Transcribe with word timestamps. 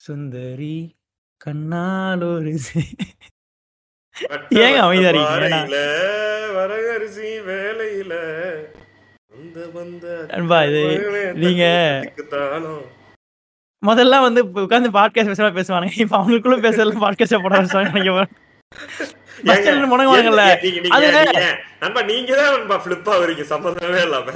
சுந்தரி 0.00 0.96
கண்ணால் 1.36 2.22
ஒரு 2.22 2.58
ஏங்க 4.50 4.76
அமைதியா 4.76 5.08
இருக்கீங்க? 5.08 5.76
வரகரிசி 6.52 7.50
வேலையில 7.50 8.14
வந்த 9.28 9.66
வந்த 9.72 10.24
நண்பா, 10.28 10.64
இது 10.64 11.32
நீங்க. 11.34 11.64
முதல்ல 13.86 14.20
வந்து 14.20 14.44
உட்காந்து 14.44 14.92
பாட்காஸ்ட் 14.92 15.32
பேசுறா 15.32 15.60
பேசுவானுங்க. 15.60 15.98
இப்ப 15.98 16.18
அவங்களுக்குள்ள 16.18 16.60
பேசலாம் 16.60 17.02
பாட்காஸ்ட் 17.02 17.42
போட 17.42 17.62
ஆரம்பிச்சாங்க. 17.62 18.26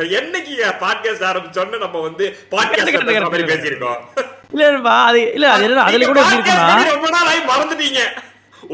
என்னைக்கு 0.08 0.72
podcast 0.80 1.18
ஆரம்பிச்சோன்னு 1.20 1.78
நம்ம 1.78 2.00
வந்து 2.00 2.36
கரெக்ட். 2.50 3.14
பேசியிருக்கோம். 3.30 4.42
இல்ல 4.54 4.70
நண்பா, 4.70 4.94
அது 5.10 5.20
இல்ல 5.36 5.46
அது 5.54 5.64
என்ன 5.66 5.84
அதுல 5.88 6.06
கூட 6.10 6.20
எப்படி 6.22 6.38
இருக்குன்னா 6.38 6.68
ரொம்ப 6.92 7.08
நாள் 7.16 7.30
ஆகி 7.32 7.42
மறந்துட்டீங்க. 7.52 8.00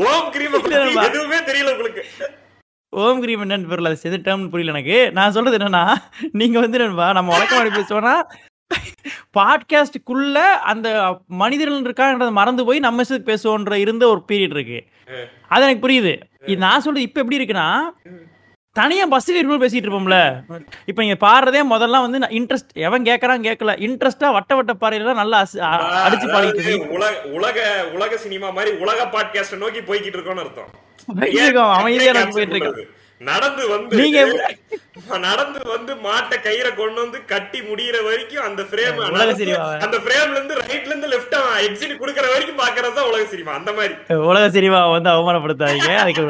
ஓம் 0.08 0.28
கிரீமை. 0.34 0.58
எதுவுமே 1.08 1.38
தெரியல 1.48 1.72
உங்களுக்கு. 1.76 2.02
ஓம் 2.92 3.20
கிரீம் 3.20 3.42
என்னன்னு 3.44 3.70
தெரியல 3.70 3.90
அது 3.90 4.08
எது 4.08 4.18
டேர்ம் 4.26 4.50
புரியல 4.52 4.74
எனக்கு. 4.74 4.98
நான் 5.12 5.34
சொல்றது 5.36 5.58
என்னன்னா 5.58 5.82
நீங்க 6.32 6.56
வந்து 6.60 6.80
நண்பா 6.82 7.08
நம்ம 7.18 7.32
வழக்கமாடி 7.36 7.70
பேசுவோம்னா 7.76 8.14
பாட்காஸ்டுக்குள்ள 9.36 10.38
அந்த 10.70 10.88
மனிதர்கள் 11.42 11.86
இருக்கான்றத 11.86 12.30
மறந்து 12.40 12.64
போய் 12.64 12.86
நம்ம 12.86 13.02
பேசுவோன்ற 13.28 13.76
இருந்த 13.84 14.04
ஒரு 14.08 14.20
பீரியட் 14.28 14.56
இருக்கு. 14.56 14.80
அது 15.48 15.64
எனக்கு 15.66 15.84
புரியுது. 15.86 16.12
இது 16.46 16.58
நான் 16.66 16.84
சொல்றது 16.84 17.06
இப்ப 17.08 17.20
எப்படி 17.20 17.38
இருக்குன்னா 17.38 17.68
தனியா 18.78 19.04
பஸ்ஸுக்கு 19.12 19.38
இருக்கும்போது 19.38 19.62
பேசிட்டு 19.62 19.86
இருப்போம்ல. 19.86 20.16
இப்ப 20.90 21.02
நீங்க 21.02 21.16
பாடுறதே 21.26 21.60
முதல்ல 21.72 22.00
வந்து 22.04 22.18
இன்ட்ரெஸ்ட் 22.38 22.70
எவன் 22.86 23.06
கேக்குறான் 23.08 23.44
கேட்கல 23.46 23.72
இன்ட்ரெஸ்டா 23.86 24.28
வட்ட 24.32 24.54
வட்ட 24.58 24.72
பாறையில 24.82 25.14
நல்லா 25.20 25.38
அடிச்சு 26.04 26.28
பாடிட்டு 26.34 26.62
இருக்கு. 26.64 26.92
உலக 26.98 27.14
உலக 27.38 27.58
உலக 27.94 28.16
சினிமா 28.16 28.50
மாதிரி 28.50 28.76
உலக 28.84 29.08
பாட்காஸ்ட் 29.14 29.56
நோக்கி 29.64 29.80
போய்கிட்டு 29.80 30.18
இருக்கோம்னு 30.18 30.44
அர்த்தம். 30.44 30.70
அமைதியா 31.78 32.12
போயிட்டு 32.36 32.58
சொல்றது. 32.58 32.84
நடந்து 33.20 33.62
வந்து 33.72 33.96
நீங்க 34.00 34.18
நடந்து 35.24 35.60
வந்து 35.72 35.92
மாட்டை 36.04 36.36
கயிறை 36.44 36.70
கொண்டு 36.78 36.98
வந்து 37.02 37.18
கட்டி 37.32 37.58
முடியிற 37.68 37.96
வரைக்கும் 38.06 38.44
அந்த 38.48 38.62
பிரேம். 38.70 38.98
அந்த 39.84 39.96
பிரேம்ல 40.06 40.36
இருந்து 40.36 40.54
ரைட்ல 40.60 40.90
இருந்து 40.92 41.10
லெஃப்ட் 41.12 41.36
எக்ஸிட் 41.66 41.94
குடுக்கற 42.02 42.26
வரைக்கும் 42.34 42.60
பாக்குறது 42.62 42.96
தான் 42.98 43.08
உலக 43.10 43.24
சினிமா. 43.32 43.52
அந்த 43.60 43.72
மாதிரி. 43.78 43.94
உலக 44.30 44.44
சினிமா 44.56 44.80
வந்து 44.94 45.10
அவமானப்படுத்தாதீங்க. 45.14 45.90
அதுக்கு 46.04 46.24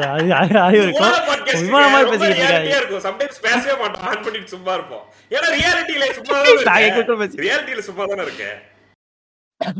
இருக்கும். 0.85 1.13
விமானமா 1.61 1.99
இருக்காங்க 2.01 2.75
இருக்கும். 2.81 3.05
சம்டைம்ஸ் 3.07 3.45
பேசவே 3.47 3.75
மாட்டோம். 3.83 4.03
ஆன் 4.09 4.23
பண்ணிட்டு 4.27 4.53
சும்மா 4.55 4.73
இருப்போம். 4.79 5.05
ஏன்னா 5.35 5.47
ரியாலிட்டியில 5.59 6.11
சும்மா 6.19 6.35
தான் 6.41 7.41
ரியாலிட்டியில 7.47 7.83
சும்மா 7.89 8.05
தானே 8.11 8.25
இருக்கேன். 8.29 8.57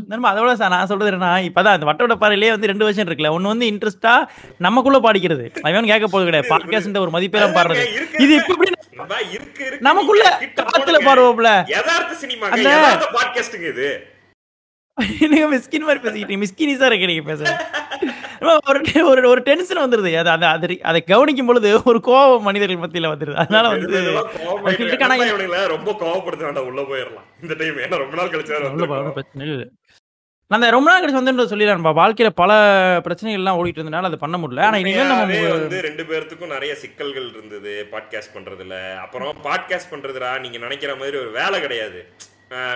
நண்பா 0.06 0.34
அதோட 0.34 0.52
சார் 0.52 0.70
நான் 0.70 0.86
சொல்றது 0.86 1.16
என்னன்னா 1.16 1.50
இப்பதான் 1.50 1.68
அந்த 1.68 1.84
வட்ட 1.84 2.06
வட்ட 2.06 2.26
பாறையிலேயே 2.26 2.50
வந்து 2.50 2.66
ரெண்டு 2.66 2.84
வருஷம் 2.84 3.06
இருக்குல்ல. 3.06 3.30
ஒன்னு 3.30 3.48
வந்து 3.48 3.66
இன்ட்ரெஸ்டா 3.66 4.26
நமக்குள்ள 4.58 4.98
பாடிக்கிறது. 4.98 5.60
அவன் 5.62 5.86
கேட்க 5.86 6.20
போறது 6.20 6.24
கிடையாது. 6.24 6.58
பாட்காஸ்ட் 6.58 6.98
ஒரு 6.98 7.10
மதிப்பேலாம் 7.10 7.52
பாடுறது. 7.52 8.20
இது 8.20 8.34
இப்ப 8.34 8.46
எப்படி 8.48 8.70
நம்ம 8.90 9.14
இருக்கு 9.14 9.66
இருக்கு. 9.66 9.80
நமக்குள்ள 9.80 10.40
காத்துல. 10.56 11.04
பாடுவோம்ல. 11.04 11.70
அந்த- 12.50 12.60
யதார்த்த 12.60 13.08
பாட்காஸ்டுங்க 13.12 13.68
இது. 13.68 14.11
நீங்க 15.20 15.56
மிஸ்கின் 15.56 15.80
மாதிரி 15.80 16.00
பேசிக்கிட்டீங்க 16.02 16.42
மிஸ்கினிஸா 16.42 16.86
இருக்கு 16.86 17.06
நீங்க 17.06 17.22
பேச 17.22 17.66
ஒரு 18.66 19.06
ஒரு 19.06 19.28
ஒரு 19.28 19.40
டென்ஷன் 19.40 19.78
வந்துருது. 19.78 20.16
அது 20.16 20.30
அது 20.30 20.46
அது 20.46 20.78
அதை 20.82 21.02
கவனிக்கும் 21.02 21.46
பொழுது 21.46 21.80
ஒரு 21.84 22.00
கோபம் 22.00 22.42
மனிதர்கள் 22.42 22.76
மத்தியில 22.76 23.04
வந்துருது. 23.04 23.34
அதனால 23.34 23.68
வந்து 23.68 24.12
ரொம்ப 25.68 25.92
கோவப்படுத்த 25.92 26.42
வேண்டாம் 26.42 26.66
உள்ள 26.66 26.80
போயிடலாம் 26.80 27.42
இந்த 27.42 27.54
டைம் 27.54 27.76
ஏன்னா 27.76 27.96
ரொம்ப 27.96 28.16
நாள் 28.16 28.28
கழிச்சு. 28.28 29.12
பிரச்சனை 29.12 29.48
இல்லை. 29.48 29.70
நான் 30.48 30.60
அந்த 30.60 30.70
ரொம்ப 30.70 30.90
நாள் 30.90 31.04
கழிச்சு 31.04 31.22
வந்து 31.22 31.56
சொல்லிடுறேன். 31.56 31.92
வாழ்க்கையில 31.92 32.28
பல 32.28 32.52
பிரச்சனைகள் 33.02 33.44
எல்லாம் 33.44 33.64
ஓடிட்டு 33.64 33.78
இருந்தனால 33.78 34.02
அதை 34.02 34.18
பண்ண 34.18 34.36
முடியல. 34.36 34.60
ஆனா 34.60 34.76
இனிமேல் 34.76 35.06
நம்ம 35.06 35.48
வந்து 35.48 35.80
ரெண்டு 35.80 36.02
பேர்த்துக்கும் 36.02 36.46
நிறைய 36.46 36.74
சிக்கல்கள் 36.74 37.30
இருந்தது 37.30 37.86
பாட்காஸ்ட் 37.92 38.36
பண்றதுல. 38.36 38.96
அப்புறம் 38.96 39.36
பாட்காஸ்ட் 39.42 39.90
பண்றதுடா 39.90 40.40
நீங்க 40.40 40.58
நினைக்கிற 40.58 40.96
மாதிரி 40.96 41.18
ஒரு 41.18 41.30
வேலை 41.30 41.60
கிடையாது. 41.60 42.06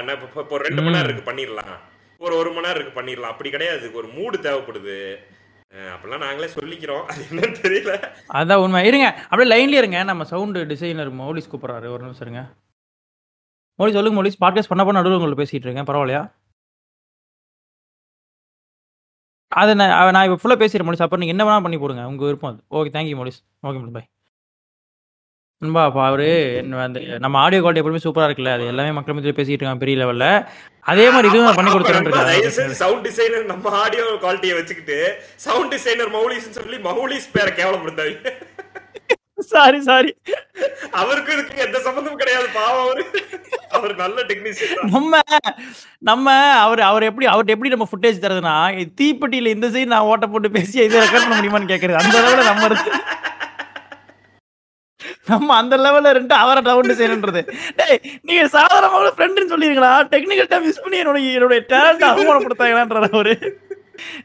இப்ப- 0.09 0.59
ரெண்டு 0.59 0.82
மணி 0.82 0.97
நேரம் 0.97 1.10
இருக்கு 1.10 1.32
பண்ணிடலாம் 1.32 1.76
ஒரு 2.19 2.37
ஒரு 2.37 2.53
மணி 2.53 2.66
நேரம் 2.66 2.82
இருக்கு 2.82 3.03
பண்ணிடலாம் 3.03 3.32
அப்படி 3.32 3.50
கிடையாது. 3.50 3.93
ஒரு 3.93 4.09
மூடு 4.09 4.38
தேவைப்படுது. 4.38 5.16
அப்படிலாம் 5.75 6.19
நாங்களே 6.19 6.53
சொல்லிக்கிறோம். 6.53 7.04
அது 7.04 7.25
என்னன்னு 7.31 7.56
தெரியல. 7.65 8.15
அதான் 8.28 8.62
உண்மை. 8.62 8.87
இருங்க. 8.87 9.06
அப்படியே 9.22 9.49
லைன்லயே 9.54 9.78
இருங்க. 9.78 10.03
நம்ம 10.03 10.25
சவுண்ட் 10.25 10.59
டிசைனர் 10.66 11.12
மோலிஸ் 11.12 11.50
கூப்பிடுறாரு. 11.53 11.88
ஒரு 11.88 11.99
நிமிஷம் 11.99 12.28
இருங்க. 12.28 12.53
மௌலிஸ் 13.78 13.93
சொல்லுங்க 13.93 14.22
மோலிஸ். 14.22 14.43
பாட்காஸ்ட் 14.44 14.71
பண்ண 14.72 14.84
பண்ண 14.84 14.93
நடுவில் 14.93 15.19
உங்களுக்கு 15.19 15.43
பேசிட்டு 15.43 15.66
இருக்கேன். 15.66 15.84
பரவாயில்லையா? 15.84 16.32
அதை 19.48 19.75
நான் 19.75 20.10
நான் 20.10 20.31
இப்போ 20.31 20.38
ஃபுல்லாக 20.43 20.59
பேசிடுறேன் 20.59 20.87
மௌலிஸ். 20.87 21.04
அப்புறம் 21.06 21.21
நீங்கள் 21.21 21.37
என்ன 21.37 21.44
வேணால் 21.44 21.62
பண்ணி 21.62 21.78
போடுங்க. 21.78 22.06
உங்கள் 22.06 22.27
விருப்பம் 22.27 22.53
அது. 22.53 22.62
ஓகே 22.78 22.93
தேங்க்யூ 22.93 23.16
மோடிஸ் 23.21 23.41
ஓகே 23.62 23.78
மௌலிஸ். 23.78 23.93
பாய் 23.93 24.09
நண்பா 25.62 25.82
அப்போ 25.88 26.00
அவரு 26.06 26.26
என்ன 26.58 26.80
அந்த 26.82 26.98
நம்ம 27.22 27.36
ஆடியோ 27.42 27.60
குவாலிட்டி 27.60 27.82
எப்பவுமே 27.82 28.02
சூப்பராக 28.02 28.28
இருக்குல்ல 28.28 28.54
அது 28.56 28.64
எல்லாமே 28.72 28.90
மக்கள் 28.96 29.16
மத்தியில் 29.16 29.36
பேசிட்டு 29.36 29.56
இருக்காங்க 29.56 29.82
பெரிய 29.84 29.96
லெவலில் 30.00 30.28
அதே 30.86 31.06
மாதிரி 31.10 31.30
இதுவும் 31.30 31.58
பண்ணி 31.58 31.70
கொடுத்துருன்னு 31.70 32.74
சவுண்ட் 32.80 33.06
டிசைனர் 33.06 33.46
நம்ம 33.52 33.72
ஆடியோ 33.80 34.04
குவாலிட்டியை 34.24 34.56
வச்சுக்கிட்டு 34.58 34.98
சவுண்ட் 35.46 35.72
டிசைனர் 35.74 36.12
மௌலிஸ் 36.16 36.50
சொல்லி 36.58 36.78
மௌலிஸ் 36.86 37.32
பேரை 37.34 37.52
கேவலப்படுத்தாங்க 37.54 38.34
சாரி 39.48 39.78
சாரி 39.86 40.10
அவருக்கு 40.98 41.32
இதுக்கு 41.34 41.64
எந்த 41.64 41.78
சம்பந்தமும் 41.84 42.20
கிடையாது 42.20 42.46
பாவம் 42.54 42.84
அவரு. 42.84 43.02
அவர் 43.76 43.92
நல்ல 43.98 44.18
டெக்னீஷியன் 44.30 44.92
நம்ம 44.94 45.20
நம்ம 46.02 46.26
அவர் 46.62 46.80
அவர் 46.88 47.06
எப்படி 47.08 47.26
அவர்ட்ட 47.32 47.54
எப்படி 47.54 47.72
நம்ம 47.74 47.88
ஃபுட்டேஜ் 47.90 48.22
தரதுன்னா 48.22 48.54
தீப்பெட்டியில 49.00 49.52
இந்த 49.54 49.68
சைடு 49.74 49.92
நான் 49.92 50.08
ஓட்ட 50.10 50.26
போட்டு 50.28 50.50
பேசி 50.56 50.76
இதை 50.82 51.02
ரெக்கார்ட் 51.02 51.26
பண்ண 51.26 51.38
முடியுமான்னு 51.38 51.72
கேட்கறது 51.72 52.00
அந்த 52.02 52.16
லெவலில் 52.18 52.50
நம்ம 52.50 52.66
இருக்கு. 52.70 52.92
நம்ம 55.31 55.56
அந்த 55.60 55.76
லெவல்ல 55.84 56.14
ரெண்டு 56.19 56.34
அவரை 56.42 56.62
டவுன் 56.62 56.98
செய்யணுன்றது. 57.03 57.42
டேய் 57.81 58.00
நீங்க 58.28 58.42
சாதாரணமாக 58.56 59.12
ஃப்ரெண்டுன்னு 59.19 59.53
சொல்லிருங்களா? 59.54 59.92
டெக்னிக்கல் 60.14 60.50
டைம் 60.50 60.66
யூஸ் 60.70 60.84
பண்ணி 60.87 61.00
என்னோட 61.03 61.20
என்னுடைய 61.37 61.62
டேலண்ட் 61.75 62.10
அவமானப்படுத்தாங்களான்றாரு 62.10 63.10
அவரு. 63.19 63.36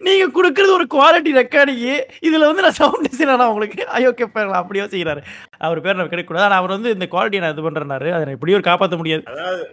நீங்க 0.05 0.23
கொடுக்கறது 0.37 0.71
ஒரு 0.77 0.85
குவாலிட்டி 0.93 1.31
ரெக்கார்டிங்கு 1.39 1.93
இதுல 2.27 2.47
வந்து 2.49 2.63
நான் 2.65 2.75
சவுண்ட் 2.79 3.05
டிசைனா 3.07 3.45
உங்களுக்கு 3.51 3.85
ஐயோ 3.97 4.09
கேட்பாங்களா 4.19 4.59
அப்படியோ 4.61 4.85
செய்யறாரு 4.93 5.21
அவர் 5.65 5.81
பேர் 5.85 5.97
நம்ம 5.99 6.11
கிடைக்கக்கூடாது. 6.11 6.47
ஆனா 6.47 6.57
அவர் 6.61 6.75
வந்து 6.75 6.93
இந்த 6.95 7.07
குவாலிட்டியை 7.13 7.41
நான் 7.43 7.53
இது 7.55 7.65
பண்றேனாரு 7.67 8.09
அதை 8.15 8.21
நான் 8.25 8.37
எப்படியும் 8.37 8.67
காப்பாற்ற 8.69 8.99
முடியாது. 9.01 9.23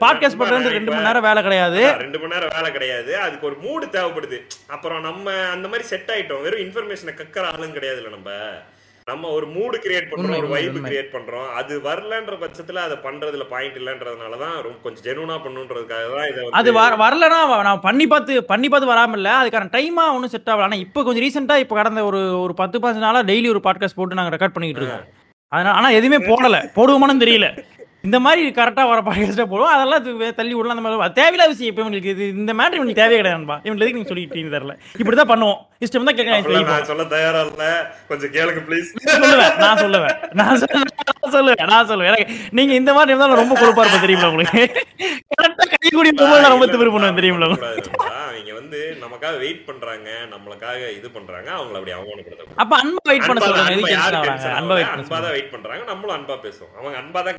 பாட்காஸ்ட் 0.05 0.41
பண்றது 0.43 0.75
ரெண்டு 0.79 0.93
மணி 0.93 1.07
நேரம் 1.09 1.27
வேலை 1.29 1.43
கிடையாது. 1.49 1.83
ரெண்டு 2.05 2.21
மணி 2.23 2.35
நேரம் 2.35 2.55
வேலை 2.57 2.71
கிடையாது. 2.77 3.13
அதுக்கு 3.27 3.49
ஒரு 3.51 3.59
மூடு 3.67 3.87
தேவைப்படுது. 3.99 4.41
அப்புறம் 4.77 5.01
நம்ம 5.11 5.37
அந்த 5.55 5.69
மாதிரி 5.73 5.87
செட் 5.93 6.11
ஆயிட்டோம். 6.17 6.45
வெறும் 6.47 6.65
இன்ஃபர்மேஷனை 6.67 7.15
கக்கற 7.23 7.47
ஆளும் 7.53 7.77
கிடையாதுல்ல 7.79 8.17
நம்ம. 8.19 8.31
நம்ம 9.09 9.29
ஒரு 9.37 9.47
மூடு 9.55 9.77
கிரியேட் 9.85 10.09
பண்றோம் 10.11 10.39
ஒரு 10.39 10.49
வைப். 10.53 10.77
கிரியேட் 10.87 11.13
பண்றோம். 11.13 11.47
அது 11.59 11.75
வரலன்ற 11.81 12.35
பட்சத்துல 12.43 12.83
அதை 12.87 12.97
பண்றதுல 13.05 13.45
பாயிண்ட் 13.53 13.79
இல்லன்றதுனால 13.81 14.39
தான் 14.43 14.57
ரொம்ப 14.65 14.79
கொஞ்சம் 14.83 15.07
ஜெனுவனா 15.07 15.37
பண்ணுன்றதுக்காக 15.45 16.09
தான் 16.15 16.29
இதை 16.31 16.43
அது 16.61 16.73
வர 16.79 16.97
வரலனா 17.03 17.39
நான் 17.69 17.85
பண்ணி 17.87 18.07
பார்த்து 18.07 18.43
பண்ணி 18.45 18.69
பார்த்து 18.69 18.93
வராம 18.93 19.19
இல்ல. 19.21 19.31
அதுக்கான 19.41 19.71
டைமா 19.77 20.05
ஒன்றும் 20.17 20.35
செட் 20.35 20.51
ஆகல. 20.53 20.67
ஆனா 20.69 20.79
இப்போ 20.85 21.03
கொஞ்சம் 21.03 21.25
ரீசெண்டா 21.27 21.57
இப்போ 21.65 21.77
கடந்த 21.77 22.03
ஒரு 22.11 22.21
ஒரு 22.45 22.55
பத்து 22.55 22.79
பதினஞ்சு 22.79 23.07
நாளா 23.07 23.23
டெய்லி 23.31 23.51
ஒரு 23.55 23.63
பாட்காஸ்ட் 23.67 24.01
போட்டு 24.01 24.21
நாங்க 24.21 24.35
ரெக்கார்ட் 24.37 24.57
பண்ணிட்டு 24.57 24.83
இருக்கோம். 24.83 25.07
அதனால 25.53 25.77
ஆனா 25.79 25.91
எதுவுமே 25.99 26.21
போடல. 26.27 26.57
போடுவோமான்னு 26.77 27.25
தெரியல. 27.25 27.49
இந்த 28.05 28.19
மாதிரி 28.25 28.43
கரெக்டா 28.57 28.83
வர 28.89 28.99
பாட்காஸ்டா 29.07 29.45
போடுவோம். 29.51 29.73
அதெல்லாம் 29.77 30.05
தள்ளி 30.39 30.53
விடலாம். 30.57 30.77
அந்த 30.77 30.85
மாதிரி 30.85 31.15
தேவையில்லாத 31.21 31.51
விஷயம் 31.53 31.71
இப்போ 31.73 31.83
இவங்களுக்கு 31.85 32.13
இது 32.15 32.25
இந்த 32.41 32.53
மேட்டர் 32.59 32.79
இவங்களுக்கு 32.79 33.01
தேவையே 33.03 33.19
கிடையாதுப்பா 33.21 33.57
இவங்களுக்கு 33.65 33.87
எதுக்கு 33.87 33.99
நீங்க 34.01 34.11
சொல்லிட்டு 34.13 34.55
தெரியல. 34.57 34.75
இப்படிதான் 35.03 35.31
பண்ணுவோம். 35.33 35.59
இஷ்டம் 35.85 36.07
தான் 36.09 36.17
கேட்கலாம் 36.19 36.71
நான் 36.71 36.89
சொல்ல 36.91 37.05
தயாரா 37.15 37.41
இல்ல 37.49 37.65
கொஞ்சம் 38.11 38.33
கேளுங்க 38.37 38.63
ப்ளீஸ் 38.69 38.89
சொல்லுவேன் 39.17 39.59
நான் 39.65 39.81
சொல்லுவேன். 39.85 40.17
நான் 40.41 40.61
சொல்லுவேன் 41.35 41.61
நான் 41.73 41.89
சொல்லுவேன் 41.91 42.11
எனக்கு 42.13 42.27
நீங்க 42.59 42.73
இந்த 42.81 42.93
மாதிரி 42.97 43.13
இருந்தா 43.13 43.31
நான் 43.33 43.43
ரொம்ப 43.43 43.57
கொழுப்பா 43.61 43.83
இருப்பேன் 43.85 44.07
தெரியுமா 44.07 44.31
உங்களுக்கு? 44.33 44.63
கரெக்டா 45.35 45.65
கை 45.75 45.91
கூடி 45.97 46.11
போகும்போது 46.13 46.55
ரொம்ப 46.55 46.69
திமிரு 46.73 46.95
பண்ணுவேன் 46.95 47.21
தெரியுமா 47.21 47.49
அவங்க 48.29 48.55
வந்து 48.61 48.81
நமக்காக 49.03 49.35
வெயிட் 49.43 49.63
பண்றாங்க 49.69 50.09
நம்மளுக்காக 50.33 50.81
இது 50.99 51.09
பண்றாங்க 51.17 51.49
அவங்கள 51.59 51.77
அப்படி 51.81 51.95
அவமானப்படுத்த 51.97 52.61
அப்ப 52.63 52.73
அன்பா 52.83 53.09
வெயிட் 53.11 53.29
பண்ண 53.29 53.41
சொல்லுங்க 53.45 53.63
அன்பா? 54.59 54.75
வெயிட் 54.79 54.91
பண்ண 54.91 55.03
அன்பா 55.03 55.19
தான் 55.25 55.35
வெயிட் 55.37 55.53
பண்றாங்க 55.55 55.83
நம்மளும் 55.93 56.17
அன்பா 56.19 56.37
பேசுவோம். 56.47 56.73
அவங்க 56.79 56.97
அன்பா 57.03 57.21
தான் 57.29 57.39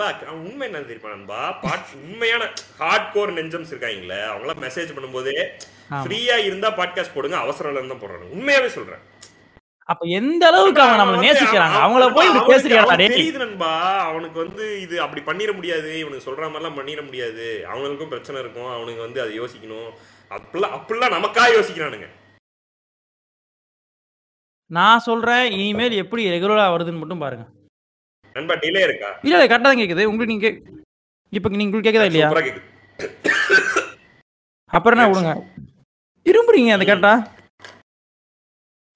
நண்பா 0.00 0.32
உண்மை 0.32 0.64
என்ன 0.68 0.80
தெரியுமா 0.88 1.10
நண்பா? 1.14 1.40
பாட் 1.62 1.88
உண்மையான 2.06 2.42
ஹார்ட் 2.80 3.08
கோர் 3.14 3.36
நெஞ்சம்ஸ் 3.38 3.72
இருக்காங்களே 3.72 4.20
அவங்களாம் 4.32 4.62
மெசேஜ் 4.66 4.94
பண்ணும்போதே. 4.96 5.34
ஃப்ரீயா 6.02 6.36
இருந்தா 6.48 6.68
பாட்காஸ்ட் 6.78 7.14
போடுங்க 7.14 7.36
அவசரம் 7.44 7.90
தான் 7.92 8.02
போடுறாங்க. 8.02 8.28
உண்மையாவே 8.36 8.70
சொல்றேன். 8.76 9.02
அப்ப 9.92 10.06
எந்த 10.18 10.42
அளவுக்கு 10.48 10.82
அவன் 10.82 11.00
வந்து 11.10 11.24
நேசிக்கிறாங்க? 11.26 11.78
அவங்கள 11.84 12.04
போய் 12.16 12.28
இப்படி 12.28 12.50
பேசுறியாடா 12.52 12.96
தெரியுது 13.02 13.38
நண்பா 13.44 13.72
அவனுக்கு 14.10 14.38
வந்து 14.44 14.64
இது 14.84 14.96
அப்படி 15.04 15.22
பண்ணிட 15.28 15.52
முடியாது 15.58 15.90
இவனுக்கு 16.02 16.26
சொல்ற 16.28 16.50
மாதிரிலாம் 16.50 16.78
பண்ணிட 16.80 17.02
முடியாது. 17.06 17.46
அவனுக்கும் 17.72 18.12
பிரச்சனை 18.14 18.40
இருக்கும் 18.44 18.72
அவனுக்கு 18.76 19.06
வந்து 19.06 19.20
அதை 19.24 19.32
யோசிக்கணும். 19.40 19.90
அப்படிலாம் 20.36 20.76
அப்படிலாம் 20.78 21.16
நமக்கா 21.16 21.46
யோசிக்கிறானுங்க. 21.58 22.08
நான் 24.78 25.06
சொல்றேன் 25.06 25.46
இனிமேல் 25.54 26.00
எப்படி 26.02 26.24
ரெகுலரா 26.34 26.66
வருதுன்னு 26.74 27.02
மட்டும் 27.02 27.24
பாருங்க. 27.24 27.46
நண்பா 28.40 28.56
டிலே 28.64 28.82
இருக்கா? 28.88 29.10
இல்ல 29.24 29.34
இல்ல 29.36 29.48
கரெக்டா 29.50 29.70
தான் 29.70 29.82
கேக்குது. 29.82 30.08
உங்களுக்கு 30.12 30.34
நீங்க 30.34 30.48
இப்ப 31.32 31.48
நீங்க 31.50 31.66
உங்களுக்கு 31.66 31.88
கேக்குதா 31.88 32.08
இல்லையா? 32.10 32.30
அப்புறம் 34.70 34.96
என்ன 34.96 35.06
விடுங்க. 35.10 35.32
இரும்புறீங்க 36.26 36.72
அந்த 36.76 36.86
கரெக்டா 36.88 37.14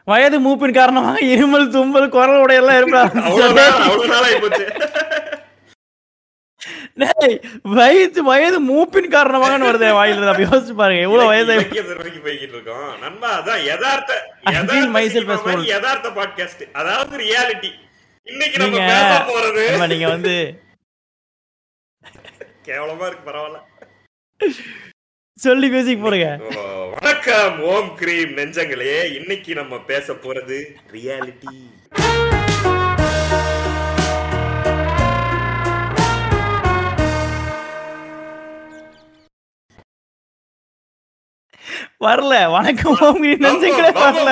வயது 0.08 0.36
மூப்பின் 0.46 0.78
காரணமாக 0.78 1.18
இருமல் 1.34 1.70
தும்பல் 1.74 2.12
குரல் 2.14 2.42
உடையெல்லாம் 2.44 2.78
இரும்ப 2.80 2.96
அவ்வளவு 3.28 3.54
நாள் 3.58 3.78
அவ்வளவு 3.84 4.10
நாள் 4.12 4.26
ஆயிப்போச்சு. 4.28 4.66
டேய், 7.02 7.36
வயது 7.76 8.20
வயது 8.28 8.58
மூப்பின் 8.68 9.08
காரணமாக 9.14 9.56
வருது 9.68 9.86
வாயில. 9.98 10.28
அப்ப 10.32 10.42
யோசிச்சு 10.46 10.74
பாருங்க 10.80 11.06
எவ்வளவு 11.06 11.30
போய்கிட்டு 12.26 12.54
இருக்கோம். 12.56 12.90
நண்பா 13.04 13.30
அதான் 13.38 13.62
யதார்த்த. 13.70 14.12
யதார்த்த 15.72 16.10
பாட்காஸ்ட் 16.18 16.62
அதாவது 16.82 17.16
ரியாலிட்டி 17.24 17.72
இன்னைக்கு 18.26 18.58
நம்ம 18.58 18.78
பேச 18.90 19.14
போறது. 19.28 19.62
நீங்க 19.90 20.08
வந்து 20.08 20.34
கேவலமா 22.66 23.06
இருக்கு 23.06 23.28
பரவாயில்ல. 23.28 23.58
சொல்லி 25.38 25.68
பேசிக்க 25.68 25.98
போறீங்க 26.02 26.28
வணக்கம் 26.94 27.56
ஓம் 27.70 27.90
கிரீம் 27.94 28.32
நெஞ்சங்களே. 28.36 28.92
இன்னைக்கு 29.14 29.54
நம்ம 29.54 29.78
பேச 29.84 30.12
போறது 30.16 30.58
ரியாலிட்டி 30.92 31.54
வரல. 42.04 42.50
வணக்கம் 42.50 42.96
ஓம் 43.00 43.24
நெஞ்சங்களே 43.24 43.90
வரல. 43.92 44.30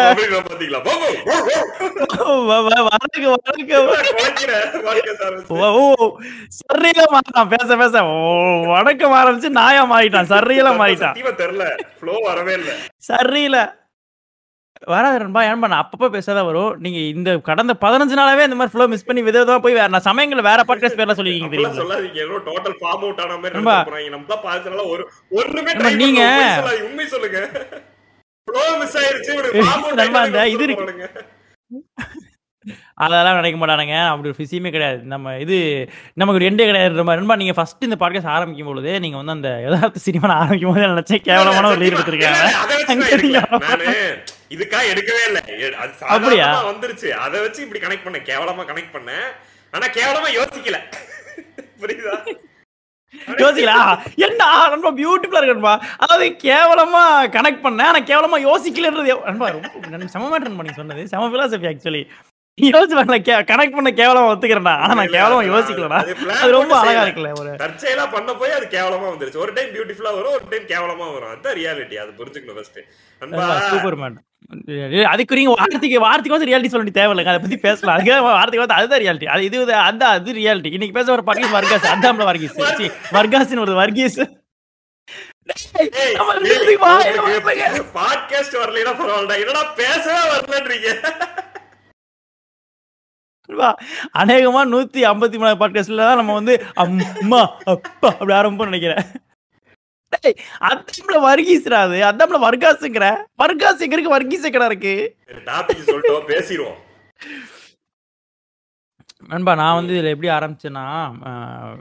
சரியல 6.60 7.04
மாறிட்டான் 7.14 7.48
பேச 7.48 7.76
பேச. 7.76 8.04
ஓ 8.04 8.64
வணக்கம் 8.64 9.12
ஆரம்பிச்சு 9.12 9.48
நாயா 9.48 9.84
மாறிட்டான். 9.92 10.30
சரியல 10.34 10.70
மாறிட்டான். 10.80 11.16
தெரியல. 11.42 11.66
ஃப்ளோ 12.00 12.20
வரவே 12.22 12.52
இல்ல. 12.52 12.72
சரியில்ல. 13.08 13.80
வராது 14.86 15.18
நண்பா 15.18 15.42
ஏன்பா 15.42 15.68
நான் 15.68 15.82
அப்பப்போ 15.82 16.08
பேசாதான் 16.08 16.44
வரும். 16.44 16.76
நீங்க 16.78 16.98
இந்த 17.14 17.38
கடந்த 17.38 17.74
பதினஞ்சு 17.80 18.16
நாளாவே 18.18 18.42
இந்த 18.42 18.56
மாதிரி 18.56 18.72
ஃப்ளோ 18.72 18.86
மிஸ் 18.86 19.04
பண்ணி 19.04 19.22
வித 19.22 19.44
விதமா 19.44 19.58
போய் 19.58 19.72
வேற 19.72 19.88
நான் 19.88 20.06
சமயங்களை 20.08 20.42
வேற 20.42 20.62
பாட்காஸ்ட் 20.68 20.98
பேர்ல 21.00 21.16
சொல்லிருக்கீங்க 21.18 21.50
தெரியுமா 21.50 21.74
சொல்லாதீங்க. 21.74 22.18
ஏதோ 22.24 22.38
டோட்டல் 22.48 22.76
ஃபார்ம் 22.80 23.04
அவுட் 23.04 23.20
ஆன 23.20 23.36
மாதிரி 23.36 23.62
போறாங்க. 23.64 24.10
நம்ம 24.10 24.26
தான் 24.34 24.44
பாத்துனால 24.46 24.88
ஒரு 24.88 25.04
ஒண்ணுமே 25.30 25.72
try 25.72 25.94
நீங்க-. 25.96 26.26
உண்மை 26.88 27.06
சொல்லுங்க. 27.06 27.40
ஃப்ளோ 28.48 28.78
மிஸ் 28.78 28.96
ஆயிருச்சு. 28.96 29.36
ஒரு 29.36 29.48
ஃபார்ம் 29.52 29.84
அவுட் 29.84 29.94
நண்பா, 29.94 30.20
அந்த 30.20 30.48
இது 30.48 30.64
இருக்கு. 30.64 31.08
அதெல்லாம் 32.94 33.34
நினைக்க 33.34 33.56
மாட்டானுங்க. 33.60 34.06
அப்படி 34.08 34.28
ஒரு 34.28 34.38
விஷயமே 34.38 34.70
கிடையாது. 34.70 35.02
நம்ம 35.04 35.38
இது 35.38 35.56
நமக்கு 36.14 36.38
ஒரு 36.40 36.50
எண்டே 36.50 36.66
கிடையாது 36.66 36.94
நண்பா. 36.94 37.14
நண்பா 37.14 37.36
நீங்க 37.36 37.52
ஃபர்ஸ்ட் 37.52 37.84
இந்த 37.84 37.96
பாட்காஸ்ட் 38.00 38.26
ஆரம்பிக்கும் 38.26 38.66
பொழுது 38.66 39.00
நீங்க 39.00 39.16
வந்து 39.16 39.32
அந்த 39.32 39.60
யதார்த்த 39.64 39.98
சினிமா 39.98 40.34
ஆரம்பிக்கும் 40.34 40.74
போது 40.74 40.86
நினைச்சேன் 40.86 41.22
கேவலமான 41.22 41.68
ஒரு 41.68 41.80
லீட் 41.80 41.96
எடுத்திருக்காங்க 41.96 42.42
இல்ல, 44.52 45.40
அதை 45.76 45.92
வச்சு 45.92 46.02
நான் 46.02 46.12
அங்க 46.14 46.24
நீங்க- 46.24 46.44
எடுக்கல. 46.44 46.52
நானு 46.52 46.52
இதுக்கா 46.52 46.52
எடுக்கவே 46.52 46.52
இல்ல 46.52 46.52
அது? 46.52 46.52
சாதாரணமா 46.52 46.70
வந்துருச்சு 46.70 47.08
அதை 47.24 47.38
வச்சு 47.42 47.60
இப்படி 47.62 47.82
கனெக்ட் 47.82 48.06
பண்ணேன் 48.06 48.26
கேவலமா 48.26 48.64
கனெக்ட் 48.70 48.94
பண்ணேன் 48.94 49.26
ஆனா 49.72 49.86
கேவலமா 49.96 50.30
யோசிக்கல 50.36 50.78
புரியுதா 51.80 52.16
யோசிக்கலா 53.40 53.78
என்ன 54.26 54.42
ரொம்ப 54.70 54.90
பியூட்டிஃபுல்லா 54.92 55.40
இருக்கு 55.40 55.54
நண்பா 55.54 55.72
அதாவது 55.98 56.26
கேவலமா 56.44 57.02
கனெக்ட் 57.34 57.64
பண்ணேன் 57.64 57.88
ஆனா 57.88 58.00
கேவலமா 58.06 58.38
யோசிக்கலன்றது 58.44 59.16
நண்பா 59.28 59.48
ரொம்ப 59.50 60.08
செம 60.14 60.28
மேட்டர் 60.28 60.60
பண்ணி 60.60 60.74
சொன்னது 60.74 61.04
செம 61.08 61.28
பிலாசபி 61.28 61.70
ஆக்சுவலி 61.70 62.02
யோசிச்சு 62.58 62.96
பாருங்க 62.96 63.36
கனெக்ட் 63.50 63.76
பண்ண 63.76 63.90
கேவலமா 64.00 64.30
ஒத்துக்கிறேன்டா. 64.32 64.72
ஆனா 64.82 64.94
நான் 64.98 65.12
கேவலமா 65.14 65.44
யோசிக்கலடா. 65.50 66.00
அது 66.40 66.50
ரொம்ப 66.56 66.72
அழகா. 66.80 67.04
இருக்குல்ல 67.06 67.30
ஒரு 67.42 67.52
தற்செயலா 67.62 68.04
பண்ண 68.14 68.30
போய் 68.40 68.56
அது 68.56 68.66
கேவலமா 68.74 69.06
வந்துருச்சு. 69.12 69.40
ஒரு 69.44 69.52
டைம் 69.56 69.70
பியூட்டிஃபுல்லா 69.76 70.12
வரும் 70.16 70.34
ஒரு 70.38 70.44
டைம் 70.50 70.66
கேவலமா 70.72 71.06
வரும். 71.14 71.30
அதுதான் 71.32 71.56
ரியாலிட்டி 71.60 71.96
அது 72.02 72.12
புரிஞ்சுக்கணும் 72.18 72.58
ஃபர்ஸ்ட் 72.58 72.78
சூப்பர் 73.72 73.96
மேன் 74.02 74.18
அதுக்கு 75.12 75.38
நீங்க 75.38 75.52
வார்த்தைக்கு 75.58 75.98
வார்த்தைக்கு 76.04 76.36
வந்து 76.36 76.48
ரியாலிட்டி 76.50 76.70
சொல்ல 76.72 76.82
வேண்டிய 76.82 76.96
தேவையில்லை 77.00 77.24
அதை 77.32 77.40
பத்தி 77.44 77.58
பேசலாம். 77.66 77.94
அதுக்கு 77.96 78.14
வார்த்தைக்கு 78.26 78.64
வந்து 78.64 78.78
அதுதான் 78.78 79.02
ரியாலிட்டி 79.04 79.28
அது 79.34 79.44
இது 79.48 79.58
அதான் 79.86 80.14
அது 80.18 80.32
ரியாலிட்டி 80.40 80.72
இன்னைக்கு 80.76 80.98
பேச 80.98 81.12
ஒரு 81.16 81.24
பர்கீஸ் 81.28 81.54
வர்காஸ் 81.58 81.86
அதான் 81.94 82.20
வர்கீஸ் 82.30 82.56
வர்காஸ்னு 83.18 83.64
ஒரு 83.66 83.76
வர்கீஸ் 83.82 84.20
podcast 87.96 88.52
வரலைன்னா 88.62 88.92
பரவாயில்லடா. 88.98 89.38
என்னடா 89.42 89.62
பேசவே 89.80 90.20
வரலன்றீங்க? 90.32 90.90
அநேகமா 94.22 94.62
நூத்தி 94.74 95.00
ஐம்பத்தி 95.10 95.36
மூணு 95.38 95.60
பாட்காஸ்ட்ல 95.62 96.06
தான் 96.08 96.20
நம்ம 96.20 96.32
வந்து 96.32 96.54
அம்மா 96.74 97.42
அப்பா 97.64 98.08
அப்படி 98.08 98.34
ஆரம்பம் 98.34 98.70
நினைக்கிறேன். 98.70 99.04
டேய், 100.12 100.38
அதாம்ல 100.60 101.18
வர்கீஸ்ரா 101.26 101.78
அது? 101.86 101.98
அதாம்ல 102.08 102.38
வர்காஸுங்கிற 102.46 103.06
வர்காஸ் 103.42 103.84
எங்க 103.84 103.96
இருக்கு? 104.64 104.94
பேசிருவோம். 106.32 106.80
நண்பா 109.28 109.52
நான் 109.54 109.74
வந்து 109.74 109.94
இதுல 109.98 110.12
எப்படி 110.14 110.30
ஆரம்பிச்சேன்னா 110.36 110.84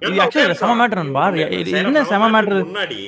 இது 0.08 0.22
ஆக்சுவலி. 0.24 0.58
செம 0.62 0.74
மேட்டர் 0.80 1.02
நண்பா. 1.04 1.24
என்ன 1.84 2.04
செம 2.04 2.30
மேட்டர் 2.36 2.60
முன்னாடி 2.68 3.00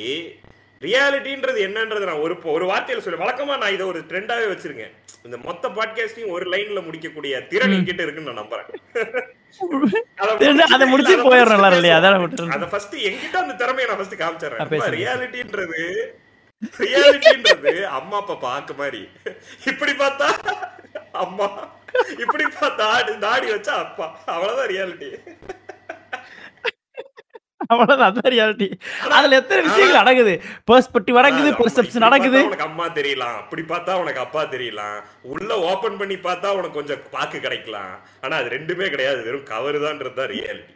ரியாலிட்டின்றது 0.84 1.60
என்னன்றது 1.66 2.06
நான் 2.06 2.24
ஒரு 2.24 2.36
ஒரு 2.54 2.66
வார்த்தையில 2.66 3.04
சொல்ல 3.04 3.22
வழக்கமா 3.22 3.56
நான் 3.58 3.74
இதை 3.74 3.86
ஒரு 3.86 4.00
ட்ரெண்டாவே 4.10 4.46
வச்சிருக்கேன். 4.52 4.94
இந்த 5.26 5.38
மொத்த 5.46 5.70
பாட்காஸ்டையும் 5.70 6.34
ஒரு 6.36 6.46
லைன்ல 6.54 6.80
முடிக்கக்கூடிய 6.86 7.34
திறன் 7.52 7.76
என்கிட்ட 7.76 8.02
இருக்குன்னு 8.02 8.32
நான் 8.32 8.42
நம்புறேன். 8.42 8.70
அதை 10.76 10.86
முடிச்சு 10.92 11.16
போயிடுறோம் 11.26 11.58
எல்லாரும் 11.58 11.80
இல்லையா 11.80 11.98
அதான் 12.00 12.22
விட்டுருங்க 12.24 12.56
அத 12.56 12.68
ஃபர்ஸ்ட் 12.72 12.96
என்கிட்ட 13.10 13.38
அந்த 13.44 13.56
திறமையை 13.56 13.88
நான் 13.90 14.00
ஃபர்ஸ்ட் 14.00 14.18
பேசுங்க. 14.74 14.94
ரியாலிட்டின்றது 14.98 15.82
ரியாலிட்டின்றது 16.84 17.74
அம்மா 17.98 18.18
அப்பா 18.18 18.36
பாக்கு 18.44 18.74
மாதிரி. 18.74 19.02
இப்படி 19.72 19.94
பார்த்தா 20.02 20.30
அம்மா 21.24 21.48
இப்படி 22.24 22.46
பார்த்தா 22.54 22.88
தாடி 23.22 23.48
வச்சா 23.52 23.74
அப்பா. 23.86 24.06
அவ்வளவுதான் 24.36 24.72
ரியாலிட்டி 24.74 25.10
அவ்வளவுதான் 27.72 28.10
அதான் 28.10 28.32
ரியாலிட்டி 28.34 28.68
அதுல 29.18 29.40
எத்தனை 29.42 29.62
விஷயங்கள் 29.68 30.02
நடக்குது? 30.02 30.34
பெர்ஸ்பெக்டிவ் 30.70 31.20
நடக்குது 31.20 31.50
பெர்செப்ஷன் 31.62 32.06
நடக்குது. 32.08 32.40
உனக்கு 32.50 32.68
அம்மா 32.70 32.86
தெரியலாம். 33.00 33.36
அப்படி 33.42 33.64
பார்த்தா 33.74 33.98
உனக்கு 34.04 34.24
அப்பா 34.26 34.44
தெரியலாம். 34.56 34.98
உள்ள 35.34 35.60
ஓபன் 35.72 36.00
பண்ணி 36.02 36.18
பார்த்தா 36.28 36.56
உனக்கு 36.60 36.80
கொஞ்சம் 36.80 37.04
பாக்கு 37.16 37.40
கிடைக்கலாம். 37.48 37.94
ஆனா 38.24 38.38
அது 38.42 38.56
ரெண்டுமே 38.58 38.88
கிடையாது. 38.96 39.20
வெறும் 39.28 39.50
கவர் 39.54 39.84
தான்ன்றது 39.86 40.18
தான் 40.22 40.32
ரியாலிட்டி 40.36 40.74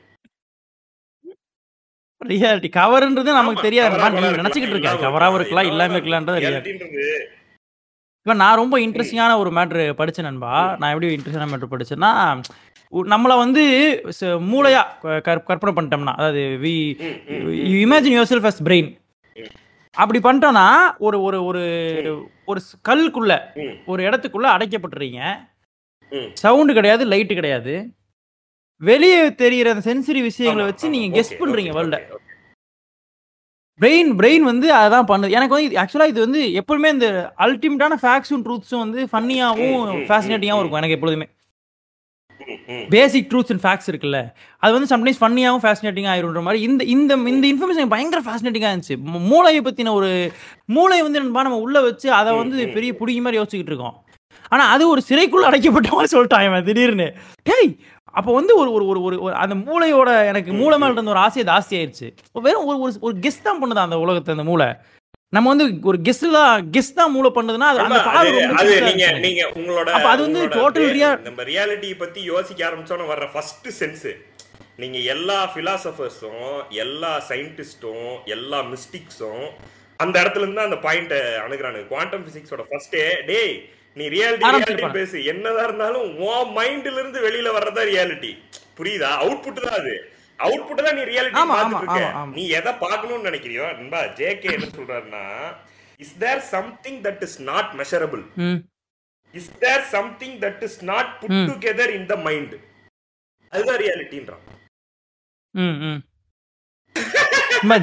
ரியாலிட்டி 2.22 2.70
கவர்ன்றது 2.78 3.32
நமக்கு 3.40 3.66
தெரியாது. 3.66 3.98
நீங்க 4.14 4.30
நினைச்சுக்கிட்டு 4.42 4.76
இருக்க 4.76 5.08
கவராவும் 5.08 5.40
இருக்கலாம். 5.40 5.72
இல்லாம 5.72 5.98
இருக்கலாம்ன்றது 5.98 6.44
ரியாலிட்டி 6.46 6.74
இப்போ 8.22 8.36
நான் 8.42 8.60
ரொம்ப 8.60 8.76
இன்ட்ரெஸ்டிங்கான 8.86 9.36
ஒரு 9.42 9.50
மேட்ரு 9.58 9.84
படிச்சேன் 10.00 10.26
நண்பா. 10.28 10.54
நான் 10.80 10.92
எப்படி 10.94 11.10
இன்ட்ரெஸ்டிங்கான 11.16 11.52
மேட்ரு 11.52 11.70
படிச்சேன்னா 11.74 12.10
நம்மள 12.94 13.34
வந்து 13.38 13.64
மூளையா 14.52 14.82
கற்பனை 15.28 15.74
பண்ணிட்டோம்னா 15.74 16.16
அதாவது 16.20 16.44
we 16.64 16.76
imagine 17.84 18.16
yourself 18.32 18.50
as 18.52 18.64
brain 18.68 18.90
அப்படி 19.96 20.20
பண்ணிட்டோம்னா 20.20 20.66
ஒரு 21.00 21.18
ஒரு 21.28 21.38
ஒரு 21.50 21.64
ஒரு 22.46 22.60
கல்லுக்குள்ள 22.90 23.34
ஒரு 23.88 24.02
இடத்துக்குள்ள 24.08 24.48
அடைக்கப்பட்டுறீங்க. 24.56 25.22
சவுண்டு 26.42 26.72
கிடையாது 26.74 27.04
லைட்டு 27.06 27.38
கிடையாது 27.40 27.74
வெளியே 28.82 29.22
தெரியிற 29.42 29.68
அந்த 29.74 29.84
சென்சரி 29.90 30.22
விஷயங்களை 30.22 30.66
வச்சு 30.66 30.86
ஆமா, 30.88 30.94
நீங்க 30.96 31.08
okay, 31.08 31.18
கெஸ் 31.18 31.40
பண்றீங்க 31.42 31.72
okay, 31.72 31.78
வேர்ல்ட. 31.80 32.00
பிரெயின் 33.80 34.12
பிரெயின் 34.20 34.46
வந்து 34.52 34.68
அதான் 34.76 35.10
பண்ணுது 35.10 35.36
எனக்கு 35.38 35.56
வந்து 35.56 35.80
ஆக்சுவலாக 35.82 36.12
இது 36.14 36.20
வந்து 36.26 36.42
எப்பவுமே 36.62 36.90
இந்த 36.96 37.08
அல்டிமேட்டான 37.46 37.98
ஃபேக்ட்ஸும் 38.04 38.44
ட்ரூத்ஸும் 38.46 38.84
வந்து 38.86 39.02
ஃபன்னியாகவும் 39.12 40.06
ஃபேசினேட்டிங்காகவும் 40.10 40.64
இருக்கும் 40.64 40.82
எனக்கு 40.82 40.98
எப்பொழுதுமே. 40.98 41.28
பேசிக் 42.94 43.28
ட்ரூத்ஸ் 43.32 43.52
அண்ட் 43.54 43.64
ஃபேக்ட்ஸ் 43.66 43.90
இருக்குல்ல. 43.92 44.20
அது 44.64 44.72
வந்து 44.76 44.90
சம்டைம்ஸ் 44.94 45.20
ஃபன்னியாகவும் 45.22 45.64
ஃபேசினேட்டிங்காக 45.66 46.14
ஆயிருன்ற 46.14 46.42
மாதிரி 46.48 46.62
இந்த 46.68 46.84
இந்த 46.96 47.16
இந்த 47.34 47.46
இன்ஃபர்மேஷன் 47.54 47.94
பயங்கர 47.96 48.22
ஃபேசினேட்டிங்காக 48.28 48.74
இருந்துச்சு. 48.74 48.98
மூளையை 49.32 49.62
பற்றின 49.68 49.94
ஒரு 50.00 50.12
மூளை 50.78 51.00
வந்து 51.06 51.20
என்னப்பா 51.22 51.46
நம்ம 51.48 51.62
உள்ள 51.66 51.78
வச்சு 51.88 52.10
அதை 52.20 52.34
வந்து 52.42 52.68
பெரிய 52.78 52.94
புடிங்கி 53.02 53.24
மாதிரி 53.26 53.42
யோசிச்சுக்கிட்டு 53.42 53.74
இருக்கோம். 53.74 53.98
ஆனால் 54.54 54.72
அது 54.74 54.84
ஒரு 54.94 55.02
சிறைக்குள்ள 55.10 55.46
அடைக்கப்பட்ட 55.52 55.90
மாதிரி 55.96 56.12
சொல்லிட்டான் 56.16 56.46
இவன் 56.48 56.68
திடீர்னு. 56.68 57.08
டேய் 57.50 57.72
அப்போ 58.20 58.32
வந்து 58.38 58.54
ஒரு 58.60 58.70
ஒரு 58.76 58.86
ஒரு 58.90 59.18
ஒரு 59.26 59.34
அந்த 59.42 59.56
மூளையோட 59.66 60.12
எனக்கு 60.30 60.52
மூளை 60.60 60.76
மேல 60.82 60.94
இருந்த 60.94 61.14
ஒரு 61.16 61.22
ஆசையை 61.26 61.44
ஜாஸ்தி 61.50 61.74
ஆயிடுச்சு 61.80 62.08
வெறும் 62.46 62.68
ஒரு 62.70 62.78
ஒரு 62.86 62.94
ஒரு 63.08 63.16
கெஸ் 63.26 63.46
தான் 63.48 63.60
பண்ணுது 63.62 63.82
அந்த 63.86 63.98
உலகத்தை 64.06 64.32
அந்த 64.36 64.46
மூளை. 64.52 64.68
நம்ம 65.34 65.50
வந்து 65.50 65.80
ஒரு 65.84 65.98
கெஸ் 66.02 66.22
கெஸ் 66.72 66.94
தான் 66.94 67.12
மூளை 67.12 67.32
பண்ணுதுன்னா 67.36 67.68
அது 67.68 67.80
அந்த 67.80 68.00
பார்வை 68.02 68.30
அது- 68.32 68.42
ரொம்ப 68.42 68.62
அது 68.62 68.70
பெருசா 68.74 68.90
நீங்க. 68.90 69.08
நீங்க 69.20 69.42
உங்களோட 69.56 69.88
அது 70.06 70.22
வந்து 70.24 70.42
rea- 70.94 71.18
நம்ம 71.22 71.44
ரியாலிட்டி 71.44 71.98
பத்தி 71.98 72.22
யோசிக்க 72.24 72.70
ஆரம்பிச்சோன்னு 72.70 73.12
வர்ற 73.12 73.32
ஃபர்ஸ்ட் 73.32 73.68
சென்ஸ் 73.80 74.08
நீங்க 74.76 74.98
எல்லா 75.08 75.52
பிலாசபர்ஸும் 75.56 76.48
எல்லா 76.78 77.24
சயின்டிஸ்டும் 77.30 78.08
எல்லா 78.26 78.62
மிஸ்டிக்ஸும் 78.64 79.46
அந்த 80.00 80.24
இடத்துல 80.24 80.38
இருந்து 80.38 80.62
அந்த 80.62 80.78
பாயிண்ட் 80.78 81.14
அணுகுறானுங்க. 81.44 81.88
குவாண்டம் 81.88 82.26
பிசிக்ஸோட 82.28 82.64
ஃபர்ஸ்டே 82.68 83.04
டேய் 83.26 83.54
நீ 83.98 84.08
ரியாலிட்டி 84.08 84.46
ரியாலிட்டி. 84.58 84.92
பேசு. 84.94 85.26
என்னதான் 85.26 85.64
இருந்தாலும் 85.64 86.18
உன் 86.26 86.52
மைண்ட்ல 86.58 86.94
இருந்து 86.94 87.20
வெளியில 87.22 87.52
வர்றதா 87.54 87.84
ரியாலிட்டி 87.88 88.32
புரியுதா? 88.80 89.10
அவுட்புட் 89.22 89.62
தான் 89.62 89.80
அது. 89.80 89.96
அவுட்புட் 90.40 90.84
தான் 90.84 90.98
நீ 90.98 91.04
ரியாலிட்டி 91.06 91.38
பார்த்துட்டு. 91.54 92.02
நீ 92.36 92.44
எதை 92.58 92.72
பார்க்கணும்னு 92.84 93.28
நினைக்கிறியோ 93.30 93.66
நண்பா 93.78 94.02
ஜேகே 94.20 94.52
என்ன 94.54 94.68
சொல்றாருன்னா 94.76 95.24
is 96.00 96.16
there 96.20 96.42
something 96.52 97.00
that 97.06 97.24
is 97.28 97.38
not 97.48 97.72
measurable 97.80 98.24
is 99.34 99.52
there 99.60 99.86
something 99.94 100.38
that 100.44 100.64
is 100.68 100.80
not 100.92 101.12
put 101.22 101.38
together 101.50 101.94
in 101.98 102.08
the 102.08 102.18
mind 102.28 102.56
அதுதான் 103.54 103.82
ரியாலிட்டின்றான் 103.84 104.46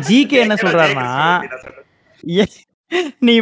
ஜிகே 0.06 0.38
என்ன 0.44 0.56
சொல்றாருன்னா 0.58 1.08
நீ 3.26 3.34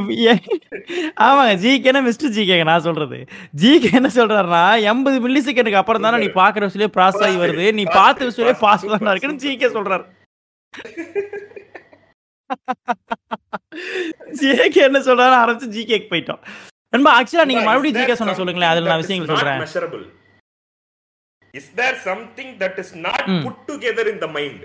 ஆமாங்க 1.26 1.54
ஜிகேனா 1.64 2.00
மிஸ்டர் 2.08 2.34
ஜிகேங்க 2.36 2.66
நான் 2.70 2.86
சொல்றது. 2.88 3.18
ஜிகே 3.62 3.90
என்ன 3.98 4.10
சொல்றாருன்னா 4.18 4.64
எண்பது 4.90 5.18
மில்லி 5.24 5.42
செகண்டுக்கு 5.46 5.80
அப்புறம் 5.82 6.06
தானே 6.06 6.20
நீ 6.24 6.28
பாக்குற 6.40 6.68
விஷயம் 6.70 6.94
ப்ராசஸ் 6.96 7.24
ஆகி 7.28 7.38
வருது. 7.44 7.66
நீ 7.78 7.84
பார்த்த 7.98 8.30
விஷயம் 8.30 8.62
பாஸ் 8.64 8.88
தான் 8.94 9.12
இருக்குன்னு 9.12 9.42
ஜிகே 9.44 9.70
சொல்றாரு. 9.76 10.04
ஜிகே 14.40 14.82
என்ன 14.88 15.00
சொல்றாரு 15.08 15.36
ஆரம்பிச்சு 15.42 15.74
ஜிகேக்கு 15.76 16.10
போயிட்டோம். 16.12 16.42
நண்பா 16.94 17.10
ஆக்சுவலா 17.18 17.48
நீங்க 17.50 17.64
மறுபடியும் 17.68 17.98
ஜிகே 17.98 18.16
சொன்ன 18.20 18.34
சொல்லுங்களேன் 18.40 18.72
அதுல 18.72 18.90
நான் 18.90 19.02
விஷயங்கள் 19.02 19.32
சொல்றேன். 19.32 19.62
Measurable 19.64 20.04
is 21.60 21.70
there 21.80 21.98
something 22.08 22.52
that 22.62 22.78
is 22.82 22.94
not. 23.06 23.26
Put 23.44 23.62
together 23.70 24.10
in 24.12 24.22
the 24.24 24.28
mind 24.36 24.64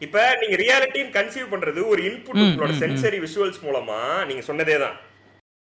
இப்ப 0.00 0.18
நீங்க 0.40 0.56
ரியாலிட்டின்னு 0.56 1.16
கன்சீவ் 1.16 1.52
பண்றது 1.52 1.80
ஒரு 1.86 2.00
இன்புட் 2.02 2.42
உங்களோட. 2.44 2.72
சென்சரி 2.82 3.18
விஷுவல்ஸ் 3.20 3.60
மூலமா 3.62 3.98
நீங்க 4.28 4.42
சொன்னதே 4.46 4.76
தான் 4.78 4.96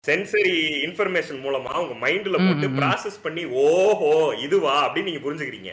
சென்சரி 0.04 0.54
இன்ஃபர்மேஷன் 0.86 1.40
மூலமா 1.44 1.72
உங்க 1.82 1.94
மைண்ட்ல 2.04 2.36
போட்டு. 2.38 2.68
ப்ராசஸ் 2.78 3.18
பண்ணி 3.22 3.42
ஓஹோ 3.64 4.12
இதுவா? 4.46 4.74
அப்படின்னு 4.86 5.10
நீங்க 5.10 5.22
புரிஞ்சுக்கிறீங்க. 5.26 5.72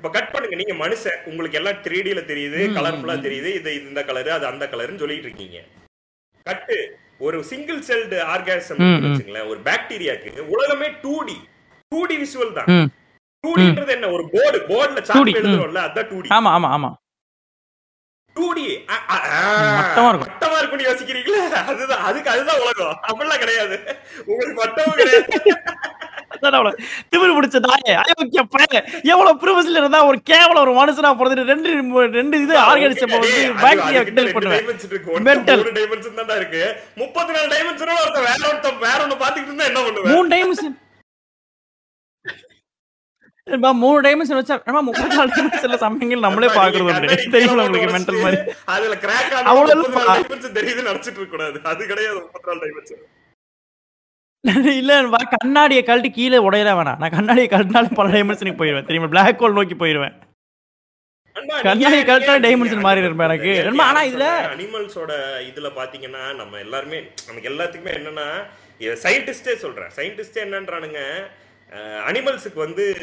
இப்ப 0.00 0.10
கட் 0.10 0.32
பண்ணுங்க. 0.32 0.56
நீங்க 0.56 0.74
மனுஷன். 0.84 1.18
உங்களுக்கு 1.26 1.58
எல்லாம் 1.60 1.80
த்ரீ 1.84 1.98
ல 2.10 2.22
தெரியுது 2.30 2.60
கலர்ஃபுல்லா. 2.78 3.16
தெரியுது 3.26 3.50
இது 3.58 3.72
இந்த 3.82 4.02
கலர் 4.04 4.30
அது 4.30 4.46
அந்த 4.46 4.64
கலர்னு 4.66 5.02
சொல்லிட்டு 5.04 5.28
இருக்கீங்க. 5.28 5.58
கட்டு 6.46 6.76
ஒரு 7.20 7.38
சிங்கிள் 7.42 7.80
செல்டு 7.82 8.16
ஆர்கானிசம். 8.34 8.80
வச்சுங்களேன் 9.04 9.48
ஒரு 9.48 9.60
பாக்டீரியாக்கு 9.68 10.30
உலகமே 10.54 10.88
two 11.04 11.14
D 11.28 11.36
two 11.92 12.00
D 12.06 12.16
visual 12.16 12.56
தான். 12.58 12.68
டூ 13.44 13.50
டின்றது 13.60 13.92
என்ன? 13.96 14.08
ஒரு 14.16 14.24
போர்டு 14.34 14.58
போர்டுல 14.70 14.98
2D, 15.00 15.08
சார்ட் 15.10 15.30
ம். 15.30 15.38
எழுதுறோம்ல 15.40 15.80
அதான் 15.88 16.08
டூ 16.10 16.18
டி 16.20 16.28
ஆமா 16.30 16.50
ஆமா 16.58 16.70
ஆமா. 16.70 16.90
மட்டமா 20.20 20.58
இருக்கும். 20.60 20.84
யோசிக்கிறீங்களா? 20.88 21.40
அதுதான் 21.70 22.04
அதுக்கு 22.08 22.30
அதுதான் 22.34 22.60
உலகம். 22.62 22.94
அப்படிலாம் 23.08 23.42
கிடையாது. 23.44 23.76
உங்களுக்கு 24.30 24.56
மட்டமும் 24.62 24.98
கிடையாது. 25.00 25.28
திமிரு 27.12 27.34
பிடிச்ச 27.36 27.56
நாயே 27.64 27.92
அயோக்கிய 28.02 28.42
பையன். 28.54 28.86
எவ்வளவு 29.12 29.40
ப்ரிவசில 29.42 29.80
இருந்தா 29.80 30.00
ஒரு 30.10 30.18
கேவலம் 30.30 30.62
ஒரு 30.64 30.72
மனுஷனா 30.78 31.10
பிறந்து 31.20 31.44
ரெண்டு 31.52 31.68
ரெண்டு 32.18 32.36
இது 32.44 32.54
ஆர்கானிசம் 32.62 33.14
வந்து 33.16 33.32
பாக்டீரியா 33.64 34.02
கிண்டல் 34.08 34.32
பண்ணுவேன் 34.36 34.64
Mental. 35.28 35.58
மூணு 35.60 35.74
dimension 35.80 36.12
தான்டா 36.20 36.36
இருக்கு. 36.40 36.62
முப்பத்தி 37.02 37.32
நாலு 37.36 37.48
dimension 37.54 37.86
ஓட 37.86 38.00
ஒருத்தன் 38.04 38.26
வேற 38.30 38.42
ஒருத்தன் 38.50 38.80
வேற 38.86 38.98
ஒண்ணு 39.04 39.18
பாத்துக்கிட்டு 39.22 39.52
இருந்தா 39.52 39.68
என்ன 39.70 39.82
பண்ணுவ? 39.86 40.08
மூணு 40.14 40.28
டைமென்ஷன் 40.34 40.76
மூணு 43.50 44.00
டைமென்ஷன் 44.00 44.42
வச்சா 44.42 44.80
முப்பத்தி 44.80 45.16
நாலு 45.16 45.30
டைமென்ஷன்ல 45.30 45.76
சமயங்கள் 45.76 46.18
நம்மளே 46.18 46.46
பாக்குறது 46.46 46.84
தெரியுமா 47.30 47.54
கீழே 47.54 47.66
உங்களுக்கு 47.66 47.96
மென்டல் 47.96 48.22
மாதிரி. 48.22 48.42
உடைச்சிட்டு 48.42 48.56
அதுல 48.64 48.96
ஆனா 48.96 49.42
அவ்வளவு 49.42 49.80
தெரியுதுன்னு 50.48 50.90
நினைச்சிட்டு 50.90 51.00
இருக்க 51.00 51.24
கூடாது. 51.24 51.60
அது 51.62 51.86
கிடையாது 51.86 52.20
முப்பத்தி 52.20 52.50
நாலு. 52.50 53.08
இல்ல 54.76 55.02
கண்ணாடியை 55.36 55.82
கழட்டி 55.82 56.10
கீழே 56.10 56.36
உடையல 56.36 56.66
வேணாம். 56.66 56.96
நான் 56.96 57.10
கண்ணாடியை 57.10 57.48
கழட்டினாலும் 57.48 57.94
பல 57.94 58.08
டைமென்ஷனுக்கு 58.08 58.54
போயிருவேன். 58.54 58.80
தெரியுமா? 58.80 59.06
பிளாக் 59.06 59.42
ஹோல் 59.42 59.52
நோக்கி 59.52 59.74
போயிருவேன். 59.74 60.12
அன்பா, 61.34 61.62
கண்ணாடி 61.62 61.94
நீங்க- 61.96 62.18
கழட்டினா 62.18 62.40
நீங்க- 62.40 62.48
dimension 62.48 62.68
நீங்க 62.68 62.76
மாறி 62.76 63.00
இருப்பேன் 63.00 63.28
எனக்கு. 63.30 63.82
ஆனா 63.82 64.02
இதுல- 64.02 64.56
அனிமல்ஸோட 64.56 65.12
இதுல 65.40 65.70
பாத்தீங்கன்னா 65.76 66.34
நம்ம 66.34 66.58
எல்லாருமே 66.58 67.10
நமக்கு 67.26 67.48
எல்லாத்துக்குமே 67.48 67.92
என்னன்னா 67.92 68.46
சயின்டிஸ்டே 68.80 69.54
சொல்றேன். 69.56 69.90
சயின்டிஸ்டே 69.96 70.34
என்னன்றானுங்க 70.34 71.26
அனிமல்ஸுக்கு 71.78 72.54
வந்து 72.54 72.94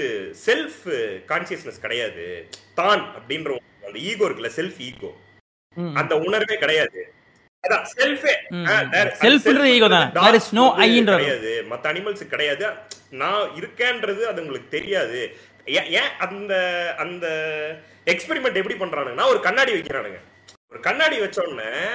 செல்ஃப் 0.46 0.86
கான்சியஸ்னஸ் 1.28 1.80
கிடையாது. 1.82 2.50
தான் 2.76 3.16
அப்படின்ற 3.16 3.58
அந்த 3.86 4.00
ஈகோ 4.00 4.26
இருக்குல்ல 4.26 4.50
செல்ஃப் 4.56 4.80
ஈகோ. 4.80 5.16
அந்த 5.94 6.18
உணர்வே 6.18 6.58
கிடையாது. 6.58 7.14
கிடையாது. 11.18 11.66
மத்த 11.70 11.88
அனிமல்ஸ் 11.92 12.28
கிடையாது. 12.28 12.68
நான் 13.10 13.50
இருக்கேன்றது 13.50 14.22
அது 14.22 14.42
உங்களுக்கு 14.42 14.70
தெரியாது. 14.70 15.38
ஏன் 15.66 16.18
அந்த 16.20 16.54
அந்த 16.98 17.28
எக்ஸ்பெரிமெண்ட் 18.06 18.56
எப்படி 18.56 18.74
பண்றானுங்கன்னா 18.74 19.26
ஒரு 19.26 19.40
கண்ணாடி 19.40 19.74
வைக்கிறானுங்க. 19.74 20.20
ஒரு 20.70 20.80
கண்ணாடி 20.82 21.20
வச்ச 21.20 21.42
உடனே 21.42 21.88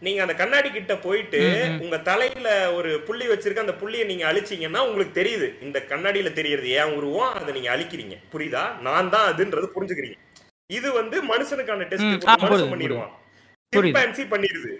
நீங்க 0.00 0.20
அந்த 0.24 0.34
கண்ணாடி 0.34 0.70
கிட்ட 0.70 0.96
போயிட்டு. 0.96 1.40
உங்க 1.80 1.96
தலையில 1.98 2.48
ஒரு 2.72 2.90
புள்ளி 3.06 3.26
வச்சிருக்க 3.28 3.64
அந்த 3.64 3.74
புள்ளியை 3.74 4.06
நீங்க 4.06 4.24
அழிச்சீங்கன்னா 4.32 4.80
உங்களுக்கு 4.88 5.20
தெரியுது. 5.20 5.62
இந்த 5.66 5.78
கண்ணாடியில 5.88 6.32
தெரியறது 6.32 6.68
ஏன் 6.80 6.94
உருவம்? 6.98 7.32
அதை 7.32 7.54
நீங்க 7.56 7.70
அழிக்கிறீங்க. 7.76 8.16
புரியுதா? 8.32 8.64
நான் 8.88 9.10
தான் 9.10 9.26
அதுன்றது 9.32 9.68
புரிஞ்சுக்கிறீங்க. 9.76 10.18
இது 10.78 10.88
வந்து 10.92 11.16
மனுஷனுக்கான 11.32 11.88
டெஸ்ட் 11.92 12.26
மனுஷன் 12.44 12.72
பண்ணிடுவான். 12.74 13.12
சிம்பான்சி 13.76 14.24
பண்ணிடுது. 14.34 14.72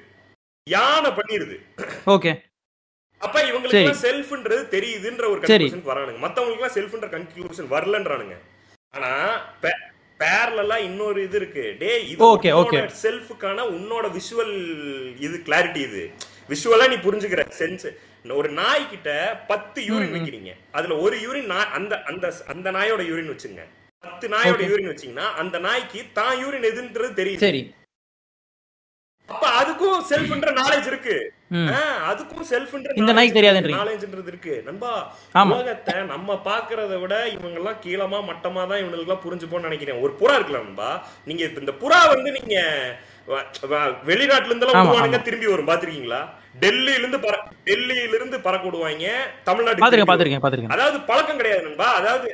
யானை 0.74 1.10
பண்ணிடுது. 1.10 1.56
ஓகே. 2.14 2.32
அப்ப 3.18 3.36
இவங்களுக்கு 3.50 3.94
செல்ஃப்ன்றது 4.06 4.64
தெரியுதுன்ற 4.74 5.24
ஒரு. 5.30 5.40
கன்க்ளூஷன் 5.40 5.88
வரானுங்க. 5.90 6.20
மத்தவங்களுக்கு 6.24 6.60
எல்லாம் 6.60 6.76
செல்ஃப்ன்ற 6.76 7.08
கன்க்ளூஷன் 7.14 7.70
வரலன்றானுங்க. 7.74 8.36
ஆனா 8.94 9.10
பேரலா 10.20 10.76
இன்னொரு 10.76 11.22
இது 11.22 11.36
இருக்கு. 11.36 11.76
டேய் 11.78 12.08
இது 12.08 12.24
Okay, 12.24 12.52
okay. 12.52 12.86
செல்ஃபுக்கான 13.02 13.58
உன்னோட 13.76 14.06
விஷுவல் 14.18 14.54
இது 15.18 15.42
கிளாரிட்டி 15.46 15.76
இது. 15.76 16.10
விஷுவலா 16.48 16.88
நீ 16.88 16.96
புரிஞ்சுக்கிற 16.96 17.44
சென்ஸ் 17.58 17.86
ஒரு 18.30 18.48
நாய் 18.50 18.88
கிட்ட 18.90 19.10
பத்து 19.48 19.82
யூரின் 19.82 20.14
வைக்கிறீங்க. 20.14 20.50
அதுல 20.70 20.96
ஒரு 20.98 21.16
யூரின் 21.16 21.48
அந்த 21.48 22.02
அந்த 22.02 22.34
அந்த 22.46 22.70
நாயோட 22.70 23.02
யூரின் 23.10 23.30
வச்சுங்க. 23.32 23.62
பத்து 24.00 24.28
நாயோட. 24.28 24.60
யூரின் 24.70 24.90
வச்சீங்கன்னா 24.92 25.26
அந்த 25.42 25.58
நாய்க்கு 25.58 26.04
தான் 26.12 26.44
யூரின் 26.44 26.66
எதுன்றது 26.72 27.12
தெரியுது. 27.20 27.38
சரி. 27.38 27.74
அப்ப 29.28 29.44
அதுக்கும் 29.58 29.98
செல்ஃப்ன்ற 30.10 30.50
நாலேஜ் 30.58 30.86
இருக்கு 30.90 31.16
அதுக்கும் 32.08 32.46
செல்ஃப்ன்ற 32.50 32.94
இந்த 32.98 33.12
நாய்க்கு 33.16 33.36
தெரியாதுன்றீங்க. 33.36 33.80
நாலேஜ்ன்றது 33.80 34.30
இருக்கு 34.32 34.54
நண்பா. 34.66 34.92
உலகத்தை 35.50 35.94
நம்ம 36.10 36.36
பாக்குறத 36.46 36.96
விட 37.02 37.14
இவங்க 37.34 37.56
எல்லாம் 37.60 37.78
கீழமா 37.84 38.18
மட்டமா 38.28 38.62
தான் 38.64 38.80
இவங்களுக்கு 38.80 39.06
எல்லாம் 39.06 39.24
புரிஞ்சுப்போம்னு 39.24 39.68
நினைக்கிறேன் 39.68 40.02
ஒரு 40.04 40.14
புறா 40.20 40.34
இருக்குல்ல 40.36 40.62
நண்பா 40.64 40.90
நீங்க 41.28 41.44
இந்த 41.58 41.74
புறா 41.82 42.00
வந்து 42.12 42.32
நீங்க 42.38 42.56
வெளிநாட்டுல 44.08 44.50
இருந்து 44.50 44.66
எல்லாம் 44.66 44.82
ஆமா. 44.82 45.22
திரும்பி 45.24 45.48
வரும் 45.48 45.70
பாத்திருக்கீங்களா 45.70 46.20
டெல்லியில 46.62 47.00
இருந்து 47.00 47.18
பற 47.24 47.34
டெல்லியில 47.66 48.16
இருந்து 48.16 48.36
பறக்க 48.46 48.64
விடுவாங்க 48.68 49.08
தமிழ்நாட்டுக்கு 49.44 50.10
பாத்துருக்கேன் 50.10 50.44
பாத்துருக்கேன். 50.44 50.74
அதாவது 50.76 50.98
பழக்கம் 51.10 51.40
கிடையாது 51.40 51.66
நண்பா 51.66 51.88
அதாவது 51.98 52.28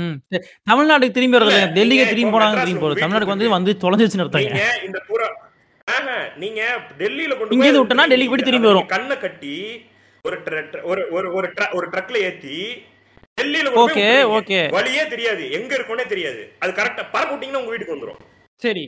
ம். 0.00 0.14
தமிழ்நாட்டுக்கு 0.66 1.16
திரும்பி 1.16 1.36
இல்ல, 1.38 1.54
டெல்லிக்கு 1.70 1.86
நீங்க 1.96 2.06
திரும்பி 2.06 2.24
இப்போ 2.24 2.36
போனாங்க 2.36 2.50
மெட்ராஸ்ல 2.50 2.64
திரும்பி 2.64 2.80
போகுது 2.80 2.90
வீட்டுக்கு 2.90 3.04
தமிழ்நாட்டுக்கு 3.04 3.34
வந்து 3.34 3.56
வந்து 3.56 3.72
தொலைஞ்சிச்சுன்னு 3.82 4.26
அர்த்தங்க 4.26 4.50
நீங்க 4.50 4.66
இந்த 4.86 5.00
புறா 5.08 5.28
ஆஹா, 5.88 6.16
நீங்க 6.36 6.60
டெல்லியில 6.98 7.32
கொண்டு 7.34 7.52
போய் 7.52 7.60
இருந்து 7.62 7.82
விட்டனா 7.82 8.06
டெல்லிக்கு 8.08 8.32
போயிட்டு 8.32 8.48
திரும்பி 8.48 8.68
அதை 8.68 8.72
வரும். 8.72 8.90
கண்ணை 8.90 9.16
கட்டி 9.18 9.54
ஒரு 10.24 10.36
tra- 10.46 10.64
tra- 10.70 10.84
ஒரு 10.84 11.02
ஒரு 11.10 11.28
ஒரு 11.34 11.48
tra- 11.50 11.72
ஒரு 11.72 11.86
ட்ரக்ல 11.92 12.16
ஏத்தி 12.24 12.56
டெல்லியில 13.38 13.68
கொண்டு 13.68 13.78
போய் 13.78 13.92
Okay, 13.94 14.08
விட்டுறீங்க. 14.08 14.38
okay. 14.38 14.64
வழியே 14.74 15.04
தெரியாது 15.08 15.44
எங்க 15.56 15.72
இருக்கும்னே 15.74 16.06
தெரியாது 16.06 16.42
அது 16.60 16.72
கரெக்டா 16.72 17.04
பறக்க 17.12 17.30
விட்டீங்கன்னா 17.32 17.60
உங்க 17.60 17.72
வீட்டுக்கு 17.72 17.96
வந்துரும் 17.96 18.20
சரி 18.60 18.84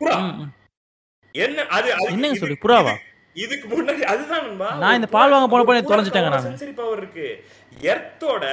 புறா 0.00 0.16
ம், 0.22 0.32
ம். 0.38 0.48
என்ன 1.34 1.66
அது 1.70 1.88
அது- 1.94 2.08
என்னங்க 2.08 2.30
இது- 2.30 2.42
சொல்லி 2.42 2.58
புறாவா 2.62 2.94
இதுக்கு 3.36 3.66
முன்னாடி 3.70 4.02
அதுதான் 4.06 4.44
நண்பா. 4.44 4.68
நான் 4.76 4.94
இந்த 4.94 5.08
பால் 5.08 5.32
வாங்க 5.32 5.46
போன 5.46 5.58
ஒரு 5.58 5.66
போய் 5.66 5.76
புறாக்கு 5.76 5.90
தொலைஞ்சிட்டேங்க 5.90 6.30
நானு. 6.30 6.46
sensory 6.48 6.72
power 6.74 6.94
இருக்கு 6.96 7.26
எர்த்தோட 7.80 8.44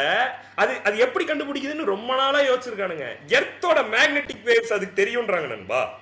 அது 0.56 0.74
அது 0.84 0.98
எப்படி 0.98 1.26
கண்டுபிடிக்குதுன்னு 1.26 1.84
ரொம்ப 1.84 2.16
நாளா 2.16 2.40
யோசிச்சிருக்கானுங்க. 2.40 3.08
எர்த்தோட 3.28 3.80
மேக்னெட்டிக் 3.96 4.44
வேவ்ஸ் 4.50 4.74
அதுக்கு 4.74 5.04
தெரியும்ன்றாங்க 5.04 5.48
நண்பா. 5.48 6.00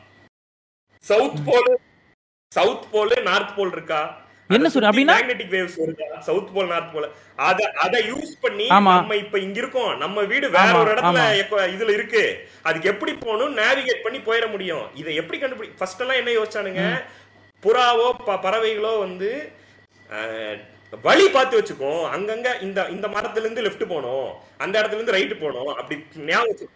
South 1.04 1.46
pole 1.46 1.80
south 2.48 2.92
pole 2.92 3.24
north 3.24 3.56
pole 3.56 3.72
இருக்கா? 3.72 4.02
என்ன 4.50 4.70
சொல்ற? 4.70 4.88
அப்படின்னா? 4.92 5.14
மேக்னெட்டிக் 5.18 5.54
வேவ்ஸ் 5.56 5.78
வருதா 5.82 6.18
சவுத் 6.20 6.54
போல் 6.54 6.68
நார்த் 6.68 6.94
போல் 6.94 7.12
அத 7.36 7.72
அத 7.78 8.00
யூஸ் 8.00 8.34
பண்ணி. 8.42 8.68
நம்ம 8.68 9.16
இப்ப 9.16 9.40
இங்க 9.40 9.60
இருக்கோம். 9.60 9.98
நம்ம 9.98 10.22
வீடு 10.22 10.50
வேற 10.50 10.80
ஒரு 10.80 10.92
இடத்துல 10.94 11.22
இதுல 11.76 11.90
இருக்கு. 11.90 12.50
அதுக்கு 12.62 12.90
எப்படி 12.90 13.14
போகணும்? 13.14 13.58
நேவிகேட் 13.58 14.04
பண்ணி 14.04 14.20
போயிட 14.20 14.52
முடியும். 14.52 14.96
இதை 14.96 15.16
எப்படி 15.16 15.40
கண்டுபிடி 15.40 15.70
ஃபர்ஸ்ட் 15.78 16.00
எல்லாம் 16.00 16.18
என்ன 16.18 16.32
யோசிச்சானுங்க? 16.32 17.06
புறாவோ 17.64 18.08
பறவைகளோ 18.28 19.00
வந்து 19.00 19.52
வழி 21.02 21.30
பார்த்து 21.30 21.62
வச்சுக்கோ. 21.62 21.92
அங்கங்க 22.16 22.62
இந்த 22.62 22.88
இந்த 22.90 23.08
மரத்துல 23.08 23.40
இருந்து 23.40 23.64
லெஃப்ட் 23.64 23.86
போகணும் 23.86 24.34
அந்த 24.58 24.82
இடத்துல 24.82 24.94
இருந்து 24.94 25.12
ரைட் 25.12 25.40
போகணும் 25.40 25.76
அப்படி 25.76 26.06
ஞாபகம் 26.16 26.70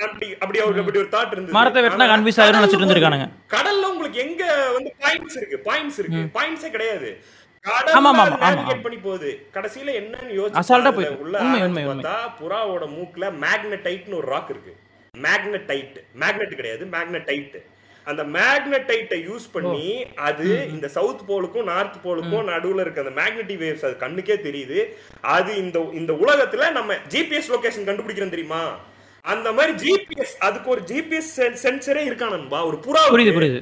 அப்படி 0.00 0.34
அப்படி 0.34 0.58
அவருக்கு 0.60 0.80
அப்படி 0.80 0.98
ஒரு 0.98 1.08
தாட் 1.08 1.32
இருந்தது. 1.32 1.52
மரத்தை 1.52 1.82
வெட்டினா 1.82 2.10
confuse 2.10 2.40
ஆயிரும் 2.42 2.58
நினைச்சிட்டு 2.58 2.82
இருந்திருக்கானுங்க. 2.82 3.28
கடல்ல 3.48 3.82
உங்களுக்கு 3.82 4.18
எங்க 4.18 4.70
வந்து 4.72 4.94
பாயிண்ட்ஸ் 5.00 5.36
இருக்கு? 5.36 5.72
பாயிண்ட்ஸ் 5.72 5.98
இருக்கு. 5.98 6.40
பாயிண்ட்ஸே 6.40 6.70
கிடையாது. 6.70 7.18
பண்ணி 8.82 8.98
போகுது. 8.98 9.46
கடைசியில 9.52 9.90
என்னன்னு 10.00 10.36
யோசிச்சு. 10.38 11.16
உள்ள 11.18 11.40
புறாவோட 12.40 12.86
மூக்குல 12.96 13.32
மேக்னடைட்னு 13.44 14.14
ஒரு 14.14 14.26
ராக் 14.26 14.50
இருக்கு. 14.50 14.76
மேக்னடைட் 15.18 15.96
மேக்னெட் 16.20 16.54
கிடையாது. 16.54 16.84
மேக்னடைட் 16.84 17.64
அந்த 18.06 18.22
மேக்னடைட்டை 18.36 19.18
யூஸ் 19.28 19.46
பண்ணி 19.52 19.86
அது 20.28 20.46
இந்த 20.74 20.88
சவுத் 20.96 21.24
போலுக்கும் 21.28 21.68
நார்த் 21.72 21.98
போலுக்கும் 22.04 22.48
நடுவுல 22.52 22.80
இருக்க 22.80 23.04
அந்த 23.04 23.14
மேக்னெட்டிக் 23.20 23.62
வேவ்ஸ் 23.64 23.84
அது 23.88 23.96
கண்ணுக்கே 24.04 24.36
தெரியுது. 24.46 24.78
அது 25.36 25.50
இந்த 25.64 25.78
இந்த 26.00 26.12
உலகத்துல 26.24 26.70
நம்ம 26.72 26.96
ஜிபிஎஸ் 27.14 27.52
லொகேஷன் 27.54 27.88
கண்டுபிடிக்கிறோம் 27.88 28.34
தெரியுமா? 28.36 28.62
அந்த 29.24 29.48
மாதிரி 29.52 29.72
ஜிபிஎஸ் 29.84 30.34
அதுக்கு 30.46 30.70
ஒரு 30.70 30.82
ஜிபிஎஸ் 30.90 31.32
சென்சரே 31.64 32.02
இருக்கானன்பா 32.10 32.60
ஒரு 32.70 32.78
புறா 32.86 33.02
புரியுது 33.14 33.34
புரியுது. 33.38 33.60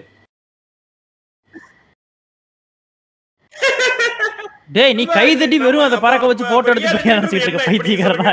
டேய் 4.76 4.94
நீ 4.98 5.04
கை 5.18 5.28
தட்டி 5.36 5.56
வெறும் 5.62 5.84
அதை 5.86 5.98
பறக்க 6.04 6.26
வச்சு 6.30 6.44
போட்டோ 6.50 6.70
எடுத்து 6.72 7.10
நினைச்சிட்டு 7.12 7.46
இருக்க 7.46 7.62
பைத்தியக்காரனா. 7.68 8.32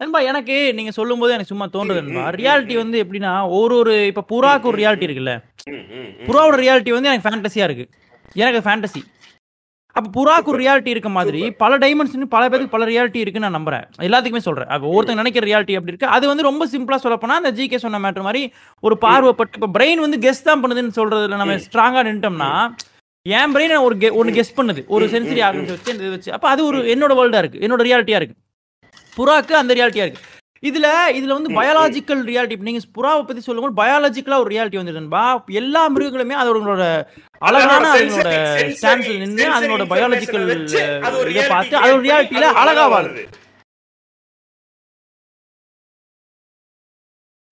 நண்பா 0.00 0.20
எனக்கு 0.30 0.56
நீங்க 0.78 0.90
சொல்லும்போது 0.96 1.34
எனக்கு 1.34 1.50
சும்மா 1.52 1.66
தோன்றுது 1.74 2.00
நண்பா. 2.04 2.24
ரியாலிட்டி 2.40 2.74
வந்து 2.80 2.96
எப்படின்னா 3.04 3.30
ஒரு 3.58 3.74
ஒரு 3.82 3.92
இப்ப 4.10 4.24
புறாக்கு 4.32 4.68
ஒரு 4.70 4.78
ரியாலிட்டி 4.80 5.06
இருக்குல்ல. 5.08 5.34
புறாவோட 6.26 6.56
ரியாலிட்டி 6.64 6.92
வந்து 6.96 7.10
எனக்கு 7.10 7.26
ஃபேண்டசியா 7.26 7.66
இருக்கு. 7.68 7.86
எனக்கு 8.42 8.60
ஃபேண்டசி 8.66 9.02
அப்ப 9.98 10.08
புறாக்கு 10.16 10.50
ஒரு 10.52 10.58
ரியாலிட்டி 10.62 10.90
இருக்க 10.94 11.10
மாதிரி 11.16 11.40
பல 11.62 11.78
டைமென்ஷன் 11.84 12.32
பல 12.34 12.42
பேருக்கு 12.52 12.74
பல 12.74 12.86
ரியாலிட்டி 12.90 13.20
இருக்குன்னு 13.22 13.48
நான் 13.48 13.58
நம்புறேன். 13.58 13.84
எல்லாத்துக்குமே 14.06 14.42
சொல்றேன். 14.48 14.70
அப்ப 14.74 14.90
ஒருத்தங்க 14.96 15.22
நினைக்கிற 15.22 15.46
ரியாலிட்டி 15.50 15.76
அப்படி 15.78 15.92
இருக்கு. 15.92 16.12
அது 16.16 16.24
வந்து 16.30 16.48
ரொம்ப 16.48 16.66
சிம்பிளா 16.72 16.98
சொல்ல 17.04 17.16
போனா 17.22 17.38
அந்த 17.40 17.52
ஜிகே 17.58 17.78
சொன்ன 17.84 18.00
மேட்டர் 18.04 18.26
மாதிரி 18.28 18.42
ஒரு 18.82 18.96
பார்வைப்பட்டு 19.04 19.58
இப்ப 19.60 19.70
பிரெயின் 19.78 20.04
வந்து 20.04 20.18
கெஸ் 20.26 20.46
தான் 20.48 20.62
பண்ணுதுன்னு 20.64 20.96
சொல்றதுல 21.00 21.38
நம்ம 21.42 21.56
ஸ்ட்ராங்கா 21.68 22.02
நின்ட்டோம்னா 22.08 22.50
என் 23.26 23.54
பிரெயின் 23.54 23.76
ஒரு 23.86 23.96
ஒன்னு 24.20 24.38
கெஸ் 24.40 24.56
பண்ணுது. 24.58 24.82
ஒரு 24.96 25.06
சென்சரி 25.14 25.42
ஆர்கன்ஸ் 25.46 25.72
வச்சு 25.76 26.10
வச்சு. 26.16 26.32
அப்ப 26.38 26.48
அது 26.54 26.60
ஒரு 26.70 26.80
என்னோட 26.96 27.14
வேர்ல்டா 27.20 27.40
இருக்கு. 27.44 27.62
என்னோட 27.66 27.84
ரியாலிட்டியா 27.88 28.20
இருக்கு. 28.20 28.36
புறாக்கு 29.16 29.54
அந்த 29.56 29.74
ரியாலிட்டியா 29.74 30.06
இருக்கு. 30.06 30.24
இதுல 30.62 30.86
இதுல 31.16 31.34
வந்து 31.36 31.50
பயாலாஜிக்கல் 31.56 32.22
ரியாலிட்டி 32.28 32.66
நீங்க 32.68 32.80
புறாவை 32.96 33.22
பத்தி 33.22 33.42
சொல்லும்போது 33.42 33.78
பயாலஜிக்கலா 33.80 34.38
ஒரு 34.42 34.50
ரியாலிட்டி 34.52 34.78
வந்துடுன்பா 34.80 35.24
எல்லா 35.60 35.82
மிருகங்களுமே 35.88 36.36
அதோட 36.42 36.86
அழகான 37.42 37.88
அதனோட 37.90 38.30
ஸ்டாண்ட்ஸ்ல 38.76 39.16
நின்று 39.22 39.46
அதனோட 39.56 39.84
பயாலஜிக்கல் 39.92 40.46
இதை 41.32 41.44
பார்த்து 41.48 41.76
அதோட 41.82 41.98
ரியாலிட்டியில 42.06 42.48
அழகா 42.62 42.86
வாழுது 42.86 43.24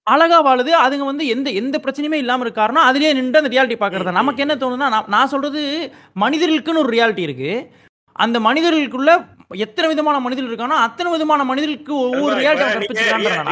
அழகா 0.06 0.38
வாழுது 0.40 0.72
அதுங்க 0.80 1.04
வந்து 1.04 1.26
எந்த 1.26 1.48
எந்த 1.52 1.76
பிரச்சனையுமே 1.78 2.18
இல்லாம 2.18 2.42
இருக்க 2.42 2.60
காரணம் 2.60 2.88
அதுலயே 2.88 3.12
நின்று 3.12 3.40
அந்த 3.40 3.52
ரியாலிட்டி 3.52 3.78
பாக்குறது 3.78 4.18
நமக்கு 4.18 4.42
என்ன 4.44 4.54
தோணுதுன்னா 4.54 4.88
நான் 4.88 5.08
நான் 5.08 5.28
சொல்றது 5.28 5.60
மனிதர்களுக்குன்னு 6.16 6.82
ஒரு 6.82 6.92
ரியாலிட்டி 6.92 7.22
இருக்கு. 7.22 7.52
அந்த 8.16 8.38
மனிதர்களுக்குள்ள 8.40 9.12
எத்தனை 9.50 9.86
விதமான 9.88 10.16
மனிதர்கள் 10.24 10.52
இருக்கானோ 10.52 10.76
அத்தனை 10.86 11.08
விதமான 11.12 11.44
மனிதர்களுக்கு 11.44 11.94
ஒவ்வொரு 12.04 12.34
ரியாலிட்டி 12.40 13.00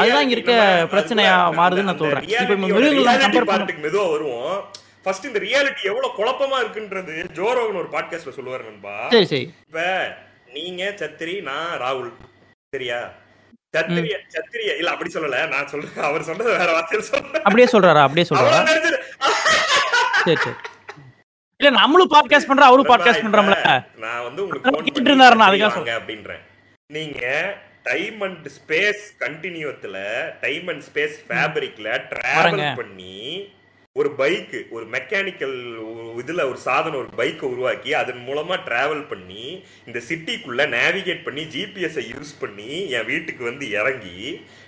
அதுதான் 0.01 0.25
இங்க 0.27 0.37
இருக்க 0.37 0.55
பிரச்சனையா 0.93 1.35
மாறுதுன்னு 1.59 1.91
நான் 1.91 2.03
சொல்றேன். 2.03 2.29
இப்ப 2.43 2.57
மிருகங்கள் 2.63 3.23
கம்பேர் 3.25 3.83
மெதுவா 3.87 4.07
வருவோம். 4.15 4.55
ஃபர்ஸ்ட் 5.05 5.29
இந்த 5.31 5.41
ரியாலிட்டி 5.47 5.83
எவ்வளவு 5.91 6.17
குழப்பமா 6.19 6.59
இருக்குன்றது 6.65 7.15
ஜோரோகன் 7.39 7.81
ஒரு 7.83 7.89
பாட்காஸ்ட்ல 7.95 8.35
சொல்லுவாரு 8.39 8.65
நண்பா. 8.69 8.95
சரி 9.15 9.29
சரி. 9.33 9.47
இப்ப 9.69 9.87
நீங்க 10.57 10.83
சத்திரி 11.03 11.35
நான் 11.51 11.73
ராகுல். 11.85 12.13
சரியா? 12.75 13.01
சத்திரிய 13.77 14.17
சத்திரிய. 14.37 14.71
இல்ல 14.81 14.91
அப்படி 14.95 15.11
சொல்லல. 15.15 15.39
நான் 15.55 15.71
சொல்றேன் 15.73 16.07
அவர் 16.09 16.29
சொன்னது 16.29 16.51
வேற 16.59 16.71
வார்த்தையில 16.77 17.05
சொல்றேன். 17.13 17.43
அப்படியே 17.49 17.69
சொல்றாரா? 17.75 18.03
அப்படியே 18.09 18.27
சொல்றாரா? 18.31 18.61
சரி 20.27 20.41
சரி. 20.45 20.59
இல்ல 21.63 21.81
நம்மளும் 21.81 22.13
பாட்காஸ்ட் 22.15 22.49
பண்றோம் 22.51 22.71
அவரும் 22.71 22.89
பாட்காஸ்ட் 22.93 23.25
பண்றோம்ல. 23.25 23.59
நான் 23.97 24.23
வந்து 24.23 24.43
உங்களுக்கு 24.43 24.69
அதான் 24.69 24.77
phone 24.77 24.85
கேட்டுட்டு 24.85 25.09
பண்ணி 25.09 25.13
இருந்தாரு, 25.13 25.37
நான் 25.41 25.51
அதுக்காக 25.51 25.99
அப்படின்றேன். 25.99 26.43
நீங்க 26.87 27.21
டைம் 27.83 28.21
அண்ட் 28.21 28.47
ஸ்பேஸ் 28.57 29.05
கண்டினியூத்துல 29.21 29.97
டைம் 30.41 30.69
அண்ட் 30.69 30.85
ஸ்பேஸ் 30.89 31.19
ஃபேப்ரிக்ல 31.29 31.89
டிராவல். 32.13 32.63
பண்ணி 32.77 33.19
ஒரு 33.97 34.11
பைக் 34.11 34.53
ஒரு 34.71 34.85
மெக்கானிக்கல் 34.87 35.57
இதுல 36.21 36.45
ஒரு 36.51 36.57
சாதனம் 36.57 37.01
ஒரு 37.01 37.11
பைக்கை 37.17 37.47
உருவாக்கி 37.55 37.91
அதன் 37.95 38.23
மூலமா 38.29 38.57
டிராவல் 38.69 39.03
பண்ணி 39.09 39.45
இந்த 39.87 39.99
சிட்டிக்குள்ள 40.09 40.63
நேவிகேட் 40.77 41.25
பண்ணி 41.25 41.43
ஜிபிஎஸ் 41.55 41.99
யூஸ் 42.13 42.33
பண்ணி 42.41 42.91
என் 42.91 43.05
வீட்டுக்கு 43.05 43.45
வந்து 43.45 43.71
இறங்கி 43.71 44.21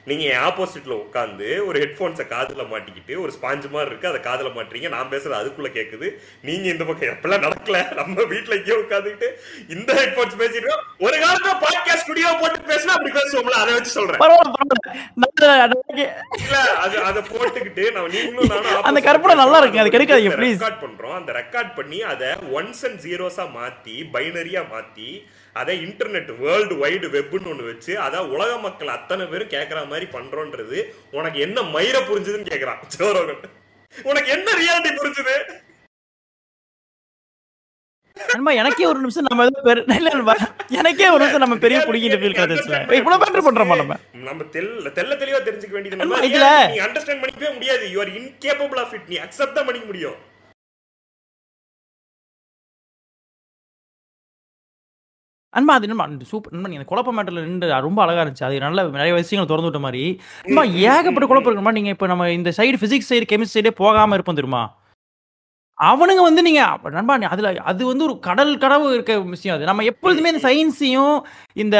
நீங்க 0.08 0.24
என் 0.32 0.42
ஆப்போசிட்ல 0.46 0.94
உட்காந்து 1.02 1.46
ஒரு 1.66 1.76
ஹெட்போன்ஸை 1.82 2.24
காதுல 2.32 2.62
மாட்டிக்கிட்டு 2.72 3.14
ஒரு 3.22 3.32
ஸ்பாஞ்சு 3.36 3.68
மாதிரி 3.74 3.90
இருக்கு 3.90 4.08
அதை 4.10 4.20
காதுல 4.26 4.48
மாட்டுறீங்க. 4.56 4.88
நான் 4.94 5.10
பேசுறது 5.12 5.36
அதுக்குள்ள 5.40 5.68
கேக்குது. 5.76 6.08
நீங்க 6.48 6.66
இந்த 6.74 6.84
பக்கம் 6.84 7.12
எப்பெல்லாம் 7.12 7.44
நடக்கல? 7.46 7.78
நம்ம 8.00 8.24
வீட்ல 8.32 8.58
இங்கே 8.60 8.74
உட்காந்துக்கிட்டு 8.82 9.28
இந்த 9.74 9.90
ஹெட்போன்ஸ் 10.00 10.36
பேசிட்டு 10.42 10.72
ஒரு 11.06 11.16
காலத்துல 11.24 11.54
பாட்காஸ்ட் 11.64 12.02
ஸ்டுடியோ 12.04 12.32
போட்டு 12.40 12.68
பேசினா 12.72 12.94
அப்படி 12.96 13.12
பேசுவோம்ல 13.18 13.56
அதை 13.62 13.72
வச்சு 13.74 13.92
நான் 15.22 15.74
இல்ல 16.42 16.56
அது 16.84 16.96
அதை 17.08 17.22
போட்டுக்கிட்டு 17.30 17.84
நம்ம 17.92 18.08
நீங்களும் 18.16 18.52
நானும் 18.54 18.88
அந்த 18.90 19.00
கற்பனை 19.00 19.34
நல்லா 19.34 19.58
இருக்கு, 19.62 19.80
அது 19.82 19.94
கெடுக்காதீங்க. 19.94 20.36
ரெக்கார்ட் 20.44 20.82
பண்றோம். 20.84 21.16
அந்த 21.20 21.32
ரெக்கார்ட் 21.40 21.72
பண்ணி 21.78 22.00
அதை 22.12 22.28
ஒன்ஸ் 22.58 22.84
அண்ட் 22.88 23.00
ஜீரோஸா 23.06 23.46
மாத்தி 23.58 23.96
பைனரியா 24.16 24.62
மாத்தி 24.74 25.08
அதை 25.54 25.86
இன்டர்நெட் 25.86 26.38
வேர்ல்டு 26.38 26.86
வைடு 26.86 27.08
வெப்னு 27.10 27.50
ஒண்ணு 27.50 27.66
வச்சு 27.66 27.98
அதை 27.98 28.20
உலக 28.20 28.58
மக்கள் 28.58 28.88
அத்தனை 28.88 29.26
பேரும் 29.26 29.48
கேக்குற 29.48 29.88
மாதிரி 29.88 30.06
பண்றோன்றது 30.12 30.78
உனக்கு 31.10 31.40
என்ன 31.40 31.60
மயிர 31.62 31.96
புரிஞ்சுதுன்னு 32.04 32.72
ஜோரோகன் 32.98 33.44
உனக்கு 34.02 34.30
என்ன 34.30 34.50
ரியாலிட்டி 34.52 34.92
புரிஞ்சுது? 34.94 35.36
எனக்கே 38.52 38.86
ஒரு 38.86 38.98
நிமிஷம் 38.98 39.26
நம்ம 39.28 40.34
எனக்கே 40.68 41.08
ஒரு 41.08 41.18
நிமிஷம் 41.18 41.40
நம்ம 41.40 41.56
பெரிய 41.56 41.80
புடிங்கிட்டு 41.80 42.20
ஃபீல் 42.20 42.38
கிடைச்சிச்சுல 42.38 42.92
இவ்வளவு 42.92 43.24
பேட்டர் 43.24 43.46
பண்றோமா 43.48 43.76
நம்ம? 43.76 43.96
நம்ம? 44.12 44.42
தெல்ல 44.52 44.90
தெல்ல 44.92 45.14
தெளிவா 45.16 45.40
தெரிஞ்சுக்க 45.42 45.70
வேண்டியது 45.70 45.96
நம்ம 45.96 46.18
இதுல- 46.18 46.84
அண்டர்ஸ்டாண்ட் 46.86 47.22
பண்ணிக்கவே 47.22 47.52
முடியாது. 47.52 47.90
யூ 47.90 48.00
ஆர் 48.00 48.78
ஆஃப் 48.78 48.92
இட் 48.92 49.08
நீ 49.08 49.16
அக்செப்ட் 49.16 49.52
தான் 49.52 49.64
பண்ணிக்க 49.64 49.84
முடியும். 49.86 50.14
அன்பா 55.54 55.72
அது 55.72 55.88
நண்பா 55.88 56.04
சூப்பர் 56.28 56.54
நண்பா 56.54 56.70
நீங்க 56.70 56.86
குழப்ப 56.90 57.12
மேட்டர்ல 57.16 57.42
நின்று 57.44 57.68
ரொம்ப 57.86 58.00
அழகா 58.04 58.22
இருந்துச்சு. 58.22 58.46
அது 58.46 58.56
நல்ல 58.60 58.86
நிறைய 58.96 59.12
விஷயங்கள் 59.16 59.50
திறந்து 59.50 59.68
விட்ட 59.68 59.82
மாதிரி 59.84 60.04
நண்பா 60.46 60.64
ஏகப்பட்ட 60.86 61.26
குழப்பம் 61.26 61.50
இருக்குமா 61.50 61.76
நீங்க 61.78 61.92
இப்ப 61.94 62.08
நம்ம 62.12 62.30
இந்த 62.32 62.52
சைடு 62.58 62.80
பிசிக்ஸ் 62.82 63.10
சைடு 63.12 63.28
கெமிஸ்ட்ரி 63.32 63.58
சைடே 63.58 63.72
போகாம 63.82 64.16
இருப்போம் 64.16 64.40
தெரியுமா? 64.40 64.64
அவனுங்க 65.78 66.22
வந்து 66.22 66.42
நீங்க 66.42 66.60
நண்பா 66.92 67.14
அதுல 67.28 67.50
அது 67.64 67.82
வந்து 67.86 68.04
ஒரு 68.04 68.14
கடல் 68.20 68.52
கடவு 68.58 68.86
இருக்க 68.92 69.14
விஷயம் 69.32 69.56
அது. 69.56 69.64
நம்ம 69.64 69.84
எப்பொழுதுமே 69.90 70.30
இந்த 70.32 70.42
சயின்ஸையும் 70.44 71.16
இந்த 71.56 71.78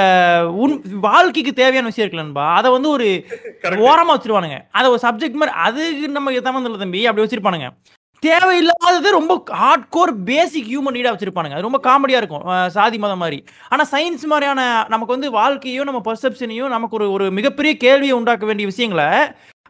உன் 0.63 0.75
வாழ்க்கைக்கு 1.03 1.53
தேவையான 1.61 1.91
விஷயம் 1.91 2.07
இருக்குல்ல 2.07 2.27
நண்பா 2.27 2.47
அதை 2.59 2.71
வந்து 2.73 2.91
ஒரு. 2.91 3.09
ஓரமா 3.89 4.15
வச்சிருவானுங்க. 4.15 4.59
அதை 4.73 4.87
ஒரு 4.91 5.03
சப்ஜெக்ட் 5.05 5.41
மாதிரி 5.41 5.57
அதுக்கு 5.67 6.09
நம்ம 6.11 6.35
சம்மந்தம் 6.47 6.83
தம்பி 6.85 7.03
அப்படி 7.09 7.25
வச்சிருப்பானுங்க. 7.25 7.69
தேவையில்லாதது 8.27 9.09
ரொம்ப 9.19 9.33
ஹார்ட் 9.61 9.87
கோர் 9.97 10.13
பேசிக் 10.31 10.69
ஹியூமன் 10.73 10.97
நீடா 10.97 11.13
வச்சிருப்பானுங்க. 11.15 11.57
அது 11.57 11.69
ரொம்ப 11.69 11.81
காமெடியா 11.89 12.21
இருக்கும். 12.23 12.45
சாதி 12.77 12.99
மதம் 13.05 13.23
மாதிரி. 13.25 13.39
ஆனா 13.73 13.85
சயின்ஸ் 13.95 14.25
மாதிரியான 14.33 14.61
நமக்கு 14.95 15.17
வந்து 15.17 15.31
வாழ்க்கையும் 15.39 15.89
நம்ம 15.91 16.03
பர்செப்ஷனையும் 16.09 16.75
நமக்கு 16.77 16.97
ஒரு 17.01 17.09
ஒரு 17.17 17.27
மிகப்பெரிய 17.39 17.75
கேள்வியை 17.87 18.17
உண்டாக்க 18.21 18.47
வேண்டிய 18.51 18.69
விஷயங்களை 18.73 19.09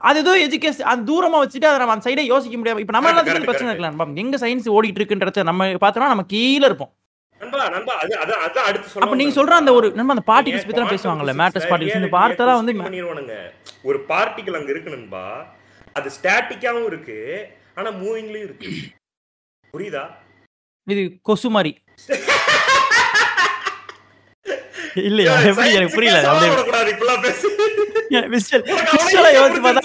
அது 0.09 0.19
ஏதோ 0.23 0.33
எஜுகேஷன் 0.47 0.91
அது 0.93 1.03
தூரமா 1.11 1.39
வச்சுட்டு 1.43 1.69
அதை 1.69 1.79
நம்ம 1.83 1.95
அந்த 1.97 2.07
சைடே 2.09 2.25
யோசிக்க 2.33 2.57
முடியாது. 2.61 2.83
இப்ப 2.85 2.95
நம்ம 2.97 3.11
எல்லாத்துக்கும் 3.11 3.49
பிரச்சனை 3.49 3.71
இருக்கலாம் 3.71 3.95
நண்பா. 3.95 4.23
எங்க 4.23 4.37
சயின்ஸ் 4.43 4.69
ஓடிட்டு 4.77 5.01
இருக்குன்றத 5.01 5.45
நம்ம 5.51 5.69
பார்த்தோம்னா 5.85 6.13
நம்ம 6.13 6.27
கீழே 6.35 6.67
இருப்போம். 6.71 6.93
நண்பா 7.41 7.63
நண்பா 7.77 7.95
அப்ப 9.05 9.15
நீங்க 9.21 9.35
சொல்ற 9.39 9.55
அந்த 9.61 9.71
நண்பா. 9.71 9.79
ஒரு 9.79 9.89
நம்ம 10.01 10.15
அந்த 10.15 10.25
பார்ட்டிகல்ஸ் 10.31 10.69
பத்தி 10.69 10.83
பேசுவாங்கல்ல 10.95 11.35
மேட்டர்ஸ் 11.41 11.69
பார்ட்டிகல்ஸ் 11.71 12.01
இந்த 12.03 12.13
பார்த்தா 12.19 12.53
வந்து 12.61 12.75
ஒரு 13.91 14.01
பார்ட்டிகல் 14.13 14.59
அங்க 14.61 14.73
இருக்கு 14.75 14.97
நண்பா. 14.97 15.25
அது 15.99 16.09
ஸ்டாட்டிக்காவும் 16.17 16.89
இருக்கு. 16.93 17.19
ஆனா 17.77 17.91
மூவிங்லயும் 17.95 18.45
இருக்கு. 18.45 18.71
புரியுதா? 19.75 20.05
இது 20.87 21.03
கொசு 21.23 21.49
மாதிரி 21.51 21.73
இல்லையா? 25.03 25.33
எப்படி 25.43 25.71
எனக்கு 25.71 25.95
புரியல? 25.95 26.19
யோசிச்சு 29.37 29.61
பார்த்தா 29.61 29.83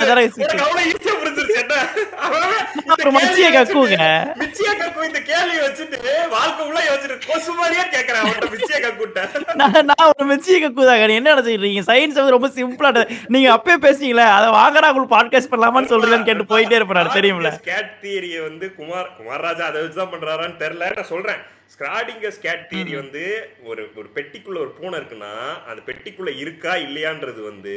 அப்புறம் 2.91 3.15
மச்சியை 3.15 3.49
கக்குங்க. 3.51 3.97
மிச்சியை 4.39 4.71
கக்கு 4.73 5.05
இந்த 5.05 5.19
கேள்வியை 5.21 5.61
வச்சுட்டு 5.65 5.97
வாழ்க்கை 6.29 6.61
உள்ள 6.67 6.79
யோசிச்சுட்டு 6.87 7.27
கொசு 7.27 7.51
மாதிரியே 7.51 7.83
கேக்குறான் 7.93 8.21
அவன்கிட்ட 8.21 8.49
மிச்சியை 8.55 8.79
கக்குட்ட. 8.81 9.19
நான் 9.55 9.85
நான் 9.85 10.05
ஒரு 10.09 10.27
மெச்சியை 10.31 10.59
நீ 11.07 11.15
என்ன 11.15 11.33
நினைச்சிட்டு 11.33 11.85
சயின்ஸ் 11.89 12.19
வந்து 12.19 12.35
ரொம்ப 12.37 12.49
சிம்பிளா 12.57 12.91
நீங்க 13.27 13.49
அப்பயே 13.55 13.77
பேசுனீங்களே 13.85 14.27
அதை 14.37 14.49
வாங்கடா 14.51 14.89
உங்களுக்கு 14.91 15.15
பாட்காஸ்ட் 15.15 15.51
பண்ணலாமான்னு 15.53 15.91
சொல்றீங்கன்னு 15.93 16.29
கேட்டு 16.29 16.51
போயிட்டே 16.53 16.79
இருப்பேன் 16.79 17.15
தெரியும்ல 17.19 17.51
ஸ்கேட் 17.59 17.93
தியரியை 18.03 18.41
வந்து 18.43 18.67
குமார் 18.75 19.09
குமார் 19.17 19.41
ராஜா 19.41 19.65
அதை 19.65 19.81
வச்சு 19.81 19.99
தான் 20.01 20.13
பண்றாரான்னு 20.13 20.59
தெரியல. 20.63 20.85
நான் 20.95 21.11
சொல்றேன். 21.13 21.41
ஸ்கிராடிங்க 21.73 22.27
ஸ்கேட் 22.37 22.63
தியரி 22.69 22.93
வந்து 23.01 23.23
ஒரு 23.63 23.81
ஒரு 23.95 24.07
பெட்டிக்குள்ள 24.15 24.57
ஒரு 24.65 24.71
பூனை 24.77 24.95
இருக்குன்னா 24.99 25.33
அந்த 25.69 25.79
பெட்டிக்குள்ள 25.87 26.31
இருக்கா 26.43 26.73
இல்லையான்றது 26.85 27.41
வந்து 27.49 27.75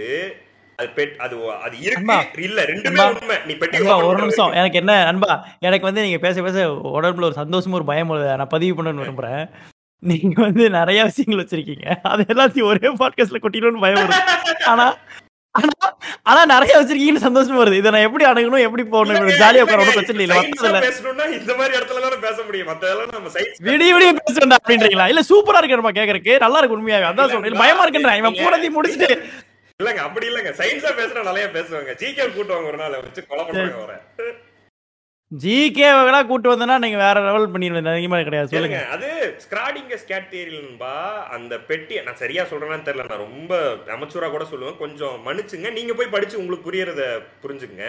அது 0.78 0.88
பெட் 0.96 1.16
அது 1.24 1.34
அது 1.64 1.76
அன்பா, 1.96 2.14
இருக்கு 2.18 2.42
இல்ல 2.42 2.60
ரெண்டுமே 2.70 3.00
அன்பா, 3.00 3.04
உண்மை 3.18 3.36
நீ 3.48 3.54
பெட்டி 3.54 3.76
நண்பா 3.78 3.96
open 3.96 4.08
ஒரு 4.10 4.20
நிமிஷம். 4.22 4.54
எனக்கு 4.60 4.80
என்ன 4.82 4.92
நண்பா 5.04 5.34
எனக்கு 5.66 5.88
வந்து 5.88 6.04
நீங்க 6.06 6.18
பேச 6.18 6.42
பேச 6.42 6.64
உடம்புல 6.98 7.28
ஒரு 7.30 7.38
சந்தோஷமும் 7.42 7.78
ஒரு 7.80 7.86
பயம் 7.90 8.14
நான் 8.40 8.54
பதிவு 8.54 8.76
பண்ணணும்னு 8.78 9.04
விரும்புறேன். 9.04 9.44
நீங்க 10.02 10.36
வந்து 10.46 10.64
நிறைய 10.78 11.00
விஷயங்கள் 11.08 11.42
வச்சிருக்கீங்க. 11.42 11.86
அது 12.12 12.22
எல்லாத்தையும் 12.32 12.70
ஒரே 12.70 12.88
பாட்காஸ்ட்ல 13.02 13.40
கொட்டிடணும்னு 13.42 13.84
பயம் 13.84 14.00
வருது. 14.00 14.22
ஆனா 14.72 14.86
ஆனா 16.30 16.40
நிறைய 16.52 16.72
வச்சிருக்கீங்கன்னு 16.78 17.24
சந்தோஷமா 17.26 17.58
வருது. 17.60 17.80
இதை 17.80 17.90
நான் 17.94 18.06
எப்படி 18.06 18.24
அணுகணும் 18.28 18.64
எப்படி 18.66 18.84
போகணும் 18.94 19.40
ஜாலியா 19.42 19.64
உட்கார 19.64 19.84
பிரச்சனை 19.96 20.24
இல்லை 20.26 20.38
பேசணும்னா 20.86 21.24
இந்த 21.38 21.52
மாதிரி 21.58 21.74
இடத்துல 21.78 22.02
தானே 22.04 22.18
பேச 22.26 22.36
முடியும். 22.46 22.68
மத்ததெல்லாம் 22.72 23.14
நம்ம 23.16 23.32
சயின்ஸ் 23.36 23.60
விடிய 23.68 23.90
விடிய 23.96 24.12
பேசுறா 24.20 24.58
அப்படின்றீங்களா? 24.58 25.08
இல்ல 25.12 25.22
சூப்பரா 25.30 25.60
இருக்கு 25.60 25.80
நம்ம 25.80 25.94
கேக்குறதுக்கு? 25.98 26.36
நல்லா 26.44 26.60
இருக்கு 26.60 26.78
உண்மையாவே. 26.78 27.08
அதான் 27.10 27.32
சொல்றேன். 27.34 27.60
பயமா 27.64 27.84
இருக்குன்றேன். 27.84 28.20
இவன் 28.22 28.38
போனதையும் 28.42 28.76
முடிச்சுட்டு. 28.78 29.10
இல்லங்க 29.80 30.02
அப்படி 30.08 30.26
இல்லங்க. 30.30 30.52
சயின்ஸா 30.60 30.92
பேசுனா 31.00 31.28
நிறைய 31.30 31.46
பேசுவாங்க. 31.58 31.92
ஜிகே 32.02 32.26
கூட்டுவாங்க 32.38 32.70
ஒரு 32.72 32.80
நாள். 32.82 32.96
வச்சு 33.06 33.26
கொலை 33.26 33.44
பண்ணுவாங்க 33.44 33.78
அவரை. 33.82 33.98
ஜிகே 35.42 35.84
எல்லாம் 36.06 36.26
கூட்டு 36.30 36.48
வந்தனா 36.52 36.74
நீங்க 36.78 36.98
வேற 37.02 37.20
லெவல் 37.26 37.52
பண்ணிடுவேன் 37.52 37.90
அதிகமா 37.92 38.18
கிடையாது. 38.22 38.48
சொல்லுங்க. 38.54 38.80
அது 38.94 39.08
ஸ்கிராடிங்க 39.44 39.96
ஸ்கேட் 40.02 40.26
தியரியில்பா 40.32 40.94
அந்த 41.36 41.54
பெட்டி 41.68 42.00
நான் 42.08 42.18
சரியா 42.22 42.42
சொல்றேன்னு 42.50 42.86
தெரியல. 42.88 43.06
நான் 43.10 43.24
ரொம்ப 43.26 43.52
அமைச்சூரா 43.94 44.28
கூட 44.30 44.44
சொல்லுவேன். 44.50 44.76
கொஞ்சம் 44.82 45.16
மன்னிச்சுங்க. 45.26 45.70
நீங்க 45.78 45.94
போய் 45.94 46.12
படிச்சு 46.14 46.40
உங்களுக்கு 46.42 46.66
புரியறத 46.68 47.04
புரிஞ்சுங்க 47.44 47.86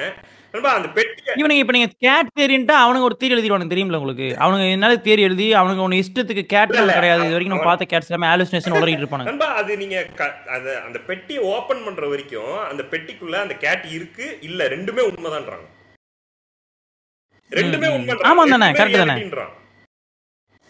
நண்பா 0.53 0.71
அந்த 0.77 0.89
பெட்டியை 0.97 1.35
இவனுங்க 1.41 1.63
இப்ப 1.63 1.75
நீங்க 1.77 1.91
கேட் 2.07 2.31
தேரின்ட்டா 2.39 2.77
அவனுங்க 2.85 3.09
ஒரு 3.09 3.17
தேரி 3.21 3.35
எழுதிடுவானு 3.35 3.71
தெரியுமில 3.73 4.01
உங்களுக்கு? 4.01 4.27
அவனுங்க 4.43 4.71
என்னால 4.71 4.99
தேரி 5.09 5.27
எழுதி 5.29 5.47
அவனுங்க 5.61 5.85
ஒன்னு 5.87 6.01
இஷ்டத்துக்கு 6.03 6.45
கேட். 6.55 6.73
கிடையாது. 6.97 7.23
இது 7.25 7.35
வரைக்கும் 7.35 7.55
நம்ம 7.55 7.69
பார்த்த 7.71 7.91
கேட்ஸ் 7.93 8.11
எல்லாமே 8.11 8.31
ஆலோசினேஷன் 8.33 8.77
உளறிட்டு 8.79 9.05
இருப்பானுங்க. 9.05 9.31
நண்பா 9.31 9.51
அது 9.61 9.77
நீங்க 9.77 9.97
அந்த 10.57 10.81
அந்த 10.87 10.99
பெட்டியை 11.11 11.43
ஓபன் 11.53 11.85
பண்ற 11.85 12.07
வரைக்கும் 12.07 12.57
அந்த 12.71 12.83
பெட்டிக்குள்ள 12.91 13.37
அந்த 13.45 13.57
கேட் 13.67 13.87
இருக்கு 13.97 14.27
இல்ல 14.49 14.67
ரெண்டுமே 14.75 15.03
உண்மைதான்றாங்க. 15.11 15.65
ரெண்டுமே. 17.51 17.87
உண்மை 17.95 18.13
ஆமா 18.29 18.43
தானே, 18.49 18.67
correct 18.73 18.97
தானே. 19.01 19.15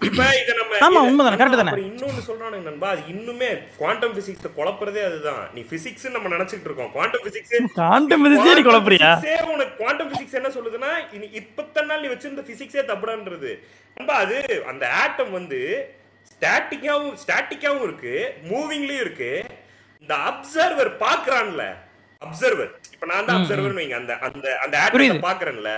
இப்ப 0.01 0.23
இத 0.37 0.53
நம்ம 0.53 0.79
ஆமா, 0.85 0.99
உண்மைதானே, 1.01 1.37
தானே. 1.59 1.73
இன்னொன்னு 1.81 2.21
சொல்றானுங்க 2.27 2.65
நண்பா. 2.65 2.87
அது 2.89 3.01
இன்னுமே 3.07 3.49
குவாண்டம் 3.77 4.15
பிசிக்ஸ் 4.15 4.47
குழப்பறதே 4.57 5.01
அதுதான். 5.01 5.43
நீ 5.53 5.61
பிசிக்ஸ் 5.69 6.05
நம்ம 6.09 6.29
நினைச்சிட்டு 6.29 6.67
இருக்கோம். 6.69 6.91
குவாண்டம் 6.91 7.23
பிசிக்ஸ் 7.25 7.53
நீ 8.59 8.63
குழப்பறியா? 8.63 9.11
உனக்கு 9.53 9.73
குவாண்டம் 9.77 10.09
பிசிக்ஸ் 10.11 10.33
என்ன 10.33 10.49
சொல்லுதுன்னா 10.49 10.91
இனி 11.13 11.27
இப்பத்த 11.41 11.85
நாள் 11.85 12.01
நீ 12.01 12.07
வச்சிருந்த 12.07 12.43
பிசிக்ஸே 12.49 12.83
தப்புடான்றது. 12.91 13.51
நண்பா 13.97 14.15
அது 14.15 14.37
அந்த 14.67 14.85
ஆட்டம் 15.01 15.31
வந்து 15.31 15.61
ஸ்டாட்டிக்காவும் 16.31 17.15
ஸ்டாட்டிக்காவும் 17.23 17.83
இருக்கு 17.83 18.13
மூவிங்லயும் 18.51 19.03
இருக்கு. 19.05 19.31
இந்த 20.03 20.13
அப்சர்வர் 20.29 20.91
பாக்குறான்ல 20.99 21.63
அப்சர்வர் 22.21 22.71
இப்ப 22.93 23.05
நான் 23.05 23.25
தான் 23.25 23.37
அப்சர்வர் 23.39 23.75
அந்த 23.95 24.13
அந்த 24.27 24.47
அந்த. 24.65 24.75
ஆட்டத்தை 24.83 25.19
பாக்குறேன்ல 25.21 25.71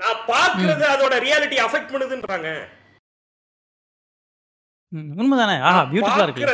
நான் 0.00 0.20
பாக்குறது 0.32 0.84
அதோட 0.94 1.14
ரியாலிட்டி 1.28 1.58
அஃபெக்ட் 1.66 1.92
பண்ணுதுன்றாங்க. 1.94 2.50
உண்மைதானே? 5.20 5.56
ஆஹா 5.68 5.82
பியூட்டிஃபுல்லா 5.90 6.24
இருக்கு. 6.26 6.46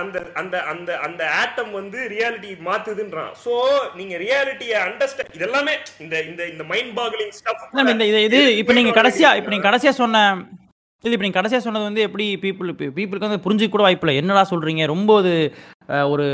அந்த 0.00 0.18
அந்த 0.40 0.56
அந்த 0.72 0.90
அந்த 1.06 1.22
ஆட்டம் 1.40 1.72
வந்து 1.78 1.98
ரியாலிட்டி 2.12 2.50
மாத்துதுன்றான். 2.68 3.32
சோ 3.44 3.52
நீங்க 3.98 4.14
ரியாலிட்டிய 4.24 4.74
அண்டர்ஸ்டாண்ட் 4.88 5.34
இதெல்லாமே 5.38 5.74
இந்த 6.04 6.14
இந்த 6.30 6.42
இந்த 6.52 6.64
மைண்ட் 6.72 6.92
பாகலிங் 6.98 7.34
ஸ்டஃப் 7.38 7.64
இந்த 7.94 8.06
இது 8.10 8.20
இது 8.28 8.40
இப்ப 8.60 8.76
நீங்க 8.78 8.92
கடைசியா 9.00 9.32
இப்ப 9.40 9.52
நீங்க 9.54 9.66
கடைசியா 9.68 9.94
சொன்ன 10.02 10.22
இது 11.04 11.12
இப்போ 11.14 11.24
நீங்கள் 11.24 11.38
கடைசியாக 11.38 11.64
சொன்னது 11.64 11.88
வந்து 11.88 12.02
எப்படி 12.06 12.24
பீப்புள் 12.42 12.70
பீப்புளுக்கு 12.96 13.28
வந்து 13.28 13.44
புரிஞ்சுக்க 13.44 13.72
கூட 13.74 13.84
வாய்ப்பு 13.84 14.04
இல்லை. 14.06 14.16
என்னடா 14.20 14.42
சொல்கிறீங்க 14.52 14.86
ரொம்ப 14.94 15.10
அது 15.20 15.32
ஒரு 16.12 16.26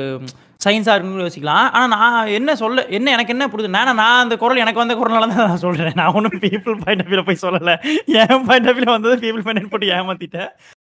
சயின்ஸாக 0.64 0.94
இருக்குன்னு 0.94 1.26
யோசிக்கலாம். 1.26 1.66
ஆனால் 1.76 1.92
நான் 1.94 2.32
என்ன 2.38 2.50
சொல்ல 2.62 2.84
என்ன 2.98 3.12
எனக்கு 3.16 3.34
என்ன 3.34 3.44
புரியுது? 3.52 3.74
நான் 3.76 3.98
நான் 4.02 4.22
அந்த 4.24 4.36
குரல் 4.42 4.62
எனக்கு 4.62 4.82
வந்த 4.82 4.94
குரலால 5.00 5.28
தான் 5.32 5.48
நான் 5.50 5.62
சொல்கிறேன் 5.64 5.98
நான் 6.00 6.14
ஒன்றும் 6.18 6.42
பீப்புள் 6.44 6.80
பாயிண்ட் 6.82 7.02
ஆஃப் 7.04 7.10
வியூவில் 7.10 7.28
போய் 7.28 7.44
சொல்லலை. 7.44 7.74
என் 8.20 8.46
பாயிண்ட் 8.48 8.68
ஆஃப் 8.70 8.76
வியூவில் 8.78 8.96
வந்தது 8.96 9.16
பீப்புள் 9.24 9.44
பாயிண்ட் 9.46 9.72
போட்டு 9.74 9.92
ஏமாற்றிட்டேன் 9.98 10.50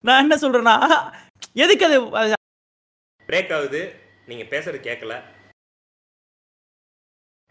நான் 0.08 0.22
என்ன 0.24 0.38
சொல்கிறேன்னா 0.44 0.76
எதுக்கு 1.64 1.86
அது 1.88 1.98
பிரேக் 3.28 3.52
ஆகுது. 3.58 3.82
நீங்கள் 4.30 4.50
பேசுறது 4.54 4.80
கேட்கல 4.88 5.14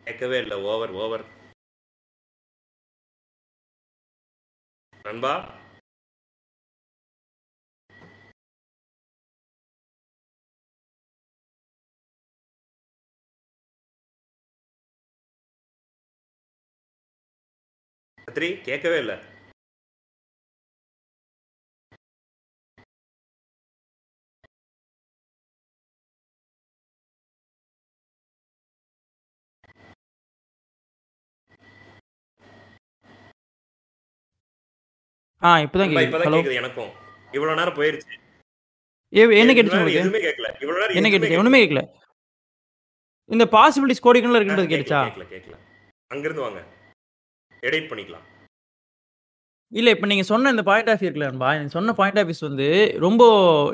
கேட்கவே 0.07 0.37
இல்லை. 0.43 0.57
ஓவர் 0.71 0.93
ஓவர் 1.03 1.25
நண்பா? 5.07 5.35
கத்திரி 18.27 18.49
கேட்கவே 18.61 18.97
இல்லை. 18.97 19.17
ஆ 35.41 35.49
இப்பதான் 35.63 35.91
கேக்குது. 35.91 36.59
எனக்கும். 36.61 36.91
இவ்வளவு 37.31 37.57
நேரம் 37.59 37.77
போயிருச்சு. 37.79 38.13
என்ன 39.41 39.51
கேட்டுச்சு 39.53 39.97
எதுவுமே 39.99 40.19
கேட்கல 40.23 40.47
இவ்வளவு 40.63 40.79
நேரம் 40.81 40.97
என்ன 40.99 41.09
கேட்டுச்சு? 41.09 41.39
ஒண்ணுமே 41.41 41.59
கேட்கல 41.61 41.81
இந்த 43.29 43.45
பாசிபிலிட்டிஸ் 43.53 44.03
கோடிக்கணும்ல 44.05 44.39
இருக்குன்றது 44.39 44.71
கேட்டுச்சா? 44.71 45.01
கேட்கல 45.05 45.27
கேட்கல 45.33 45.55
அங்கிருந்து 46.11 46.41
வாங்க. 46.41 46.59
எடிட் 47.69 47.91
பண்ணிக்கலாம். 47.91 48.25
இல்லை 49.77 49.91
இப்போ 49.93 50.07
நீங்கள் 50.09 50.27
சொன்ன 50.29 50.51
இந்த 50.53 50.63
பாயிண்ட் 50.67 50.89
ஆஃப் 50.91 51.01
இருக்குல்ல 51.03 51.29
நண்பா 51.29 51.47
சொன்ன 51.73 51.93
பாயிண்ட் 51.97 52.19
ஆஃப் 52.21 52.29
வந்து 52.45 52.67
ரொம்ப 53.05 53.23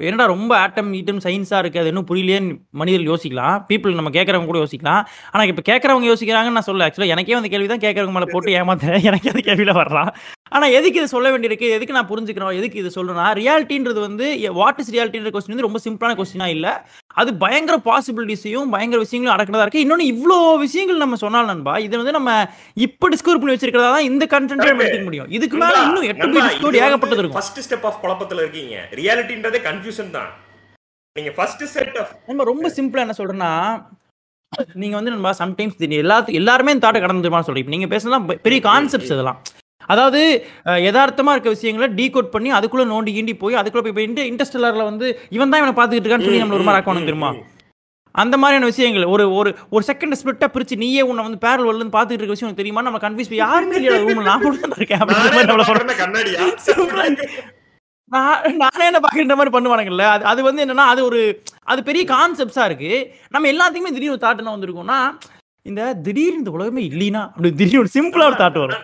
என்னடா 0.05 0.25
ரொம்ப 0.31 0.53
ஆட்டம் 0.61 0.89
ஈட்டம் 0.99 1.19
சயின்ஸாக 1.25 1.59
இருக்குது 1.63 1.81
அது 1.81 1.91
இன்னும் 1.91 2.07
புரியலையேன்னு 2.11 2.55
மனிதர்கள் 2.81 3.11
யோசிக்கலாம். 3.11 3.57
பீப்புள் 3.69 3.97
நம்ம 3.99 4.11
கேட்கறவங்க 4.15 4.49
கூட 4.51 4.61
யோசிக்கலாம். 4.63 5.03
ஆனால் 5.33 5.51
இப்போ 5.51 5.63
கேட்குறவங்க 5.69 6.07
யோசிக்கிறாங்கன்னு 6.11 6.57
நான் 6.59 6.69
சொல்ல 6.69 6.87
ஆக்சுவலாக 6.87 7.15
எனக்கே 7.15 7.37
அந்த 7.39 7.51
கேள்வி 7.53 7.67
தான் 7.73 7.83
கேட்குறவங்க 7.85 8.15
மேலே 8.17 8.29
போட்டு 8.33 8.55
ஏமாத்துறேன். 8.61 9.05
எனக்கே 9.09 9.31
அந்த 9.33 9.43
கேள்வியில் 9.49 9.79
வர்றான். 9.81 10.11
ஆனா 10.55 10.65
எதுக்கு 10.77 10.99
இது 11.01 11.11
சொல்ல 11.13 11.27
வேண்டியிருக்கு? 11.33 11.67
எதுக்கு 11.75 11.95
நான் 11.97 12.09
புரிஞ்சுக்கிறோம்? 12.11 12.51
எதுக்கு 12.59 12.77
இது 12.81 12.89
சொல்றேன்னா 12.95 13.27
ரியாலிட்டின்றது 13.39 13.99
வந்து 14.07 14.25
வாட் 14.59 14.79
இஸ் 14.81 14.91
ரியாலிட்டின்ற 14.95 15.31
கொஸ்டின் 15.35 15.53
வந்து 15.53 15.67
ரொம்ப 15.67 15.79
சிம்பிளான 15.85 16.15
கொஸ்டினா 16.19 16.47
இல்ல. 16.55 16.67
அது 17.21 17.31
பயங்கர 17.43 17.75
பாசிபிலிட்டிஸையும் 17.87 18.71
பயங்கர 18.75 18.99
விஷயங்களும் 19.05 19.35
அடக்கிறதா 19.35 19.65
இருக்கு. 19.65 19.83
இன்னொன்னு 19.85 20.05
இவ்வளோ 20.13 20.37
விஷயங்கள் 20.65 21.03
நம்ம 21.03 21.19
சொன்னால் 21.23 21.49
நண்பா 21.51 21.73
இது 21.85 22.01
வந்து 22.01 22.15
நம்ம 22.17 22.31
இப்ப 22.87 23.09
டிஸ்கவர் 23.13 23.41
பண்ணி 23.41 23.55
வச்சிருக்கிறதா 23.55 23.91
தான் 23.95 24.07
இந்த 24.11 24.25
கண்டென்ட் 24.35 24.67
எடுத்துக்க 24.69 25.07
முடியும். 25.09 25.31
இதுக்கு 25.37 25.57
மேல 25.63 25.81
இன்னும் 25.87 26.07
எட்டு 26.11 26.29
டிஸ்கவர் 26.37 26.79
ஏகப்பட்டது 26.85 27.21
இருக்கும். 27.23 27.39
ஃபர்ஸ்ட் 27.39 27.61
ஸ்டெப் 27.67 27.87
ஆஃப் 27.89 27.99
குழப்பத்துல 28.05 28.45
இருக்கீங்க. 28.45 28.75
ரியாலிட்டின்றதே 29.01 29.61
கன்ஃபியூஷன் 29.69 30.13
தான். 30.17 30.31
நீங்க 31.15 31.33
ஃபர்ஸ்ட் 31.39 31.65
செட் 31.73 31.97
ஆஃப் 32.03 32.13
நம்ம 32.29 32.47
ரொம்ப 32.51 32.69
சிம்பிளா 32.77 33.05
என்ன 33.05 33.17
சொல்றேன்னா 33.19 33.51
நீங்க 34.81 34.95
வந்து 34.99 35.13
நம்ம 35.13 35.29
சம்டைம்ஸ் 35.41 35.83
எல்லாத்து 36.03 36.39
எல்லாருமே 36.39 36.73
இந்த 36.73 36.83
தாட்டை 36.85 36.99
கடந்து 37.03 37.23
தெரியுமா 37.25 37.45
சொல்றீங்க 37.49 37.75
நீங்க 37.75 37.87
பேசலாம் 37.93 38.25
பெரிய 38.47 38.61
கான்செப்ட்ஸ் 38.69 39.13
இதெல்லாம். 39.15 39.39
அதாவது 39.89 40.21
அஹ், 40.65 40.81
யதார்த்தமா 40.85 41.33
இருக்க 41.33 41.49
விஷயங்களை 41.51 41.87
டீகோட் 41.97 42.29
பண்ணி 42.31 42.51
அதுக்குள்ள 42.57 42.85
நோண்டி 42.89 43.13
கீண்டி 43.15 43.33
போய் 43.39 43.59
அதுக்குள்ள 43.59 43.83
போய் 43.85 43.97
போய் 43.97 44.29
இன்டர்ஸ்டெல்லர்ல 44.29 44.85
வந்து 44.87 45.07
இவன் 45.31 45.49
தான் 45.49 45.61
இவனை 45.61 45.75
பாத்துக்கிட்டு 45.75 46.05
இருக்கான்னு 46.05 46.27
சொல்லி 46.27 46.43
நம்மள 46.43 46.59
ஒரு 46.59 46.67
மாதிரி 46.67 46.81
ஆக்கணும் 46.81 47.09
தெரியுமா? 47.09 47.31
அந்த 48.15 48.35
மாதிரியான 48.37 48.67
விஷயங்கள். 48.69 49.05
ஒரு 49.13 49.23
ஒரு 49.37 49.49
ஒரு 49.71 49.83
செகண்ட் 49.87 50.17
ஸ்பிளிட்டா 50.17 50.47
பிரிச்சு 50.51 50.75
நீயே 50.81 51.03
உன்னை 51.05 51.23
வந்து 51.23 51.39
பேரல் 51.43 51.67
வரல 51.69 51.85
பாத்துக்கிட்டு 51.89 52.23
இருக்க 52.23 52.37
விஷயம் 52.37 52.59
தெரியுமா 52.59 52.81
நம்ம 52.83 52.99
கன்ஃபியூஸ் 53.03 53.31
யாருமே 53.39 53.77
இல்லையா 53.77 53.95
ரூம்ல 54.03 54.25
நான் 54.27 54.43
மட்டும் 54.43 54.65
தான் 54.65 54.81
இருக்கேன் 54.81 55.01
நான் 58.11 58.41
நானே 58.59 58.85
என்ன 58.87 58.99
பாக்குற 59.03 59.35
மாதிரி 59.35 59.53
பண்ணுவானுங்கல்ல. 59.53 60.05
அது 60.11 60.23
அது 60.31 60.41
வந்து 60.47 60.63
என்னன்னா 60.63 60.85
அது 60.91 61.01
ஒரு 61.05 61.19
அது 61.65 61.79
பெரிய 61.87 62.03
கான்செப்ட்ஸா 62.09 62.65
இருக்கு. 62.67 62.91
நம்ம 63.33 63.49
எல்லாத்துக்குமே 63.51 63.93
திடீர்னு 63.93 64.15
ஒரு 64.15 64.23
தாட் 64.23 64.41
என்ன 64.41 64.53
வந்திருக்கோம்னா 64.53 64.99
இந்த 65.65 65.81
திடீர்னு 66.05 66.39
இந்த 66.39 66.51
உலகமே 66.51 66.81
இல்லைனா 66.89 67.21
அப்படி 67.27 67.49
திடீர்னு 67.51 67.83
ஒரு 67.83 67.91
சிம்பிளா 67.93 68.25
ஒரு 68.29 68.39
தாட் 68.39 68.57
வரும் 68.57 68.81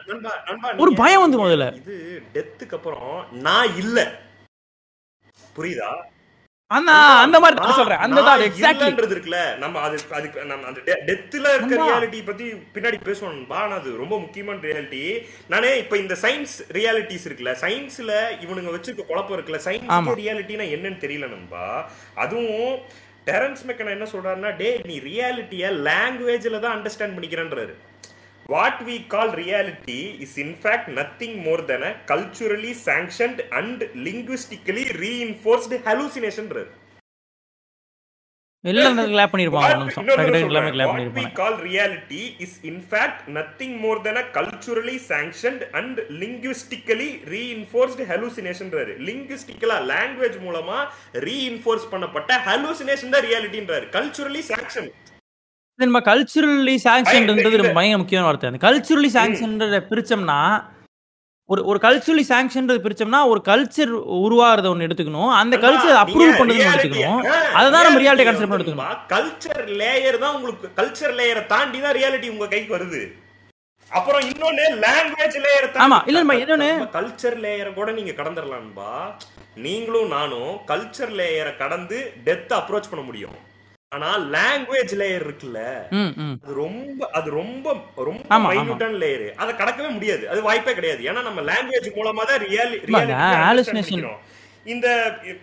ஒரு 0.84 0.92
பயம் 1.00 1.24
வந்து 1.24 1.40
முதல்ல. 1.42 1.66
இது 1.80 1.96
டெத்துக்கு 2.36 2.78
அப்புறம் 2.78 3.10
நான் 3.48 3.74
இல்ல 3.82 3.98
புரியுதா 5.56 5.90
அந்த 6.72 6.92
அந்த 7.22 7.38
மாதிரி 7.44 7.76
சொல்றேன் 7.78 8.02
அந்த 8.06 8.20
தாட் 8.20 8.32
நான் 8.32 8.48
எக்ஸாக்ட்லி 8.48 8.84
இல்லன்றது 8.84 9.16
இருக்குல்ல 9.16 9.40
நம்ம 9.62 9.82
அது 9.86 9.96
அதுக்கு 10.18 10.46
நம்ம 10.52 10.68
அந்த 10.70 10.80
டெத்துல 11.08 11.46
இருக்க. 11.56 11.78
ரியாலிட்டி 11.82 12.20
பத்தி 12.28 12.46
பின்னாடி 12.76 12.98
பேசுவோம் 13.08 13.34
நண்பா. 13.34 13.58
ஆனா 13.64 13.76
அது 13.82 13.92
ரொம்ப 14.02 14.16
முக்கியமான 14.20 14.62
ரியாலிட்டி 14.68 15.04
நானே 15.48 15.72
இப்ப 15.84 15.98
இந்த 15.98 16.18
சயின்ஸ் 16.24 16.56
ரியாலிட்டிஸ் 16.78 17.28
இருக்குல்ல 17.28 17.56
சயின்ஸ்ல 17.64 18.12
இவனுங்க 18.46 18.72
வச்சிருக்க 18.76 19.06
குழப்பம் 19.06 19.38
இருக்குல்ல. 19.38 19.62
சயின்ஸ் 19.68 20.16
ரியாலிட்டினா 20.22 20.68
என்னன்னு 20.76 21.04
தெரியல 21.06 21.30
நண்பா 21.36 21.66
அதுவும் 22.18 22.74
டெரன்ஸ் 23.30 23.64
மெக்கனா 23.68 23.96
என்ன 23.98 24.08
சொல்றாருன்னா 24.14 24.52
டே 24.64 24.72
நீ 24.92 24.98
ரியாலிட்டியை 25.10 25.70
லாங்குவேஜில் 25.88 26.64
தான் 26.66 26.76
understand 26.78 27.16
பண்ணிக்கிறன்றாரு. 27.18 27.74
What 28.54 28.80
we 28.88 28.96
call 29.14 29.32
reality 29.40 29.98
is 30.26 30.38
in fact 30.40 30.88
nothing 31.00 31.36
more 31.48 31.62
then 31.72 31.84
a 31.90 31.92
culturally 32.12 32.72
sanctioned 32.86 33.42
and 33.60 33.84
linguistically 34.06 34.86
reinforced 35.04 35.80
ஹலூசினேஷன்றாரு 35.88 36.70
எல்லாம் 38.64 38.98
கிளாப் 39.12 39.32
பண்ணிருப்பாங்க 39.34 39.68
எல்லாமே. 40.46 40.72
கிளாப் 40.72 40.94
பண்ணிருப்பாங்க 40.94 41.60
reality 41.68 42.24
is 42.40 42.52
in 42.64 42.82
fact 42.92 43.28
nothing 43.38 43.72
more 43.82 43.98
than 44.06 44.18
a 44.18 44.26
culturally 44.38 44.98
sanctioned 45.12 45.62
and 45.74 46.00
linguistically 46.22 47.08
reinforced 47.34 48.02
hallucinationன்றாரு 48.12 48.94
linguistically 49.10 49.70
language 49.94 50.38
மூலமா 50.48 50.80
reinforce 51.28 51.86
பண்ணப்பட்ட 51.94 52.32
hallucination 52.50 53.10
தான் 53.12 53.26
realityன்றாரு 53.30 53.88
culturally 53.98 54.44
sanctioned 54.52 54.92
நம்ம 55.80 56.00
culturally 56.00 56.76
சாங்ஷன்ன்றது 56.84 57.50
இல்ல. 57.50 57.62
ரொம்ப 57.62 57.74
பயங்கர 57.74 57.98
முக்கியமான 57.98 58.28
வார்த்தை 58.28 58.50
அந்த 58.50 58.60
கல்ச்சுரலி 58.66 59.10
சாங்ஷன்றத 59.18 59.80
பிரிச்சோம்னா 59.92 60.40
ஒரு 61.50 61.66
ஒரு 61.66 61.80
கல்ச்சுரலி 61.82 62.24
சாங்ஷன்றது 62.28 62.78
பிரிச்சோம்னா 62.78 63.26
ஒரு 63.28 63.42
கல்ச்சர் 63.46 63.90
உருவாகிறத 64.12 64.68
ஒன்று 64.68 64.88
எடுத்துக்கணும். 64.88 65.30
அந்த 65.30 65.58
கல்ச்சர் 65.58 65.98
அப்ரூவ் 65.98 66.38
பண்ணது 66.38 66.64
எடுத்துக்கணும். 66.74 67.18
அதுதான் 67.52 67.84
நம்ம 67.84 68.00
ரியாலிட்டி 68.00 68.24
கான்செப்ட் 68.24 68.54
எடுத்துக்கணும். 68.54 68.98
கல்ச்சர் 69.10 69.70
லேயர் 69.70 70.18
தான் 70.18 70.36
உங்களுக்கு 70.36 70.82
கல்ச்சர் 70.82 71.20
லேயரை 71.20 71.46
தாண்டி 71.46 71.80
தான் 71.80 71.94
ரியாலிட்டி 71.94 72.30
உங்க 72.30 72.48
கைக்கு 72.48 72.78
வருது. 72.78 73.28
அப்புறம் 73.90 74.22
இன்னொன்னு 74.22 74.62
லாங்குவேஜ் 74.70 75.38
லேயர் 75.38 75.72
ஆமா, 75.74 76.02
இல்ல, 76.06 76.24
இன்னொன்னு- 76.24 76.90
கல்ச்சர் 76.92 77.38
லேயரை 77.38 77.74
கூட 77.74 77.92
நீங்க 77.92 78.12
கடந்துடலாம்பா 78.12 79.14
நீங்களும் 79.56 80.08
நானும் 80.08 80.56
கல்ச்சர் 80.68 81.12
லேயரை 81.12 81.58
கடந்து 81.58 82.14
டெத் 82.26 82.54
அப்ரோச் 82.54 82.90
பண்ண 82.90 83.06
முடியும். 83.06 83.48
ஆனா 83.92 84.08
லாங்குவேஜ் 84.34 84.92
லேயர் 84.98 85.24
இருக்குல்ல 85.24 85.60
அது 86.38 86.54
ரொம்ப 86.56 87.08
அது 87.12 87.30
ரொம்ப 87.32 87.68
ரொம்ப. 88.00 88.24
மைன்யூட்டான 88.46 89.00
லேயர் 89.04 89.24
அதை 89.36 89.52
கடக்கவே 89.56 89.90
முடியாது. 89.90 90.24
அது 90.30 90.42
வாய்ப்பே 90.42 90.74
கிடையாது. 90.74 91.02
ஏன்னா 91.04 91.22
நம்ம 91.24 91.42
லாங்குவேஜ் 91.42 91.88
மூலமா 91.96 92.24
தான் 92.26 92.42
ரியல் 92.46 92.74
ஆமா, 92.88 93.00
அந்த 93.02 93.16
hallucination. 93.44 94.04
இந்த 94.66 94.88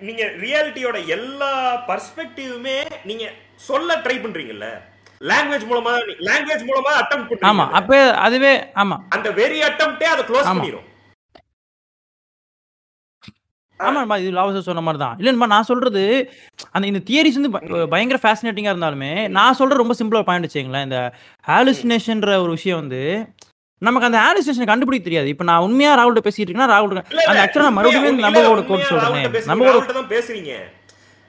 நீங்க 0.01 0.23
ரியாலிட்டியோட 0.41 0.99
எல்லா 1.09 1.51
பர்ஸ்பெக்டிவுமே 1.89 2.77
நீங்க 3.05 3.25
சொல்ல 3.65 3.97
ட்ரை 3.97 4.17
பண்றீங்கல்ல. 4.21 4.69
லாங்குவேஜ் 5.23 5.69
மூலமா 5.69 5.93
லாங்குவேஜ் 6.25 6.65
மூலமா 6.65 6.93
அட்டம் 6.97 7.27
ஆமா 7.51 7.65
அப்ப 7.73 7.93
அதுவே 8.21 8.55
ஆமா. 8.77 8.99
அந்த 9.09 9.29
வெரி 9.33 9.61
அட்டம்ப்டே 9.63 10.09
அதை 10.15 10.25
க்ளோஸ் 10.25 10.49
ஆமா. 10.49 10.55
பண்ணிரும். 10.55 10.87
ஆமாம்மா 13.81 14.17
இது 14.21 14.31
லாவசர் 14.37 14.69
சொன்ன 14.69 14.85
மாதிரி 14.85 15.01
தான் 15.03 15.17
இல்லைம்மா 15.21 15.49
நான் 15.53 15.69
சொல்றது 15.71 16.03
அந்த 16.75 16.85
இந்த 16.91 17.01
தியரிஸ் 17.09 17.39
வந்து 17.39 17.51
பயங்கர 17.95 18.19
ஃபேசினேட்டிங்காக 18.23 18.75
இருந்தாலுமே 18.75 19.11
நான் 19.37 19.59
சொல்ற 19.59 19.77
ரொம்ப 19.83 19.97
சிம்பிளா 19.99 20.23
பாயிண்ட் 20.29 20.49
வச்சுங்களேன் 20.49 20.87
இந்த 20.89 21.01
ஹாலுசினேஷன்ற 21.45 22.33
ஒரு 22.45 22.53
விஷயம் 22.57 22.81
வந்து 22.83 23.03
நமக்கு 23.83 24.09
அந்த 24.09 24.19
ஹாலுசினேஷன் 24.25 24.71
கண்டுபிடிக்க 24.71 25.05
தெரியாது. 25.07 25.29
இப்போ 25.33 25.45
நான் 25.49 25.65
உண்மையா 25.67 25.91
ராகுல்கிட்ட 25.99 26.27
பேசிட்டு 26.27 26.45
இருக்கேன்னா 26.45 26.73
ராகுல் 26.73 27.01
அந்த 27.31 27.41
ஆக்சுவலா 27.43 27.67
நான் 27.69 27.79
மறுபடியும் 27.79 28.07
உண்மையா 28.13 28.31
கோட் 28.71 28.91
சொல்றேன். 28.91 29.27
ராகுல்கிட்ட 29.51 29.97
தான் 29.99 30.13
பேசுறீங்க. 30.15 30.53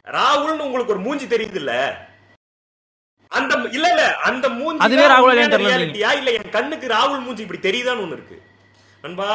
ராகுல்னு 0.08 0.66
உங்களுக்கு 0.68 0.94
ஒரு 0.96 1.04
மூஞ்சி 1.08 1.26
தெரியுது 1.34 1.60
இல்ல 1.64 1.74
அந்த 3.32 3.54
இல்ல 3.78 3.86
இல்ல. 3.94 4.04
அந்த 4.30 4.46
மூஞ்சி 4.60 4.84
அதுவே 4.86 5.08
ராகுலா 5.14 5.34
இல்ல 6.20 6.32
என் 6.38 6.54
கண்ணுக்கு 6.58 6.94
ராகுல் 6.96 7.26
மூஞ்சி 7.26 7.44
இப்படி 7.46 7.62
தெரியுதான்னு 7.68 8.04
ஒண்ணு 8.06 8.18
இருக்கு. 8.20 8.38
நண்பா 9.04 9.28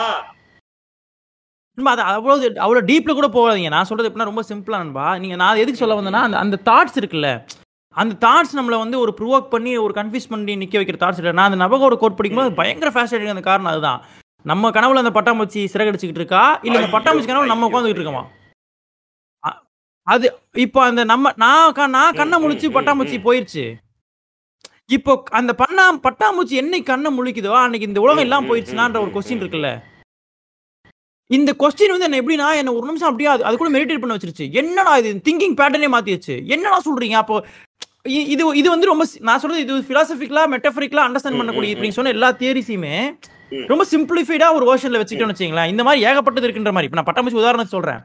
நண்பா, 1.79 1.97
அது 1.97 2.03
அவ்வளோ 2.03 2.55
அவ்வளோ 2.55 2.85
டீப்ல 2.85 3.13
கூட 3.13 3.29
போகாதீங்க. 3.29 3.69
நான் 3.69 3.85
சொல்றது 3.85 4.09
எப்படின்னா 4.09 4.25
ரொம்ப 4.25 4.43
சிம்பிளா 4.49 4.77
நண்பா. 4.77 5.19
நீங்க 5.19 5.37
நான் 5.37 5.57
எதுக்கு 5.57 5.77
சொல்ல 5.77 6.01
வந்தேன்னா 6.01 6.23
அந்த 6.23 6.39
அந்த 6.39 6.59
தாட்ஸ் 6.65 6.99
இருக்குல்ல 6.99 7.45
அந்த 7.89 8.29
தாட்ஸ் 8.29 8.57
நம்மள 8.57 8.79
வந்து 8.79 8.99
ஒரு 8.99 9.15
ப்ரூவ் 9.21 9.49
பண்ணி 9.49 9.77
ஒரு 9.77 9.95
கன்ஃபியூஸ் 9.95 10.29
பண்ணி 10.29 10.57
நிக்க 10.57 10.79
வைக்கிற 10.79 10.97
தாட்ஸ் 10.99 11.17
இல்லை 11.17 11.33
நான் 11.33 11.53
அந்த 11.53 11.65
நபகோட 11.65 11.97
கோட் 11.97 12.17
படிக்கும்போது 12.17 12.55
பயங்கர 12.55 12.91
ஃபேஸ்டேட்டிங் 12.91 13.29
அந்த 13.29 13.41
காரணம் 13.41 13.71
அதுதான். 13.71 14.03
நம்ம 14.43 14.71
கனவுல 14.71 15.03
அந்த 15.05 15.11
பட்டாம்பூச்சி 15.21 15.69
சிறகடிச்சுக்கிட்டு 15.73 16.21
இருக்கா? 16.23 16.59
இல்ல 16.63 16.81
இந்த 16.81 16.99
பட்டாம்பூச்சி 16.99 17.27
கனவு 17.27 17.47
நம்ம 17.47 17.69
உட்காந்துட்டு 17.69 17.73
உட்காந்துக்கிட்டு 17.73 18.01
இருக்கோமா? 18.01 18.25
அ- 19.47 19.63
அது 20.03 20.39
இப்போ 20.53 20.85
அந்த 20.85 21.05
நம்ம 21.05 21.33
நான் 21.37 21.73
க- 21.73 21.87
நான் 21.87 22.15
கண்ணை 22.15 22.45
முழிச்சு 22.45 22.71
பட்டாம்பூச்சி 22.71 23.19
போயிடுச்சு 23.21 23.25
போயிருச்சு. 23.25 23.75
இப்போ 24.87 25.23
அந்த 25.31 25.55
பண்ணா 25.55 25.95
பட்டாம்பூச்சி 25.95 26.53
என்னைக்கு 26.53 26.83
கண்ணை 26.83 27.19
முழிக்குதோ 27.19 27.53
அன்னைக்கு 27.53 27.89
இந்த 27.89 28.01
உலகம் 28.01 28.23
இல்லாமல் 28.23 28.49
எல்லாம் 28.49 28.49
போயிடுச்சுனான்ற 28.49 29.01
ஒரு 29.01 29.11
கொஸ்டின் 29.11 29.43
இருக்குல்ல. 29.43 29.83
இந்த 31.33 31.51
கொஸ்டின் 31.61 31.93
வந்து 31.93 32.07
என்ன 32.07 32.21
எப்படின்னா 32.21 32.49
என்ன 32.61 32.73
ஒரு 32.73 32.87
நிமிஷம் 32.89 33.11
அப்படியே 33.11 33.29
அது 33.47 33.57
கூட 33.57 33.71
மெடிடேட் 33.75 34.03
பண்ண 34.03 34.17
வச்சிருச்சு. 34.17 34.47
என்னடா 34.61 34.93
இது? 35.01 35.11
திங்கிங் 35.27 35.55
பேட்டர்னே 35.59 35.91
மாத்திடுச்சு 35.93 36.35
என்னடா 36.55 36.79
சொல்றீங்க? 36.87 37.17
அப்போ 37.23 37.37
இது 38.31 38.43
இது 38.61 38.69
வந்து 38.71 38.89
ரொம்ப 38.89 39.05
நான் 39.27 39.41
சொல்றது 39.43 39.61
இது 39.65 39.75
பிலாசபிக்கலா 39.91 40.43
மெட்டபரிக்கலா 40.53 41.05
அண்டர்ஸ்டாண்ட் 41.07 41.41
பண்ணக்கூடிய 41.41 41.69
ம், 41.69 41.75
இப்ப 41.75 41.85
நீங்க 41.85 41.99
சொன்ன 41.99 42.13
எல்லா 42.17 42.29
தியரிஸையுமே 42.41 42.95
ம். 43.53 43.67
ரொம்ப 43.71 43.85
சிம்பிளிஃபைடா 43.93 44.49
ஒரு 44.57 44.65
வெர்ஷன்ல 44.69 45.01
வச்சுக்கிட்டோம்னு 45.01 45.35
வச்சுங்களேன் 45.35 45.71
இந்த 45.73 45.83
மாதிரி 45.85 46.05
ஏகப்பட்டது 46.09 46.47
இருக்குன்ற 46.47 46.73
மாதிரி. 46.73 46.89
இப்ப 46.89 46.99
நான் 46.99 47.09
பட்டாம்பூச்சி 47.09 47.41
உதாரணத்துக்கு 47.41 47.77
சொல்றேன். 47.77 48.01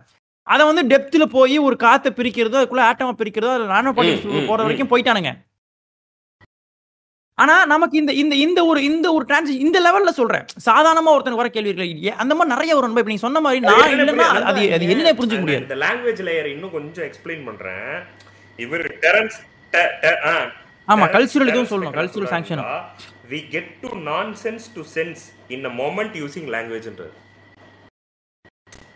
அதை 0.48 0.64
வந்து 0.66 0.84
டெப்த்ல 0.92 1.26
போய் 1.32 1.58
ஒரு 1.60 1.76
காத்தை 1.78 2.10
பிரிக்கிறதோ 2.14 2.60
அதுக்குள்ள 2.60 2.84
ஆட்டமா 2.90 3.14
பிரிக்கிறதோ 3.20 3.54
அது 3.56 3.66
நானோ 3.72 3.92
ம், 3.94 3.98
போற. 4.48 4.60
வரைக்கும் 4.62 4.92
போயிட்டானுங்க. 4.92 5.32
ஆனா 7.40 7.66
நமக்கு 7.66 7.98
இந்த 7.98 8.14
இந்த 8.14 8.36
இந்த 8.36 8.66
ஒரு 8.66 8.84
இந்த 8.84 9.12
ஒரு 9.12 9.26
டிரான்ஸ் 9.26 9.50
இந்த 9.50 9.80
லெவல்ல 9.80 10.10
சொல்றேன். 10.10 10.46
சாதாரணமா 10.66 11.10
ஒருத்தனுக்கு 11.10 11.36
வர 11.36 11.50
கேள்வி 11.50 11.70
இருக்கு 11.70 12.14
அந்த 12.18 12.36
மாதிரி 12.36 12.54
நிறைய 12.56 12.76
வரும். 12.76 12.90
இப்ப 12.90 13.02
நீங்க 13.02 13.22
சொன்ன 13.22 13.40
மாதிரி 13.40 13.62
நான் 13.62 13.90
இல்லைன்னா. 13.90 14.44
அது 14.44 14.74
அது 14.74 14.90
என்ன 14.90 15.12
புரிஞ்சுக்க 15.12 15.40
முடியாது. 15.40 15.62
இந்த 15.62 15.76
லாங்குவேஜ் 15.76 16.26
லேயர் 16.28 16.46
இன்னும் 16.46 16.72
கொஞ்சம் 16.72 17.06
எக்ஸ்பிளைன் 17.06 17.46
பண்றேன். 17.46 18.04
இவர் 18.58 18.98
டெரன்ஸ் 19.00 19.32
டெ- 19.72 19.88
டெ- 20.02 20.50
ஆமா, 20.88 21.06
cultural 21.06 21.48
இதுவும் 21.48 21.66
சொல்லணும், 21.66 21.92
to 23.82 23.90
nonsense 23.90 24.60
to 24.76 25.02
sense 25.02 25.16
in 25.50 25.66
a 25.66 25.70
moment 25.70 26.12
using 26.12 26.48
language 26.48 26.90
ன்றாரு. 26.90 27.12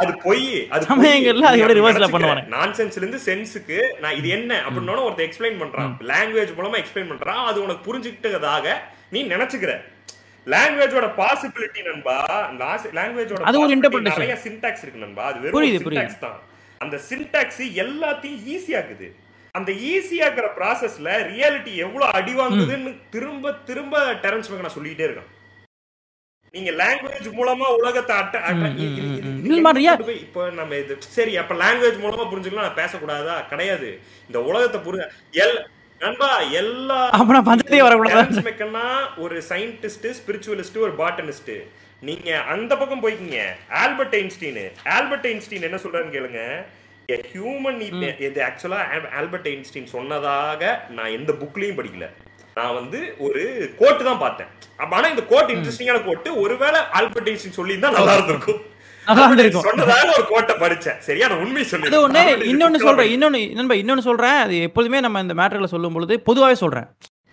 அது 0.00 0.12
பொய் 0.24 0.48
அது 0.74 0.88
சமயங்கள்ல 0.90 1.46
அதை 1.50 1.60
விட 1.62 1.74
reverse 1.78 2.00
ல 2.02 2.08
பண்ணுவாங்க. 2.14 2.42
நான்சென்ஸ்ல 2.56 3.00
இருந்து 3.02 3.20
சென்ஸுக்கு 3.28 3.78
நான் 4.02 4.16
இது 4.20 4.28
என்ன 4.38 4.58
அப்படின்னு 4.64 5.04
ஒருத்தர் 5.06 5.28
எக்ஸ்பிளைன் 5.28 5.60
பண்றான். 5.62 5.92
லாங்குவேஜ் 6.10 6.52
மூலமா 6.58 6.80
எக்ஸ்பிளைன் 6.82 7.10
பண்றான். 7.12 7.40
அது 7.50 7.58
உனக்கு 7.66 7.82
புரிஞ்சுக்கிட்டதாக 7.88 8.74
நீ 9.14 9.20
நினைச்சுக்கிற. 9.32 9.72
லாங்குவேஜோட 10.54 11.06
பாசிபிலிட்டி 11.20 11.80
நண்பா 11.88 12.18
லாங்குவேஜோட 12.98 13.40
அது 13.50 13.62
ஒரு 13.64 13.72
interpretation. 13.76 14.18
நிறைய 14.18 14.36
சின்டாக்ஸ் 14.44 14.84
இருக்கு 14.84 15.04
நண்பா. 15.06 15.24
அது 15.30 15.40
வெறும் 15.46 15.86
சின்டாக்ஸ் 15.86 16.22
தான். 16.26 16.38
அந்த 16.84 16.96
சின்டாக்ஸ் 17.08 17.62
எல்லாத்தையும் 17.84 18.44
ஈஸியாக்குது 18.54 19.08
அந்த 19.54 19.70
ஈஸியாக்குற 19.92 20.46
ப்ராசஸ்ல 20.58 21.10
ரியாலிட்டி 21.32 21.72
எவ்வளவு 21.86 22.14
அடி 22.18 22.34
வாங்குதுன்னு 22.40 22.92
திரும்ப 23.16 23.52
திரும்ப 23.70 24.04
டெரன்ஸ் 24.24 24.50
நான் 24.62 24.76
சொல்லிட்டே 24.76 25.06
இருக்கான். 25.08 25.30
நீங்க 26.54 26.70
லாங்குவேஜ் 26.80 27.28
மூலமா 27.38 27.66
உலகத்தை 27.78 28.14
போய் 30.08 30.20
இப்போ 30.26 30.42
நம்ம 30.60 30.76
இது 30.82 30.94
சரி 31.16 31.34
அப்ப 31.42 31.54
லாங்குவேஜ் 31.62 31.98
மூலமா 32.04 32.24
புரிஞ்சுக்கலாம் 32.30 32.68
நான் 32.68 32.80
பேசக்கூடாதா? 32.82 33.36
கிடையாது. 33.50 33.90
இந்த 34.28 34.38
உலகத்தை 34.50 34.80
புரிஞ்ச 34.86 35.04
எல் 35.44 35.58
நண்பா 36.00 36.30
எல்லா 36.60 36.98
அப்ப 37.18 37.32
நான் 37.36 37.48
பஞ்சத்தையே 37.50 37.84
வரக்கூடாதா? 37.86 38.16
டெரன்ஸ் 38.16 38.48
மெக்கன்னா 38.48 38.86
ஒரு 39.24 39.36
சயின்டிஸ்ட் 39.50 40.08
ஸ்பிரிச்சுவலிஸ்ட் 40.20 40.78
ஒரு 40.86 40.94
பாட்டனிஸ்ட் 41.02 41.54
நீங்க 42.08 42.30
அந்த 42.54 42.72
பக்கம் 42.80 43.02
போய்க்கிங்க. 43.04 43.38
ஆல்பர்ட் 43.82 44.16
ஐன்ஸ்டீன் 44.20 44.60
ஆல்பர்ட் 44.96 45.28
ஐன்ஸ்டீன் 45.32 45.66
என்ன 45.68 45.80
சொல்றாருன்னு 45.84 46.16
கேளுங்க. 46.16 46.42
ஹியூமன் 47.32 47.78
இது 48.28 48.40
ஆக்சுவலா 48.48 48.80
ஆல்பர்ட் 49.18 49.48
ஐன்ஸ்டீன் 49.52 49.92
சொன்னதாக 49.96 50.62
நான் 50.96 51.14
எந்த 51.18 51.32
புக்லயும் 51.42 51.78
படிக்கல. 51.78 52.08
நான் 52.58 52.76
வந்து 52.80 52.98
ஒரு 53.26 53.42
கோட் 53.80 54.08
தான் 54.08 54.22
பார்த்தேன். 54.24 54.50
அப்ப 54.82 54.92
ஆனா 54.98 55.08
இந்த 55.14 55.24
கோட் 55.32 55.52
இன்ட்ரெஸ்டிங்கான 55.54 56.00
கோட் 56.08 56.28
ஒருவேளை 56.44 56.80
ஆல்பர்ட் 56.98 57.30
ஐன்ஸ்டீன் 57.32 57.58
சொல்லி 57.60 57.74
தான் 57.84 57.96
நல்லா 57.98 58.14
இருந்திருக்கும். 58.16 58.60
இன்னொன்னு 62.52 62.76
சொல்றேன் 62.76 63.10
இன்னொன்னு 63.14 63.54
நண்பா 63.54 63.74
இன்னொன்னு 63.74 63.98
சொல்றேன். 63.98 64.36
அது 64.36 64.60
எப்போதுமே 64.60 65.00
நம்ம 65.00 65.20
இந்த 65.20 65.34
மேட்டர்ல 65.34 65.64
சொல்லும் 65.64 65.92
பொழுது 65.92 66.22
பொதுவாவே 66.26 66.52
சொல்றேன். 66.52 66.88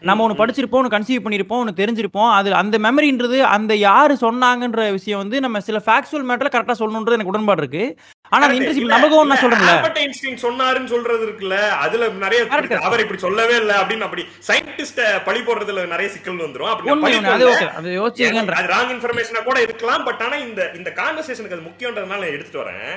நம்ம 0.08 0.24
ஒன்று 0.24 0.40
படிச்சிருப்போம் 0.40 0.82
ஒன்று 0.82 0.94
கன்சீவ் 0.94 1.24
பண்ணியிருப்போம் 1.26 1.62
ஒன்று 1.64 1.80
தெரிஞ்சிருப்போம். 1.80 2.32
அது 2.38 2.50
அந்த 2.60 2.76
மெமரின்றது 2.86 3.38
அந்த 3.56 3.74
யாரு 3.88 4.14
சொன்னாங்கன்ற 4.26 4.82
விஷயம் 4.98 5.22
வந்து 5.22 5.38
நம்ம 5.46 5.62
சில 5.68 5.78
ஃபேக்சுவல் 5.86 6.26
மேட்டர்ல 6.30 6.52
கரெக்டாக 6.56 6.78
சொல்லணுன்றது 6.82 7.18
எனக்கு 7.18 7.34
உடன்பாடு 7.34 7.62
இருக்கு. 7.64 7.84
ஆனா 8.32 8.42
அந்த 8.46 8.58
இன்ட்ரெஸ்ட் 8.58 8.94
நமக்கு 8.94 9.18
ஒன்று 9.20 9.32
நான் 9.32 9.42
சொல்றேன்ல. 9.44 9.72
ஆல்பர்ட் 9.76 10.00
ஐன்ஸ்டீன் 10.04 10.40
சொன்னாருன்னு 10.46 10.92
சொல்றது 10.94 11.24
இருக்குல்ல 11.28 11.58
அதுல 11.86 12.10
நிறைய. 12.26 12.42
அவர் 12.90 13.04
இப்படி 13.06 13.22
சொல்லவே 13.26 13.56
இல்ல 13.64 13.74
அப்படின்னு 13.82 14.08
அப்படி 14.10 14.26
சயின்டிஸ்ட 14.50 15.10
பழி 15.30 15.42
போடுறதுல 15.48 15.88
நிறைய 15.96 16.10
சிக்கல் 16.16 16.46
வந்துரும். 16.46 16.72
அப்படி 16.74 17.18
அது. 17.36 17.50
ஓகே 17.54 17.70
அது 17.80 17.98
யோசிச்சுங்கன்ற 18.00 18.58
அது 18.62 18.74
ராங் 18.76 18.94
இன்ஃபர்மேஷனா 18.96 19.44
கூட 19.50 19.60
இருக்கலாம் 19.68 20.06
பட் 20.10 20.24
ஆனா 20.28 20.38
இந்த 20.48 20.72
இந்த 20.82 20.92
கான்வர்சேஷனுக்கு 21.02 21.58
அது 21.60 21.68
முக்கியன்றதுனால 21.70 22.24
நான் 22.26 22.36
எடுத்துட்டு 22.38 22.64
வரேன். 22.64 22.96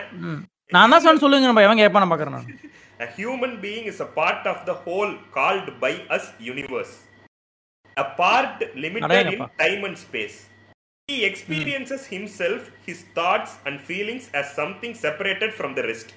நான் 0.76 0.92
தான் 0.92 1.04
சொன்ன 1.06 1.20
சொல்லுங்க 1.24 1.48
நம்ம 1.50 1.62
எவன் 1.66 1.82
கேட்பான 1.82 2.08
பார்க்குறேன் 2.08 2.36
நான். 2.38 2.48
A 3.00 3.06
human 3.06 3.60
being 3.60 3.84
is 3.84 4.00
a 4.00 4.04
part 4.04 4.44
of 4.44 4.66
the 4.66 4.74
whole 4.74 5.14
called 5.30 5.78
by 5.80 6.02
us 6.10 6.32
universe. 6.40 7.04
A 7.96 8.04
part 8.04 8.74
limited 8.74 9.34
in 9.34 9.38
time 9.38 9.84
and 9.84 9.96
space. 9.96 10.48
He 11.06 11.24
experiences 11.24 12.06
hmm. 12.06 12.16
himself, 12.16 12.70
his 12.84 13.02
thoughts 13.14 13.58
and 13.66 13.80
feelings 13.80 14.30
as 14.34 14.52
something 14.52 14.94
separated 14.94 15.54
from 15.54 15.74
the 15.76 15.84
rest. 15.84 16.12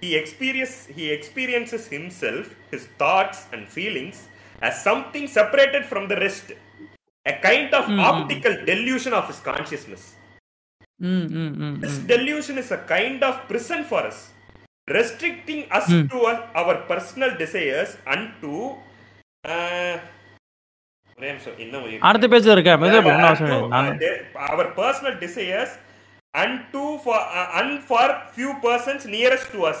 He, 0.00 0.16
experience, 0.16 0.86
he 0.86 1.10
experiences 1.10 1.86
himself, 1.86 2.48
his 2.70 2.86
thoughts 2.98 3.46
and 3.52 3.68
feelings 3.68 4.28
as 4.60 4.82
something 4.82 5.28
separated 5.28 5.84
from 5.84 6.08
the 6.08 6.16
rest. 6.16 6.52
A 7.26 7.34
kind 7.34 7.72
of 7.74 7.84
hmm. 7.84 7.92
hmm, 7.92 7.98
hmm. 7.98 8.06
optical 8.06 8.64
delusion 8.64 9.12
of 9.12 9.26
his 9.28 9.40
consciousness. 9.40 10.16
Mm, 11.00 11.28
mm, 11.28 11.56
mm, 11.56 11.80
this 11.80 11.98
hmm. 11.98 12.06
delusion 12.06 12.58
is 12.58 12.70
a 12.70 12.78
kind 12.78 13.22
of 13.22 13.46
prison 13.46 13.84
for 13.84 14.00
us 14.00 14.31
restricting 14.87 15.61
us 15.71 15.87
Hmm. 15.87 16.03
to 16.07 16.19
our, 16.29 16.37
our 16.55 16.75
personal 16.91 17.31
desires 17.37 17.91
and 18.05 18.23
to. 18.43 18.53
Uh, 19.43 19.95
ஒரே 21.17 21.27
நிமிஷம், 21.31 21.59
இன்னும் 21.63 21.83
ஒரு- 21.85 21.99
அடுத்த 22.07 22.25
page 22.27 22.47
இருக்கேன் 22.53 22.79
மெதுவாக 22.81 23.09
ஒன்றும் 23.11 23.27
அவசரம் 23.27 23.51
to, 23.51 23.59
இல்லை. 23.59 23.69
நான் 23.75 23.87
uh, 23.91 23.99
de- 24.03 24.17
our 24.49 24.65
personal 24.79 25.15
desires 25.23 25.71
and 26.33 26.53
to 26.73 26.83
for 27.05 27.17
uh, 27.39 27.59
and 27.59 27.71
for 27.83 28.03
few 28.35 28.51
persons 28.65 29.03
nearest 29.15 29.47
to 29.55 29.61
us 29.71 29.79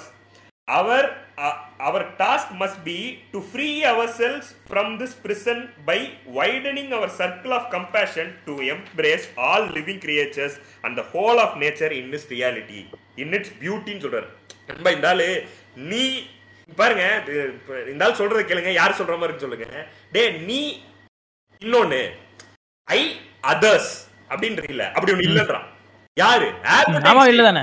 our 0.67 0.97
uh, 1.37 1.53
our 1.87 2.01
task 2.21 2.47
must 2.61 2.77
be 2.83 2.97
to 3.33 3.39
free 3.53 3.75
ourselves 3.91 4.47
from 4.71 4.87
this 5.01 5.13
prison 5.25 5.59
by 5.89 5.97
widening 6.39 6.89
our 6.97 7.09
circle 7.19 7.53
of 7.53 7.65
compassion 7.75 8.27
to 8.47 8.55
embrace 8.73 9.27
all 9.45 9.65
living 9.77 9.99
creatures 9.99 10.55
and 10.83 10.93
the 10.97 11.07
whole 11.13 11.39
of 11.45 11.51
nature 11.65 11.91
in 11.99 12.07
its 12.11 12.27
reality 12.29 12.81
in 13.17 13.29
its 13.39 13.51
beauty 13.63 13.91
ன்னு 13.93 14.05
சொல்றாரு 14.07 14.29
நண்பா 14.68 14.90
இந்த 14.90 15.08
ஆளு 15.08 15.28
நீ 15.90 16.02
பாருங்க 16.78 17.04
இந்த 17.92 18.02
ஆள் 18.04 18.18
சொல்றதை 18.18 18.42
கேளுங்க 18.44 18.72
யார் 18.74 18.98
சொல்ற 18.98 19.14
மாதிரி 19.18 19.42
சொல்லுங்க. 19.44 19.66
டே 20.12 20.22
நீ 20.46 20.60
இன்னொன்னு 21.62 22.00
ஐ 22.88 23.00
அதர்ஸ் 23.48 23.92
அப்படின்ற 24.30 24.64
இல்ல 24.70 24.84
அப்படி 24.94 25.12
ஒண்ணு 25.14 25.28
இல்லன்றான் 25.28 25.68
யாரு? 26.16 26.48
ஆமா 27.10 27.22
இல்ல 27.28 27.42
தானே 27.42 27.62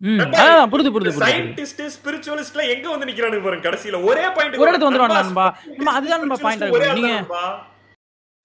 ம் 0.00 0.20
அதான் 0.36 0.70
புரிது 0.72 0.90
புரிது 0.92 1.10
புரிது. 1.10 1.24
சயின்டிஸ்ட் 1.24 1.82
ஸ்பிரிச்சுவலிஸ்ட்ல 1.94 2.62
எங்க 2.72 2.86
வந்து 2.90 3.08
நிக்கிறானுங்க 3.10 3.44
பாருங்க 3.44 3.66
கடைசியில? 3.68 4.00
ஒரே 4.08 4.24
பாயிண்ட் 4.36 4.58
ஒரு 4.58 4.70
இடத்து 4.70 4.88
வந்துருவாங்க 4.88 5.18
நண்பா 5.20 5.46
நம்ம. 5.70 5.94
அதுதான் 5.98 6.22
நம்ம 6.24 6.38
பாயிண்ட் 6.38 6.96
நீங்க 6.98 7.14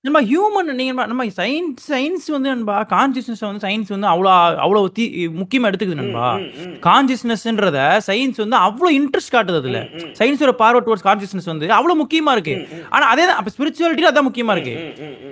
நம்ம 0.07 0.17
ஹியூமன் 0.27 0.69
நீங்க 0.79 1.05
நம்ம 1.11 1.23
சயின்ஸ் 1.37 1.87
சயின்ஸ் 1.91 2.27
வந்து 2.33 2.49
நண்பா 2.51 2.75
கான்சியஸ்னஸ் 2.91 3.41
வந்து 3.45 3.61
சயின்ஸ் 3.63 3.89
வந்து 3.93 4.07
அவ்வளோ 4.11 4.29
அவ்வளோ 4.65 4.81
தீ 4.97 5.05
முக்கியமா 5.39 5.67
எடுத்துக்குது 5.69 5.99
நண்பா. 6.01 6.27
கான்சியஸ்னஸ்ன்றத 6.85 7.79
சயின்ஸ் 8.05 8.39
வந்து 8.43 8.57
அவ்வளோ 8.67 8.89
இன்ட்ரெஸ்ட் 8.99 9.31
காட்டுது 9.33 9.59
அதுல. 9.61 9.79
சயின்ஸோட 10.19 10.51
பார்வர்ட் 10.61 10.85
டுவர்ட்ஸ் 10.85 11.05
கான்சியஸ்னஸ் 11.07 11.49
வந்து 11.51 11.67
அவ்வளோ 11.79 11.95
முக்கியமா 12.03 12.35
இருக்கு. 12.37 12.55
ஆனா 12.93 13.07
அதே 13.15 13.25
தான் 13.31 13.39
அப்ப 13.41 13.53
ஸ்பிரிச்சுவாலிட்டி 13.55 14.07
அதான் 14.11 14.27
முக்கியமா 14.29 14.55
இருக்கு. 14.57 14.75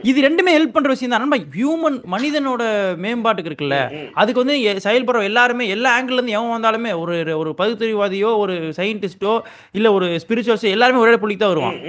இது 0.09 0.25
ரெண்டுமே 0.27 0.55
ஹெல்ப் 0.57 0.75
பண்ற 0.75 0.89
விஷயம் 0.95 1.13
தான். 1.13 1.23
நண்பா 1.25 1.39
ஹியூமன் 1.59 1.97
மனிதனோட 2.15 2.61
மேம்பாட்டுக்கு 3.05 3.51
இருக்குல்ல 3.51 3.79
அதுக்கு 4.23 4.43
வந்து 4.43 4.57
செயல்படுற 4.87 5.23
எல்லாருமே 5.31 5.69
எல்லா 5.77 5.95
ஆங்கிள் 5.99 6.19
இருந்து 6.19 6.35
எவன் 6.37 6.53
வந்தாலுமே 6.57 6.93
ஒரு 7.05 7.17
ஒரு 7.39 7.53
பகுத்தறிவாதியோ 7.61 8.33
ஒரு 8.43 8.57
சயின்டிஸ்டோ 8.81 9.37
இல்ல 9.79 9.87
ஒரு 9.99 10.09
ஸ்பிரிச்சுவல்ஸோ 10.25 10.69
எல்லாருமே 10.75 11.03
ஒரே 11.05 11.15
புள்ளிக்கு 11.23 11.45
தான் 11.45 11.55
வருவான். 11.55 11.79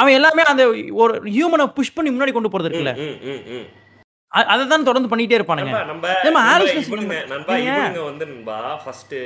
அவன் 0.00 0.16
எல்லாமே 0.20 0.42
அந்த 0.54 0.64
ஒரு 1.04 1.14
ஹியூமனை 1.36 1.68
புஷ் 1.78 1.94
பண்ணி 1.96 2.04
முன்னாடி 2.14 2.34
கொண்டு 2.36 2.52
போறது 2.52 2.68
இருக்குல்ல? 2.70 2.94
அதை 4.52 4.62
தான் 4.70 4.86
தொடர்ந்து 4.86 5.10
பண்ணிட்டே 5.10 5.36
இருப்பானுங்க. 5.38 5.72
நம்ம 5.90 6.06
இவனுங்க 7.64 8.02
வந்து 8.10 8.24
நண்பா 8.30 8.58
ஃபர்ஸ்ட் 8.82 9.16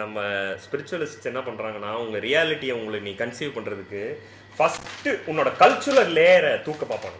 நம்ம 0.00 0.22
ஸ்பிரிச்சுவலிஸ்ட் 0.64 1.28
என்ன 1.30 1.40
பண்றாங்கன்னா 1.48 1.90
உங்க 2.04 2.18
ரியாலிட்டியை 2.26 2.74
உங்களுக்கு 2.78 3.08
நீ 3.08 3.14
கன்சீவ் 3.22 3.56
பண்றதுக்கு 3.56 4.02
ஃபர்ஸ்ட் 4.58 5.08
உன்னோட 5.30 5.50
கல்ச்சுரல் 5.62 6.12
லேயரை 6.18 6.52
தூக்க 6.66 6.82
பார்ப்பாங்க. 6.92 7.18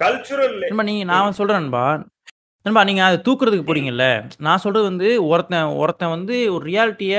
கல்ச்சுரல் 0.00 0.56
நீங்க 0.90 1.04
நான் 1.12 1.38
சொல்றேன் 1.40 1.60
நண்பா. 1.60 1.84
நண்பா 2.66 2.82
நீங்க 2.88 3.02
அதை 3.08 3.18
தூக்குறதுக்கு 3.26 3.68
போறீங்கல்ல? 3.68 4.06
நான் 4.46 4.62
சொல்றது 4.62 4.84
வந்து 4.90 5.08
ஒருத்தன் 5.32 5.76
ஒருத்தன் 5.82 6.14
வந்து 6.16 6.36
ஒரு 6.54 6.62
ரியாலிட்டிய 6.70 7.14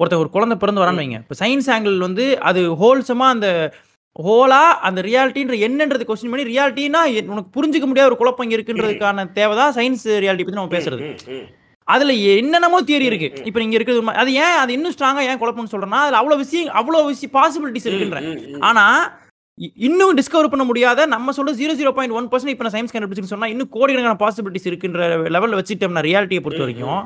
ஒருத்தன் 0.00 0.22
ஒரு 0.22 0.30
குழந்தை 0.34 0.56
பிறந்து 0.62 0.82
வரான்னு 0.82 1.02
வைங்க. 1.02 1.18
இப்போ 1.24 1.36
சயின்ஸ் 1.42 1.68
ஆங்கிள் 1.74 1.96
வந்து 2.06 2.26
அது 2.50 2.60
ஹோல்சமா 2.82 3.26
அந்த 3.34 3.48
ஹோலா 4.18 4.62
அந்த 4.86 5.00
ரியாலிட்டின்ற 5.02 5.56
என்னன்றது 5.66 6.04
கொஸ்டின் 6.08 6.32
பண்ணி 6.32 6.48
ரியாலிட்டினா 6.50 7.00
உனக்கு 7.34 7.54
புரிஞ்சுக்க 7.56 7.86
முடியாத 7.88 8.10
ஒரு 8.10 8.18
குழப்பம் 8.20 8.46
இங்க 8.46 8.56
இருக்குன்றதுக்கான 8.58 9.26
தேவை 9.38 9.54
தான் 9.56 9.74
சயின்ஸ் 9.76 10.06
ரியாலிட்டி 10.24 10.46
பத்தி 10.46 10.60
நம்ம 10.60 10.74
பேசுறது. 10.76 11.04
அதுல 11.88 12.14
என்னென்னமோ 12.32 12.78
தியரி 12.88 13.06
இருக்கு. 13.10 13.28
இப்போ 13.48 13.60
நீங்க 13.60 13.76
இருக்கிறது 13.78 14.18
அது 14.22 14.32
ஏன் 14.46 14.58
அது 14.62 14.72
இன்னும் 14.72 14.94
ஸ்ட்ராங்கா 14.96 15.22
ஏன் 15.28 15.40
குழப்பம்னு 15.42 15.72
சொல்றேன்னா 15.74 16.00
அதுல 16.04 16.18
அவ்வளவு 16.22 16.42
விஷயம் 16.44 16.74
அவ்வளவு 16.80 17.12
விஷயம் 17.12 17.34
பாசிபிலிட்டிஸ் 17.38 17.88
இருக்குன்றேன் 17.88 18.28
ஆனா 18.70 18.84
இன்னும் 19.84 20.18
டிஸ்கவர் 20.18 20.50
பண்ண 20.50 20.64
முடியாத 20.64 21.06
நம்ம 21.06 21.32
சொல்ற 21.36 21.52
zero 21.60 21.72
zero 21.78 21.92
point 21.94 22.16
one 22.18 22.28
percent 22.32 22.52
இப்போ 22.52 22.72
சயின்ஸ் 22.74 22.92
கண்டுபிடிச்சுன்னு 22.94 23.32
சொன்னா 23.32 23.48
இன்னும் 23.54 23.70
கோடிக்கணக்கான 23.76 24.20
பாசிபிலிட்டிஸ் 24.24 24.68
இருக்குன்ற 24.70 25.06
லெவல்ல 25.36 25.58
வச்சுட்டோம்னா 25.60 26.04
ரியாலிட்டியை 26.08 26.42
பொறுத்த 26.42 26.64
வரைக்கும் 26.64 27.00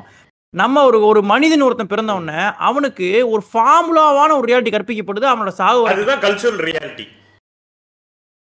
நம்ம 0.53 0.83
ஒரு 0.83 0.97
ஒரு 1.05 1.21
மனிதன் 1.23 1.61
ஒருத்தன் 1.61 1.87
பிறந்த 1.87 2.13
உடனே 2.13 2.41
அவனுக்கு 2.59 3.07
ஒரு 3.27 3.43
ஃபார்முலாவான 3.49 4.35
ஒரு 4.37 4.47
ரியாலிட்டி 4.49 4.73
கற்பிக்கப்படுது 4.73 5.27
அவனோட 5.31 5.51
வரை 5.79 5.91
அதுதான் 5.93 6.21
கல்ச்சுரல் 6.21 6.61
ரியாலிட்டி 6.67 7.05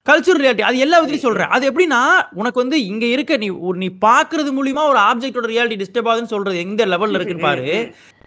கல்ச்சுரல் 0.05 0.41
ரியாலிட்டி 0.41 0.61
அது 0.61 0.77
எல்லா 0.77 0.97
விதத்துலையும் 0.97 1.27
சொல்றேன். 1.27 1.49
அது 1.49 1.63
எப்படின்னா 1.69 1.99
உனக்கு 2.31 2.61
வந்து 2.61 2.77
இங்க 2.85 3.05
இருக்க 3.05 3.37
நீ 3.37 3.49
ஒரு 3.67 3.77
நீ 3.77 3.87
பாக்குறது 4.01 4.49
மூலியமா 4.57 4.83
ஒரு 4.89 4.99
ஆப்ஜெக்டோட 4.99 5.47
ரியாலிட்டி 5.51 5.77
டிஸ்டர்ப் 5.81 6.09
ஆகுதுன்னு 6.09 6.33
சொல்றது 6.33 6.57
எந்த 6.59 6.85
லெவல்ல 6.85 7.17
இருக்குன்னு 7.17 7.41
பாரு. 7.41 7.67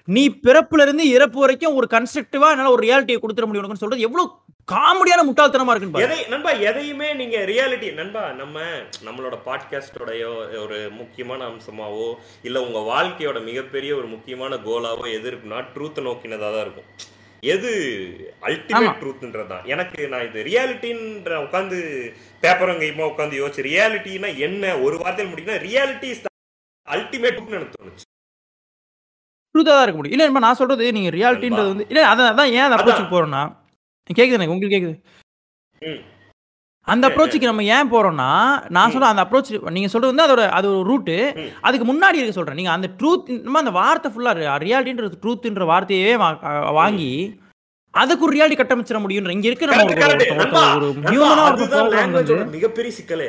நீ 0.09 0.23
பிறப்புல 0.47 0.83
இருந்து 0.83 1.05
இறப்பு 1.11 1.39
வரைக்கும் 1.41 1.75
ஒரு 1.75 1.87
கன்ஸ்ட்ரக்டிவா 1.91 2.51
என்னால 2.51 2.71
ஒரு 2.71 2.85
ரியாலிட்டியை 2.87 3.21
கொடுத்துட 3.21 3.47
முடியும் 3.47 3.83
சொல்றது 3.85 4.07
எவ்வளவு 4.09 4.29
காமெடியான 4.69 5.25
முட்டாள்தனமா 5.27 5.73
இருக்குன்னு 5.73 5.95
பாரு. 5.95 6.05
எதை 6.07 6.21
நண்பா 6.29 6.53
எதையுமே 6.69 7.09
நீங்க 7.15 7.37
ரியாலிட்டி 7.51 7.89
நண்பா 7.95 8.23
நம்ம 8.33 8.55
நம்மளோட 9.05 9.35
பாட்காஸ்டோடயோ 9.45 10.31
ஒரு 10.63 10.79
முக்கியமான 10.93 11.41
அம்சமாவோ 11.51 12.07
இல்ல 12.43 12.57
உங்க 12.63 12.81
வாழ்க்கையோட 12.89 13.41
மிகப்பெரிய 13.45 13.91
ஒரு 13.97 14.09
முக்கியமான 14.15 14.57
கோலாவோ 14.65 15.05
எது 15.17 15.29
இருக்குன்னா 15.31 15.61
ட்ரூத் 15.75 16.01
நோக்கினதா 16.07 16.49
தான் 16.49 16.65
இருக்கும். 16.67 16.89
எது 17.43 17.71
அல்டிமேட் 18.49 18.99
ட்ரூத்ன்றது 19.03 19.51
தான் 19.51 19.67
எனக்கு 19.73 20.09
நான் 20.13 20.27
இது 20.29 20.43
ரியாலிட்டின்ற 20.49 21.37
உட்காந்து 21.45 21.79
பேப்பரும் 22.43 22.81
கையுமா 22.83 23.05
உட்காந்து 23.11 23.39
யோசிச்சு 23.41 23.67
ரியாலிட்டினா 23.69 24.31
என்ன? 24.47 24.65
ஒரு 24.85 24.97
வார்த்தையில் 25.03 25.31
முடியும்னா 25.33 25.59
ரியாலிட்டி 25.67 26.11
இஸ் 26.15 26.25
அல்டிமேட் 26.89 27.39
எனக்கு 27.53 27.77
தோணுச்சு. 27.77 28.07
ட்ரூத்தா 29.55 29.71
தான் 29.71 29.85
இருக்க 29.85 29.99
முடியும். 29.99 30.17
இல்ல 30.19 30.45
நான் 30.47 30.61
சொல்றது 30.61 30.91
நீங்க 30.99 31.13
ரியாலிட்டின்றது 31.17 31.73
வந்து 31.75 31.87
இல்ல 31.91 32.03
அதான் 32.11 32.53
ஏன் 32.59 32.75
அப்ரோச்சுக்கு 32.75 33.15
போறோம்னா 33.15 33.45
கேக்குது 34.14 34.33
எனக்கு 34.33 34.53
உங்களுக்கு 34.53 34.77
கேக்குது. 34.77 34.97
அந்த 36.81 37.09
அப்ரோச்சுக்கு 37.09 37.42
நம்ம 37.42 37.64
ஏன் 37.64 37.92
போறோம்னா 37.92 38.29
நான் 38.69 38.92
சொல்ற 38.92 39.01
அந்த 39.01 39.25
அப்ரோச் 39.25 39.71
நீங்க 39.71 39.88
சொல்றது 39.88 40.14
வந்து 40.14 40.35
அதோட 40.35 40.49
அது 40.49 40.79
ஒரு 40.79 40.88
ரூட்டு. 40.88 41.16
அதுக்கு 41.61 41.95
முன்னாடி 41.95 42.14
இருக்க 42.14 42.33
சொல்றேன் 42.33 42.55
நீங்க 42.55 42.71
அந்த 42.71 42.90
ட்ரூத் 42.99 43.42
நம்ம 43.42 43.59
அந்த 43.59 43.71
வார்த்தை 43.71 44.12
ஃபுல்லா 44.12 44.33
ரியாலிட்டின்றது 44.59 45.12
ட்ரூத்ன்ற 45.23 45.64
வார்த்தையே 45.64 46.16
வா- 46.16 46.38
அஹ் 46.42 46.73
வாங்கி 46.73 47.40
அதுக்கு 47.90 48.25
ஒரு 48.25 48.37
ரியாலிட்டி 48.37 48.55
கட்டமைச்சிட 48.55 48.99
முடியும்ன்ற 48.99 49.31
இங்க 49.31 49.47
இருக்க 49.47 49.66
நம்ம 49.66 50.77
ஒரு- 50.77 50.92
ஹியூமனா 51.05 51.45
ஒரு 52.31 52.47
மிகப்பெரிய 52.47 52.95
சிக்கலே 52.95 53.29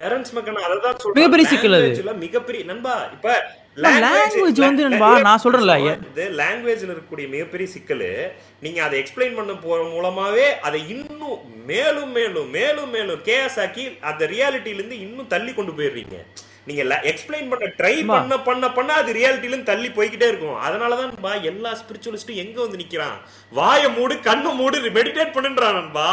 பேரண்ட்ஸ் 0.00 0.32
மக்கள் 0.32 0.56
சொல்றேன். 0.80 1.12
மிகப்பெரிய 1.14 1.48
சிக்கல் 1.48 1.72
அது. 1.72 2.14
மிகப்பெரிய 2.14 2.64
நண்பா 2.64 3.04
இப்ப 3.12 3.59
language 3.76 4.58
வந்து 4.64 4.84
நான் 5.26 5.42
சொல்றேன்ல, 5.44 5.74
இது 6.10 6.24
லாங்குவேஜ்ல 6.40 6.92
இருக்கக்கூடிய 6.92 7.26
மிகப்பெரிய 7.34 7.66
சிக்கல். 7.74 8.32
நீங்க 8.64 8.82
அதை 8.86 9.02
எக்ஸ்பிளைன் 9.02 9.36
பண்ண 9.38 9.52
போற 9.52 9.78
மூலமாவே 9.94 10.46
அதை 10.68 10.80
இன்னும் 10.94 11.40
மேலும் 11.66 12.12
மேலும் 12.12 12.50
மேலும் 12.50 12.90
மேலும் 12.90 13.20
கேஸ் 13.22 13.58
ஆக்கி 13.60 13.84
அந்த 14.10 14.26
ரியாலிட்டில 14.26 14.80
இருந்து 14.80 14.98
இன்னும் 15.06 15.32
தள்ளி 15.34 15.54
கொண்டு 15.54 15.72
போயிடுறீங்க. 15.72 16.18
நீங்க 16.66 16.82
எக்ஸ்பிளைன் 17.10 17.48
பண்ண 17.50 17.66
ட்ரை. 17.78 17.94
பண்ண 18.06 18.40
பண்ண 18.48 18.70
பண்ண 18.78 18.90
அது 19.02 19.12
ரியாலிட்டில 19.12 19.52
இருந்து 19.52 19.70
தள்ளி 19.72 19.88
போய்கிட்டே 19.88 20.28
இருக்கும். 20.32 20.58
அதனாலதான் 20.66 21.10
நண்பா 21.12 21.34
எல்லா 21.34 21.70
ஸ்பிரிச்சுவலிஸ்டும் 21.80 22.42
எங்க 22.44 22.60
வந்து 22.60 22.80
நிக்கிறான்? 22.82 23.18
வாயை 23.50 23.90
மூடு 23.98 24.14
கண்ணு 24.14 24.54
மூடு 24.54 24.80
மெடிடேட் 24.98 25.36
பண்ணுன்றான் 25.36 25.78
நண்பா. 25.80 26.08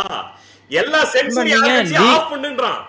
எல்லா 0.70 1.02
சென்சரி 1.15 1.52
ஆஃப் 2.12 2.32
பண்ணுன்றான். 2.34 2.80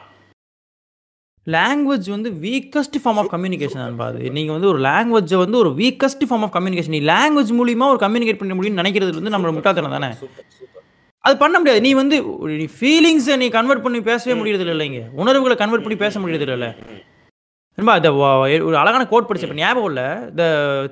லாங்குவேஜ் 1.49 2.09
வந்து 2.11 2.31
வீக்கஸ்ட் 2.43 2.97
ஃபார்ம் 3.03 3.19
ஆஃப் 3.21 3.31
கம்யூனிகேஷன் 3.33 3.83
நண்பா 3.83 4.07
அது 4.07 4.31
நீங்க 4.31 4.53
வந்து 4.53 4.69
ஒரு 4.69 4.81
லாங்குவேஜை 4.81 5.37
வந்து 5.37 5.59
ஒரு 5.59 5.71
வீக்கஸ்ட் 5.79 6.25
ஃபார்ம் 6.29 6.45
ஆஃப் 6.47 6.55
கம்யூனிகேஷன் 6.55 6.95
நீ 6.97 7.01
லாங்குவேஜ் 7.07 7.53
மூலியமா 7.59 7.87
ஒரு 7.89 8.01
கம்யூனிகேட் 8.01 8.41
பண்ண 8.41 8.55
முடியும்னு 8.55 8.81
நினைக்கிறது 8.83 9.19
வந்து 9.19 9.35
நம்மளோட 9.35 9.53
முட்டாள்தனம் 9.53 9.97
தானே? 9.97 10.11
அது 11.25 11.37
பண்ண 11.37 11.57
முடியாது. 11.59 11.81
நீ 11.81 11.93
வந்து 11.95 12.17
நீ 12.57 12.67
ஃபீலிங்ஸை 12.75 13.37
நீ 13.37 13.49
கன்வெர்ட் 13.49 13.83
பண்ணி 13.83 14.01
பேசவே 14.03 14.35
முடியறது 14.41 14.67
இல்லைங்க 14.69 15.01
உணர்வுகளை 15.15 15.57
கன்வெர்ட் 15.57 15.85
பண்ணி 15.85 15.99
பேச 15.99 16.21
முடியறது 16.21 16.47
இல்லைல்ல 16.47 16.69
நண்பா 17.79 17.95
இந்த 17.97 18.11
ஒரு 18.63 18.77
அழகான 18.77 19.07
கோட் 19.07 19.27
படிச்ச 19.27 19.43
இப்ப 19.43 19.57
ஞாபகம் 19.57 19.91
இல்ல. 19.91 20.03
The 20.35 20.45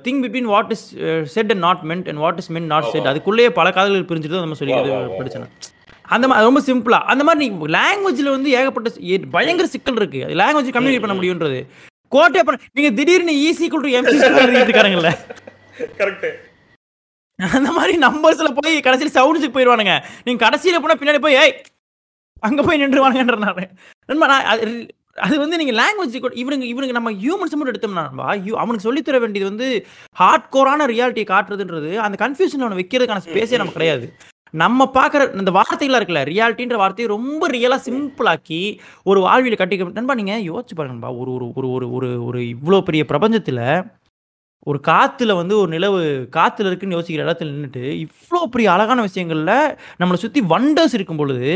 thing 0.05 0.19
between 0.23 0.49
what 0.51 0.69
is 0.71 0.83
said 1.31 1.51
and 1.51 1.63
not 1.65 1.81
meant 1.83 2.07
and 2.09 2.21
what 2.23 2.37
is 2.37 2.51
meant 2.51 2.71
not 2.73 2.91
said 2.91 3.09
அதுக்குள்ளேயே 3.11 3.49
பல 3.51 3.71
காதல்கள் 3.71 4.07
பிரிஞ்சுட்டு 4.09 4.43
நம்ம 4.43 4.57
சொல்லி. 4.59 4.75
படிச்சேன் 5.19 5.47
அந்த 6.07 6.27
மாதிரி 6.27 6.45
ரொம்ப 6.45 6.61
சிம்பிளா. 6.61 6.99
அந்த 7.03 7.23
மாதிரி 7.23 7.49
நீ 7.49 7.55
லாங்குவேஜ்ல 7.67 8.29
வந்து 8.29 8.51
ஏகப்பட்ட 8.51 8.89
பயங்கர 9.31 9.67
சிக்கல் 9.67 9.95
இருக்கு. 9.95 10.17
லாங்குவேஜ் 10.17 10.75
கம்யூனிகேட் 10.75 10.99
பண்ண 10.99 11.15
முடியுன்றது. 11.21 11.59
கோட்டே 12.11 12.43
பண்ண 12.43 12.61
நீங்க 12.73 12.91
திடீர்னு 12.91 13.31
ஈஸி 13.31 13.69
டு 13.69 13.87
எம்சி 13.89 14.17
இருக்காருங்கல்ல. 14.63 15.11
கரெக்ட் 15.97 16.27
அந்த 17.39 17.71
மாதிரி 17.71 17.97
நம்பர்ஸ்ல 17.97 18.57
போய் 18.57 18.79
கடைசியில் 18.79 19.13
சவுண்ட்ஸுக்கு 19.13 19.55
போயிடுவானுங்க 19.55 19.93
நீங்க 20.23 20.49
கடைசியில 20.49 20.79
போனா 20.79 20.93
பின்னாடி 20.93 21.21
போய் 21.21 21.33
ஏய் 21.33 21.61
அங்க 22.39 22.63
போய் 22.63 22.81
நின்றுவானுங்கன்ற 22.83 23.37
நான் 23.37 23.69
நண்பா 24.05 24.27
நான் 24.27 24.43
அது 24.43 24.95
அது 25.15 25.39
வந்து 25.39 25.57
நீங்க 25.57 25.71
லாங்குவேஜ் 25.71 26.15
இவனுங்க 26.33 26.65
இவனுங்க 26.65 26.91
நம்ம 26.91 27.11
ஹியூமன்ஸ் 27.11 27.55
மட்டும் 27.55 27.65
எடுத்தோம்னா 27.65 28.03
யூ- 28.39 28.55
அவனுக்கு 28.55 28.79
சொல்லித் 28.79 29.05
தர 29.05 29.19
வேண்டியது 29.19 29.49
வந்து 29.55 29.67
ஹார்ட் 30.11 30.49
கோரான 30.49 30.85
ரியாலிட்டியை 30.85 31.27
காட்டுறதுன்றது 31.27 31.95
அந்த 31.97 32.29
கன்ஃபியூஷன் 32.29 32.59
அவனை 32.59 32.77
வைக்கிறதுக்கான 32.77 33.21
ஸ்பேஸே 33.25 33.51
நமக்கு 33.51 33.71
கிடையாது. 33.71 34.13
நம்ம 34.57 34.81
பார்க்குற 34.95 35.21
இந்த 35.35 35.51
வார்த்தைகளாக 35.51 35.99
இருக்குல்ல 35.99 36.23
ரியாலிட்டின்ற 36.29 36.75
வார்த்தையை 36.77 37.07
ரொம்ப 37.09 37.47
ரியலாக 37.47 37.85
சிம்பிளாக்கி 37.87 38.61
ஒரு 39.05 39.19
வாழ்வியில் 39.19 39.59
கட்டிக்க 39.59 39.91
நண்பா 39.91 40.15
நீங்கள் 40.15 40.45
யோசிச்சு 40.45 40.75
பாருங்கப்பா 40.75 41.11
ஒரு 41.17 41.31
ஒரு 41.37 41.47
ஒரு 41.55 41.69
ஒரு 41.69 41.87
ஒரு 41.91 42.09
ஒரு 42.23 42.41
இவ்வளோ 42.53 42.79
பெரிய 42.81 43.03
பிரபஞ்சத்தில் 43.05 43.63
ஒரு 44.67 44.79
காற்றுல 44.87 45.33
வந்து 45.35 45.53
ஒரு 45.57 45.69
நிலவு 45.71 45.99
காற்றுல 46.33 46.69
இருக்குன்னு 46.69 46.97
யோசிக்கிற 46.97 47.25
இடத்துல 47.25 47.51
நின்றுட்டு 47.51 47.83
இவ்வளோ 47.99 48.41
பெரிய 48.47 48.69
அழகான 48.71 49.01
விஷயங்களில் 49.01 49.53
நம்மளை 49.99 50.17
சுற்றி 50.17 50.41
வண்டர்ஸ் 50.47 50.95
இருக்கும் 50.97 51.19
பொழுது 51.19 51.51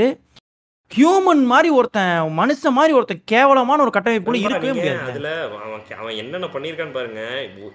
ஹியூமன் 0.95 1.43
மாதிரி 1.51 1.69
ஒருத்தன் 1.79 2.15
மனுஷன் 2.39 2.75
மாதிரி 2.77 2.93
ஒருத்தன் 2.97 3.21
கேவலமான 3.31 3.83
ஒரு 3.85 3.91
கட்டமைப்புல 3.95 4.39
இருக்கவே 4.39 4.73
முடியாது. 4.77 5.11
அதுல 5.11 5.29
அவன் 5.65 5.83
அவன் 6.01 6.17
என்னென்ன 6.21 6.49
பண்ணிருக்கான்னு 6.55 6.97
பாருங்க. 6.97 7.21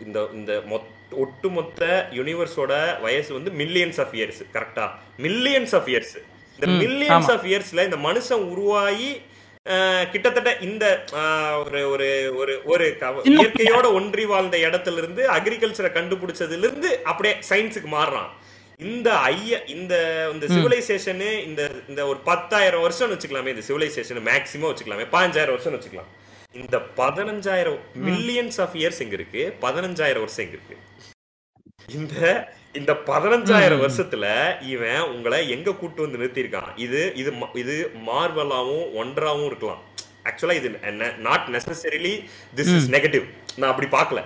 இந்த 0.07 0.19
இந்த 0.39 0.53
மொத் 0.73 0.91
ஒட்டுமொத்த 1.25 1.83
யூனிவர்ஸோட 2.19 2.73
வயசு 3.05 3.31
வந்து 3.39 3.51
மில்லியன்ஸ் 3.61 4.01
ஆஃப் 4.05 4.15
இயர்ஸ் 4.19 4.43
கரெக்டா 4.57 4.87
மில்லியன்ஸ் 5.27 5.75
ஆஃப் 5.79 5.89
இயர்ஸ் 5.93 6.15
இந்த 6.57 6.69
மில்லியன்ஸ். 6.83 7.31
ஆஃப் 7.37 7.47
இயர்ஸ்ல 7.51 7.87
இந்த 7.89 8.01
மனுஷன் 8.09 8.45
உருவாகி 8.53 9.11
கிட்டத்தட்ட 10.13 10.51
இந்த 10.67 10.85
ஒரு 11.61 11.81
ஒரு 11.93 12.09
ஒரு 12.41 12.53
ஒரு 12.73 12.87
இயற்கையோட 13.37 13.87
ஒன்றி 14.01 14.25
வாழ்ந்த 14.33 14.57
இடத்துல 14.67 15.01
இருந்து 15.03 15.23
அக்ரிகல்ச்சரை 15.37 15.91
கண்டுபிடிச்சதுல 15.97 16.67
இருந்து 16.69 16.91
அப்படியே 17.11 17.35
சயின்ஸுக்கு 17.51 17.91
மாறுறான். 17.99 18.29
இந்த 18.81 19.09
ஐய 19.33 19.53
இந்த 19.75 19.95
இந்த 20.33 20.47
சிவிலைசேஷனு 20.55 21.29
இந்த 21.49 21.63
இந்த 21.91 22.01
ஒரு 22.11 22.19
பத்தாயிரம் 22.31 22.83
வருஷம் 22.85 23.13
வச்சுக்கலாமே 23.13 23.53
இந்த 23.55 23.65
சிவிலைசேஷன் 23.69 24.27
மேக்ஸிமம் 24.31 24.71
வச்சுக்கலாமே 24.71 25.07
பதினஞ்சாயிரம் 25.15 25.57
வருஷம் 25.57 25.77
வச்சுக்கலாம். 25.77 26.11
இந்த 26.63 26.77
பதினஞ்சாயிரம் 27.01 27.79
மில்லியன்ஸ் 28.09 28.59
ஆஃப் 28.65 28.77
இயர்ஸ் 28.81 29.01
எங்க 29.05 29.17
இருக்கு? 29.21 29.43
பதினஞ்சாயிரம் 29.65 30.25
வருஷம் 30.25 30.45
எங்க 30.45 30.57
இருக்கு? 30.59 30.77
இந்த 31.99 32.15
இந்த 32.79 32.93
பதினஞ்சாயிரம் 33.11 33.83
வருஷத்துல 33.87 34.27
இவன் 34.75 35.03
உங்களை 35.15 35.41
எங்க 35.57 35.77
கூட்டு 35.81 36.05
வந்து 36.05 36.21
நிறுத்தியிருக்கான்? 36.21 36.71
இது 36.87 37.01
இது 37.21 37.31
இது 37.63 37.77
மார்வலாவும் 38.11 38.87
ஒன்றாவும் 39.03 39.49
இருக்கலாம். 39.51 39.83
ஆக்சுவலா 40.29 40.57
இது 40.61 40.71
not 41.29 41.47
necessarily 41.57 42.15
this 42.59 42.75
is 42.79 42.91
negative 42.97 43.27
நான் 43.59 43.73
அப்படி 43.73 43.89
பார்க்கல. 43.99 44.23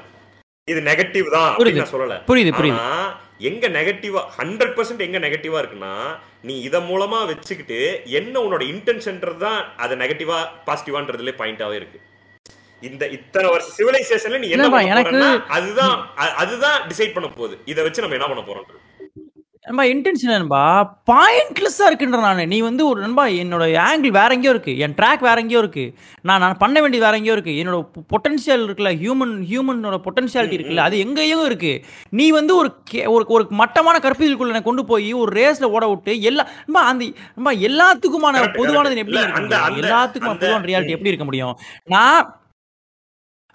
இது 0.68 0.80
நெகட்டிவ் 0.88 1.28
தான் 1.36 1.52
புரியுது. 1.58 1.80
நான் 1.80 1.92
சொல்லல. 1.94 2.16
புரியுது 2.28 2.50
புரியுது. 2.58 2.80
எங்க 3.48 3.66
நெகட்டிவா 3.76 4.22
ஹண்ட்ரட் 4.38 4.74
பர்சன்ட் 4.76 5.04
எங்க 5.06 5.18
நெகட்டிவா 5.18 5.58
இருக்குன்னா 5.62 5.92
நீ 6.48 6.54
இத 6.68 6.76
மூலமா 6.90 7.18
வச்சுக்கிட்டு 7.30 7.78
என்ன 8.18 8.34
உன்னோட 8.44 8.62
இன்டென்ஷன்ன்றது 8.72 9.40
தான் 9.46 9.60
அது 9.84 9.94
நெகட்டிவா 10.02 10.38
பாசிட்டிவான்றதுல 10.68 11.32
பாயிண்டாவே 11.40 11.76
இருக்கு. 11.80 11.98
இந்த 12.82 13.04
இத்தனை 13.16 13.48
வருஷம் 13.54 13.74
சிவிலைசேஷன்ல 13.78 14.40
நீ 14.42 14.50
என்ன 14.56 14.68
அதுதான் 15.56 15.96
அதுதான் 16.42 16.78
டிசைட் 16.90 17.16
பண்ண 17.16 17.28
போகுது. 17.30 17.56
இத 17.72 17.82
வச்சு 17.86 18.04
நம்ம 18.04 18.18
என்ன 18.18 18.28
பண்ண 18.30 18.44
போறோம் 18.44 18.68
நண்பா 19.70 19.84
இன்டென்ஷன் 19.84 20.38
நண்பா 20.38 20.98
பாயிண்ட்லெஸ்ஸா 21.10 21.92
இருக்குன்ற 21.92 22.20
நான். 22.20 22.46
நீ 22.46 22.60
வந்து 22.60 22.88
ஒரு 22.88 23.00
நண்பா 23.00 23.26
என்னோட 23.26 23.80
ஆங்கிள் 23.80 24.08
வேற 24.08 24.26
எங்கேயோ 24.28 24.50
இருக்கு. 24.50 24.78
என் 24.78 24.94
ட்ராக் 24.94 25.20
வேற 25.20 25.40
எங்கேயோ 25.40 25.58
இருக்கு. 25.58 25.94
நான் 26.22 26.40
நான் 26.40 26.56
பண்ண 26.56 26.80
வேண்டியது 26.80 27.10
வேற 27.10 27.22
எங்கேயோ 27.22 27.36
இருக்கு. 27.38 27.50
என்னோட 27.50 28.06
பொட்டன்ஷியல் 28.08 28.64
இருக்குல்ல 28.64 28.96
ஹியூமன் 28.96 29.44
ஹியூமனோட 29.50 30.00
பொட்டன்ஷியாலிட்டி 30.04 30.58
இருக்குல்ல 30.58 30.76
அது 30.76 30.98
எங்கேயோ 30.98 31.42
இருக்கு. 31.44 31.84
நீ 32.10 32.30
வந்து 32.30 32.56
ஒரு 32.56 32.74
கே- 32.90 33.08
ஒரு 33.08 33.24
ஒரு 33.28 33.46
மட்டமான 33.50 33.98
கற்பிதலுக்குள்ள 33.98 34.46
என்னை 34.46 34.62
கொண்டு 34.62 34.84
போய் 34.84 35.12
ஒரு 35.12 35.40
ரேஸ்ல 35.40 35.64
ஓட 35.64 35.88
விட்டு 35.88 36.20
எல்லா 36.20 36.46
நண்பா 36.66 36.82
அந்த 36.82 37.04
நண்பா 37.34 37.50
எல்லாத்துக்குமான 37.52 38.56
பொதுவானது. 38.56 38.96
எப்படி 38.96 39.18
இருக்க 39.18 39.40
எல்லாத்துக்குமான 39.40 40.40
பொதுவான 40.40 40.64
ரியாலிட்டி 40.64 40.88
எப்படி 40.88 41.08
இருக்க 41.08 41.24
முடியும்? 41.24 41.58
நான் 41.84 42.34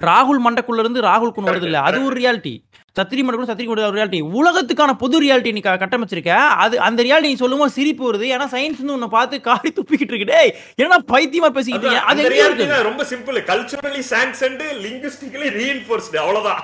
ராகுல் 0.04 0.40
மண்டக்குள்ள 0.46 0.80
இருந்து 0.80 1.02
ராகுல் 1.02 1.32
குன் 1.32 1.46
வருது 1.46 1.64
இல்ல 1.64 1.82
அது 1.82 2.04
ஒரு 2.04 2.20
ரியாலிட்டி 2.20 2.65
சத்திரி 2.98 3.22
மண்டக்குள்ள 3.24 3.50
சத்திரி 3.50 3.72
ஒரு 3.74 3.82
ரியாலிட்டி 3.96 4.20
உலகத்துக்கான 4.40 4.92
பொது 5.04 5.16
ரியாலிட்டி 5.24 5.52
நீ 5.56 5.62
கட்டமைச்சிருக்க. 5.66 6.34
அது 6.64 6.76
அந்த 6.88 7.00
ரியாலிட்டி 7.08 7.32
நீ 7.34 7.40
சொல்லும்போது 7.42 7.76
சிரிப்பு 7.78 8.04
வருது. 8.08 8.26
ஏன்னா 8.36 8.48
சயின்ஸ் 8.54 8.80
வந்து 8.82 8.96
உன்னை 8.98 9.10
பார்த்து 9.16 9.42
காடி 9.48 9.70
துப்பிக்கிட்டு 9.80 10.14
இருக்கு. 10.14 10.32
டேய் 10.34 10.52
என்ன 10.84 11.00
பைத்தியமா 11.14 11.50
பேசிக்கிட்டு? 11.58 11.92
அது 12.12 12.28
தான் 12.74 12.88
ரொம்ப 12.90 13.06
simple 13.12 13.40
culturally 13.52 14.04
sanctioned 14.14 14.68
linguistically 14.86 15.50
reinforced 15.60 16.22
அவ்வளவுதான். 16.24 16.64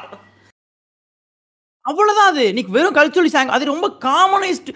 அவ்வளவுதான் 1.86 2.32
அது. 2.32 2.44
நீ 2.56 2.62
வெறும் 2.78 2.98
கல்ச்சுரல் 2.98 3.34
சாங் 3.36 3.54
அது 3.58 3.72
ரொம்ப 3.74 3.88
காமனைஸ்ட் 4.08 4.72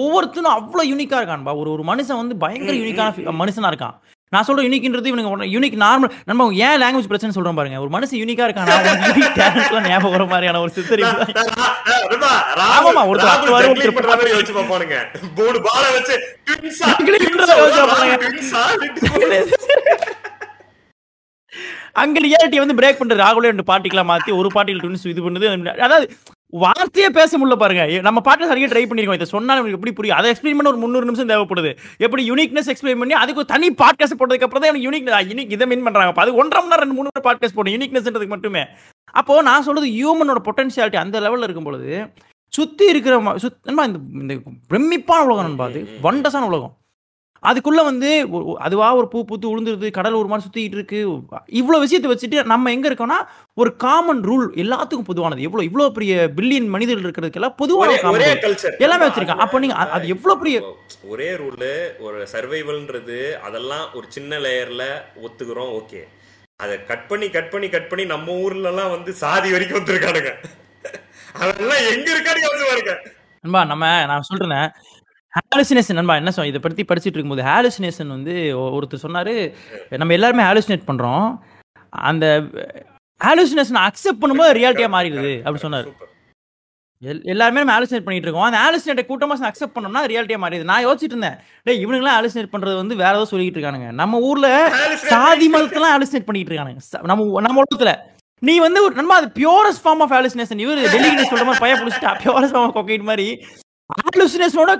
ஒவ்வொருத்தனும் 0.00 0.56
அவ்வளவு 0.56 0.90
யூனிக்கா 0.92 1.20
இருக்கான்பா 1.20 1.52
ஒரு 1.60 1.70
ஒரு 1.76 1.84
மனுஷன் 1.90 2.20
வந்து 2.22 2.36
பயங்கர 2.44 2.76
யூனிக்கான 2.80 3.36
மனுஷனா 3.42 3.70
இருக்கான். 3.72 3.96
நான் 4.34 4.44
சொல்ற 4.48 4.62
யூனிக்ன்றது 4.64 5.10
இவனுக்கு 5.10 5.46
யூனிக் 5.52 5.76
நார்மல் 5.82 6.12
நம்ம 6.30 6.44
ஏன் 6.66 6.76
லாங்குவேஜ் 6.82 7.08
பிரச்சனை 7.12 7.32
சொல்றோம் 7.36 7.56
பாருங்க. 7.58 7.78
ஒரு 7.84 7.90
மனுஷன் 7.94 8.20
யூனிக்கா 8.20 8.44
இருக்கான் 8.46 8.68
டேலண்ட்லாம் 9.38 9.88
ஞாபகம் 9.92 10.14
வர 10.16 10.24
மாதிரியான 10.32 10.60
ஒரு. 10.64 10.70
ஆமாமா, 12.74 13.02
ஒருத்தர் 13.10 13.30
ராகுல் 13.30 13.56
அறுபது 13.58 13.64
ஜங்கிலி 13.64 13.88
ஒருத்தர் 13.88 14.10
பண்ற 14.10 14.28
யோசிச்சு 14.34 14.54
பாப்பானுங்க. 14.58 14.98
மூணு 15.38 15.58
பால 15.66 15.84
வச்சு 15.96 16.16
அங்க 22.00 22.18
ரியாலிட்டி 22.26 22.58
வந்து 22.62 22.78
பிரேக் 22.80 23.00
பண்றது. 23.00 23.22
ராகுலே 23.26 23.50
ரெண்டு 23.52 23.68
பார்ட்டிக்கெல்லாம் 23.70 24.10
மாத்தி 24.12 24.30
ஒரு 24.40 24.50
பார்ட்டியில் 24.56 24.82
ட்வின்ஸ் 24.84 25.06
இது 25.12 25.24
பண்ணுது. 25.26 25.46
அதாவது 25.86 26.06
வார்த்தையே 26.50 27.10
பேச 27.10 27.38
முடியல 27.38 27.56
பாருங்க. 27.56 28.00
நம்ம 28.00 28.20
பாட்டில் 28.20 28.46
சரியா 28.46 28.66
ட்ரை 28.66 28.90
பண்ணிருக்கோம். 28.90 29.14
இதை 29.14 29.26
சொன்னா 29.26 29.52
நமக்கு 29.54 29.72
எப்படி 29.72 29.92
புரியும்? 29.92 30.16
அதை 30.16 30.30
எக்ஸ்பிளைன் 30.30 30.54
பண்ண 30.54 30.68
ஒரு 30.68 30.76
முந்நூறு 30.76 31.04
நிமிஷம் 31.04 31.28
தேவைப்படுது. 31.28 31.76
எப்படி 31.96 32.30
யூனிக்னஸ் 32.30 32.74
எக்ஸ்பிளைன் 32.74 32.98
பண்ணி 32.98 33.12
அதுக்கு 33.12 33.36
ஒரு 33.36 33.46
தனி 33.46 33.70
பாட்காஸ்ட் 33.70 34.18
போட்டதுக்கு 34.18 34.42
அப்புறம் 34.42 34.62
தான் 34.62 34.74
எனக்கு 34.74 34.90
யூனிக் 34.90 35.26
யூனிக் 35.26 35.50
இதை 35.50 35.66
மீன் 35.66 35.82
பண்றாங்க. 35.82 36.20
அது 36.20 36.34
ஒன்றரை 36.34 36.68
மணி 36.68 36.82
நேரம் 36.82 36.88
ரெண்டு 36.88 36.94
மூணு 36.94 37.08
பாட்காஸ்ட் 37.22 37.54
போடும் 37.54 37.74
யூனிக்னஸ்ன்றதுக்கு 37.74 38.28
மட்டுமே. 38.28 38.64
அப்போ 39.12 39.42
நான் 39.42 39.62
சொல்றது 39.62 39.86
ஹியூமனோட 39.86 40.38
பொட்டன்ஷியாலிட்டி 40.44 40.96
அந்த 40.96 41.20
லெவல்ல 41.20 41.42
இருக்கும் 41.42 41.64
பொழுது 41.64 42.06
சுத்தி 42.48 42.88
இருக்கிற 42.88 43.20
சுத்- 43.20 43.70
இந்த 43.70 43.84
இந்த 44.12 44.34
பிரமிப்பான 44.70 45.24
உலகம் 45.24 45.44
நண்பா 45.44 45.64
அது? 45.64 45.88
வண்டஸான 46.02 46.40
உலகம். 46.40 46.79
அதுக்குள்ள 47.42 47.80
வந்து 47.84 48.08
அதுவா 48.58 48.88
ஒரு 48.94 49.08
பூ 49.08 49.18
பூத்து 49.24 49.46
உளுந்துருது 49.50 49.90
கடல் 49.90 50.18
ஒரு 50.18 50.28
மாதிரி 50.28 50.44
சுத்திட்டு 50.46 50.76
இருக்கு. 50.78 50.98
இவ்வளவு 51.60 51.84
விஷயத்தை 51.84 52.08
வச்சுட்டு 52.10 52.44
நம்ம 52.44 52.72
எங்க 52.72 52.86
இருக்கோம்னா 52.88 53.18
ஒரு 53.56 53.70
காமன் 53.76 54.22
ரூல் 54.24 54.46
எல்லாத்துக்கும் 54.62 55.08
பொதுவானது. 55.10 55.42
எவ்வளவு 55.42 55.68
இவ்வளவு 55.68 55.92
பெரிய 55.92 56.14
பில்லியன் 56.36 56.68
மனிதர்கள் 56.68 57.06
இருக்கிறதுக்கெல்லாம் 57.06 57.56
பொதுவான 57.56 57.96
எல்லாமே 58.78 59.06
வச்சிருக்கான் 59.06 59.44
அப்ப 59.46 59.58
நீங்க 59.58 59.76
அது 59.96 60.08
எவ்வளவு 60.08 60.40
பெரிய 60.42 60.58
ஒரே 61.08 61.30
ரூல் 61.34 61.68
ஒரு 62.00 62.20
சர்வைவல்ன்றது 62.34 63.18
அதெல்லாம் 63.40 63.86
ஒரு 63.94 64.06
சின்ன 64.08 64.38
லேயர்ல 64.38 64.84
ஒத்துக்கிறோம் 65.22 65.72
ஓகே 65.80 66.02
அதை 66.60 66.74
கட் 66.84 67.08
பண்ணி 67.08 67.28
கட் 67.30 67.50
பண்ணி 67.50 67.68
கட் 67.68 67.90
பண்ணி 67.90 68.04
நம்ம 68.06 68.32
ஊர்ல 68.40 68.68
எல்லாம் 68.68 68.90
வந்து 68.90 69.10
சாதி 69.14 69.50
வரைக்கும் 69.52 69.78
வந்திருக்கானுங்க. 69.78 70.32
அதெல்லாம் 71.34 71.82
எங்க 71.92 72.08
பாருங்க. 72.64 72.94
நண்பா 73.44 73.60
நம்ம 73.64 73.84
நான் 74.06 74.26
சொல்றேன் 74.28 74.66
ஹாலுசினேஷன் 75.38 75.98
நண்பா 75.98 76.14
என்ன 76.20 76.30
சொல் 76.36 76.50
இதை 76.50 76.60
பத்தி 76.62 76.82
படிச்சுட்டு 76.90 77.16
இருக்கும்போது 77.16 77.48
ஹாலுசினேஷன் 77.48 78.14
வந்து 78.16 78.34
ஒருத்தர் 78.76 79.04
சொன்னாரு 79.06 79.34
நம்ம 80.02 80.14
எல்லாருமே 80.18 80.46
ஹாலுசினேட் 80.48 80.88
பண்றோம். 80.90 81.26
அந்த 82.10 82.26
ஹாலுசினேஷன் 83.20 83.82
அக்செப்ட் 83.88 84.22
பண்ணும்போது 84.22 84.56
ரியாலிட்டியா 84.58 84.90
மாறிடுது 84.96 85.34
அப்படி 85.44 85.62
சொன்னாரு. 85.66 85.90
எல்லாருமே 87.32 87.60
நம்ம 87.60 87.74
ஆலோசனை 87.74 88.00
பண்ணிட்டு 88.06 88.26
இருக்கோம். 88.26 88.46
அந்த 88.46 88.58
ஆலோசனை 88.64 89.04
கூட்டமா 89.10 89.36
அக்செப்ட் 89.50 89.74
பண்ணோம்னா 89.76 90.02
ரியாலிட்டியா 90.10 90.38
மாறிடுது. 90.42 90.68
நான் 90.70 90.84
யோசிச்சுட்டு 90.86 91.14
இருந்தேன் 91.16 91.38
டேய் 91.66 91.80
இவனுங்களாம் 91.84 92.18
ஆலோசனை 92.18 92.48
பண்றது 92.54 92.74
வந்து 92.80 92.94
வேற 93.02 93.12
ஏதோ 93.18 93.28
சொல்லிட்டு 93.30 93.58
இருக்கானுங்க. 93.58 93.88
நம்ம 94.00 94.18
ஊர்ல 94.28 94.48
சாதி 95.12 95.46
மதத்தெல்லாம் 95.54 95.94
ஆலோசனை 95.96 96.22
பண்ணிட்டு 96.26 96.52
இருக்கானுங்க. 96.52 96.82
நம்ம 97.12 97.40
நம்ம 97.46 97.62
உலகத்துல. 97.64 97.94
நீ 98.42 98.54
வந்து 98.66 98.82
ஒரு 98.86 98.94
நண்பா 98.98 99.16
அது 99.20 99.30
பியூரஸ்ட் 99.40 99.84
ஃபார்ம் 99.86 100.02
ஆஃப் 100.04 100.12
ஹாலுசினேஷன் 100.16 100.62
இவர் 100.64 100.84
டெல்லிக்கு 100.94 101.30
சொல்ற 101.32 101.46
மாதிரி 101.48 101.64
பய 101.64 101.74
பிடிச்சிட்டா 101.80 102.12
பியூரஸ்ட் 102.24 102.54
ஃபார்ம் 102.54 102.68
ஆஃப் 102.68 102.76
கொக்கைட் 102.78 103.08
மாதிரி 103.10 103.28
ஹாலுசினேஷனோட 103.98 104.72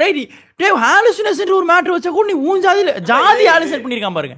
டேய் 0.00 0.14
டேய் 0.60 0.76
ஹாலுசினேஷன் 0.84 1.56
ஒரு 1.60 1.66
மேட்டர் 1.72 1.94
வச்சா 1.96 2.12
கூட 2.16 2.26
நீ 2.32 2.36
ஊன் 2.50 2.64
ஜாதியில 2.66 2.92
ஜாதி 3.10 3.44
ஹாலுசினேட் 3.52 3.84
பண்ணிருக்கான் 3.86 4.18
பாருங்க. 4.18 4.36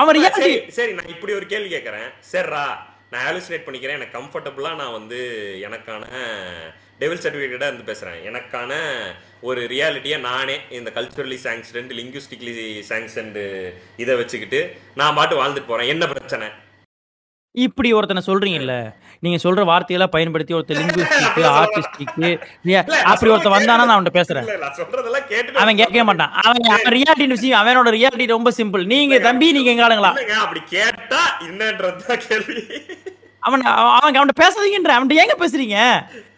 அவன் 0.00 0.16
ரியாலிட்டி 0.16 0.44
சரி 0.44 0.56
சரி 0.78 0.92
நான் 0.98 1.12
இப்படி 1.14 1.32
ஒரு 1.38 1.46
கேள்வி 1.52 1.68
கேட்கறேன் 1.74 2.08
சரிரா 2.32 2.64
நான் 3.12 3.24
ஹாலுசினேட் 3.26 3.64
பண்ணிக்கிறேன். 3.66 3.98
எனக்கு 3.98 4.16
கம்ஃபர்டபுளா 4.18 4.72
நான் 4.80 4.96
வந்து 4.98 5.18
எனக்கான 5.66 6.04
டெவில் 7.00 7.22
சர்டிஃபிகேட்டா 7.24 7.68
இருந்து 7.68 7.86
பேசுறேன். 7.90 8.18
எனக்கான 8.28 8.72
ஒரு 9.48 9.60
ரியாலிட்டியை 9.72 10.18
நானே 10.28 10.56
இந்த 10.78 10.88
கல்ச்சுரலி 10.96 11.38
சாங்ஷன்டு 11.46 11.98
லிங்குஸ்டிக்லி 12.00 12.54
சாங்ஷன்டு 12.90 13.44
இதை 14.04 14.16
வச்சுக்கிட்டு 14.20 14.60
நான் 15.00 15.16
பாட்டு 15.18 15.40
வாழ்ந்துட்டு 15.40 15.70
போறேன். 15.72 15.92
என்ன 15.94 16.06
பிரச்சனை? 16.12 16.48
இப்படி 17.54 17.88
ஒருத்தனை 17.98 18.22
சொல்றீங்கல்ல 18.26 18.74
நீங்க 19.22 19.38
சொல்ற 19.42 19.62
வார்த்தையெல்லாம் 19.70 20.12
பயன்படுத்தி 20.14 20.52
ஒருத்தர் 20.54 20.78
லிங்குஸ்டிக் 20.80 21.40
ஆர்டிஸ்டிக் 21.60 22.12
அப்படி 23.10 23.30
ஒருத்தன் 23.32 23.54
வந்தானா 23.56 23.82
நான் 23.88 23.94
அவன்கிட்ட 23.94 24.14
பேசுறேன். 24.18 24.46
அவன் 25.62 25.78
கேட்கவே 25.80 26.04
மாட்டான். 26.10 26.32
அவன் 26.44 26.62
அவன் 26.74 26.94
ரியாலிட்டி 26.96 27.26
விஷயம் 27.34 27.60
அவனோட 27.60 27.90
ரியாலிட்டி 27.96 28.26
ரொம்ப 28.26 28.52
சிம்பிள் 28.58 28.84
நீங்க 28.94 29.18
தம்பி 29.28 29.52
நீங்க 29.56 29.70
எங்க 29.74 29.84
ஆளுங்களா 29.88 30.12
அப்படி 30.44 30.62
கேட்டா 30.76 31.20
என்னன்றதுதான் 31.48 32.22
கேள்வி. 32.28 32.56
அவன் 33.42 33.62
அவன் 33.98 34.14
அவன்கிட்ட 34.14 34.40
பேசாதீங்கன்ற 34.42 34.94
அவன்கிட்ட 34.96 35.22
ஏங்க 35.22 35.36
பேசுறீங்க? 35.42 35.76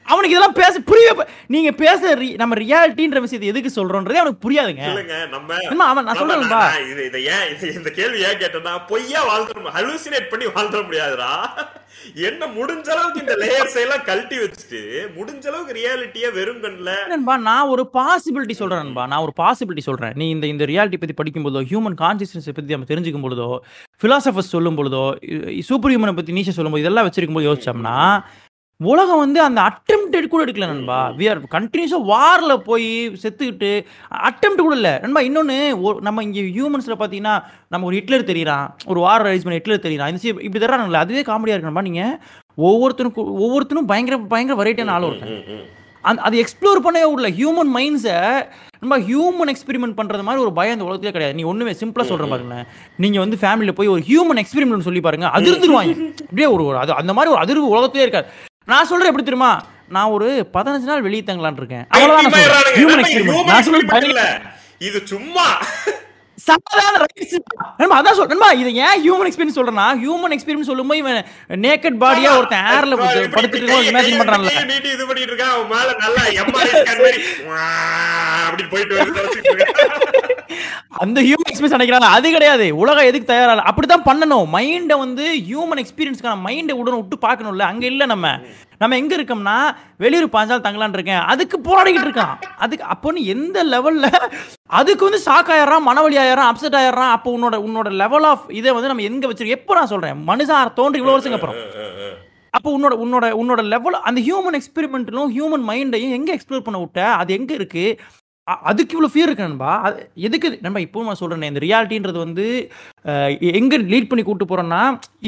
அவனுக்கு 0.06 0.32
இதெல்லாம் 0.32 0.56
பேச 0.56 0.74
புரியவே 0.82 1.12
ப- 1.14 1.26
நீங்க 1.48 1.70
பேச 1.78 2.00
நம்ம 2.38 2.56
ரியாலிட்டின்ற 2.58 3.20
விஷயத்தை 3.20 3.48
எதுக்கு 3.48 3.70
சொல்றோன்றதே 3.70 4.20
அவனுக்கு 4.20 4.44
புரியாதுங்க. 4.46 4.84
இல்லைங்க 4.88 5.16
நம்ம 5.66 5.84
அவன் 5.86 6.06
நான் 6.06 6.20
சொல்றேன்பா 6.20 6.62
இது 6.86 7.02
இதை 7.06 7.20
ஏன் 7.30 7.46
இந்த 7.72 7.92
கேள்வி 7.92 8.20
ஏன் 8.24 8.40
கேட்டேன்னா 8.40 8.74
பொய்யா 8.88 9.22
வாழ்ந்துட 9.28 9.72
ஹலூசினேட் 9.76 10.30
பண்ணி 10.30 10.48
வாழ்ந்துட 10.50 10.82
முடியாதுடா. 10.84 11.32
என்ன 12.26 12.44
முடிஞ்ச 12.54 12.88
அளவுக்கு 12.92 13.22
இந்த 13.22 13.34
லேயர்ஸ் 13.40 13.76
எல்லாம் 13.82 14.04
கழட்டி 14.06 14.36
வச்சுட்டு 14.38 14.80
முடிஞ்ச 15.16 15.44
அளவுக்கு 15.46 15.76
ரியாலிட்டியா 15.76 16.28
வெறும் 16.34 16.62
கண்ணுல 16.62 16.92
நண்பா 17.10 17.34
நான் 17.44 17.70
ஒரு 17.72 17.82
பாசிபிலிட்டி 17.94 18.54
சொல்றேன் 18.56 18.82
நண்பா 18.82 19.04
நான் 19.06 19.24
ஒரு 19.26 19.34
பாசிபிலிட்டி 19.38 19.84
சொல்றேன். 19.88 20.14
நீ 20.16 20.26
இந்த 20.30 20.46
இந்த 20.48 20.66
ரியாலிட்டி 20.70 20.98
பத்தி 20.98 21.16
படிக்கும் 21.16 21.46
போதோ 21.46 21.62
ஹியூமன் 21.68 21.98
கான்சியஸ்னஸ் 22.00 22.48
பத்தி 22.50 22.74
நம்ம 22.74 22.88
தெரிஞ்சுக்கும் 22.90 23.26
பொழுதோ 23.26 23.48
பிலாசபர்ஸ் 24.00 24.54
சொல்லும் 24.54 24.78
பொழுதோ 24.78 25.04
சூப்பர் 25.68 25.92
ஹியூமனை 25.92 26.14
பத்தி 26.14 26.32
நீச்ச 26.32 26.52
சொல்லும் 26.52 26.74
போது 26.74 26.84
இதெல்லாம் 26.84 27.08
வச்சிருக்கும் 27.08 27.38
போது 27.38 27.48
யோசிச்சோம்னா 27.48 27.96
உலகம் 28.90 29.22
வந்து 29.22 29.38
அந்த 29.46 29.60
அட்டெம்ப்டட் 29.68 30.28
கூட 30.32 30.40
எடுக்கல 30.44 30.68
நண்பா. 30.70 30.98
வி 31.18 31.24
ஆர் 31.30 31.40
கண்டினியூஸாக 31.56 32.08
வாரில் 32.12 32.54
போய் 32.68 32.88
செத்துக்கிட்டு 33.22 33.70
அட்டெம்ப்ட் 34.28 34.64
கூட 34.66 34.76
இல்லை. 34.80 34.94
நண்பா 35.04 35.22
இன்னொன்று 35.28 35.56
நம்ம 36.08 36.22
இங்கே 36.28 36.44
ஹியூமன்ஸில் 36.56 37.00
பார்த்தீங்கன்னா 37.02 37.34
நம்ம 37.74 37.86
ஒரு 37.90 37.98
ஹிட்லர் 37.98 38.30
தெரியறான். 38.30 38.66
ஒரு 38.92 39.00
வார் 39.06 39.26
ரைஸ் 39.28 39.46
பண்ண 39.46 39.58
ஹிட்லர் 39.60 39.86
தெரியறான். 39.86 40.10
இந்த 40.12 40.42
இப்படி 40.46 40.62
தர்றானுங்களே 40.64 41.04
அதுவே 41.04 41.24
காமெடியாக 41.30 41.56
இருக்கு 41.56 41.70
நண்பா. 41.70 41.86
நீங்கள் 41.90 42.16
ஒவ்வொருத்தனுக்கும் 42.68 43.30
ஒவ்வொருத்தனும் 43.44 43.90
பயங்கர 43.92 44.18
பயங்கர 44.34 44.56
வெரைட்டியான 44.62 44.94
ஆள் 44.96 45.08
ஒருத்தன். 45.08 45.38
அந்த 46.10 46.22
அது 46.26 46.36
எக்ஸ்ப்ளோர் 46.42 46.84
பண்ணவே 46.84 47.08
விடல 47.08 47.28
ஹியூமன் 47.40 47.70
மைண்ட்ஸை 47.76 48.16
நம்ம 48.82 48.94
ஹியூமன் 49.08 49.50
எக்ஸ்பெரிமெண்ட் 49.52 49.98
பண்றது 49.98 50.24
மாதிரி 50.28 50.42
ஒரு 50.44 50.52
பயம் 50.56 50.74
இந்த 50.76 50.86
உலகத்திலே 50.88 51.12
கிடையாது. 51.16 51.36
நீ 51.38 51.44
ஒண்ணுமே 51.50 51.74
சிம்பிளா 51.82 52.06
சொல்றேன் 52.08 52.32
பாருங்க 52.32 52.56
நீங்க 53.02 53.18
வந்து 53.24 53.36
ஃபேமிலியில 53.42 53.74
போய் 53.80 53.92
ஒரு 53.96 54.02
ஹியூமன் 54.08 54.40
எக்ஸ்பெரிமெண்ட் 54.42 54.88
சொல்லி 54.88 55.02
பாருங்க. 55.06 55.28
அதிர்ந்துருவாங்க. 55.38 55.94
அப்படியே 56.24 56.48
ஒரு 56.54 56.64
ஒரு 56.70 56.80
அது 56.84 57.00
அந்த 57.02 57.14
மாதிரி 57.18 57.32
ஒரு 57.34 57.42
அதிர்வு 57.44 57.74
உலகத்திலே 57.74 58.06
இருக்காது. 58.06 58.28
நான் 58.66 58.86
சொல்றேன் 58.86 59.06
எப்படி 59.06 59.24
தெரியுமா? 59.24 59.64
நான் 59.88 60.08
ஒரு 60.08 60.48
பதினஞ்சு 60.52 60.86
நாள் 60.90 61.02
வெளியே 61.02 61.22
தங்கலாம்னு 61.26 61.56
இருக்கேன். 61.56 61.86
அவ்வளவுதான் 61.88 62.30
நான் 63.44 63.62
சொல்றேன். 63.62 64.42
இது 64.78 65.02
சும்மா. 65.04 65.58
சாதாரண 66.34 67.04
ரைஸ் 67.18 67.34
நண்பா 67.76 68.02
அதான் 68.02 68.12
சொல்றேன் 68.12 68.58
இது 68.58 68.74
ஏன் 68.74 69.02
ஹியூமன் 69.02 69.26
எக்ஸ்பீரியன்ஸ் 69.26 69.58
சொல்றேன்னா 69.58 69.86
ஹியூமன் 70.02 70.38
எக்ஸ்பீரியன்ஸ் 70.38 70.60
சொல்லும்போது 70.60 70.98
இவன் 70.98 71.24
நேக்கட் 71.48 72.00
பாடியா 72.00 72.36
ஒருத்தன் 72.36 72.64
ஏர்ல 72.64 72.96
படுத்துட்டு 72.96 73.54
இருக்கோம் 73.54 73.82
இமேஜின் 73.82 73.92
கையை 73.92 74.18
பண்றான்ல. 74.18 74.48
நீட்டி- 74.48 74.64
நீட்டி 74.64 74.88
இது 74.88 75.06
பண்ணிட்டு 75.06 75.34
இருக்கான் 75.34 75.52
அவன் 75.52 75.66
மேல 75.66 75.96
நல்லா 75.98 76.42
MRI 76.42 76.66
scan 76.66 76.98
மாதிரி 77.02 77.22
வா, 77.46 77.60
அப்படி 78.44 78.64
போயிட்டு 78.64 78.96
வந்து 78.96 79.20
தொலைச்சிட்டு 79.20 79.52
இருக்கான். 79.52 79.90
அந்த 80.88 81.22
ஹியூமன் 81.22 81.50
எக்ஸ்பீரியன்ஸ் 81.52 81.78
நினைக்கிறாங்க 81.78 82.08
அது 82.16 82.30
கிடையாது. 82.30 82.76
உலகம் 82.76 83.04
எதுக்கு 83.04 83.26
தயாரா 83.26 83.50
இல்ல. 83.50 83.62
அப்படித்தான் 83.62 84.02
பண்ணணும். 84.02 84.46
மைண்டை 84.52 84.98
வந்து 84.98 85.34
ஹியூமன் 85.50 85.84
எக்ஸ்பீரியன்ஸ்க்கான 85.84 86.36
மைண்டை 86.44 86.72
உடனே 86.72 86.96
விட்டு 86.96 87.28
பார்க்கணும்ல. 87.28 87.58
அங்க 87.58 87.86
இல்ல 87.86 88.06
நம்ம. 88.06 88.38
நம்ம 88.82 88.96
எங்கே 89.02 89.14
இருக்கோம்னா 89.18 89.56
வெளியூர் 90.04 90.26
பாஞ்சால் 90.36 90.64
தங்கலான் 90.66 90.96
இருக்கேன். 90.98 91.22
அதுக்கு 91.32 91.56
போராடிக்கிட்டு 91.68 92.08
இருக்கான். 92.08 92.34
அதுக்கு 92.64 92.84
அப்போ 92.94 93.12
நீ 93.16 93.22
எந்த 93.34 93.58
லெவலில் 93.74 94.08
அதுக்கு 94.78 95.06
வந்து 95.08 95.20
ஷாக் 95.26 95.52
ஆயிடுறான் 95.54 95.86
மனவழி 95.90 96.16
ஆயிடுறான் 96.22 96.50
அப்செட் 96.52 96.78
ஆயிடுறான். 96.80 97.12
அப்போ 97.16 97.30
உன்னோட 97.36 97.58
உன்னோட 97.66 97.90
லெவல் 98.02 98.26
ஆஃப் 98.32 98.46
இதை 98.60 98.72
வந்து 98.76 98.90
நம்ம 98.92 99.06
எங்கே 99.10 99.28
வச்சிருக்கோம்? 99.30 99.58
எப்போ 99.60 99.74
நான் 99.78 99.92
சொல்கிறேன் 99.94 100.20
மனுஷன் 100.30 100.76
தோன்றி 100.80 101.00
இவ்வளோ 101.02 101.16
வருஷங்க 101.16 101.38
அப்புறம். 101.40 101.60
அப்போ 102.56 102.70
உன்னோட 102.76 102.94
உன்னோட 103.02 103.26
உன்னோட 103.42 103.60
லெவல் 103.74 103.94
அந்த 104.08 104.20
ஹியூமன் 104.26 104.56
எக்ஸ்பெரிமெண்ட்லும் 104.58 105.30
ஹியூமன் 105.36 105.64
மைண்டையும் 105.70 106.16
எங்கே 106.16 106.34
எக்ஸ்ப்ளோர் 106.36 106.66
பண்ண 106.66 106.80
விட்ட? 106.80 107.00
அது 107.20 107.30
எங்கே 107.38 107.54
இருக்குது 107.58 107.94
அதுக்கு 108.68 108.94
இவ்வளோ 108.94 109.10
ஃபியர் 109.12 109.28
இருக்கு 109.28 109.46
நண்பா? 109.46 109.72
அது 109.86 109.98
எதுக்கு 110.26 110.48
நண்பா 110.64 110.80
இப்போ 110.84 111.04
நான் 111.08 111.18
சொல்கிறேன் 111.20 111.50
இந்த 111.52 111.60
ரியாலிட்டின்றது 111.64 112.18
வந்து 112.24 112.46
எங்கே 113.60 113.76
லீட் 113.92 114.08
பண்ணி 114.10 114.22
கூப்பிட்டு 114.24 114.48
போகிறோன்னா 114.50 114.80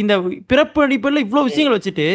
இந்த 0.03 0.15
பிறப்படிப்பில் 0.53 1.25
இவ்வளோ 1.25 1.45
விஷயங்கள் 1.51 1.77
வச்சுட்டு 1.79 2.09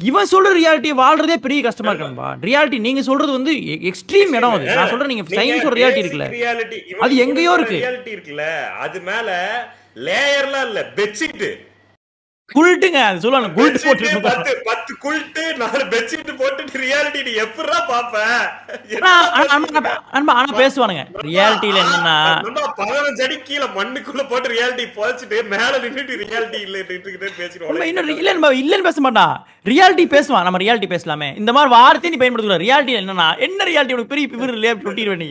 இவன் 0.00 0.28
சொல்ற 0.30 0.48
ரியாலிட்டி 0.56 0.90
வாழ்றதே 0.96 1.36
பெரிய 1.36 1.62
கஷ்டமா 1.62 1.90
இருக்கு 1.90 2.08
நண்பா 2.08 2.26
ரியாலிட்டி 2.42 2.78
நீங்க 2.78 3.02
சொல்றது 3.02 3.32
வந்து 3.32 3.52
எக்ஸ்ட்ரீம் 3.90 4.34
இடம் 4.34 4.52
அது. 4.52 4.66
நான் 4.74 4.88
சொல்றேன் 4.88 5.08
நீங்க 5.08 5.22
சயின்ஸ் 5.30 5.64
ஒரு 5.64 5.76
ரியாலிட்டி 5.76 6.02
இருக்குல்ல. 6.02 6.26
இவன் 6.86 7.00
அது 7.00 7.16
எங்கேயோ 7.16 7.52
இருக்கு. 7.52 7.78
reality 7.78 8.10
இருக்குல்ல? 8.10 8.44
அது 8.78 9.00
மேல 9.00 9.28
லேயர்லாம் 10.06 10.66
இல்ல. 10.66 10.92
பெட்ஷீட் 10.96 11.46
குல்ட்டுங்க 12.50 12.98
அது 13.04 13.22
சொல்லுவாங்க 13.22 13.48
குல்ட் 13.54 13.76
போட்டு 13.84 14.08
பத்து 14.26 14.50
பத்து 14.66 14.92
குல்ட்டு 15.04 15.44
நாலு 15.56 15.84
பெட்ஷீட் 15.84 16.30
போட்டு 16.36 16.80
ரியாலிட்டி 16.82 17.20
நீ 17.26 17.32
எப்படா 17.42 17.78
பாப்ப? 17.88 18.14
ஆனா 18.98 19.12
ஆனா- 20.34 20.58
பேசுவானுங்க. 20.60 21.02
ரியாலிட்டியில 21.26 21.80
என்னன்னா 21.82 22.14
பதினஞ்சு 22.78 23.24
அடி 23.24 23.36
கீழே 23.42 23.66
மண்ணுக்குள்ள 23.76 24.24
போட்டு 24.28 24.54
ரியாலிட்டி 24.54 24.86
புதைச்சிட்டு 24.94 25.40
மேல 25.48 25.72
நின்னுட்டு 25.78 26.20
ரியாலிட்டி 26.22 26.60
இல்ல 26.60 26.84
பேசிடுவோம் 27.34 27.84
இன்னும் 27.84 28.14
இல்ல 28.16 28.32
நம்ம 28.32 28.52
இல்லன்னு 28.62 28.88
பேச 28.88 29.00
மாட்டான் 29.00 29.34
ரியாலிட்டி 29.66 30.06
பேசுவான் 30.10 30.46
நம்ம 30.46 30.58
ரியாலிட்டி 30.58 30.90
பேசலாமே. 30.90 31.30
இந்த 31.36 31.52
மாதிரி 31.52 31.72
வார்த்தையை 31.72 32.12
நீ 32.12 32.20
பயன்படுத்தக்கூடாது 32.20 32.66
ரியாலிட்டி 32.66 32.94
என்னன்னா 33.00 33.28
என்ன 33.40 33.64
ரியாலிட்டி 33.64 33.96
உனக்கு 33.96 34.14
பெரிய 34.14 34.28
பிவர் 34.28 34.54
இல்லையா? 34.54 34.74
அப்படி 34.78 35.04
நீ. 35.24 35.30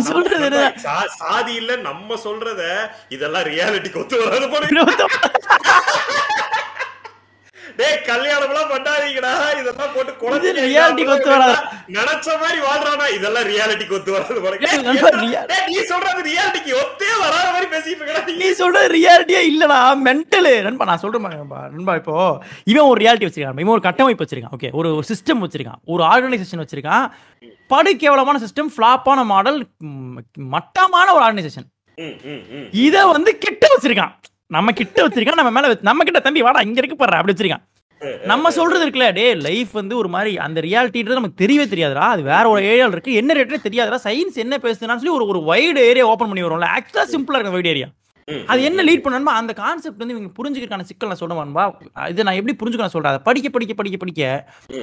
சொல்றது 0.00 0.62
சாதி 1.06 1.54
இல்ல 1.54 1.76
நம்ம 1.76 2.16
சொல்றத 2.24 2.62
இதெல்லாம் 3.08 3.42
ரியாலிட்டிக்கு 3.42 3.98
ஒத்து 3.98 4.20
வராது 4.24 4.46
டேய் 7.80 7.98
கல்யாணம் 8.08 8.50
எல்லாம் 8.52 8.70
பண்ணாதீங்கடா. 8.72 9.32
இதெல்லாம் 9.60 9.92
போட்டு 9.96 10.12
குழந்தை 10.22 10.48
க்கு 10.50 11.12
ஒத்து 11.14 11.30
வராது. 11.34 11.54
நினைச்ச 11.96 12.28
மாதிரி 12.42 12.58
வாழ்றானா? 12.68 13.06
இதெல்லாம் 13.16 13.46
ரியாலிட்டிக்கு 13.52 13.96
ஒத்து 13.98 14.10
வராது 14.16 14.38
டேய், 15.52 15.66
நீ 15.70 15.76
சொல்றது 15.92 16.20
ரியாலிட்டிக்கு 16.30 16.72
ஒத்தே 16.82 17.10
வராத 17.24 17.46
மாதிரி 17.54 17.68
பேசிட்டு 17.74 18.00
இருக்கடா 18.02 18.22
நீ. 18.42 18.48
சொல்றது 18.62 18.88
ரியாலிட்டியே 18.96 19.42
இல்லடா 19.52 19.78
மென்டலு 20.06 20.52
நண்பா 20.66 20.88
நான் 20.90 21.02
சொல்றேன். 21.04 21.28
நண்பா. 21.76 21.94
இப்போ 22.00 22.14
இவன் 22.72 22.88
ஒரு 22.90 22.98
ரியாலிட்டி 23.04 23.28
வச்சிருக்கான். 23.28 23.62
இவன் 23.64 23.76
ஒரு 23.76 23.86
கட்டமைப்பு 23.88 24.24
வச்சிருக்கான் 24.24 24.56
ஓகே 24.58 24.70
ஒரு 24.80 24.90
சிஸ்டம் 25.10 25.42
வச்சிருக்கான். 25.46 25.80
ஒரு 25.94 26.02
ஆர்கனைசேஷன் 26.12 26.62
வச்சிருக்கான். 26.64 27.06
படு 27.72 27.90
கேவலமான 28.02 28.38
சிஸ்டம் 28.44 28.72
ஃபிளாப்பான 28.74 29.24
மாடல் 29.32 29.60
மட்டமான 30.54 31.06
ஒரு 31.16 31.24
ஆர்கனைசேஷன். 31.26 31.68
இத 32.84 32.96
வந்து 33.14 33.32
கிட்ட 33.44 33.64
வச்சிருக்கான். 33.72 34.14
நம்ம 34.50 34.72
கிட்ட 34.78 35.06
வச்சிருக்கான் 35.06 35.40
நம்ம 35.40 35.50
மேல 35.56 35.74
நம்ம 35.88 36.04
கிட்ட 36.06 36.20
தம்பி 36.20 36.42
வாடா 36.46 36.60
இங்க 36.68 36.80
இருக்கு 36.82 36.96
பாரு 36.96 37.18
அப்படி 37.18 37.34
வச்சிருக்கான். 37.34 37.64
நம்ம 38.30 38.50
சொல்றது 38.50 38.82
இருக்குல்ல 38.86 39.08
டே 39.12 39.24
லைஃப் 39.46 39.72
வந்து 39.72 39.94
ஒரு 39.96 40.08
மாதிரி 40.14 40.30
அந்த 40.46 40.58
ரியாலிட்டின்றது 40.60 41.18
நமக்கு 41.18 41.40
தெரியவே 41.44 41.66
தெரியாதுடா. 41.74 42.06
அது 42.14 42.22
வேற 42.22 42.44
ஒரு 42.48 42.60
ஏரியால 42.70 42.94
இருக்கு. 42.96 43.12
என்ன 43.12 43.34
ரேட்டே 43.34 43.58
தெரியாதுடா. 43.66 43.98
சயின்ஸ் 44.04 44.38
என்ன 44.44 44.56
பேசுதுன்னு 44.62 45.00
சொல்லி 45.00 45.16
ஒரு 45.18 45.26
ஒரு 45.32 45.40
வைடு 45.50 45.82
ஏரியா 45.90 46.06
ஓப்பன் 46.12 46.30
பண்ணி 46.30 46.46
வரும்ல 46.46 46.68
ஆக்சுவலா 46.76 47.04
சிம்பிளா 47.14 47.38
இருக்கு 47.38 47.56
வைடு 47.58 47.72
ஏரியா 47.74 47.88
அது 48.52 48.60
என்ன 48.68 48.84
லீட் 48.88 49.04
பண்ணணுமா 49.04 49.32
அந்த 49.40 49.52
கான்செப்ட் 49.60 50.00
வந்து 50.02 50.14
இவங்க 50.16 50.30
புரிஞ்சுக்கிறதுக்கான 50.38 50.86
சிக்கல் 50.90 51.10
நான் 51.12 51.20
சொல்லுவான்பா 51.22 51.64
இது 52.12 52.26
நான் 52.28 52.38
எப்படி 52.40 52.54
புரிஞ்சுக்க 52.60 52.84
நான் 52.86 52.94
சொல்றேன். 52.94 53.12
அதை 53.14 53.22
படிக்க 53.28 53.48
படிக்க 53.56 53.74
படிக்க 53.80 53.96
படிக்க 54.02 54.22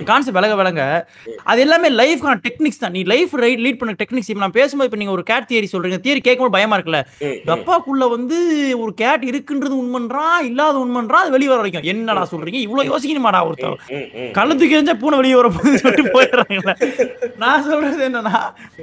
கான்செப்ட் 0.10 0.38
விலக 0.38 0.56
விலக 0.62 0.80
அது 1.52 1.62
எல்லாமே 1.66 1.90
லைஃப்க்கான 2.02 2.40
டெக்னிக்ஸ் 2.48 2.82
தான். 2.84 2.94
நீ 2.98 3.04
லைஃப் 3.14 3.34
ரைட் 3.44 3.62
லீட் 3.66 3.80
பண்ண 3.82 3.96
டெக்னிக்ஸ் 4.02 4.30
இப்போ 4.32 4.44
நான் 4.46 4.56
பேசும்போது 4.60 4.90
இப்போ 4.90 5.00
நீங்க 5.02 5.14
ஒரு 5.18 5.26
கேட் 5.32 5.48
தியரி 5.52 5.70
சொல்றீங்க. 5.74 6.00
தியரி 6.06 6.24
கேட்கும்போது 6.28 6.56
பயமா 6.58 6.78
இருக்குல்ல. 6.80 7.02
டப்பாக்குள்ள 7.50 8.08
வந்து 8.16 8.38
ஒரு 8.84 8.94
கேட் 9.04 9.26
இருக்குன்றது 9.32 9.76
உண்மன்றான் 9.84 10.40
இல்லாத 10.50 10.78
உண்மன்றான் 10.86 11.24
அது 11.26 11.36
வெளியே 11.38 11.52
வர 11.54 11.60
வரைக்கும். 11.64 11.88
என்னடா 11.94 12.26
சொல்றீங்க? 12.34 12.62
இவ்வளவு 12.68 12.90
யோசிக்கணுமாடா 12.92 13.42
ம். 13.98 14.32
கழுத்துக்கு 14.38 14.76
எரிஞ்சா 14.78 14.96
பூனை 15.04 15.18
வெளியே 15.22 15.38
வர 15.40 15.48
சொல்லிட்டு 15.84 16.14
போயிடுறாங்கல்ல. 16.16 16.74
நான் 17.44 17.66
சொல்றது 17.70 18.08
என்னன்னா 18.10 18.36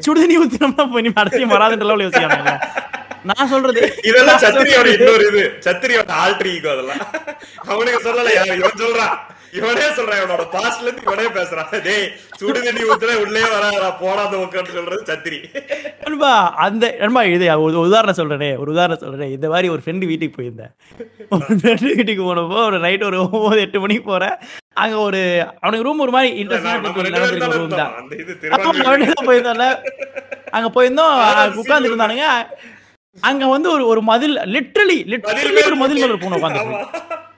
சுடுதண்ணி 0.07 0.37
ஊத்தினோம்னா 0.43 0.87
போய் 0.95 1.07
நீ 1.07 1.13
அடுத்தையும் 1.23 1.55
வராதுன்ற 1.57 1.87
லெவலில் 1.91 2.07
யோசிக்கிறாங்க 2.09 2.53
நான் 3.25 3.51
சொல்றது 3.51 3.83
இதெல்லாம் 4.09 4.41
சத்திரியோட 4.43 4.89
இன்னொரு 4.97 5.25
இது. 5.31 5.45
சத்திரியோட 5.66 6.11
ஆல்ட்ரி 6.22 6.51
ஈகோ 6.57 6.70
அதெல்லாம். 6.75 7.03
அவனுக்கு 7.70 8.01
சொல்லல 8.07 8.35
யார் 8.37 8.59
இவன் 8.59 8.83
சொல்றான் 8.83 9.14
இவனே 9.59 9.87
சொல்றான் 9.97 10.20
இவனோட 10.20 10.45
பாஸ்ட்ல 10.55 10.85
இருந்து 10.85 11.05
இவனே 11.07 11.27
பேசுறான் 11.37 11.68
டேய் 11.85 12.07
சுடு 12.39 12.59
தண்ணி 12.59 12.83
ஊத்துற 12.89 13.12
உள்ளே 13.25 13.43
வராதா 13.53 13.89
போடாத 14.01 14.33
உட்காந்து 14.45 14.77
சொல்றது 14.79 15.03
சத்திரி. 15.11 15.39
நண்பா 16.03 16.33
அந்த 16.64 16.85
நண்பா 17.03 17.22
இது 17.35 17.47
ஒரு 17.66 17.85
உதாரணம் 17.87 18.18
சொல்றேனே 18.20 18.51
ஒரு 18.62 18.72
உதாரணம் 18.75 19.03
சொல்றேன். 19.05 19.33
இந்த 19.37 19.49
மாதிரி 19.55 19.70
ஒரு 19.75 19.83
ஃப்ரெண்டு 19.85 20.09
வீட்டுக்கு 20.11 20.37
போயிருந்தேன். 20.39 20.72
ஒரு 21.35 21.45
ஃப்ரெண்டு 21.61 21.89
வீட்டுக்கு 21.93 22.25
போனப்போ 22.29 22.61
ஒரு 22.68 22.81
நைட் 22.85 23.07
ஒரு 23.11 23.18
ஒன்பது 23.27 23.62
எட்டு 23.66 23.83
மணிக்கு 23.85 24.05
போறேன் 24.11 24.37
அங்க 24.83 24.97
ஒரு 25.09 25.20
அவனுக்கு 25.62 25.87
ரூம் 25.89 26.05
ஒரு 26.05 26.14
மாதிரி 26.16 26.31
இன்ட்ரெஸ்டான 26.41 26.83
ரூம் 27.57 27.75
தான் 27.75 27.93
போயிருந்தோம்ல. 29.29 29.68
அங்க 30.57 30.68
போயிருந்தோம் 30.77 31.14
உட்கார்ந்து 31.62 31.89
இருந்தானுங்க. 31.91 32.27
அங்க 33.21 33.47
வந்து 33.47 33.71
ஒரு 33.71 33.87
ஒரு 33.87 34.03
மதில் 34.03 34.37
லிட்ரலி 34.37 34.97
லிட்ரலி 35.07 35.67
ஒரு 35.67 35.77
மதில் 35.77 36.01
மேல 36.01 36.17
பூனை 36.17 36.43
உட்காந்துருக்கு. 36.43 36.87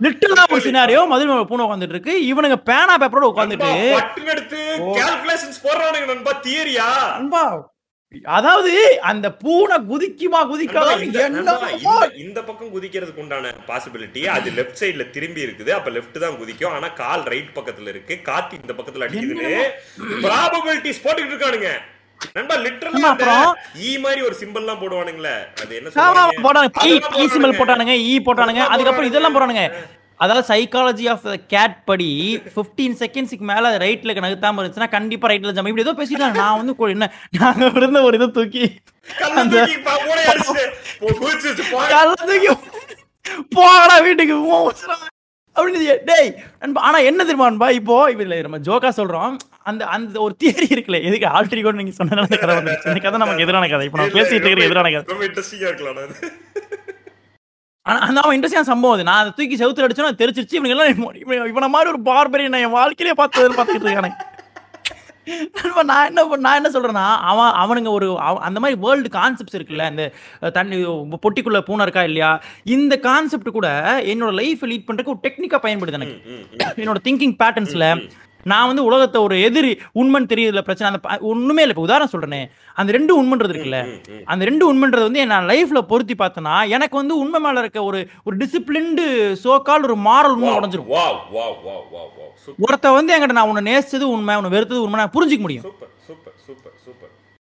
லிட்டரலா 0.01 0.45
ஒரு 0.51 0.61
சினாரியோ 0.61 1.07
மதில் 1.07 1.27
மேல 1.27 1.45
பூனை 1.45 1.67
உட்காந்துட்டு 1.67 1.89
இருக்கு. 1.89 2.35
இவனுங்க 2.35 2.57
பேனா 2.57 2.97
பேப்பரோட 2.97 3.27
உட்காந்துட்டு 3.33 3.69
நண்பா, 3.69 4.25
எடுத்து 4.27 4.57
calculations 4.97 5.57
போடுறானுங்க 5.65 6.07
நண்பா 6.07 6.41
தியரியா 6.43 6.89
அன்பா 7.19 7.65
அதாவது 8.25 8.99
அந்த 9.01 9.33
பூனை 9.33 9.77
குதிக்குமா 9.77 10.41
நண்பா, 11.23 11.53
நண்பா, 11.53 12.05
இந்த- 12.05 12.15
இந்த 12.15 12.43
பக்கம் 12.43 12.75
குதிக்கிறதுக்கு 12.75 13.21
உண்டான 13.21 13.55
பாசிபிலிட்டி 13.67 14.27
அது 14.27 14.51
லெஃப்ட் 14.51 14.83
சைடுல 14.83 15.11
திரும்பி 15.11 15.45
இருக்குது. 15.45 15.69
அப்ப 15.69 15.91
லெஃப்ட் 15.91 16.19
தான் 16.19 16.39
குதிக்கும். 16.39 16.73
ஆனா 16.73 16.89
கால் 16.89 17.23
ரைட் 17.23 17.49
பக்கத்துல 17.55 17.89
இருக்கு. 17.89 18.23
காத்து 18.23 18.57
இந்த 18.63 18.73
பக்கத்துல 18.73 19.07
அடிக்குதுன்னு 19.09 19.53
ப்ராபபிலிட்டிஸ் 20.23 21.03
போட்டுக்கிட்டு 21.05 21.37
இருக்கானுங்க. 21.37 21.71
நண்பா 22.37 22.55
லிட்டரலா 22.65 23.09
அப்புறம்? 23.13 23.49
ஈ 23.89 23.91
மாதிரி 24.05 24.21
ஒரு 24.29 24.35
சிம்பிள் 24.41 24.63
எல்லாம் 24.65 24.81
போடுவானுங்களே. 24.83 25.35
அது 25.63 25.73
என்ன 25.79 25.91
ஆமா, 25.91 25.97
சொல்லுவாங்க? 25.99 26.43
போட்டானுங்க 26.47 26.73
பை 26.81 26.91
பை 27.13 27.27
சிம்பிள். 27.35 27.59
போட்டானுங்க 27.61 27.95
ஈ 28.11 28.15
போட்டானுங்க. 28.29 28.65
அதுக்கப்புறம் 28.75 29.11
இதெல்லாம். 29.11 29.37
போறானுங்க 29.37 29.65
அதாவது 30.25 30.45
சைக்காலஜி 30.51 31.07
ஆஃப் 31.13 31.25
கேட் 31.53 31.75
படி 31.89 32.09
15 32.55 32.95
செகண்ட்ஸ்க்கு 33.01 33.47
மேல 33.51 33.73
ரைட்ல 33.83 34.15
நகர்த்தாம 34.25 34.61
இருந்துச்சுன்னா 34.61 34.89
கண்டிப்பா 34.95 35.29
ரைட்ல 35.31 35.53
ஜம்ப் 35.57 35.71
இப்படி 35.71 35.85
ஏதோ 35.87 35.95
பேசிட்டாங்க. 35.99 36.39
நான் 36.43 36.59
வந்து 36.61 36.75
என்ன 36.95 37.09
நாங்க 37.41 37.67
இருந்த 37.81 38.03
ஒரு 38.09 38.17
இதை 38.21 38.29
தூக்கி 38.39 38.65
போகடா 43.57 43.97
வீட்டுக்கு. 44.07 44.37
அப்படின்னு 45.57 45.99
டேய் 46.11 46.31
ஆனா 46.89 46.99
என்ன 47.11 47.21
தெரியுமா 47.23 47.51
நண்பா 47.51 47.69
இப்போ 47.81 47.99
இதுல 48.15 48.41
நம்ம 48.47 48.59
ஜோக்கா 48.69 48.91
சொல்றோம். 49.01 49.37
அந்த 49.71 49.83
அந்த 49.95 50.17
ஒரு 50.25 50.35
தியரி 50.43 50.67
இருக்குல்ல. 50.75 50.99
எதுக்கு 51.09 51.27
ஆல்ட்ரி 51.37 51.63
கூட 51.67 51.77
நீங்க 51.81 51.95
சொன்ன 51.99 52.21
அந்த 52.25 52.37
கதை 52.43 52.55
வந்துருச்சு 52.59 52.91
இந்த 52.93 53.03
கதை 53.07 53.21
நமக்கு 53.23 53.45
எதிரான 53.47 53.69
கதை. 53.73 53.87
இப்போ 53.89 53.99
நம்ம 54.01 54.15
பேசிட்டு 54.19 54.47
இருக்கிற 54.47 54.69
எதிரான 54.69 54.93
கதை. 54.95 55.07
ரொம்ப 55.13 55.25
இன்ட்ரெஸ்டிங்கா 55.29 55.69
இருக்கலாம் 55.71 55.99
அது. 56.05 56.31
ஆனா 57.87 57.99
அந்த 58.07 58.21
அவன் 58.25 58.37
இன்ட்ரெஸ்டிங் 58.37 58.71
சம்பவம் 58.71 58.97
அது. 58.97 59.09
நான் 59.09 59.21
அதை 59.23 59.33
தூக்கி 59.39 59.57
செவுத்துல 59.63 59.87
அடிச்சோன்னா 59.87 60.13
அது 60.13 60.23
தெரிச்சிருச்சு 60.23 60.57
இவனுங்க 60.59 60.77
எல்லாம் 60.77 60.91
இவன் 61.53 61.75
மாதிரி 61.75 61.93
ஒரு 61.95 62.01
பார்பரி 62.11 62.49
நான் 62.55 62.65
என் 62.69 62.79
வாழ்க்கையிலே 62.79 63.19
பார்த்தது 63.21 63.59
பார்த்துக்கிட்டு 63.59 63.91
இருக்கானே. 63.91 64.13
நான் 65.91 66.07
என்ன 66.09 66.25
நான் 66.45 66.59
என்ன 66.59 66.69
சொல்றேன்னா 66.75 67.05
அவன் 67.31 67.57
அவனுங்க 67.63 67.91
ஒரு 67.99 68.09
அந்த 68.49 68.59
மாதிரி 68.63 68.77
வேர்ல்டு 68.85 69.09
கான்செப்ட்ஸ் 69.17 69.57
இருக்குல்ல. 69.59 69.87
இந்த 69.93 70.05
தண்ணி 70.59 70.77
பொட்டிக்குள்ள 71.25 71.61
பூனை 71.69 71.85
இருக்கா 71.87 72.05
இல்லையா? 72.09 72.31
இந்த 72.77 72.95
கான்செப்ட் 73.09 73.57
கூட 73.57 73.69
என்னோட 74.13 74.33
லைஃப் 74.41 74.63
லீட் 74.71 74.87
பண்றதுக்கு 74.89 75.15
ஒரு 75.15 75.25
டெக்னிக்கா 75.27 75.61
பயன்படுது 75.67 75.99
எனக்கு. 76.01 76.17
என்னோட 76.83 77.01
திங்கிங் 77.09 77.37
பேட்டர்ன்ஸ்ல 77.43 77.89
நான் 78.51 78.69
வந்து 78.71 78.83
உலகத்தை 78.89 79.19
ஒரு 79.27 79.37
எதிரி 79.47 79.71
உண்மைன்னு 80.01 80.31
தெரியுதுல 80.33 80.61
பிரச்சனை. 80.67 80.89
அந்த 80.91 81.01
ஒண்ணுமே 81.31 81.63
இல்லை. 81.63 81.75
இப்போ 81.75 81.85
உதாரணம் 81.89 82.13
சொல்றேனே. 82.13 82.41
அந்த 82.81 82.91
ரெண்டு 82.97 83.13
உண்மைன்றது 83.21 83.53
இருக்குல்ல. 83.55 83.81
அந்த 84.33 84.43
ரெண்டு 84.51 84.65
உண்மைன்றது 84.71 85.07
வந்து 85.09 85.25
நான் 85.33 85.49
லைஃப்ல 85.53 85.81
பொருத்தி 85.93 86.17
பார்த்தேன்னா 86.23 86.55
எனக்கு 86.77 86.97
வந்து 87.01 87.17
உண்மை 87.23 87.41
மேல 87.47 87.65
இருக்க 87.65 87.83
ஒரு 87.91 88.01
ஒரு 88.27 88.37
டிசிப்ளின்டு 88.43 89.07
சோக்கால் 89.45 89.87
ஒரு 89.89 89.97
மாரல் 90.09 90.37
உண்மை 90.37 90.55
உடஞ்சிரும். 90.61 90.91
ஒருத்த 92.67 92.93
வந்து 92.99 93.15
என்கிட்ட 93.17 93.39
நான் 93.41 93.51
உன்னை 93.53 93.65
நேசிச்சது 93.73 94.07
உண்மை 94.15 94.37
உன்னை 94.41 94.53
வெறுத்தது 94.57 94.85
உண்மை 94.87 95.01
நான் 95.03 95.15
புரிஞ்சிக்க 95.17 95.45
முடியும். 95.47 95.67
சூப்பர் 95.69 95.93
சூப்பர் 96.09 96.37
சூப்பர் 96.47 96.77
சூப்பர் 96.87 97.13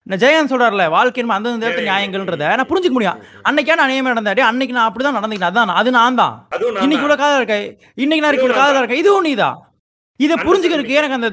இந்த 0.07 0.17
ஜெயகாந்த் 0.23 0.53
சொல்றாருல 0.53 0.85
வாழ்க்கை 0.95 1.21
என்பது 1.23 1.39
அந்த 1.39 1.65
நேரத்தில் 1.65 1.89
நியாயங்கள்ன்றத 1.89 2.47
நான் 2.59 2.69
புரிஞ்சுக்க 2.71 2.95
முடியும். 2.97 3.19
அன்னைக்கா 3.49 3.75
நான் 3.81 3.91
நியமம் 3.93 4.13
நடந்தாடி 4.13 4.43
அன்னைக்கு 4.51 4.77
நான் 4.77 4.89
அப்படிதான் 4.89 5.19
நடந்துக்கிட்டேன் 5.19 5.53
அதான் 5.53 5.69
நான். 5.71 5.81
அது 5.83 5.91
நான் 5.99 6.21
தான். 6.23 6.35
நான் 6.53 6.85
இன்னைக்கு 6.85 7.05
இவ்வளவு 7.05 7.21
காதல் 7.23 7.41
இருக்கேன் 7.41 7.67
இன்னைக்கு 8.05 8.25
நான் 8.25 8.39
இவ்வளவு 8.39 8.61
காதல் 8.61 8.81
இருக்கேன் 8.81 9.03
இதுவும் 9.05 9.29
நீதான். 9.29 9.59
இதை 10.21 10.35
புரிஞ்சுக்கிறதுக்கு 10.41 10.97
எனக்கு 10.99 11.17
அந்த 11.19 11.29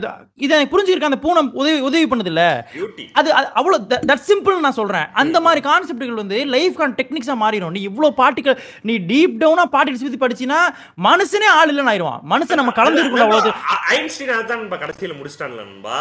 இதை 0.46 0.58
புரிஞ்சுக்கிறதுக்கு 0.66 1.10
அந்த 1.10 1.20
பூனம் 1.24 1.50
உதவி 1.60 1.80
உதவி 1.88 2.06
பண்ணுது 2.08 2.32
இல்ல 2.32 2.44
பியூட்டி 2.70 3.06
அது 3.18 3.30
அது 3.38 3.48
அவ்வளோ 3.58 3.78
தட் 4.06 4.24
சிம்பிள் 4.28 4.56
நான் 4.60 4.78
சொல்றேன். 4.78 5.08
அந்த 5.22 5.38
மாதிரி 5.46 5.62
கான்செப்ட்கள் 5.64 6.22
வந்து 6.22 6.38
லைஃப்கான 6.54 6.96
டெக்னிக்ஸா 7.00 7.36
மாறிடும் 7.42 7.74
நீ 7.76 7.82
இவ்வளோ 7.88 8.10
பார்ட்டிகள் 8.20 8.58
நீ 8.86 8.96
டீப் 9.10 9.36
டவுனா 9.42 9.66
பார்ட்டிகல்ஸ் 9.74 10.06
பத்தி 10.06 10.22
படிச்சினா 10.22 10.60
மனுஷனே 11.06 11.50
ஆள் 11.56 11.72
இல்லைன்னு 11.72 11.94
ஆயிடுவான். 11.94 12.22
மனுஷன் 12.32 12.62
நம்ம 12.62 12.74
கலந்து 12.78 13.02
இருக்கல 13.04 13.26
அவ்வளவு 13.28 13.54
ஐ- 13.74 13.82
ஐன்ஸ்டீன் 13.96 14.34
அதான் 14.38 14.62
நண்பா 14.62 14.80
கடைசியில 14.80 15.16
முடிச்சிட்டான்ல 15.18 15.62
நண்பா? 15.64 16.00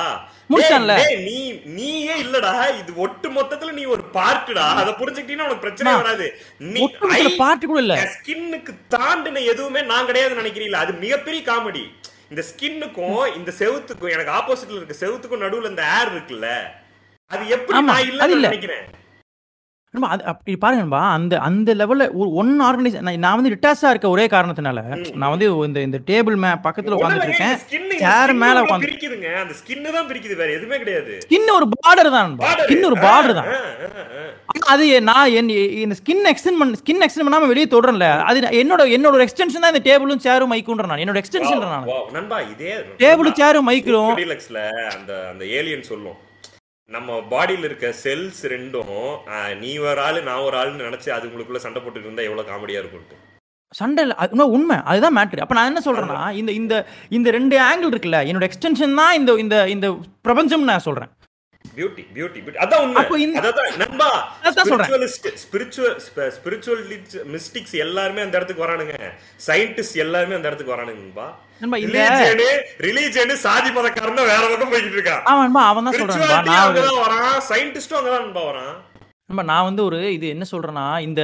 டேய், 1.01 1.21
நீ 1.25 1.39
நீயே 1.77 2.17
இல்லடா. 2.23 2.51
இது 2.81 2.91
ஒட்டு 2.99 3.29
மொத்தத்துல 3.31 3.73
நீ 3.73 3.85
ஒரு 3.91 4.03
பார்ட்டுடா 4.15 4.67
அத 4.77 4.91
புரிஞ்சுக்கிட்டீங்கன்னா 4.99 5.49
உனக்கு 5.49 5.65
பிரச்சனை 5.65 5.95
வராது. 5.99 6.27
நீ 6.71 6.83
பார்ட்டி 7.39 7.67
கூட 7.67 7.81
இல்ல. 7.85 7.97
ஸ்கின்னுக்கு 8.15 8.75
தாண்டின 8.95 9.45
எதுவுமே 9.53 9.83
நான் 9.87 10.09
கிடையாதுன்னு 10.09 10.43
நினைக்கிறீங்களா 10.43 10.85
அது 10.85 10.95
மிகப்பெரிய 11.01 11.43
காமெடி 11.47 11.85
இந்த 12.31 12.43
ஸ்கின்னுக்கும் 12.43 13.21
இந்த 13.37 13.51
செவுத்துக்கும் 13.59 14.13
எனக்கு 14.13 14.33
ஆப்போசிட்ல 14.33 14.79
இருக்க 14.79 14.97
செவுத்துக்கும் 15.01 15.45
நடுவுல 15.45 15.69
இந்த 15.69 15.85
ஏர் 15.95 16.11
இருக்குல்ல 16.11 16.49
அது 17.31 17.43
எப்படி 17.49 17.79
நான் 17.85 18.07
இல்ல. 18.31 18.47
நினைக்கிறேன் 18.47 18.87
அது 20.15 20.23
அப்படி 20.31 20.53
பாருங்க 20.63 20.83
நண்பா, 20.83 21.01
அந்த 21.17 21.35
அந்த 21.49 21.71
லெவல்ல 21.81 22.05
ஒரு 22.21 22.29
ஒன் 22.41 22.53
ஆர்கனைஸ் 22.67 22.97
நான் 23.25 23.37
வந்து 23.39 23.53
ரிட்டாஸா 23.55 23.91
இருக்க 23.93 24.09
ஒரே 24.15 24.25
காரணத்தினால 24.35 24.83
நான் 25.21 25.33
வந்து 25.35 25.47
இந்த 25.69 25.81
இந்த 25.89 25.99
டேபிள் 26.11 26.37
மே 26.43 26.51
பக்கத்துல 26.67 26.97
உட்காந்துட்டு 26.97 27.29
இருக்கேன். 27.31 27.57
சேர் 28.03 28.33
மேல 28.43 28.63
உட்காந்து 28.65 28.87
பிரிக்குதுங்க. 28.89 29.31
அந்த 29.43 29.55
ஸ்கின் 29.61 29.87
தான் 29.97 30.09
பிரிக்குது 30.11 30.37
வேற 30.43 30.51
எதுவுமே 30.59 30.79
கிடையாது. 30.83 31.15
ஸ்கின் 31.27 31.55
ஒரு 31.59 31.69
பார்டர் 31.77 32.11
தான் 32.17 32.27
நண்பா. 32.29 32.51
ஸ்கின் 32.65 32.87
ஒரு 32.91 32.99
பார்டர் 33.07 33.39
தான். 33.41 33.51
அது 34.75 34.85
நான் 35.09 35.33
என் 35.39 35.51
இந்த 35.85 35.97
ஸ்கின் 36.01 36.25
எக்ஸ்டெண்ட் 36.33 36.61
பண்ண 36.61 36.79
ஸ்கின் 36.83 37.05
எக்ஸ்டெண்ட் 37.07 37.29
பண்ணாம 37.29 37.49
வெளியே 37.53 37.67
தொடரல 37.75 38.07
அது 38.29 38.39
என்னோட 38.63 38.83
என்னோட 38.99 39.25
எக்ஸ்டென்ஷன் 39.27 39.65
தான் 39.65 39.75
இந்த 39.75 39.85
டேபிளும் 39.89 40.25
சேரும் 40.29 40.53
மைக்குன்ற 40.55 40.87
நான். 40.93 41.03
என்னோட 41.05 41.21
எக்ஸ்டென்ஷன் 41.23 41.65
நான். 41.75 41.89
நண்பா 42.17 42.39
இதே 42.53 42.73
டேபிள் 43.03 43.31
சேரும் 43.43 43.69
மைக்கும் 43.71 44.13
அந்த 44.97 45.13
அந்த 45.33 45.45
ஏலியன் 45.59 45.89
சொல்லும். 45.91 46.17
நம்ம 46.91 47.15
பாடியில 47.31 47.69
இருக்க 47.69 47.87
செல்ஸ் 48.03 48.41
ரெண்டும் 48.53 48.91
நீ 49.63 49.71
ஒரு 49.85 50.01
ஆளு 50.01 50.19
நான் 50.29 50.45
ஒரு 50.49 50.57
ஆளுன்னு 50.61 50.87
நினைச்சு 50.89 51.11
அது 51.15 51.27
உங்களுக்குள்ள 51.29 51.61
சண்டை 51.65 51.81
போட்டுட்டு 51.81 52.09
இருந்தா 52.09 52.27
எவ்வளவு 52.29 52.51
காமெடியா 52.51 52.81
இருக்கும் 52.83 53.23
சண்டை 53.75 54.03
இல்ல, 54.05 54.15
உண்மை, 54.57 54.77
அதுதான் 54.91 55.17
மேட்ரு 55.17 55.43
அப்ப 55.45 55.55
நான் 55.57 55.71
என்ன 55.71 55.81
சொல்றேன்னா 55.87 56.27
இந்த 56.41 56.51
இந்த 56.61 56.75
இந்த 57.11 57.29
ரெண்டு 57.31 57.57
ஆங்கிள் 57.69 57.91
இருக்குல்ல 57.91 58.19
என்னோட 58.29 58.47
எக்ஸ்டென்ஷன் 58.49 58.99
தான் 59.01 59.15
இந்த 59.19 59.33
இந்த 59.45 59.57
இந்த 59.75 59.87
பிரபஞ்சம் 60.23 60.69
நான் 60.71 60.85
சொல்றேன். 60.87 61.11
பியூட்டி 61.77 62.07
பியூட்டி 62.15 62.39
பியூட்டி 62.39 62.57
அதான் 62.57 62.81
உண்மை. 62.81 63.05
அதான் 63.39 63.89
நண்பா. 63.89 64.37
சொல்றேன். 64.65 65.11
ஸ்பிரிச்சுவல் 65.53 66.01
ஸ்பிரிச்சுவல் 66.17 67.01
மிஸ்டிக்ஸ் 67.33 67.71
எல்லாருமே 67.71 68.21
அந்த 68.23 68.37
இடத்துக்கு 68.37 68.67
வரானுங்க. 68.67 69.13
சயின்டிஸ்ட் 69.47 69.95
எல்லாருமே 69.95 70.35
அந்த 70.35 70.47
இடத்துக்கு 70.47 70.75
வரானுங்க 70.75 70.95
நண்பா. 70.95 71.39
நண்பா, 71.61 71.77
இந்த- 71.77 72.35
ரிலீஜியனு 72.81 72.83
ரிலீஜியனு 72.83 73.33
சாதி 73.33 73.71
மதக்காரன் 73.71 74.15
தான் 74.15 74.15
வேற 74.15 74.47
பக்கம் 74.49 74.73
போய்கிட்டு 74.73 74.99
இருக்கான். 74.99 75.23
அவன் 75.23 75.85
தான் 75.85 76.09
சொல்றான். 76.09 76.41
வரான். 76.99 77.53
சயின்டிஸ்டும் 77.53 77.95
அங்கதான் 77.95 78.21
நண்பா 78.21 78.41
வரான். 78.41 78.77
நண்பா 79.31 79.43
நான் 79.51 79.65
வந்து 79.69 79.83
ஒரு 79.87 79.99
இது 80.17 80.27
என்ன 80.33 80.45
சொல்றேன்னா 80.51 80.85
இந்த 81.05 81.23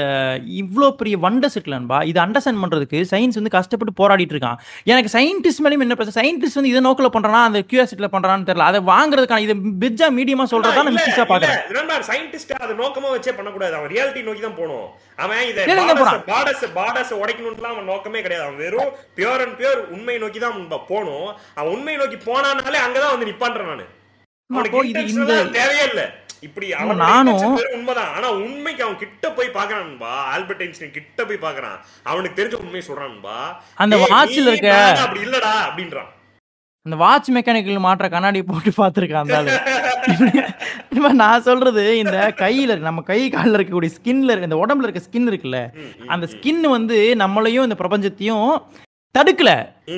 இவ்வளோ 0.60 0.86
பெரிய 1.00 1.16
வண்டர்ஸ் 1.24 1.54
இருக்குல்ல 1.56 1.76
நண்பா 1.80 1.98
இதை 2.10 2.18
அண்டர்ஸ்டாண்ட் 2.22 2.62
பண்றதுக்கு 2.62 2.98
சயின்ஸ் 3.10 3.38
வந்து 3.38 3.52
கஷ்டப்பட்டு 3.56 3.92
போராடிட்டு 4.00 4.34
இருக்கான். 4.34 4.58
எனக்கு 4.90 5.10
சயின்டிஸ்ட் 5.14 5.62
மேலேயும் 5.64 5.84
என்ன 5.86 5.96
பிரச்சனை? 5.98 6.16
சயின்டிஸ்ட் 6.20 6.58
வந்து 6.58 6.72
இதை 6.72 6.80
நோக்கில் 6.86 7.12
பண்றானா 7.16 7.42
அந்த 7.50 7.60
கியூரியாசிட்டில 7.68 8.08
பண்றான்னு 8.16 8.48
தெரியல. 8.48 8.66
அதை 8.70 8.80
வாங்குறதுக்கான 8.90 9.46
இது 9.46 9.56
பிஜ்ஜா 9.84 10.08
மீடியமா 10.18 10.46
சொல்றதா 10.54 10.84
நான் 10.88 10.96
மிஸ்டேக்ஸா 10.96 11.28
பாக்குறேன். 11.32 12.02
சயின்டிஸ்ட் 12.10 12.52
அதை 12.64 12.72
நோக்கமா 12.82 13.14
வச்சே 13.14 13.36
பண்ணக்கூடாது. 13.38 13.74
அவன் 13.80 13.90
ரியாலிட்டி 13.94 14.26
நோக்கி 14.30 14.44
தான் 14.48 14.58
போகணும். 14.60 14.90
அவன் 15.22 15.46
இதை. 15.52 15.70
பாடஸ் 16.34 16.66
பாடஸ் 16.80 17.14
உடைக்கணும்லாம் 17.22 17.74
அவன் 17.76 17.90
நோக்கமே 17.94 18.26
கிடையாது. 18.26 18.46
அவன் 18.48 18.60
வெறும் 18.66 18.92
பியூர் 19.18 19.42
அண்ட் 19.46 19.58
பியூர் 19.62 19.80
உண்மை 19.96 20.18
நோக்கி 20.26 20.42
தான் 20.48 20.60
போகணும். 20.92 21.28
அவன் 21.58 21.74
உண்மை 21.78 21.96
நோக்கி 22.02 22.20
போனானாலே 22.28 22.80
அங்கதான் 22.86 23.16
வந்து 23.16 23.32
நிப்பான்றேன் 23.32 23.72
நானு. 23.74 23.88
இப்படி 26.40 26.72
அவன் 26.74 26.96
நானும் 27.02 27.42
உண்மைதான். 27.72 28.12
ஆனா 28.14 28.30
உண்மைக்கு 28.38 28.82
அவன் 28.84 28.98
கிட்ட 28.98 29.30
போய் 29.30 29.54
பாக்குறான்பா 29.54 30.12
ஆல்பர்ட் 30.30 30.62
ஐன்ஸ்டைன் 30.62 30.90
கிட்ட 30.90 31.24
போய் 31.24 31.42
பாக்குறான் 31.42 31.76
அவனுக்கு 32.04 32.38
தெரிஞ்ச 32.38 32.54
உண்மையை 32.54 32.82
சொல்றான்பா 32.88 33.36
அந்த 33.76 33.96
"ஏய், 33.96 34.04
watchல 34.06 34.44
நீ 34.44 34.50
இருக்க- 34.50 34.74
அப்படி 34.98 35.24
இல்லடா 35.24 35.52
அப்படின்றான். 35.68 36.10
அந்த 36.86 36.96
வாட்ச் 36.96 37.30
மெக்கானிக்கல் 37.30 37.78
மாற்ற 37.78 38.08
கண்ணாடி 38.08 38.42
போட்டு 38.42 38.70
பார்த்துருக்கான் 38.76 39.24
அந்த 39.24 39.36
ஆளு. 39.36 41.12
நான் 41.14 41.42
சொல்றது 41.42 41.98
இந்த 41.98 42.16
கையில 42.36 42.64
இருக்கு 42.64 42.78
நம்ம 42.80 43.02
கை 43.02 43.28
காலில் 43.30 43.56
இருக்கக்கூடிய 43.56 43.90
ஸ்கின்ல 43.94 44.42
இந்த 44.42 44.56
உடம்புல 44.56 44.82
இருக்க 44.82 45.02
ஸ்கின் 45.02 45.28
இருக்குல்ல 45.28 45.58
அந்த 46.06 46.26
ஸ்கின் 46.26 46.60
வந்து 46.68 47.14
நம்மளையும் 47.18 47.62
இந்த 47.62 47.74
பிரபஞ்சத்தையும் 47.74 48.48
தடுக்கல. 49.16 49.50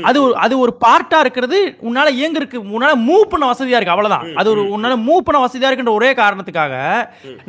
அது 0.09 0.19
ஒரு 0.25 0.33
அது 0.45 0.55
ஒரு 0.63 0.73
பார்ட்டா 0.85 1.19
இருக்கிறது 1.25 1.59
உன்னால 1.89 2.09
இயங்குறதுக்கு 2.19 2.61
உன்னால 2.77 2.93
மூவ் 3.09 3.25
பண்ண 3.33 3.45
வசதியா 3.51 3.79
இருக்கு 3.79 3.93
அவ்வளவுதான். 3.95 4.25
அது 4.41 4.49
ஒரு 4.53 4.63
உன்னால 4.75 4.95
மூவ் 5.09 5.27
பண்ண 5.27 5.39
வசதியா 5.43 5.69
இருக்குன்ற 5.71 5.93
ஒரே 5.99 6.11
காரணத்துக்காக 6.21 6.75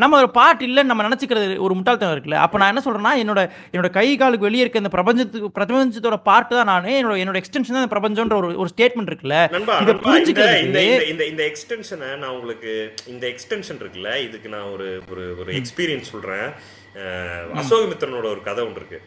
நம்ம 0.02 0.20
ஒரு 0.22 0.30
பார்ட் 0.38 0.62
இல்லைன்னு 0.68 0.92
நம்ம 0.92 1.06
நினைச்சுக்கிறது 1.08 1.48
ஒரு 1.66 1.74
முட்டாள்தனம் 1.78 2.14
இருக்குல்ல. 2.16 2.40
அப்ப 2.46 2.62
நான் 2.62 2.72
என்ன 2.74 2.84
சொல்றேன்னா 2.88 3.14
என்னோட 3.24 3.42
என்னோட 3.72 3.92
கை 3.98 4.06
காலுக்கு 4.22 4.48
வெளியே 4.50 4.64
இருக்க 4.66 4.84
இந்த 4.84 4.94
பிரபஞ்சத்துக்கு 4.98 5.52
பிரபஞ்சத்தோட 5.58 6.20
பார்ட் 6.30 6.56
தான் 6.58 6.72
நான் 6.72 6.92
என்னோட 7.00 7.18
என்னோட 7.24 7.40
எக்ஸ்டென்ஷன் 7.44 7.80
தான் 7.80 7.94
பிரபஞ்சம்ன்ற 7.98 8.38
ஒரு 8.44 8.52
ஒரு 8.64 8.72
ஸ்டேட்மெண்ட் 8.76 9.12
இருக்குல்ல. 9.12 9.40
இதை 9.50 9.60
நண்பா, 9.60 10.16
இந்த 11.10 11.26
இந்த 11.34 11.44
எக்ஸ்டென்ஷனை 11.52 12.12
நான் 12.24 12.34
உங்களுக்கு 12.38 12.74
இந்த 13.16 13.26
எக்ஸ்டென்ஷன் 13.34 13.82
இருக்குல்ல 13.84 14.12
இதுக்கு 14.28 14.50
நான் 14.58 14.72
ஒரு 14.76 14.90
ஒரு 15.14 15.26
ஒரு 15.42 15.52
எக்ஸ்பீரியன்ஸ் 15.62 16.14
சொல்றேன். 16.16 16.48
அசோகமித்திரனோட 17.62 18.28
ஒரு 18.36 18.42
கதை 18.50 18.62
ஒன்று 18.68 18.82
இருக்கு. 18.82 19.00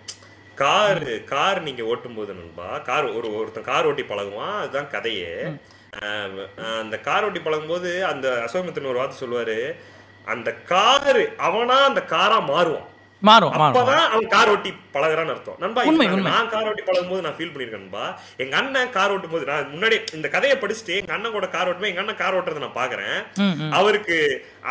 கார் 0.61 1.03
கார் 1.33 1.59
நீங்க 1.63 1.83
ஓட்டும் 1.93 2.17
போது 2.19 2.33
நண்பா 2.35 2.69
கார் 2.89 3.07
ஒரு 3.19 3.29
ஒருத்தன் 3.39 3.69
கார் 3.71 3.89
ஓட்டி 3.91 4.05
பழகுவான் 4.05 4.57
அதுதான் 4.61 4.93
கதையே. 4.95 5.33
அந்த 6.83 6.97
கார் 7.09 7.27
ஓட்டி 7.27 7.41
பழகும்போது 7.41 7.91
அந்த 8.13 8.27
அசோகமித்திரன் 8.47 8.93
ஒரு 8.93 9.01
வார்த்தை 9.01 9.21
சொல்லுவாரு 9.21 9.59
அந்த 10.35 10.49
கார் 10.73 11.23
அவனா 11.49 11.77
அந்த 11.91 12.01
காரா 12.15 12.39
மாறுவான். 12.53 12.89
மாறும் 13.23 13.53
அப்பதான் 13.69 14.05
அவன் 14.09 14.27
கார் 14.29 14.51
ஓட்டி 14.51 14.71
பழகுறான்னு 14.95 15.33
அர்த்தம். 15.33 15.57
நண்பா. 15.59 15.81
நான் 16.29 16.51
கார் 16.53 16.69
ஓட்டி 16.69 16.83
பழகும் 16.83 17.09
போது 17.09 17.23
நான் 17.23 17.37
ஃபீல் 17.37 17.51
பண்ணிருக்கேன் 17.53 17.81
நண்பா. 17.81 18.05
எங்க 18.37 18.55
அண்ணன் 18.57 18.91
கார் 18.91 19.13
ஓட்டும் 19.15 19.33
போது 19.33 19.45
நான் 19.45 19.71
முன்னாடி 19.73 19.97
இந்த 20.13 20.29
கதையை 20.29 20.57
படிச்சுட்டு 20.57 20.95
எங்க 20.99 21.13
அண்ணன் 21.13 21.33
கூட 21.33 21.47
கார் 21.49 21.69
ஓட்டுமே 21.69 21.89
எங்க 21.89 22.01
அண்ணன் 22.01 22.17
கார் 22.17 22.37
ஓட்டுறதை 22.37 22.59
நான் 22.59 22.79
பாக்குறேன். 22.79 23.17
அவருக்கு 23.73 24.19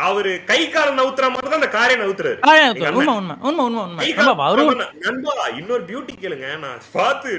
அவரு 0.04 0.32
கை 0.44 0.68
கால 0.68 0.88
நவுத்துற 0.92 1.28
மாதிரி 1.28 1.48
தான் 1.48 1.60
அந்த 1.60 1.70
காரை 1.70 1.96
நவுத்துறாரு. 1.96 2.40
நண்பா, 5.04 5.32
இன்னொரு 5.58 5.84
பியூட்டி 5.84 6.14
கேளுங்க. 6.18 6.48
நான் 6.58 6.80
பார்த்து 6.92 7.30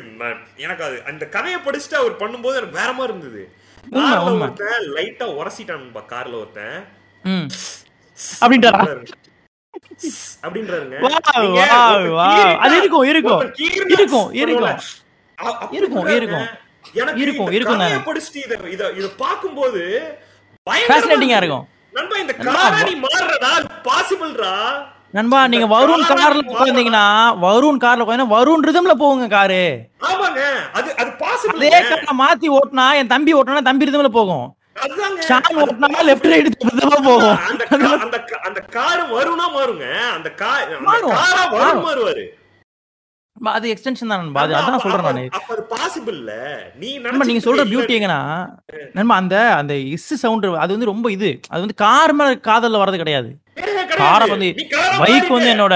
எனக்கு 0.57 0.84
அது 0.84 0.99
அந்த 1.05 1.26
கதையை 1.30 1.60
படிச்சுட்டு 1.62 1.99
அவர் 1.99 2.22
பண்ணும்போது 2.22 2.55
எனக்கு 2.55 2.80
வேற 2.80 2.91
மாதிரி 2.93 3.14
இருந்தது. 3.14 3.43
ஒருத்தன் 4.43 4.88
லைட்டா 4.95 5.28
உரசிட்டான் 5.39 5.84
கார்ல 6.10 6.36
ஒருத்தன். 6.36 6.78
ம். 7.24 7.47
அப்படின்ட்டாரா? 8.41 8.84
அப்படின்றாருங்க 10.43 10.95
அது 12.59 12.76
இருக்கும், 12.78 13.05
இருக்கும். 13.05 13.39
ஒருத்தன் 13.39 13.57
கீறினா 13.59 13.88
இருக்கும், 13.95 14.30
இருக்கும். 14.36 14.65
பண்ணுவோம்ல. 14.65 14.72
அ- 15.38 15.55
அப்படி 15.55 15.78
இருக்கும், 15.78 15.99
பண்றாருங்க. 15.99 16.20
இருக்கும். 16.20 16.47
எனக்கு 16.95 17.22
இருக்கும், 17.22 17.47
இந்த 17.47 17.57
இருக்கும் 17.57 17.80
கதையை 17.80 17.97
தானே. 17.97 18.07
படிச்சுட்டு 18.09 18.39
இத 18.45 18.53
இத 18.70 18.84
இத 18.99 19.07
பாக்கும்போது 19.20 19.84
Fascinating-ஆ 20.88 21.38
இருக்கும். 21.38 21.65
நண்பா 21.93 22.15
இந்த 22.17 22.34
பாசிபிள்ரா 23.86 24.53
நீங்க 25.47 25.67
வருண் 25.67 26.03
காரை 26.03 26.17
கார்ல 26.17 26.41
நீ 26.41 26.51
உட்காந்தீங்கன்னா 26.51 27.05
வருண் 27.43 27.80
கார்ல 27.84 28.03
வருண் 28.34 28.65
ரிதம்ல 28.67 28.93
போகுங்க 28.95 29.28
காரு 29.28 29.63
ஆமாங்க 30.03 30.41
அது 30.74 30.89
அது 30.97 31.09
பாசிபிள் 31.22 31.57
அதே 31.59 31.72
மாத்தி 32.20 32.49
ஓட்டுனா 32.57 32.86
என் 32.95 33.07
தம்பி 33.07 33.34
ஓட்டுனா 33.34 33.63
தம்பி 33.63 33.88
ரிதம்ல 33.89 34.11
போகும் 34.11 34.45
லெஃப்ட் 36.10 36.28
ரைட் 36.32 36.50
போகும். 37.08 37.38
அந்த 38.48 38.60
கார் 38.78 39.02
வரும்னா 39.14 39.48
மாறுங்க 39.56 39.86
காரா. 40.44 40.76
வரும். 41.54 41.84
மாறுவாரு 41.88 42.26
அது 43.52 43.68
எக்ஸ்டென்ஷன் 43.74 44.12
தான் 44.12 44.22
நண்பா. 44.22 44.42
அது 44.46 44.54
அதான் 44.56 44.82
சொல்றேன் 44.84 45.06
நானு. 45.08 45.22
அப்ப 45.38 45.50
அது 45.56 45.64
பாசிபிள் 45.74 46.18
இல்ல. 46.22 46.34
நீ 46.82 46.90
நண்பா 47.04 47.28
நீங்க 47.30 47.44
சொல்ற 47.46 47.64
பியூட்டி 47.70 47.96
எங்கன்னா 47.98 48.18
நண்பா 48.98 49.16
அந்த 49.22 49.36
அந்த 49.60 49.74
இஸ் 49.94 50.10
சவுண்ட் 50.24 50.48
அது 50.64 50.76
வந்து 50.76 50.92
ரொம்ப 50.92 51.08
இது. 51.16 51.30
அது 51.52 51.62
வந்து 51.64 51.78
கார் 51.84 52.14
மேல 52.20 52.36
காதல்ல 52.50 52.82
வர்றது 52.84 53.02
கிடையாது. 53.04 53.30
காரை 54.02 54.26
வந்து 54.34 54.50
பைக் 55.02 55.34
வந்து 55.36 55.52
என்னோட 55.56 55.76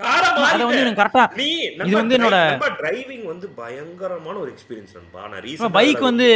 அதை 0.00 0.64
வந்து 0.68 0.82
எனக்கு 0.82 1.00
கரெக்டா 1.02 1.24
நீ 1.40 1.48
இது 1.86 1.96
வந்து 2.00 2.16
என்னோட 2.18 2.38
டிரைவிங் 2.82 3.24
வந்து 3.32 3.46
பயங்கரமான 3.60 4.36
ஒரு 4.44 4.50
எக்ஸ்பீரியன்ஸ் 4.54 4.94
நண்பா. 4.98 5.22
நான் 5.32 5.76
பைக் 5.78 6.02
வந்து 6.08 6.28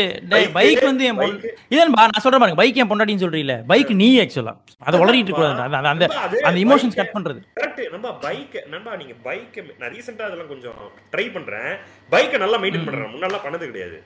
பைக் 0.58 0.82
வந்து 0.90 1.04
என் 1.10 1.20
பொண்ணு 1.20 1.52
இதன்பா 1.74 2.02
நான் 2.10 2.24
சொல்றேன் 2.24 2.42
பாருங்க. 2.42 2.60
பைக் 2.62 2.80
என் 2.82 2.90
பொண்டாட்டின்னு 2.90 3.24
சொல்றீல 3.24 3.56
பைக் 3.72 3.92
நீ 4.02 4.08
ஆக்சுவலா 4.24 4.54
அதை 4.88 5.00
இருக்க 5.20 5.36
கூடாது. 5.38 5.62
அந்த 5.66 5.88
அந்த 5.94 6.08
அந்த 6.48 6.58
இமோஷன்ஸ் 6.64 6.98
கட் 7.00 7.14
பண்றது. 7.16 7.40
கரெக்ட் 7.60 7.82
நம்ம 7.94 8.16
பைக் 8.26 8.56
நண்பா 8.74 8.92
நீங்க 9.02 9.16
பைக் 9.28 9.56
நான் 9.80 9.92
ரீசெண்டா 9.94 10.26
அதெல்லாம் 10.28 10.52
கொஞ்சம் 10.52 10.78
ட்ரை 11.14 11.26
பண்றேன். 11.36 11.70
பைக்கை 12.14 12.38
நல்லா 12.44 12.60
மெயின்டைன் 12.64 12.86
பண்றேன். 12.88 13.12
முன்னெல்லாம் 13.14 13.44
பண்ணது 13.46 13.64
கிடையாது. 13.70 13.98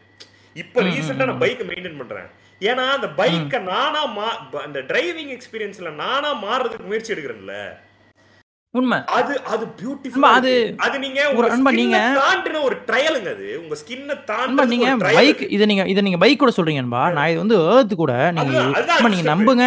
இப்ப 0.63 0.83
ரீசெண்டா 0.91 1.27
நான் 1.31 1.43
பைக்கை 1.43 1.67
மெயின்டைன் 1.73 2.01
பண்றேன். 2.03 2.29
ஏன்னா 2.69 2.85
அந்த 2.95 3.09
பைக்கை 3.21 3.59
நானா 3.73 4.01
அந்த 4.67 4.79
டிரைவிங் 4.93 5.35
எக்ஸ்பீரியன்ஸ்ல 5.37 5.91
நானா 6.05 6.31
மாறுறதுக்கு 6.47 6.89
முயற்சி 6.93 7.13
எடுக்கிறேன்ல. 7.15 7.57
உண்மை. 8.79 8.99
அது 9.15 9.35
அது 9.47 9.65
பியூட்டிஃபுல் 9.79 10.27
அது 10.33 10.53
அது 10.81 10.97
நீங்க 10.99 11.21
ஒரு 11.33 11.47
skin-அ 11.51 11.73
நீங்க- 11.79 12.03
தாண்டின 12.19 12.63
ஒரு 12.63 12.77
ட்ரையலுங்க 12.87 13.31
அது. 13.33 13.49
உங்க 13.63 13.77
ஸ்கின்ன 13.81 14.17
தாண்டி 14.25 14.67
நீங்க 14.69 14.89
பைக் 15.09 15.45
இதை 15.51 15.67
நீங்க 15.67 15.85
இதை 15.87 16.03
நீங்க 16.03 16.19
பைக் 16.19 16.39
கூட 16.39 16.53
சொல்றீங்கன்பா 16.57 17.03
நான் 17.13 17.29
இது 17.29 17.39
வந்து 17.39 17.59
ஏர்த் 17.69 17.95
கூட 17.97 18.15
நீங்க 18.33 18.57
நீங்க. 19.09 19.29
நம்புங்க. 19.31 19.67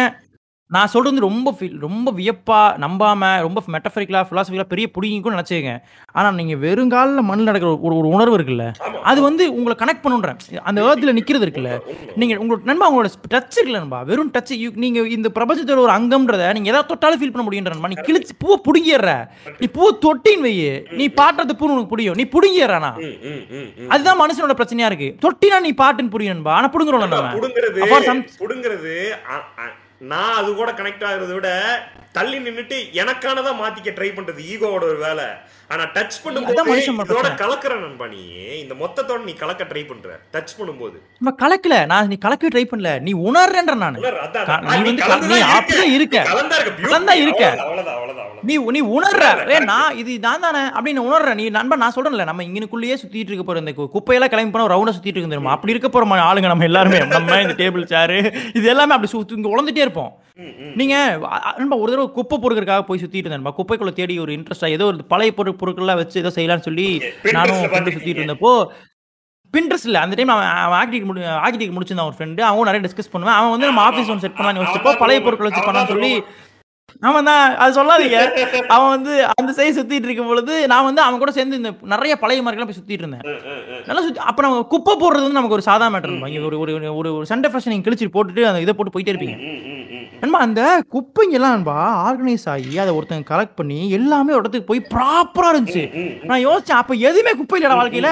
நான் 0.72 0.86
சொல்றது 0.86 1.20
வந்து 1.20 1.34
ரொம்ப 1.34 1.56
feel- 1.60 1.78
ரொம்ப 1.78 2.12
வியப்பா 2.12 2.60
நம்பாம 2.80 3.40
ரொம்ப 3.40 3.62
மெட்டஃபரிக்கலா 3.72 4.20
பிலாசபிக்கலா 4.30 4.62
பெரிய 4.62 4.88
புடிங்க 4.94 5.20
கூட 5.20 5.34
நினைச்சுங்க 5.34 5.78
ஆனா 6.12 6.30
நீங்க 6.30 6.54
வெறுங்காலில் 6.66 7.20
மண்ணில் 7.20 7.44
நடக்கிற 7.44 7.78
ஒரு 7.80 7.96
ஒரு 7.96 8.08
உணர்வு 8.08 8.38
இருக்குல்ல. 8.38 8.72
அது 9.02 9.22
வந்து 9.22 9.54
உங்களை 9.54 9.76
கனெக்ட் 9.78 10.04
பண்ணுன்றேன். 10.04 10.56
அந்த 10.56 10.82
ஏர்த்ல 10.82 11.16
நிக்கிறது 11.18 11.46
இருக்குல்ல. 11.46 11.80
நீங்க 12.16 12.34
உங்களோட 12.34 12.64
நண்பா 12.64 12.94
உங்களோட 12.94 13.06
டச் 13.30 13.56
இருக்குல்ல 13.56 13.78
நண்பா? 13.78 14.02
வெறும் 14.02 14.30
டச் 14.30 14.72
நீங்க 14.74 15.00
இந்த 15.00 15.30
பிரபஞ்சத்தோட 15.34 15.76
ஒரு 15.76 15.92
அங்கம்ன்றத 15.92 16.52
நீங்க 16.52 16.68
எதாவது 16.68 16.86
தொட்டாலும் 16.86 17.20
ஃபீல் 17.20 17.32
பண்ண 17.32 17.50
முடியுன்ற 17.50 17.68
நண்பா. 17.70 17.88
நீ 17.88 17.94
கிழிச்சு 17.94 18.30
பூவை 18.38 18.60
புடுங்கிடுற. 18.64 19.26
நீ 19.58 19.66
பூவை 19.66 19.98
தொட்டின்னு 20.00 20.40
வை 20.40 20.86
நீ 20.90 21.08
பாட்டுறது 21.08 21.52
பூ 21.52 21.66
உனக்கு 21.66 21.86
புரியும். 21.86 22.14
நீ 22.14 22.22
புடுங்கிடுறானா. 22.22 22.92
அதுதான் 23.88 24.20
மனுஷனோட 24.20 24.54
பிரச்சனையா 24.54 24.92
இருக்கு. 24.92 25.30
தொட்டினா 25.30 25.60
நீ 25.60 25.70
பாட்டுன்னு 25.70 26.10
புரியும் 26.10 26.34
நண்பா. 26.34 26.54
ஆனா 26.54 26.70
புடுங்குறோம்ல 26.70 27.08
நம்ம. 27.08 27.34
புடுங்கிறது 28.38 29.10
நான் 30.02 30.34
அது 30.34 30.54
கூட 30.54 30.70
கனெக்ட் 30.72 31.04
ஆகிறத 31.04 31.32
விட 31.32 31.48
தள்ளி 32.12 32.38
நின்றுட்டு 32.38 32.78
எனக்கானதான் 32.92 33.60
மாத்திக்க 33.60 33.90
ட்ரை 33.90 34.08
பண்றது 34.12 34.40
ஈகோவோட 34.52 34.84
ஒரு 34.84 34.96
வேலை. 34.96 35.26
ஆனா 35.72 35.82
டச் 35.82 36.16
பண்ணும்போது. 36.24 36.54
கலக்குற 37.36 37.80
நண்பா 37.80 38.06
நீ 38.06 38.16
இந்த 38.60 38.74
மொத்தத்தோட 38.74 39.24
நீ 39.24 39.32
கலக்க 39.32 39.64
ட்ரை 39.64 39.86
பண்ற. 39.86 40.20
டச் 40.32 40.60
பண்ணும்போது. 40.60 40.96
நம்ம 41.18 41.34
கலக்கல. 41.38 41.86
நான் 41.86 42.06
நீ 42.06 42.18
கலக்கவே 42.24 42.54
ட்ரை 42.54 42.64
பண்ணல. 42.72 43.00
நீ 43.00 43.14
உணர்றேன்ற 43.14 43.74
நான். 43.74 43.94
நீ 43.94 45.02
வந்து 45.08 45.26
நீ. 45.26 45.40
அப்படியே 45.40 45.92
இருக்க. 45.92 46.22
கலந்தா 46.82 47.12
இருக்க. 47.12 47.58
நீ 48.42 48.56
நீ 48.56 48.82
உணர்ற. 48.82 49.50
ஏ 49.50 49.58
நான் 49.58 49.96
இது 49.96 50.18
நான் 50.18 50.40
தானே. 50.40 50.58
அப்படின்னு 50.58 51.04
உணர்ற. 51.04 51.34
நீ 51.34 51.48
நண்பா 51.48 51.76
நான் 51.76 51.92
சொல்றேன்ல 51.96 52.24
நம்ம 52.24 52.42
இங்கனுக்குள்ளேயே 52.42 52.96
சுத்திட்டு 53.06 53.30
இருக்க 53.30 53.42
போற 53.42 53.58
இந்த 53.58 53.70
குப்பையெல்லாம் 53.70 54.28
கிளம்பி 54.28 54.50
போனா 54.50 54.76
ரவுண்டா 54.76 54.88
சுத்திட்டு 54.88 54.90
இருக்கு 55.02 55.22
தெரியுமா? 55.22 55.50
அப்படி 55.50 55.72
இருக்க 55.72 55.88
போற 55.88 56.06
மா- 56.06 56.34
ஆளுங்க 56.34 56.46
நம்ம 56.46 56.64
எல்லாருமே. 56.64 56.98
நம்ம 56.98 57.40
இந்த 57.40 57.54
டேபிள் 57.64 57.84
சேரு 57.84 58.32
இது 58.54 58.68
எல்லாமே 58.68 58.90
அப்படி 58.90 59.06
சுத்தி 59.06 59.34
இங்க 59.34 59.48
உழந்துட்டே 59.48 59.76
இருப்போம். 59.76 60.16
நீங்க 60.76 61.18
நண்பா 61.56 61.76
ஒரு 61.76 61.92
தடவை 61.92 62.12
குப்பை 62.12 62.38
பொறுக்கிறதுக்காக 62.38 62.82
போய் 62.82 63.00
சுத்திட்டு 63.02 63.14
இருந்தேன் 63.14 63.52
குப்பைக்குள்ள 63.52 63.92
தேடி 63.92 64.18
ஒரு 64.18 64.32
இன்ட்ரெஸ்டா 64.32 64.66
ஏதோ 64.66 64.84
ஒரு 64.84 65.04
பழைய 65.04 65.32
பொருள் 65.32 65.56
பொருட்கள்லாம் 65.62 66.00
வச்சு 66.02 66.22
ஏதோ 66.22 66.32
செய்யலாம்னு 66.36 66.66
சொல்லி 66.68 66.88
நானும். 67.36 67.62
சுத்திட்டு 67.96 68.22
இருந்தப்போ 68.22 68.52
பின்ட்ரெஸ்ட் 69.54 69.88
இல்ல. 69.88 70.00
அந்த 70.00 70.14
டைம் 70.18 70.30
அவன் 70.34 70.82
ஆக்டிக் 70.82 71.08
முடி 71.08 71.20
ஆக்டிக் 71.48 71.74
முடிச்சிருந்தான் 71.76 72.08
ஒரு 72.10 72.16
ஃப்ரெண்டு 72.18 72.40
அவன் 72.50 72.68
நிறைய 72.68 72.82
டிஸ்கஸ் 72.86 73.12
பண்ணுவேன். 73.14 73.36
அவன் 73.38 73.52
வந்து 73.54 73.68
நம்ம 73.70 73.82
ஆஃபீஸ் 73.88 74.10
ஒன்று 74.12 74.24
செட் 74.26 74.38
பண்ணலாம்னு 74.38 74.62
யோசிச்சப்போ 74.62 74.92
பழைய 75.02 75.20
பொருட்கள் 75.26 75.50
வச்சு 75.50 75.66
பண்ணலாம்னு 75.66 75.94
சொல்லி 75.94 76.12
அவன் 77.00 77.24
தான் 77.24 77.56
அது 77.56 77.76
சொல்லாதீங்க. 77.78 78.18
அவன் 78.68 78.88
வந்து 78.88 79.12
அந்த 79.32 79.52
சைடு 79.52 79.76
சுத்திட்டு 79.76 80.08
இருக்கும் 80.08 80.26
பொழுது 80.26 80.66
நான் 80.66 80.84
வந்து 80.84 81.02
அவன் 81.02 81.18
கூட 81.18 81.30
சேர்ந்து 81.30 81.56
இந்த 81.56 81.70
நிறைய 81.84 82.16
பழைய 82.16 82.42
மார்க்கெல்லாம் 82.42 82.70
போய் 82.70 82.78
சுத்திட்டு 82.78 83.04
இருந்தேன். 83.04 83.24
நல்லா 83.86 84.02
சுத்தி 84.02 84.20
அப்ப 84.22 84.42
நம்ம 84.42 84.62
குப்பை 84.68 84.94
போடுறது 84.94 85.24
வந்து 85.24 85.32
நமக்கு 85.32 85.54
ஒரு 85.54 85.62
சாதா 85.62 85.88
மேட்டர் 85.88 86.14
இங்க 86.28 86.42
ஒரு 86.42 86.58
ஒரு 86.58 86.72
ஒரு 86.94 87.14
ஒரு 87.14 87.26
சண்டே 87.28 87.50
ஃபேஷன் 87.50 87.68
நீங்க 87.68 87.86
கிழிச்சு 87.88 88.14
போட்டுட்டு 88.14 88.44
அந்த 88.44 88.60
இதை 88.60 88.74
போட்டு 88.74 88.94
போயிட்டே 88.94 89.14
இருப்பீங்க. 89.14 89.36
நண்பா 90.22 90.38
அந்த 90.38 90.62
குப்பைங்கெல்லாம் 90.92 91.54
நண்பா 91.54 91.76
ஆர்கனைஸ் 92.04 92.48
ஆகி 92.48 92.78
அதை 92.78 92.92
ஒருத்தங்க 92.94 93.26
கலெக்ட் 93.28 93.54
பண்ணி 93.54 93.90
எல்லாமே 93.90 94.32
ஒரு 94.32 94.40
இடத்துக்கு 94.40 94.66
போய் 94.66 94.86
ப்ராப்பரா 94.94 95.50
இருந்துச்சு. 95.52 95.84
நான் 96.24 96.44
யோசிச்சேன் 96.46 96.80
அப்ப 96.80 96.94
எதுவுமே 97.02 97.32
குப்பை 97.32 97.58
இல்லடா 97.60 97.80
வாழ்க்கையில. 97.80 98.10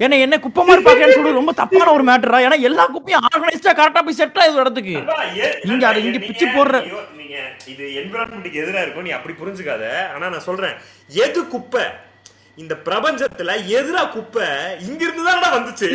என்ன 0.00 0.16
என்ன 0.16 0.38
குப்பை 0.38 0.62
மாதிரி 0.64 0.84
பாக்கன்னு 0.84 1.14
சொல்றது 1.14 1.32
ரொம்ப 1.32 1.52
தப்பான 1.52 1.92
ஒரு 1.92 2.04
மேட்டரா 2.04 2.38
ஏன்னா 2.44 2.60
எல்லா 2.60 2.84
குப்பையும் 2.86 3.22
ஆர்கனைஸ்டா 3.26 3.72
கரெக்டா 3.72 4.02
போய் 4.02 4.12
செட் 4.12 4.38
ஆகுது 4.38 4.54
ஒரு 4.54 4.64
இடத்துக்கு. 4.64 4.96
இங்க 5.70 5.84
அதை 5.88 6.04
இங்க 6.04 6.18
பிச்சு 6.18 6.46
போடுற- 6.48 6.82
நீங்க 7.36 7.84
இது 7.84 8.02
என்விரான்மெண்ட்டுக்கு 8.02 8.66
எதிரா 8.66 8.82
இருக்கும் 8.82 9.02
நீ 9.02 9.10
அப்படி 9.10 9.36
புரிஞ்சுக்காத. 9.44 9.88
ஆனா 10.14 10.28
நான் 10.28 10.40
சொல்றேன் 10.40 10.72
எது 11.08 11.48
குப்பை? 11.48 11.82
இந்த 12.56 12.76
பிரபஞ்சத்துல 12.84 13.52
எதிரா 13.68 14.08
குப்பை 14.10 14.46
இங்க 14.80 15.04
இருந்து 15.04 15.22
வந்துச்சு. 15.30 15.92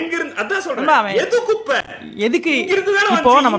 எங்க 0.00 0.16
இருந்து 0.16 0.42
அதான் 0.42 0.58
சொல்றேன். 0.58 0.86
எது 1.14 1.42
குப்பை? 1.42 1.76
எதுக்கு 2.14 2.56
இங்க 2.58 2.72
இருந்து 2.72 2.94
தானே 2.94 3.14
இப்போ. 3.16 3.40
நம்ம 3.40 3.58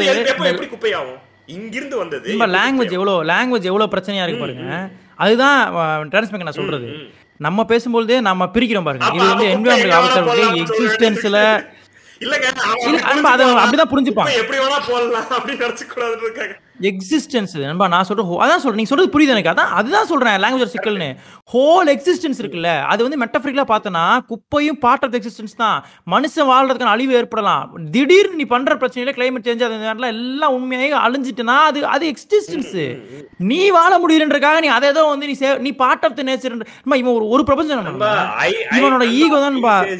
இந்த- 0.00 0.50
எப்படி 0.50 0.66
குப்பையாகும்? 0.66 1.18
இங்கிருந்து 1.46 1.96
வந்தது 1.96 2.34
நம்ம 2.34 2.56
லாங்குவேஜ் 2.58 2.92
எவ்வளோ 2.92 3.22
லாங்குவேஜ் 3.22 3.62
எவ்வளோ 3.62 3.86
பிரச்சனையா 3.86 4.22
இருக்கு 4.22 4.38
பாருங்க. 4.38 4.88
அதுதான் 5.16 5.72
டிரான்ஸ்மேக் 6.08 6.42
நான் 6.42 6.52
சொல்றது. 6.52 6.92
நம்ம 7.36 7.64
பேசும்பொழுதே 7.68 8.20
நம்ம 8.20 8.44
பிரிக்கிறோம் 8.44 8.84
பாருங்க. 8.84 9.10
இது 9.14 9.34
வந்து 9.34 9.44
என்விரான்மெண்ட் 9.44 9.54
குப்பை 9.54 9.90
ஆபத்து 9.90 10.20
எங்க 10.20 10.34
வேணா 10.34 10.38
இருக்கு 10.38 10.54
போடலாம்னு 10.54 10.90
எக்ஸிஸ்டன்ஸ்ல 10.90 11.66
இல்லங்க. 12.18 12.46
அப்படிதான் 13.58 13.90
புரிஞ்சுப்பான். 13.90 14.14
குப்பை 14.14 14.34
எப்படி 14.34 14.58
வேணா 14.58 14.78
போடலாம் 14.88 15.26
அப்படின்னு 15.30 15.60
நினைச்சு 15.60 15.80
கூடாதுன்னு 15.94 16.22
இருக்காங்க. 16.22 16.58
எக்ஸிஸ்டன்ஸ் 16.86 17.54
நண்பா 17.60 17.86
நான் 17.88 18.06
சொல்றேன் 18.08 18.30
அதான் 18.38 18.62
சொல்றேன் 18.62 18.80
நீங்க 18.80 18.90
சொல்றது 18.90 19.12
புரியுது 19.14 19.34
எனக்கு 19.34 19.52
அதான் 19.52 19.72
அதுதான் 19.78 20.08
சொல்றேன் 20.10 20.36
லாங்குவேஜ் 20.42 20.74
சிக்கல்னு 20.74 21.08
ஹோல் 21.48 21.88
எக்ஸிஸ்டன்ஸ் 21.88 22.40
இருக்குல்ல 22.42 22.72
அது 22.88 23.00
வந்து 23.02 23.18
மெட்டஃபரிக்கலா 23.18 23.66
பார்த்தனா 23.70 24.04
குப்பையும் 24.28 24.78
பார்ட் 24.78 25.04
ஆஃப் 25.04 25.16
எக்ஸிஸ்டன்ஸ் 25.18 25.56
தான் 25.56 25.78
மனுஷன் 26.06 26.48
வாழ்றதுக்கான 26.48 26.92
அழிவு 26.92 27.14
ஏற்படலாம் 27.14 27.64
திடீர்னு 27.90 28.38
நீ 28.38 28.46
பண்ற 28.46 28.74
பிரச்சனையில 28.76 29.14
கிளைமேட் 29.14 29.46
சேஞ்ச் 29.46 29.64
அது 29.64 30.08
எல்லாம் 30.08 30.54
உண்மையாக 30.54 31.02
அழிஞ்சிட்டுனா 31.04 31.56
அது 31.68 31.80
அது 31.88 32.06
எக்ஸிஸ்டன்ஸ் 32.12 32.76
நீ 33.48 33.60
வாழ 33.70 33.92
முடியலன்றக்காக 33.98 34.60
நீ 34.60 34.70
அதை 34.70 34.88
ஏதோ 34.88 35.04
வந்து 35.08 35.28
நீ 35.28 35.36
நீ 35.60 35.72
பார்ட் 35.76 36.04
ஆஃப் 36.04 36.16
த 36.16 36.22
நேச்சர் 36.22 36.56
இவன் 36.84 37.14
ஒரு 37.14 37.28
ஒரு 37.28 37.42
பிரபஞ்சம் 37.42 38.00
இவனோட 38.74 39.04
ஈகோ 39.18 39.40
தான் 39.40 39.58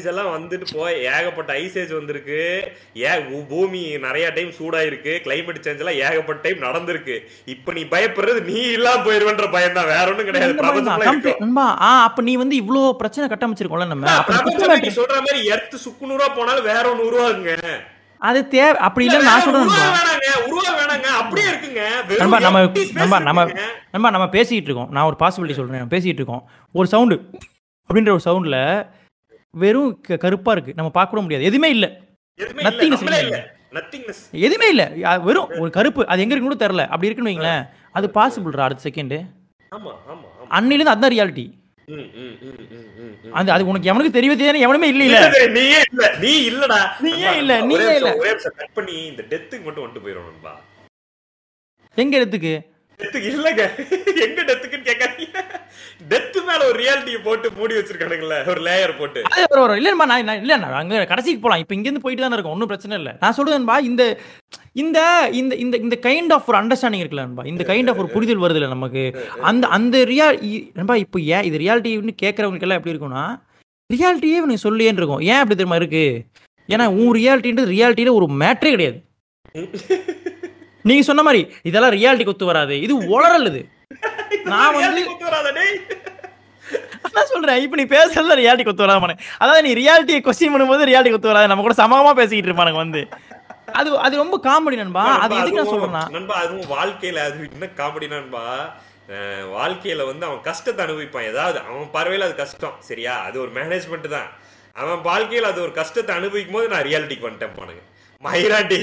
எல்லாம் 0.09 0.31
வந்துட்டு 0.35 0.67
போய் 0.75 0.95
ஏகப்பட்ட 1.11 1.51
ஐஸ் 1.59 1.77
ஏஜ் 1.77 1.93
வந்திருக்கு 1.93 2.41
ஏ 2.99 3.13
பூமி 3.49 3.83
நிறைய 3.99 4.25
டைம் 4.29 4.51
சூடாயிருக்கு 4.59 5.15
கிளைமேட் 5.23 5.63
சேஞ்ச் 5.65 5.83
எல்லாம் 5.83 5.99
ஏகப்பட்ட 6.03 6.41
டைம் 6.41 6.65
நடந்திருக்கு. 6.69 7.15
இப்ப 7.53 7.73
நீ 7.73 7.83
பயப்படுறது 7.93 8.39
நீ 8.49 8.59
இல்லாம 8.77 9.03
போயிருவன்ற 9.05 9.47
பயம் 9.55 9.77
தான் 9.77 9.91
வேற 9.93 10.05
ஒண்ணும் 10.11 10.27
கிடையாது. 10.29 10.55
அப்ப 12.01 12.21
நீ 12.29 12.35
வந்து 12.43 12.57
இவ்ளோ 12.63 12.81
பிரச்சனை 13.01 13.27
கட்டமைச்சிருக்கோம்ல 13.29 13.87
நம்ம. 13.93 14.15
சொல்ற 14.99 15.15
மாதிரி 15.27 15.39
எர்த்து 15.55 15.79
சுக்குநூறா 15.85 16.27
போனாலும் 16.37 16.67
வேற 16.71 16.83
ஒண்ணு 16.91 17.07
உருவாகுங்க. 17.09 17.53
அது 18.21 18.39
தேவை 18.53 18.77
அப்படி 18.85 19.05
இல்ல 19.07 19.19
நான் 19.27 19.43
சொல்றேன். 19.43 19.67
உருவா 20.47 20.71
வேணாங்க. 20.77 21.07
நண்பா 22.21 22.39
நம்ம 22.45 22.59
நம்ம 22.99 23.19
நம்ம 23.27 23.41
இருக்குங்க. 23.43 23.67
நம்ம 23.95 24.09
நம்ம 24.15 24.25
பேசிட்டு 24.33 24.69
இருக்கோம். 24.69 24.89
நான் 24.95 25.07
ஒரு 25.09 25.17
பாசிபிலிட்டி 25.21 25.57
சொல்றேன். 25.59 25.81
நம்ம 25.81 25.93
பேசிட்டு 25.95 26.21
இருக்கோம். 26.21 26.43
ஒரு 26.75 26.87
சவுண்டு 26.93 27.17
அப்படின்ற 27.89 28.11
ஒரு 28.17 28.23
சவுண்ட்ல 28.25 28.57
வெறும் 29.53 29.91
கருப்பா 30.23 30.51
இருக்கு. 30.55 30.75
நம்ம 30.77 30.91
பார்க்க 30.97 31.13
கூட 31.13 31.21
முடியாது. 31.25 31.47
எதுவுமே 31.49 31.69
இல்ல. 31.75 31.85
எதுவுமே 32.39 33.21
எதுவுமே 34.39 34.67
இல்ல. 34.69 34.83
வெறும் 35.23 35.49
ஒரு 35.59 35.69
கருப்பு. 35.71 36.01
அது 36.07 36.21
எங்க 36.21 36.33
இருக்குன்னு 36.33 36.51
கூட 36.51 36.63
தெரியல. 36.63 36.83
அப்படி 36.89 37.07
இருக்குன்னு 37.07 37.31
வைங்களேன். 37.31 37.63
அது 37.95 38.07
பாசிபிள்ரா 38.15 38.65
அடுத்த 38.65 38.83
செகண்ட் 38.87 39.15
ஆமா 39.71 39.91
ஆமா 40.05 40.27
ஆமா. 40.35 40.47
அன்னிலிருந்து 40.51 40.93
அதுதான் 40.93 41.13
ரியாலிட்டி. 41.13 41.45
அந்த 43.33 43.49
அது 43.53 43.63
உனக்கு 43.65 43.89
எவனுக்கு 43.91 44.15
தெரியவே 44.15 44.35
தெரியாது 44.35 44.65
எவனுமே 44.65 44.87
இல்ல 44.89 45.03
இல்ல 45.05 45.19
நீயே 45.55 45.79
இல்ல. 45.87 46.03
நீ 46.19 46.31
இல்லடா. 46.49 46.79
நீயே 47.05 47.31
இல்ல, 47.39 47.53
நீயே 47.69 47.93
இல்ல. 47.95 48.09
ஒரே 48.21 48.33
கட் 48.57 48.75
பண்ணி 48.75 48.95
இந்த 49.07 49.21
டெத்துக்கு 49.31 49.65
மட்டும் 49.65 49.85
வந்துட்டு 49.85 50.15
நண்பா. 50.21 50.53
எங்க 51.97 52.13
இடத்துக்கு 52.17 52.53
டெத்துக்கு 52.99 53.29
இல்லங்க. 53.33 53.63
எங்க 54.25 54.41
டெத்துக்குன்னு 54.47 54.87
கேட்காதீங்க. 54.87 55.37
டெத் 56.11 56.37
மேல 56.47 56.61
ஒரு 56.69 56.77
ரியாலிட்டியை 56.79 57.19
போட்டு 57.23 57.47
மூடி 57.57 57.73
வச்சிருக்கானுங்கல்ல 57.75 58.37
ஒரு 58.47 58.61
லேயர் 58.67 58.97
போட்டு. 58.97 59.19
அது 59.33 59.61
வரும் 59.61 59.79
இல்லைம்மா 59.79 60.05
நான் 60.05 60.41
இல்லை 60.41 60.57
நான் 60.57 60.73
அங்கே 60.73 61.05
கடைசிக்கு 61.05 61.41
போகலாம் 61.41 61.61
இப்போ 61.63 61.75
இங்கேருந்து 61.75 62.03
போயிட்டு 62.05 62.23
தானே 62.23 62.35
இருக்கும் 62.35 62.55
ஒன்றும் 62.55 62.67
பிரச்சனை 62.67 62.97
இல்லை. 62.97 63.13
நான் 63.21 63.37
சொல்றேன்பா 63.37 63.79
இந்த 63.89 64.03
இந்த 64.73 64.99
இந்த 65.33 65.55
இந்த 65.55 65.77
இந்த 65.77 65.95
கைண்ட் 66.07 66.33
ஆஃப் 66.33 66.49
ஒரு 66.49 66.57
அண்டர்ஸ்டாண்டிங் 66.57 67.03
இருக்குல்லன்பா 67.03 67.45
இந்த 67.45 67.63
கைண்ட் 67.63 67.89
ஆஃப் 67.89 68.01
ஒரு 68.03 68.07
புரிதல் 68.07 68.43
வருது 68.45 68.59
இல்லை 68.61 68.69
நமக்கு. 68.69 69.03
அந்த 69.41 69.67
அந்த 69.67 69.97
ரியால் 70.03 70.39
நண்பா 70.73 70.95
இப்போ 70.95 71.19
ஏன் 71.35 71.43
இது 71.43 71.57
ரியாலிட்டின்னு 71.57 72.15
கேட்குறவங்களுக்கு 72.23 72.67
எல்லாம் 72.67 72.81
எப்படி 72.81 72.95
இருக்கும்னா 72.95 73.25
ரியாலிட்டியே 73.89 74.37
இவனுக்கு 74.37 74.65
சொல்லியேன்னு 74.69 75.01
இருக்கும். 75.03 75.21
ஏன் 75.21 75.39
அப்படி 75.41 75.55
தெரியுமா 75.55 75.75
இருக்கு? 75.75 76.05
ஏன்னா 76.69 76.87
உன் 76.99 77.15
ரியாலிட்டின்றது 77.15 77.75
ரியாலிட்டியில 77.75 78.13
ஒரு 78.13 78.25
மேட்ரே 78.41 78.71
கிடையாது. 78.71 78.99
நீங்க 80.89 81.03
சொன்ன 81.03 81.23
மாதிரி 81.23 81.41
இதெல்லாம் 81.61 81.91
ரியாலிட்டி 81.91 82.25
கொத்து 82.25 82.45
வராது. 82.45 82.81
இது 82.81 82.93
உளறல் 83.01 83.45
இது. 83.45 83.61
நான் 84.43 84.75
வந்து- 84.75 85.07
வராத. 85.19 85.49
அதான் 87.03 87.23
சொல்றேன். 87.23 87.61
இப்ப 87.61 87.75
நீ 87.75 87.83
பேசுறதுல 87.83 88.37
ரியாலிட்டி 88.37 88.63
கொத்து 88.63 88.85
வராம 88.85 89.17
அதாவது 89.37 89.63
நீ 89.63 89.71
ரியாலிட்டியை 89.73 90.21
கொஸ்டின் 90.21 90.55
பண்ணும்போது 90.55 90.87
ரியாலிட்டி 90.89 91.11
கொத்து 91.11 91.27
வராது. 91.27 91.47
நம்ம 91.47 91.63
கூட 91.63 91.73
சமமா 91.73 92.13
பேசிக்கிட்டு 92.13 92.51
இருப்பானுங்க 92.51 92.75
வந்து. 92.75 93.07
அது 93.71 93.97
அது 93.97 94.17
ரொம்ப 94.17 94.37
காமெடி 94.43 94.75
நண்பா. 94.75 95.19
அது 95.19 95.35
எதுக்கு 95.35 95.63
நான் 95.63 95.73
சொல்றேன்னா? 95.73 96.09
நண்பா 96.09 96.35
அதுவும் 96.35 96.69
வாழ்க்கையில 96.69 97.15
அது 97.15 97.49
என்ன 97.51 97.69
காமெடி 97.77 98.07
நண்பா? 98.07 98.73
வாழ்க்கையில 99.57 100.05
வந்து 100.05 100.25
அவன் 100.25 100.41
கஷ்டத்தை 100.41 100.85
அனுபவிப்பான். 100.85 101.23
ஏதாவது 101.23 101.59
அவன் 101.59 101.89
பார்வையில 101.93 102.19
அது 102.19 102.35
கஷ்டம். 102.35 102.75
சரியா? 102.79 103.19
அது 103.19 103.39
ஒரு 103.39 103.49
மேனேஜ்மெண்ட் 103.51 104.07
தான். 104.07 104.29
அவன் 104.73 104.97
வாழ்க்கையில 104.97 105.41
அது 105.41 105.61
ஒரு 105.61 105.71
கஷ்டத்தை 105.71 106.15
அனுபவிக்கும் 106.15 106.55
போது 106.55 106.67
நான் 106.67 106.81
ரியாலிட்டிக்கு 106.81 107.27
வந்துட்டேன் 107.29 107.55
பானுங்க 107.59 107.83
மயிராண்டி. 108.23 108.77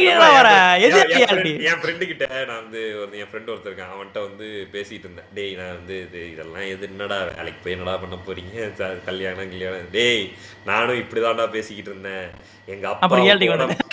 ரியாலிட்டி 0.00 0.34
வர? 0.38 0.50
எது 0.86 0.98
ரியாலிட்டி. 1.12 1.52
என் 1.70 1.80
ஃப்ரெண்டு 1.82 2.04
கிட்ட 2.10 2.26
நான் 2.50 2.60
வந்து 2.62 2.82
ஒரு 3.02 3.18
என் 3.22 3.30
ஃப்ரெண்ட் 3.30 3.50
ஒருத்தர் 3.54 3.70
இருக்கான். 3.70 3.94
அவன்கிட்ட 3.94 4.20
வந்து 4.28 4.46
பேசிட்டு 4.74 5.06
இருந்தேன். 5.06 5.30
டேய் 5.38 5.56
நான் 5.60 5.74
வந்து 5.78 5.96
இது 6.06 6.20
இதெல்லாம் 6.34 6.66
எது 6.74 6.86
என்னடா 6.92 7.18
வேலைக்கு 7.30 7.62
போய் 7.64 7.76
என்னடா 7.76 7.96
பண்ண 8.04 8.18
போறீங்க? 8.28 8.56
கல்யாணம் 9.08 9.50
கல்யாணம். 9.54 9.90
டேய் 9.98 10.24
நானும் 10.70 11.00
இப்படிதான்டா 11.02 11.46
பேசிக்கிட்டு 11.56 11.92
இருந்தேன். 11.92 12.26
எங்க 12.74 12.86
அப்பா 12.88 13.04
அப்புறம் 13.04 13.24
reality 13.26 13.46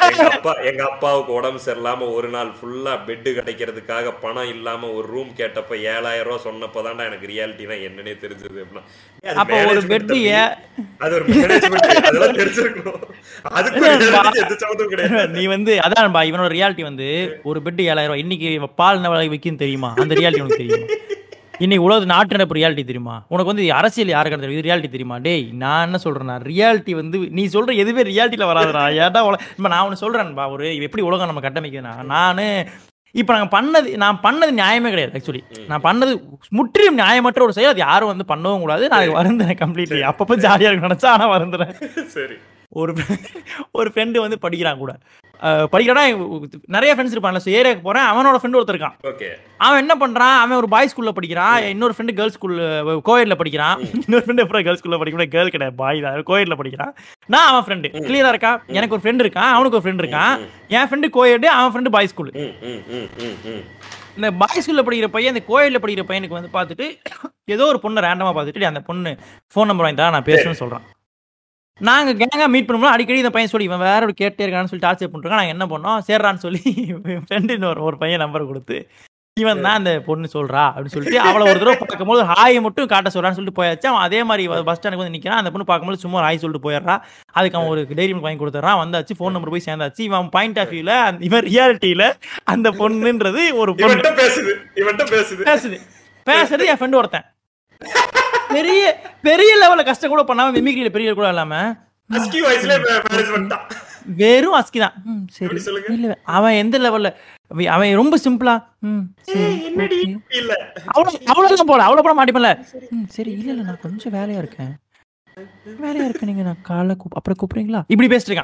எங்க 0.07 0.23
அப்பா 0.37 0.53
எங்க 0.69 0.81
அப்பாவுக்கு 0.89 1.31
உடம்பு 1.39 1.59
சரியில்லாம 1.65 2.07
ஒரு 2.15 2.29
நாள் 2.35 2.49
ஃபுல்லா 2.57 2.93
பெட் 3.07 3.29
கிடைக்கிறதுக்காக 3.37 4.11
பணம் 4.23 4.49
இல்லாம 4.55 4.89
ஒரு 4.97 5.07
ரூம் 5.13 5.31
கேட்டப்ப 5.39 5.77
ஏழாயிரம் 5.93 6.27
ரூபாய் 6.29 6.45
சொன்னப்பதான்டா 6.47 7.05
எனக்கு 7.09 7.29
ரியாலிட்டினா 7.33 7.77
என்னன்னே 7.87 8.15
தெரிஞ்சது. 8.23 8.57
அப்படின்னா 8.63 8.83
அது 9.43 9.53
ஒரு 9.69 9.81
அது 11.05 11.21
மேனேஜ்மெண்ட் 11.29 11.87
அதெல்லாம் 12.09 12.37
தெரிஞ்சிருக்கணும். 12.41 13.01
அதுக்கு 13.59 13.83
எந்த 14.43 14.55
கிடையாது. 14.93 15.33
நீ 15.37 15.43
வந்து 15.53 15.73
அதான் 15.85 15.94
பா 15.95 16.21
இவனோட 16.29 16.47
ரியாலிட்டி 16.55 16.83
வந்து 16.83 17.07
ஒரு 17.43 17.59
பெட் 17.65 17.81
ஏழாயிரம் 17.89 18.11
ரூபாய். 18.11 18.23
இன்னைக்கு 18.23 18.49
பால் 18.75 18.95
என்ன 18.95 19.09
விலை 19.09 19.27
விற்கும் 19.33 19.61
தெரியுமா? 19.61 19.93
அந்த 20.03 20.15
ரியாலிட்டி 20.15 20.43
உனக்கு 20.43 20.61
தெரியுமா? 20.61 20.87
இன்னைக்கு 21.63 21.85
உலக 21.85 22.05
நாட்டு 22.05 22.35
நடப்பு 22.35 22.55
ரியாலிட்டி 22.55 22.83
தெரியுமா? 22.89 23.15
உனக்கு 23.27 23.51
வந்து 23.51 23.65
அரசியல் 23.73 24.11
யாருக்கு 24.13 24.39
தெரியும்? 24.39 24.59
இது 24.59 24.67
ரியாலிட்டி 24.69 24.89
தெரியுமா? 24.95 25.17
டேய் 25.17 25.45
நான் 25.63 25.85
என்ன 25.85 25.99
சொல்றேன்னா 26.03 26.35
ரியாலிட்டி 26.49 26.95
வந்து 27.01 27.17
நீ 27.37 27.45
சொல்ற 27.45 27.75
எதுவே 27.83 28.03
ரியாலிட்டியில 28.11 28.49
வராதுடா. 28.51 28.83
ஏன்டா 29.03 29.21
உல? 29.27 29.37
இப்ப 29.57 29.69
நான் 29.73 29.85
ஒன்று 29.87 30.01
சொல்றேன்பா 30.03 30.47
ஒரு 30.55 30.65
எப்படி 30.87 31.05
உலகம் 31.09 31.31
நம்ம 31.31 31.43
கட்டமைக்குதுன்னா 31.47 31.93
நானு 32.13 32.47
இப்போ 33.15 33.33
நாங்கள் 33.35 33.53
பண்ணது 33.57 33.89
நான் 34.03 34.19
பண்ணது 34.23 34.51
நியாயமே 34.61 34.89
கிடையாது 34.93 35.15
ஆக்சுவலி 35.17 35.41
நான் 35.67 35.85
பண்ணது 35.85 36.13
முற்றிலும் 36.57 36.99
நியாயமற்ற 36.99 37.41
ஒரு 37.47 37.55
செயல். 37.57 37.73
அது 37.73 37.83
யாரும் 37.87 38.11
வந்து 38.11 38.25
பண்ணவும் 38.33 38.63
கூடாது. 38.65 38.89
நான் 38.93 39.15
வருந்துறேன் 39.19 39.61
கம்ப்ளீட்லி 39.63 40.01
அப்பப்போ 40.11 40.37
ஜாலியாக 40.45 40.71
இருக்கு 40.71 40.89
நினச்சா 40.89 41.11
ஆனால் 41.13 41.33
வருந்துறேன். 41.35 41.73
சரி. 42.15 42.35
ஒரு 42.81 42.93
ஒரு 43.71 43.89
ஃப்ரெண்டு 43.93 44.17
வந்து 44.25 44.37
படிக்கிறான் 44.39 44.81
கூட. 44.83 44.93
படிக்கிறானா 45.73 46.03
நிறைய 46.75 46.91
ஃப்ரெண்ட்ஸ் 46.93 47.15
இருப்பான்ல. 47.15 47.41
ஸோ 47.45 47.49
ஏரியாவுக்கு 47.57 47.85
போகிறேன் 47.87 48.07
அவனோட 48.11 48.39
ஃப்ரெண்டு 48.41 48.59
ஒருத்தர் 48.59 48.77
இருக்கான். 48.77 48.95
ஓகே 49.11 49.29
அவன் 49.65 49.81
என்ன 49.83 49.93
பண்ணுறான் 50.03 50.35
அவன் 50.43 50.59
ஒரு 50.61 50.69
பாய் 50.73 50.89
ஸ்கூலில் 50.91 51.15
படிக்கிறான். 51.17 51.57
இன்னொரு 51.73 51.95
ஃப்ரெண்டு 51.97 52.15
கேர்ள்ஸ் 52.19 52.37
ஸ்கூல் 52.37 52.55
கோயிலில் 53.09 53.39
படிக்கிறான். 53.41 53.75
இன்னொரு 54.03 54.23
ஃப்ரெண்டு 54.25 54.43
அப்புறம் 54.45 54.65
கேர்ள்ஸ் 54.67 54.81
ஸ்கூலில் 54.83 55.01
படிக்கணும் 55.03 55.31
கேர்ள் 55.35 55.53
கிடையாது. 55.55 55.75
பாய் 55.83 56.03
தான். 56.05 56.17
கோயிலில் 56.31 56.59
படிக்கிறான். 56.61 56.93
நான் 57.35 57.49
அவன் 57.51 57.65
ஃப்ரெண்டு 57.67 57.87
கிளியராக 58.07 58.33
இருக்கா? 58.35 58.53
எனக்கு 58.79 58.95
ஒரு 58.97 59.03
ஃப்ரெண்டு 59.05 59.25
இருக்கான். 59.25 59.51
அவனுக்கு 59.55 59.79
ஒரு 59.79 59.85
ஃப்ரெண்டு 59.85 60.03
இருக்கான். 60.05 60.33
என் 60.77 60.89
ஃப்ரெண்டு 60.89 61.09
கோயடு 61.17 61.49
அவன் 61.57 61.73
ஃப்ரெண்டு 61.75 61.93
பாய் 61.97 62.11
ஸ்கூல் 62.13 62.31
இந்த 64.17 64.27
பாய் 64.41 64.61
ஸ்கூலில் 64.63 64.85
படிக்கிற 64.87 65.07
பையன் 65.13 65.33
இந்த 65.33 65.41
கோயிலில் 65.49 65.81
படிக்கிற 65.83 66.03
பையனுக்கு 66.09 66.37
வந்து 66.37 66.51
பார்த்துட்டு 66.57 66.85
ஏதோ 67.55 67.63
ஒரு 67.71 67.79
பொண்ணை 67.83 68.03
ரேண்டமாக 68.05 68.33
பார்த்துட்டு 68.35 68.61
"டேய், 68.61 68.71
அந்த 68.71 68.81
பொண்ணு 68.89 69.11
ஃபோன் 69.53 69.69
நம்பர் 69.69 69.85
வாங்கி 69.85 69.99
தரேன், 70.01 70.15
நான் 70.17 70.29
பேசணும்னு 70.29 70.61
சொல்கிறான் 70.61 70.85
நாங்கள் 71.81 72.17
கேங்காக 72.19 72.47
மீட் 72.51 72.67
பண்ணும்போது 72.67 72.93
அடிக்கடி 72.95 73.21
இந்த 73.21 73.29
பையன் 73.29 73.49
சொல்லி 73.51 73.65
இவன் 73.67 73.81
வேற 73.87 74.01
ஒரு 74.07 74.13
கேட்டே 74.19 74.43
இருக்கான்னு 74.43 74.69
சொல்லி 74.71 74.83
டார்ச்சர் 74.85 75.09
பண்ணிருக்கான் 75.13 75.41
நாங்கள் 75.41 75.55
என்ன 75.55 75.65
பண்ணோம்? 75.71 75.97
சேர்றான்னு 76.07 76.43
சொல்லி 76.43 76.61
ஃப்ரெண்டு 77.25 77.65
ஒரு 77.69 77.81
ஒரு 77.87 77.97
பையன் 77.97 78.23
நம்பர் 78.23 78.47
கொடுத்து 78.51 78.77
இவன் 79.37 79.63
தான் 79.65 79.77
அந்த 79.79 79.91
பொண்ணு 80.05 80.27
சொல்றா. 80.33 80.61
அப்படின்னு 80.67 80.93
சொல்லிட்டு 80.93 81.19
அவளை 81.19 81.43
ஒரு 81.51 81.59
தடவை 81.61 81.75
பார்க்கும்போது 81.79 82.21
ஹாயை 82.29 82.59
மட்டும் 82.65 82.87
காட்ட 82.93 83.09
சொல்றான்னு 83.15 83.37
சொல்லிட்டு 83.39 83.59
போயாச்சு. 83.59 83.87
அவன் 83.91 84.05
அதே 84.07 84.23
மாதிரி 84.29 84.43
பஸ் 84.69 84.79
ஸ்டாண்டுக்கு 84.79 85.03
வந்து 85.03 85.15
நிற்கிறான் 85.15 85.41
அந்த 85.41 85.51
பொண்ணு 85.51 85.67
பார்க்கும்போது 85.71 86.03
சும்மா 86.05 86.21
ஹாய் 86.25 86.41
சொல்லிட்டு 86.43 86.65
போயிடுறா. 86.67 86.95
அதுக்கு 87.33 87.57
அவன் 87.57 87.71
ஒரு 87.73 87.81
டைரி 87.97 88.13
மில்க் 88.13 88.27
வாங்கி 88.27 88.41
கொடுத்துட்றான். 88.43 88.81
வந்தாச்சு 88.83 89.19
ஃபோன் 89.19 89.35
நம்பர் 89.35 89.53
போய் 89.55 89.67
சேர்ந்தாச்சு. 89.69 90.01
இவன் 90.09 90.29
பாயிண்ட் 90.29 90.59
ஆஃப் 90.63 90.73
வியூல 90.75 91.21
இவன் 91.29 91.45
ரியாலிட்டியில 91.51 92.05
அந்த 92.53 92.71
பொண்ணுன்றது 92.81 93.43
ஒரு 93.63 93.73
பொண்ணு. 93.75 94.15
பேசுது. 94.23 94.53
பேசுது. 95.51 95.79
பேசுறது 96.31 96.65
என் 96.71 96.81
ஃப்ரெண்டு 96.81 97.01
ஒருத்தன். 97.01 97.27
பெரிய 98.49 98.81
பெரிய 99.21 99.51
லெவல்ல 99.61 99.83
கஷ்டம் 99.85 100.13
கூட 100.13 100.23
பண்ணாம 100.23 100.53
மிமிக்ரியில 100.57 100.91
பெரிய 100.95 101.13
கூட 101.13 101.27
இல்லாம. 101.29 101.53
அஸ்கி 102.09 102.39
வாய்ஸ்ல 102.45 102.73
மேனேஜ் 102.85 103.31
பண்ணிட்டான். 103.33 103.63
வெறும் 104.19 104.57
அஸ்கி 104.57 104.79
தான். 104.79 104.95
ம், 105.11 105.23
சரி? 105.35 105.55
இல்ல 105.95 106.17
அவன் 106.35 106.59
எந்த 106.63 106.77
லெவல்ல 106.79 107.09
அவன் 107.73 107.99
ரொம்ப 107.99 108.15
சிம்பிளா 108.17 108.53
அவ்வளவு 110.91 111.17
அவ்வளவுதான் 111.31 111.71
போல 111.71 111.85
அவ்வளவு 111.87 112.05
கூட 112.05 112.15
மாட்டிப்பல 112.19 112.49
ம் 112.95 113.07
சரி. 113.15 113.31
இல்ல 113.39 113.49
இல்ல 113.53 113.63
நான் 113.69 113.83
கொஞ்சம் 113.83 114.13
வேலையா 114.17 114.39
இருக்கேன். 114.43 114.71
வேலையா 115.81 116.05
இருக்கேன். 116.07 116.29
நீங்க 116.31 116.43
நான் 116.49 116.61
கூப் 117.01 117.17
அப்புறம் 117.19 117.39
கூப்பிடுறீங்களா? 117.39 117.81
இப்படி 117.93 118.09
பேசிட்டு 118.13 118.43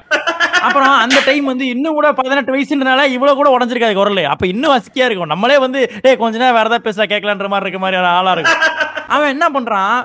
அப்புறம் 0.65 0.91
அந்த 1.03 1.19
டைம் 1.27 1.45
வந்து 1.45 1.65
இன்னும் 1.67 1.95
கூட 1.97 2.07
பதினெட்டு 2.13 2.53
வயசுன்றனால 2.55 3.05
இவ்வளவு 3.13 3.39
கூட 3.39 3.49
உடஞ்சிருக்காது 3.55 3.95
குரல். 3.95 4.23
அப்ப 4.33 4.43
இன்னும் 4.47 4.73
வசதியா 4.73 5.05
இருக்கும். 5.07 5.31
நம்மளே 5.33 5.57
வந்து 5.57 5.79
டேய் 6.03 6.19
கொஞ்ச 6.19 6.35
நேரம் 6.37 6.57
வேற 6.59 6.67
ஏதாவது 6.69 6.85
பேச 6.87 7.05
கேட்கலான்ற 7.05 7.47
மாதிரி 7.53 7.65
இருக்க 7.65 7.81
மாதிரி 7.83 7.97
ஆளா 8.11 8.33
இருக்கும். 8.35 8.59
அவன் 9.15 9.33
என்ன 9.35 9.45
பண்றான்? 9.55 9.97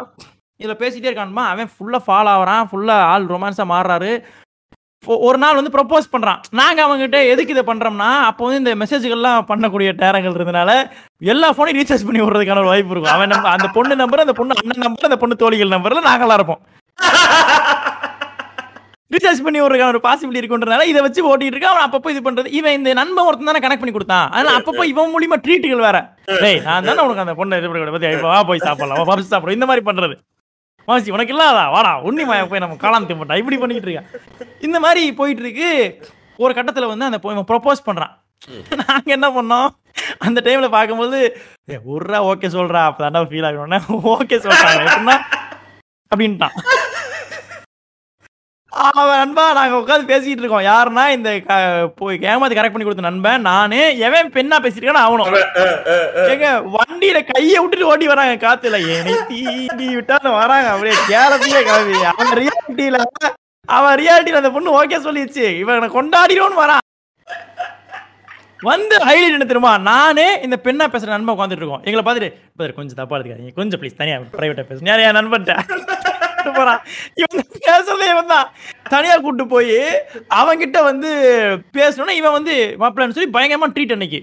இதுல 0.62 0.74
பேசிட்டே 0.82 1.08
இருக்கான்மா. 1.10 1.44
அவன் 1.52 1.70
ஃபுல்லா 1.74 1.98
ஃபால் 2.06 2.30
ஆகுறான். 2.34 2.66
ஃபுல்லா 2.70 2.96
ஆள் 3.12 3.30
ரொமான்ஸா 3.34 3.64
மாறுறாரு. 3.72 4.12
ஒரு 5.26 5.38
நாள் 5.42 5.58
வந்து 5.58 5.72
ப்ரப்போஸ் 5.74 6.12
பண்றான். 6.12 6.40
நாங்க 6.60 6.80
அவங்ககிட்ட 6.84 7.18
எதுக்கு 7.32 7.54
இதை 7.54 7.64
பண்றோம்னா 7.68 8.08
அப்போ 8.28 8.42
வந்து 8.46 8.60
இந்த 8.62 8.72
மெசேஜ்கள்லாம் 8.82 9.48
பண்ணக்கூடிய 9.50 9.88
நேரங்கள் 10.02 10.36
இருந்தனால 10.38 10.70
எல்லா 11.32 11.50
ஃபோனையும் 11.52 11.78
ரீசார்ஜ் 11.80 12.06
பண்ணி 12.08 12.22
விடுறதுக்கான 12.22 12.62
ஒரு 12.64 12.72
வாய்ப்பு 12.72 12.94
இருக்கும். 12.94 13.14
அவன் 13.16 13.32
நம்ம 13.34 13.50
அந்த 13.56 13.68
பொண்ணு 13.76 14.00
நம்பர் 14.02 14.24
அந்த 14.24 14.36
பொண்ணு 14.40 14.58
அண்ணன் 14.60 14.84
நம்பர் 14.86 15.08
அந்த 15.10 15.20
பொண்ணு 15.22 15.42
தோழிகள் 15.42 15.74
நம்பர்ல 15.74 16.02
நாங்களாம் 16.10 16.38
இருப்போம். 16.40 16.62
ரீசார்ஜ் 19.10 19.42
பண்ணி 19.42 19.60
விடுறதுக்கான 19.60 19.86
ஒரு 19.86 20.00
பாசிபிலிட்டி 20.02 20.40
இருக்குன்றனால 20.40 20.82
இதை 20.82 21.00
வச்சு 21.02 21.20
ஓட்டிட்டு 21.28 21.56
இருக்கான். 21.56 21.74
அவன் 21.74 21.86
அப்பப்போ 21.86 22.10
இது 22.10 22.30
பண்றது. 22.30 22.46
இவன் 22.46 22.72
இந்த 22.72 22.92
நண்பன் 22.92 23.26
ஒருத்தன் 23.26 23.46
தானே 23.46 23.58
கனெக்ட் 23.58 23.82
பண்ணி 23.82 23.90
கொடுத்தான். 23.90 24.30
அதனால 24.30 24.58
அப்பப்போ 24.58 24.84
இவன் 24.84 25.12
மூலியமா 25.12 25.36
ட்ரீட்டுகள் 25.46 25.84
வேற. 25.86 26.14
டேய் 26.24 26.60
நான் 26.60 26.84
தானே 26.84 27.00
உனக்கு 27.00 27.24
அந்த 27.24 27.34
பொண்ணை 27.34 27.58
இது 27.58 27.90
பண்ணி 27.90 28.14
இப்ப 28.16 28.28
வா 28.28 28.42
போய் 28.42 28.58
சாப்பிடலாம். 28.58 29.04
வா 29.04 29.14
பப்ஸ் 29.14 29.30
சாப்பிடுறோம் 29.30 29.58
இந்த 29.58 29.66
மாதிரி 29.66 29.86
பண்றது. 29.86 30.16
மாசி 30.88 31.10
உனக்கு 31.10 31.32
இல்லாதா? 31.32 31.70
வாடா 31.70 32.02
உன்னி 32.04 32.24
மாயா 32.24 32.44
போய் 32.44 32.58
நம்ம 32.58 32.74
காளான் 32.74 33.06
திம்பட்டா 33.06 33.36
இப்படி 33.36 33.56
பண்ணிட்டு 33.58 33.88
இருக்கான். 33.88 34.08
இந்த 34.60 34.80
மாதிரி 34.80 35.14
போயிட்டு 35.14 35.42
இருக்கு. 35.42 35.70
ஒரு 36.36 36.54
கட்டத்துல 36.54 36.86
வந்து 36.86 37.04
அந்த 37.04 37.18
இவன் 37.22 37.50
ப்ரொபோஸ் 37.50 37.86
பண்றான். 37.86 38.14
நாங்க 38.86 39.10
என்ன 39.16 39.28
பண்ணோம்? 39.28 39.68
அந்த 40.18 40.40
டைம்ல 40.44 40.68
பார்க்கும்போது 40.68 41.18
"ஏய், 41.66 41.80
உர்ரா 41.92 42.18
ஓகே 42.30 42.48
சொல்றா. 42.56 42.80
அப்பதான் 42.88 43.28
ஃபீல் 43.28 43.46
ஆகணும்னா 43.48 43.78
ஓகே 44.14 44.36
சொல்றாங்க. 44.46 45.18
அப்படின்ட்டான். 46.10 46.54
அவன் 48.76 49.18
நண்பா 49.18 49.52
நாங்க 49.52 49.76
உட்காந்து 49.76 50.00
பேசிட்டு 50.00 50.40
இருக்கோம். 50.40 50.64
யாருன்னா 50.64 51.08
இந்த 51.08 51.40
போய் 51.96 52.18
ஏமாத்தி 52.18 52.56
கரெக்ட் 52.56 52.74
பண்ணி 52.74 52.82
கொடுத்த 52.82 53.08
நண்பன் 53.08 53.40
நானு 53.40 53.98
எவன் 53.98 54.30
பெண்ணா 54.32 54.56
பேசிருக்கானோ 54.62 55.02
அவனும். 55.06 55.34
ஏங்க 56.30 56.46
வண்டியில 56.74 57.22
கைய 57.30 57.60
விட்டுட்டு 57.60 57.86
ஓடி 57.86 58.06
வராங்க 58.06 58.34
காத்துல. 58.46 58.76
என்னை 58.96 59.14
தீண்டி 59.28 59.88
விட்டான்னு 59.96 60.32
வராங்க 60.38 60.68
அப்படியே 60.68 60.96
கேரளத்தையே 61.08 61.62
கிளம்பி. 61.62 62.04
அவன் 62.04 62.38
ரியாலிட்டியில 62.38 63.02
அவன் 63.66 63.98
ரியாலிட்டியில 63.98 64.40
அந்த 64.40 64.50
பொண்ணு 64.50 64.84
ஓகே 64.84 64.98
சொல்லிடுச்சு. 65.06 65.58
இவனை 65.58 65.88
கொண்டாடிடும்னு 65.88 66.60
வரான். 66.62 66.84
வந்து 68.60 68.96
ஹைலைட் 68.96 69.36
என்ன 69.36 69.38
தெரியுமா? 69.38 69.78
நானே 69.78 70.40
இந்த 70.42 70.58
பெண்ணா 70.64 70.84
பேசுற 70.92 71.06
நண்பன் 71.06 71.36
உட்காந்துட்டு 71.36 71.62
இருக்கோம். 71.62 71.82
எங்களை 71.84 72.02
பார்த்துட்டு 72.02 72.62
"brother, 72.62 72.74
கொஞ்சம் 72.74 72.96
தப்பா 72.96 73.16
எடுத்துக்காதீங்க. 73.16 73.54
கொஞ்சம் 73.54 73.80
ப்ளீஸ் 73.80 73.96
தனியா 73.96 74.16
பிரைவேட்டா 74.16 74.62
பேசு. 74.62 74.82
நிறைய 74.82 75.12
நண்பன்ட்ட? 75.12 75.60
கூட்டு 76.46 76.60
போறான் 76.60 76.80
இவன் 77.20 77.44
பேசுறதே 77.66 78.06
இவன் 78.14 78.32
தான். 78.34 78.48
தனியா 78.94 79.16
கூட்டு 79.24 79.44
போய் 79.54 79.78
அவன்கிட்ட 80.40 80.78
வந்து 80.90 81.10
பேசணும்னா 81.76 82.16
இவன் 82.20 82.36
வந்து 82.38 82.54
மாப்பிள்ளன்னு 82.82 83.16
சொல்லி 83.16 83.34
பயங்கரமா 83.36 83.68
ட்ரீட் 83.76 83.94
அன்னைக்கு. 83.96 84.20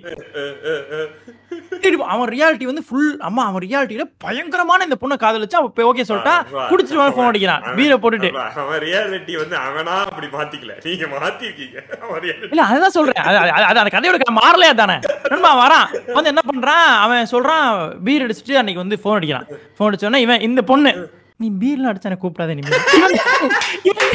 அவன் 2.13 2.29
ரியாலிட்டி 2.33 2.65
வந்து 2.69 2.83
ஃபுல் 2.87 3.09
அம்மா 3.27 3.41
அவன் 3.49 3.63
ரியாலிட்டியில 3.65 4.03
பயங்கரமான 4.25 4.85
இந்த 4.87 4.97
பொண்ணை 5.01 5.15
காதலிச்சு 5.23 5.57
அவன் 5.59 5.87
ஓகே 5.89 6.05
சொல்லிட்டா 6.09 6.35
குடிச்சிட்டு 6.71 7.15
ஃபோன் 7.17 7.29
அடிக்கிறான். 7.29 7.63
வீரை 7.79 7.97
போட்டுட்டு. 8.03 8.29
அவன் 8.63 8.81
ரியாலிட்டி 8.85 9.33
வந்து 9.41 9.55
அவனா 9.65 9.95
அப்படி 10.09 10.29
மாத்திக்கல. 10.37 10.75
நீங்க 10.85 11.07
மாத்திருக்கீங்க. 11.15 11.77
இல்ல 12.51 12.61
அதுதான் 12.69 12.95
சொல்றேன். 12.97 13.21
அது 13.69 13.81
அந்த 13.81 13.91
கதையோட 13.95 14.37
மாறலையா 14.41 14.75
தானே 14.81 14.97
நண்பா 15.33 15.51
வரான். 15.63 15.87
வந்து 16.17 16.31
என்ன 16.33 16.43
பண்றான்? 16.51 16.87
அவன் 17.03 17.31
சொல்றான் 17.33 17.67
பீர் 18.07 18.25
அடிச்சுட்டு 18.27 18.59
அன்னைக்கு 18.61 18.83
வந்து 18.83 19.01
ஃபோன் 19.03 19.19
அடிக்கிறான். 19.19 19.47
ஃபோன் 19.77 19.89
அடிச்சோடனே 19.89 20.23
இவன் 20.27 20.45
இந்த 20.49 20.63
பொண்ணு 20.71 20.93
நீ 21.43 21.49
பீர்லாம் 21.61 21.91
அடிச்சா 21.91 22.09
எனக்கு 22.09 22.25
கூப்பிடாத 22.25 22.55
நீ 22.55 22.63
இவன் 22.97 23.15
இவன் 23.89 24.11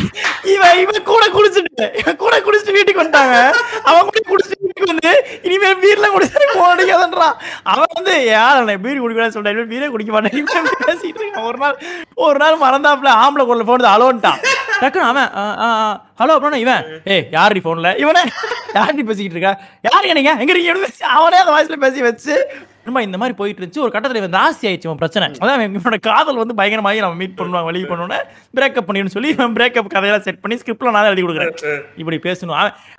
இவன் 0.53 0.77
இவன் 0.83 1.07
கூட 1.09 1.25
குடிச்சிட்டு 1.35 1.87
இவன் 2.01 2.19
கூட 2.21 2.35
குடிச்சிட்டு 2.41 2.77
வீட்டுக்கு 2.77 3.03
வந்துட்டாங்க. 3.03 3.37
அவன் 3.89 4.07
கூட 4.09 4.21
குடிச்சிட்டு 4.29 4.63
வீட்டுக்கு 4.63 4.93
வந்து 4.93 5.11
இனிமேல் 5.47 5.81
பீர்லாம் 5.83 6.15
குடிச்சா 6.15 6.47
ஃபோன் 6.53 6.73
அடிக்காதன்றான் 6.75 7.35
அவன் 7.73 7.93
வந்து 7.99 8.15
யார் 8.29 8.57
பீர் 8.85 9.03
குடிக்கலாம் 9.03 9.35
சொல்றேன் 9.37 9.71
பீரே 9.73 9.89
குடிக்க 9.89 10.13
மாட்டேன். 10.13 10.47
பேசிட்டு 10.85 11.21
இருக்கான். 11.21 11.47
ஒரு 11.49 11.59
நாள் 11.59 11.77
ஒரு 12.25 12.39
நாள் 12.39 12.63
மறந்தாப்புல 12.65 13.13
ஆம்பளை 13.23 13.45
குரல்ல 13.45 13.67
போனது 13.67 13.93
அலோன்ட்டான் 13.95 14.41
டக்குனு 14.83 15.07
அவன் 15.11 15.29
ஹலோ 16.21 16.35
அப்புறம் 16.37 16.63
இவன் 16.65 16.85
ஏய் 17.15 17.25
யாருடி 17.37 17.61
போன்ல 17.63 17.91
இவனே 18.03 18.23
யார் 18.77 18.97
நீ 18.97 19.03
பேசிக்கிட்டு 19.03 19.37
இருக்கா? 19.37 19.53
யாரு 19.87 20.05
நீங்க 20.11 20.33
எங்க 20.37 20.53
இருக்கீங்க? 20.55 20.89
அவனே 21.17 21.39
அந்த 21.43 21.53
வாய்ஸ்ல 21.55 21.79
பேசி 21.85 22.01
வச்சு 22.03 22.35
நண்பா 22.89 23.01
இந்த 23.09 23.19
மாதிரி 23.21 23.35
போயிட்டு 23.39 23.61
இருந்துச்சு. 23.63 23.83
ஒரு 23.85 23.93
கட்டத்துல 23.95 24.21
இவன் 24.23 24.35
ஜாஸ்தி 24.39 24.65
ஆயிடுச்சு 24.69 24.89
இவன் 24.89 25.01
பிரச்சனை. 25.03 25.27
அதான் 25.43 25.57
இவன் 25.59 25.77
இவனோட 25.79 25.99
காதல் 26.09 26.41
வந்து 26.43 26.55
பயங்கரமாகி 26.61 27.01
நம்ம 27.05 27.19
மீட் 27.23 27.39
பண்ணுவாங்க 27.41 27.69
வெளியே 27.71 27.87
பண்ணோன்னே 27.91 28.19
பிரேக்கப் 28.59 28.87
பண்ணிடுன்னு 28.89 29.15
சொல்லி 29.17 29.31
இவன் 29.37 29.57
பிரேக்கப் 29.59 29.93
கதையெல்லாம் 29.95 30.27
செட் 30.29 30.41
பண்ணி 30.45 30.57
ஸ்கிரிப்ட்ல 30.61 30.95
நான் 30.97 31.11
எழுதி 31.11 31.25
கொடுக்குறேன். 31.27 31.83
இப்படி 32.03 32.19
பேசணும். 32.27 32.57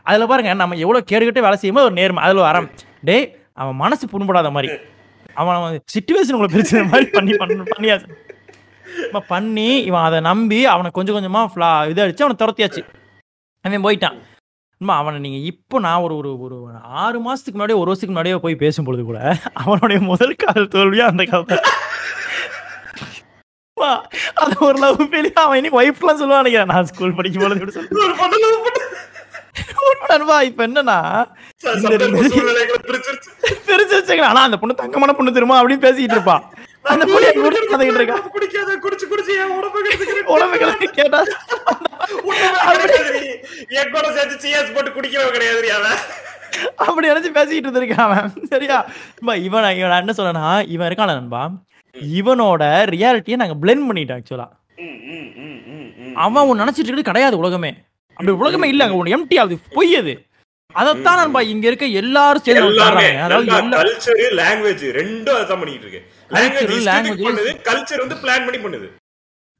அதுல 0.10 0.28
பாருங்க 0.32 0.54
நம்ம 0.62 0.80
எவ்வளவு 0.86 1.10
கேடுகிட்டே 1.12 1.46
வேலை 1.48 1.58
செய்யும்போது 1.64 1.90
ஒரு 1.90 1.98
நேர்மை. 2.00 2.24
அதுல 2.28 2.46
வரம் 2.50 2.70
டேய் 3.10 3.28
அவன் 3.62 3.80
மனசு 3.84 4.06
புண்படாத 4.14 4.52
மாதிரி. 4.58 4.70
அவன் 5.42 5.82
சிச்சுவேஷன் 5.94 6.36
உங்களை 6.38 6.52
பிரிச்ச 6.56 6.84
மாதிரி 6.92 7.08
பண்ணி 7.18 7.34
பண்ணி 7.42 7.56
பண்ணியாச்சு 7.74 8.18
நம்ம 9.02 9.20
பண்ணி 9.34 9.70
இவன் 9.90 10.06
அதை 10.08 10.20
நம்பி 10.30 10.60
அவனை 10.74 10.90
கொஞ்சம் 10.98 11.18
கொஞ்சமா 11.18 11.42
ஃப்ளா 11.52 11.70
இதை 11.92 12.00
அடிச்சு 12.06 12.26
அவனை 12.26 12.38
துரத்தியாச்சு. 12.42 12.82
அவன் 13.66 13.86
போயிட்டான். 13.86 14.18
அவனை 14.82 15.20
நீங்க 15.20 15.38
இப்போ 15.46 15.80
நான் 15.80 16.02
ஒரு 16.02 16.16
ஒரு 16.18 16.30
ஒரு 16.40 16.58
ஆறு 16.98 17.18
மாசத்துக்கு 17.20 17.52
முன்னாடியே 17.52 17.80
ஒரு 17.80 17.90
வருஷத்துக்கு 17.90 18.14
முன்னாடியே 18.14 18.36
போய் 18.38 18.56
பேசும்பொழுது 18.56 19.04
கூட 19.04 19.20
அவனுடைய 19.54 20.02
முதல் 20.02 20.36
காதல் 20.36 20.68
தோல்வியா 20.68 21.06
அந்த 21.06 21.24
கதை 21.26 21.58
அது 24.34 24.56
ஒரு 24.60 24.78
லவ் 24.80 25.02
ஃபெயிலியா 25.04 25.42
அவன் 25.42 25.58
இன்னைக்கு 25.58 25.80
ஒய்ஃப்லாம் 25.82 26.20
சொல்லுவான் 26.20 26.42
நினைக்கிறேன் 26.42 26.68
நான் 26.68 26.86
ஸ்கூல் 26.86 27.16
படிக்கும் 27.16 27.42
பொழுது 27.42 27.60
இப்படி 27.60 27.72
சொல்லி 27.72 28.04
ஒரு 28.04 28.16
பொண்ணு 28.16 28.38
love 28.40 28.60
பண்ணு. 28.64 28.86
நண்பா 30.10 30.42
இப்ப 30.42 30.68
என்னன்னா 30.68 30.98
ச- 31.64 31.74
இந்த 31.76 31.88
சந்தர்ப்ப 31.88 32.06
ரெண்டு- 32.06 32.32
சூழ்நிலைகளை 32.32 32.80
பிரிச்சிருச்சு. 32.88 33.30
தெரிஞ்சு 33.68 33.96
வச்சுக்கலாம் 33.96 34.32
ஆனா 34.32 34.42
அந்த 34.42 34.58
பொண்ணு 34.58 34.76
தங்கமான 34.76 35.14
பொண்ணு 35.14 35.34
திரும்ப 35.34 35.64
அப்படின்னு 35.64 35.86
பேசிட்டு 35.86 36.18
இருப்பா. 36.18 36.38
அந்த 36.86 37.04
பொண்ணு 37.06 37.28
என் 37.30 37.42
கூட 37.44 37.56
நடந்துகிட்டு 37.62 38.00
இருக்கா 38.02 38.18
குடிக்காத, 38.36 38.76
குடிச்சு 38.84 39.06
குடிச்சு 39.12 39.34
என் 39.42 39.54
உடம்பை 39.58 39.80
கெடுத்துக்கிறேன். 39.86 40.30
உடம்புகளை 40.36 40.74
கேட்டா. 41.00 41.20
என் 43.80 43.92
கூட 43.96 44.06
சேர்த்து 44.18 44.36
CS 44.44 44.70
போட்டு 44.76 44.92
குடிக்கிறவன் 44.98 45.36
கிடையாதுடி 45.36 45.72
அவன். 45.78 45.98
அப்படி 46.86 47.10
நினைச்சு 47.12 47.32
பேசிட்டு 47.38 47.68
இருந்திருக்கான் 47.68 48.06
அவன் 48.08 48.32
சரியா 48.54 48.78
இவன் 49.48 49.76
இவன் 49.80 50.00
என்ன 50.02 50.14
சொல்றேன்னா 50.20 50.48
இவன் 50.76 50.88
இருக்கான 50.90 51.16
நண்பா 51.20 51.44
இவனோட 52.20 52.64
ரியாலிட்டியை 52.94 53.38
நாங்க 53.42 53.58
பிளெண்ட் 53.64 53.88
பண்ணிட்டோம் 53.90 54.20
ஆக்சுவலா. 54.20 54.48
அவன் 56.26 56.62
நினைச்சிட்டு 56.64 56.90
இருக்கிறது 56.90 57.10
கிடையாது 57.12 57.36
உலகமே 57.44 57.72
அப்படி 58.18 58.34
உலகமே 58.42 58.68
இல்ல 58.74 58.86
அங்க 58.86 58.98
ஒன்று 59.02 59.16
எம்டி 59.18 59.36
ஆகுது 59.42 59.58
பொய் 59.76 59.94
அது 60.02 60.14
அதைத்தான் 60.76 61.20
நண்பா 61.20 61.42
இங்க 61.52 61.66
இருக்க 61.68 61.86
எல்லாரும் 62.02 62.44
சேர்ந்து 62.46 62.72
எல்லாமே 62.74 63.06
கல்ச்சர் 63.78 64.20
லாங்குவேஜ் 64.40 64.84
ரெண்டும் 65.00 65.38
அதான் 65.38 65.62
பண்ணிட்டு 65.62 65.86
இருக்கு 65.88 66.02
லாங்குவேஜ் 66.32 67.64
கல்ச்சர் 67.70 68.04
வந்து 68.04 68.18
பிளான் 68.24 68.46
பண்ணி 68.48 68.60
பண்ணுது. 68.66 68.88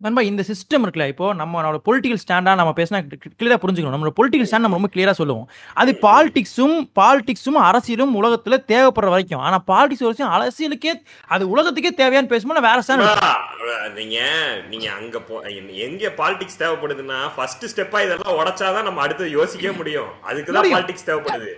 நண்பா 0.04 0.22
இந்த 0.28 0.42
சிஸ்டம் 0.50 0.84
இருக்குல்ல 0.84 1.06
இப்போ 1.12 1.26
நம்மளோட 1.40 1.78
பொலிட்டிக்கல் 1.88 2.20
ஸ்டாண்டா 2.22 2.52
நம்ம 2.60 2.72
பேசினா 2.78 3.00
கிளியரா 3.40 3.58
புரிஞ்சுக்கணும். 3.64 3.96
நம்மளோட 3.96 4.14
பொலிட்டிக்கல் 4.20 4.48
ஸ்டாண்ட் 4.50 4.66
நம்ம 4.66 4.78
ரொம்ப 4.80 4.90
கிளியரா 4.94 5.14
சொல்லுவோம். 5.20 5.48
அது 5.82 5.92
பாலிடிக்ஸும் 6.06 6.76
பாலிடிக்ஸும் 7.00 7.60
அரசியலும் 7.70 8.14
உலகத்துல 8.20 8.58
தேவைப்படுற 8.72 9.10
வரைக்கும். 9.14 9.42
ஆனா 9.48 9.58
பாலிடிக்ஸ் 9.72 10.06
வரைக்கும் 10.06 10.32
அரசியலுக்கே 10.36 10.94
அது 11.36 11.50
உலகத்துக்கே 11.54 11.92
தேவையான்னு 12.02 12.32
பேசும்போது 12.34 12.66
வேற 12.68 12.84
ஸ்டாண்ட் 12.88 13.98
நீங்க 13.98 14.20
நீங்க 14.72 14.88
அங்க 15.00 15.20
போ 15.30 15.42
எங்க 15.88 16.14
பாலிடிக்ஸ் 16.22 16.62
தேவைப்படுதுன்னா 16.64 17.20
ஃபர்ஸ்ட் 17.36 17.68
ஸ்டெப்பா 17.74 18.02
இதெல்லாம் 18.06 18.38
உடைச்சாதான் 18.42 18.88
நம்ம 18.90 19.04
அடுத்து 19.08 19.28
யோசிக்கவே 19.40 19.74
முடியும். 19.82 20.10
அதுக்கு 20.30 20.56
தான். 20.58 20.72
பாலிடிக்ஸ் 20.78 21.08
தேவைப்படுது. 21.10 21.52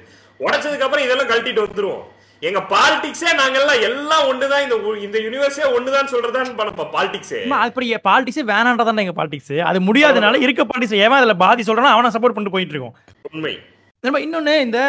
உடைச்சதுக்கு 0.45 0.87
அப்புறம் 0.87 1.05
இதெல்லாம் 1.07 1.31
கழட்டிட்டு 1.31 1.65
வந்துருவோம். 1.67 2.03
எங்க 2.41 2.59
பாலிடிக்ஸே 2.69 3.31
நாங்கெல்லாம் 3.39 3.81
எல்லாம் 3.87 4.23
ஒண்ணுதான் 4.29 4.63
இந்த 4.63 4.75
இந்த 4.99 5.17
யூனிவர்ஸே 5.19 5.65
ஒண்ணுதான் 5.75 6.11
சொல்றதான் 6.13 6.55
பண்ணப்பா 6.59 6.85
பாலிடிக்ஸே 6.93 7.41
அப்படி 7.59 7.87
பாலிடிக்ஸ் 8.05 8.41
வேணான்றதான் 8.49 9.03
எங்க 9.03 9.15
பாலிடிக்ஸ் 9.17 9.53
அது 9.69 9.79
முடியாதனால 9.87 10.41
இருக்க 10.41 10.63
பாலிடிக்ஸ் 10.65 10.97
ஏன் 10.99 11.17
அதுல 11.17 11.35
பாதி 11.43 11.65
சொல்றானோ 11.67 11.91
அவனை 11.91 12.11
சப்போர்ட் 12.15 12.35
பண்ணிட்டு 12.35 12.55
போயிட்டு 12.55 12.75
இருக்கோம் 12.75 12.95
உண்மை. 13.31 13.53
நண்பா 14.03 14.19
இன்னொன்னு 14.19 14.55
இந்த 14.59 14.79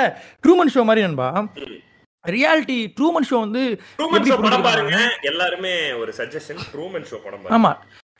ட்ரூமன் 0.44 0.72
ஷோ 0.74 0.84
மாதிரி 0.84 1.05
நண்பா 1.07 1.28
ரியாலிட்டி 2.24 2.78
ட்ரூமன் 2.96 3.28
ஷோ 3.28 3.36
வந்து 3.40 3.62
ட்ரூமன் 3.98 4.26
ஷோ 4.26 4.36
படம்? 4.40 4.64
பாருங்க. 4.64 4.96
எல்லாருமே 5.22 5.72
ஒரு 5.94 6.12
சஜஷன் 6.18 6.61
ட்ரூமன் 6.72 7.07
ஷோ 7.11 7.18
படம் 7.24 7.55
ஆமா. 7.57 7.72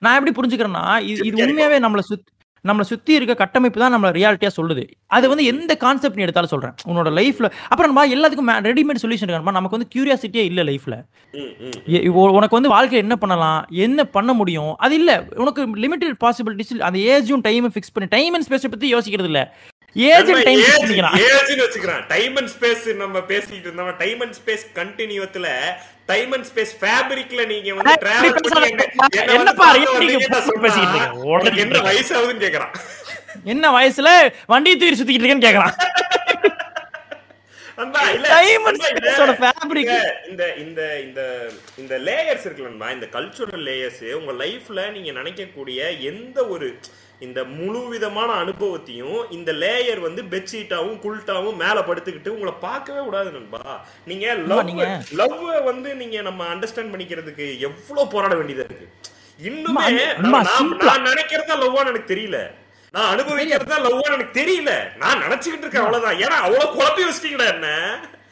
நான் 0.03 0.17
எப்படி 0.17 0.35
புரிஞ்சுக்கிறேன்னா 0.37 0.85
இது 1.11 1.43
உண்மையாவே 1.43 1.79
நம்மளை 1.85 2.03
சுத்தி 2.03 2.31
நம்மளை 2.69 2.81
சுத்தி 2.81 3.15
இருக்க 3.15 3.35
கட்டமைப்பு 3.35 3.81
தான் 3.81 3.95
நம்மள 3.95 4.09
ரியாலிட்டியா 4.09 4.51
சொல்லுது. 4.57 4.89
அது 5.07 5.29
வந்து 5.29 5.45
எந்த 5.45 5.77
கான்செப்ட் 5.77 6.17
நீ 6.17 6.23
எடுத்தாலும் 6.23 6.51
சொல்றேன். 6.51 6.75
உன்னோட 6.87 7.11
லைஃப்ல 7.19 7.51
அப்புறம் 7.69 7.93
நம்ம 7.93 8.07
எல்லாத்துக்கும் 8.07 8.65
ரெடிமேட் 8.65 9.03
சொல்யூஷன் 9.03 9.31
இருக்கா. 9.31 9.51
நமக்கு 9.51 9.79
வந்து 9.79 9.89
கியூரியாசிட்டியே 9.95 10.45
இல்ல 10.45 10.63
ம். 11.33 12.11
உனக்கு 12.13 12.55
வந்து 12.55 12.69
வாழ்க்கையில் 12.69 13.01
என்ன 13.01 13.17
பண்ணலாம்? 13.17 13.67
என்ன 13.71 14.05
பண்ண 14.05 14.33
முடியும்? 14.33 14.77
அது 14.77 14.95
இல்ல. 14.95 15.25
உனக்கு 15.35 15.67
லிமிடெட் 15.75 16.17
பாசிபிலிட்டிஸ் 16.25 16.79
அந்த 16.79 16.99
ஏஜும் 16.99 17.47
டைமும் 17.49 17.75
ஃபிக்ஸ் 17.75 17.93
பண்ணி 17.93 18.09
டைம் 18.09 18.35
அண்ட் 18.35 18.45
ஸ்பேஸை 18.49 18.69
பத்தி 18.69 18.95
யோசிக்கிறது 18.95 19.25
இல்ல. 19.25 19.57
ஏஜ் 19.95 20.31
அண்ட் 20.31 20.43
டைம் 20.43 20.61
ஏஜ்னு 20.61 21.63
வச்சுக்கிறான். 21.63 22.07
டைம் 22.09 22.37
அண்ட் 22.37 22.51
ஸ்பேஸ் 22.59 22.97
நம்ம 22.97 23.19
பேசிட்டு 23.19 23.61
இருந்தோம். 23.61 23.97
டைம் 23.99 24.21
அண்ட் 24.21 24.35
ஸ்பேஸ் 24.45 24.65
கண்டினியூத்துல 24.75 25.49
டைம் 26.13 26.33
அண்ட் 26.33 26.47
ஸ்பேஸ் 26.47 26.75
ஃபேப்ரிக்ல 26.81 27.47
நீங்க 27.47 27.75
வந்து 27.75 27.95
டிராவல் 28.03 28.35
பண்ணி. 28.51 28.71
என்ன 28.73 28.85
என்னப்பா? 29.35 29.67
உனக்கு 31.33 31.61
என்ன 31.61 31.79
வயசாகுதுன்னு 31.89 32.45
கேக்குறான். 32.47 32.75
என்ன 33.45 33.71
வயசுல 33.71 34.09
வண்டி 34.47 34.77
தூக்கி 34.77 34.97
சுத்திக்கிட்டு 34.97 35.23
இருக்கேன்னு 35.23 35.49
கேக்குறான். 35.49 35.77
இந்த- 39.83 39.93
இந்த 40.31 40.45
இந்த 40.57 40.83
இந்த 41.01 41.21
இந்த 41.77 41.99
லேயர்ஸ் 41.99 42.45
இருக்குல்லன்பா 42.45 42.93
இந்த 42.93 43.07
கல்ச்சுரல் 43.13 43.65
லேயர்ஸ் 43.69 44.03
உங்க 44.13 44.45
லைஃப்ல 44.45 44.91
நீங்க 44.91 45.21
நினைக்கக்கூடிய 45.21 45.81
எந்த 46.03 46.47
ஒரு 46.47 46.69
இந்த 47.27 47.41
முழு 47.57 47.81
விதமான 47.93 48.31
அனுபவத்தையும் 48.43 49.19
இந்த 49.37 49.51
லேயர் 49.63 50.01
வந்து 50.07 50.23
பெட்ஷீட்டாவும் 50.33 50.97
குல்ட்டாவும் 51.05 51.61
மேல 51.63 51.79
படுத்துக்கிட்டு 51.89 52.35
உங்களை 52.35 52.55
பார்க்கவே 52.67 53.03
விடாது 53.07 53.31
நண்பா. 53.37 53.63
நீங்க 54.11 54.27
லவ் 54.53 54.73
லவ் 55.21 55.69
வந்து 55.71 55.91
நீங்க 56.01 56.23
நம்ம 56.29 56.47
அண்டர்ஸ்டாண்ட் 56.55 56.93
பண்ணிக்கிறதுக்கு 56.95 57.47
எவ்வளவு 57.69 58.13
போராட 58.15 58.35
வேண்டியதா 58.41 58.67
இருக்கு. 58.69 58.89
இன்னுமே 59.51 59.87
நான் 60.87 61.07
நினைக்கிறதா 61.11 61.55
லவ்வான்னு 61.63 61.93
எனக்கு 61.93 62.13
தெரியல. 62.15 62.41
நான் 62.95 63.11
அனுபவிக்கிறதா 63.15 63.77
லவ்வான்னு 63.87 64.17
எனக்கு 64.19 64.41
தெரியல. 64.41 64.73
நான் 65.03 65.23
நினைச்சுக்கிட்டு 65.27 65.65
இருக்கேன் 65.65 65.85
அவ்வளவுதான். 65.85 66.19
ஏன்னா 66.25 66.39
அவ்வளவு 66.47 66.75
குழப்பி 66.79 67.05
வச்சிட்டீங்கடா 67.07 67.47
என்ன? 67.55 67.69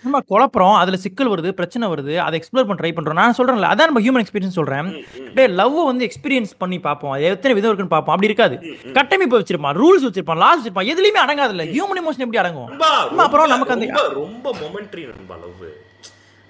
நம்ம 0.03 0.19
குழப்பறோம் 0.31 0.77
அதுல 0.77 0.97
சிக்கல் 0.97 1.31
வருது 1.31 1.51
பிரச்சனை 1.51 1.89
வருது 1.89 2.17
அதை 2.17 2.41
எக்ஸ்ப்ளோர் 2.41 2.65
பண்ண 2.65 2.75
ட்ரை 2.75 2.93
பண்றோம். 2.93 3.13
நான் 3.13 3.35
சொல்றேன்ல 3.39 3.75
அதான் 3.75 3.93
நம்ம 3.93 4.01
ஹியூமன் 4.01 4.25
எக்ஸ்பீரியன்ஸ் 4.25 4.47
சொல்றேன். 4.47 5.05
டே 5.35 5.47
லவ் 5.47 5.85
வந்து 5.85 6.11
எக்ஸ்பீரியன்ஸ் 6.11 6.51
பண்ணி 6.59 6.79
பார்ப்போம். 6.79 7.11
அது 7.11 7.23
எத்தனை 7.23 7.61
விதம் 7.61 7.75
இருக்குன்னு 7.75 7.89
பார்ப்போம். 7.89 8.15
அப்படி 8.15 8.33
இருக்காது. 8.33 8.93
கட்டமைப்பு 8.93 9.41
வச்சிருப்பான் 9.41 9.77
ரூல்ஸ் 9.77 10.11
வச்சிருப்பான் 10.11 10.37
லாஸ் 10.37 10.69
வச்சிருப்பான். 10.69 10.79
எதுலயுமே 10.79 11.19
அடங்காது 11.27 11.55
இல்ல 11.55 11.65
ஹியூமன் 11.65 11.99
எமோஷன் 11.99 12.19
எப்படி 12.19 12.39
அடங்கும்? 12.39 12.81
அப்புறம் 13.19 13.49
நமக்கு 13.49 13.75
அந்த- 13.75 14.11
ரொம்ப 14.15 14.55
மொமெண்ட்ரி 14.55 15.07
லவ் 15.29 15.90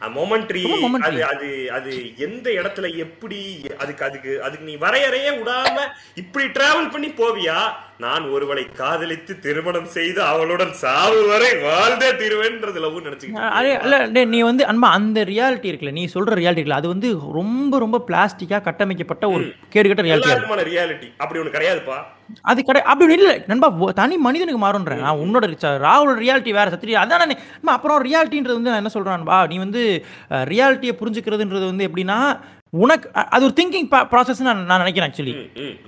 மொமெண்ட்ரி. 0.09 0.63
அது 1.07 1.21
அது 1.31 1.49
அது 1.71 1.91
எந்த 2.19 2.47
இடத்துல 2.59 2.87
எப்படி 2.97 3.39
அதுக்கு 3.79 4.05
அதுக்கு 4.05 4.33
அதுக்கு 4.43 4.65
நீ 4.65 4.75
வரையறையே 4.79 5.31
விடாம 5.39 5.77
இப்படி 6.17 6.47
டிராவல் 6.57 6.93
பண்ணி 6.93 7.11
போவியா? 7.19 7.59
நான் 7.99 8.25
ஒருவளை 8.31 8.65
காதலித்து 8.75 9.33
திருமணம் 9.39 9.89
செய்து 9.89 10.21
அவளுடன் 10.25 10.73
சாவு 10.75 11.19
வரை 11.27 11.51
வாழ்ந்தே 11.65 12.11
தீருவேன்றது 12.13 12.81
லவ் 12.81 12.97
நினைச்சுக்கிட்டு 13.01 13.51
அரே 13.59 13.73
இல்ல 13.83 13.99
டேய், 14.07 14.25
நீ 14.27 14.41
வந்து 14.43 14.65
அன்பா 14.67 14.91
அந்த 14.93 15.25
ரியாலிட்டி 15.25 15.71
இருக்குல்ல 15.71 15.93
நீ 15.93 16.05
சொல்ற 16.15 16.39
ரியாலிட்டி 16.41 16.61
இருக்குல்ல 16.61 16.81
அது 16.81 16.95
வந்து 16.95 17.11
ரொம்ப 17.33 17.79
ரொம்ப 17.79 18.01
பிளாஸ்டிக்கா 18.09 18.61
கட்டமைக்கப்பட்ட 18.61 19.27
ஒரு 19.31 19.45
கேடுகட்ட 19.75 20.07
ரியாலிட்டி 20.09 20.67
ரியாலிட்டி 20.71 21.11
அப்படி 21.19 21.41
ஒண்ணு 21.41 21.57
கிடையாதுப்பா. 21.57 21.99
அது 22.45 22.61
கடை 22.63 22.81
அப்படி 22.93 23.15
இல்ல. 23.17 23.33
நண்பா 23.49 23.69
தனி 23.99 24.15
மனிதனுக்கு 24.25 24.61
மாறுன்றேன் 24.63 25.03
நான் 25.05 25.21
உன்னோட 25.25 25.47
ராகுலோட 25.85 26.17
ரியாலிட்டி 26.21 26.53
வேற 26.53 26.69
சத்திரி 26.75 26.95
அதான் 27.01 27.25
நான் 27.25 27.75
அப்புறம் 27.75 28.01
ரியாலிட்டின்றது 28.07 28.59
வந்து 28.59 28.73
நான் 28.73 28.83
என்ன 28.83 28.95
சொல்றேன்பா 28.95 29.41
நீ 29.51 29.59
வந்து 29.59 29.83
ரியாலிட்டியை 30.53 30.95
புரிஞ்சுக்கிறதுன்றது 31.01 31.67
வந்து 31.71 31.87
எப்படின்னா 31.89 32.19
உனக்கு 32.81 33.07
அது 33.29 33.45
ஒரு 33.47 33.55
திங்கிங் 33.57 33.87
ப்ராசஸ் 34.11 34.43
நான் 34.47 34.61
நான் 34.67 34.83
நினைக்கிறேன் 34.83 35.09
ஆக்சுவலி. 35.09 35.33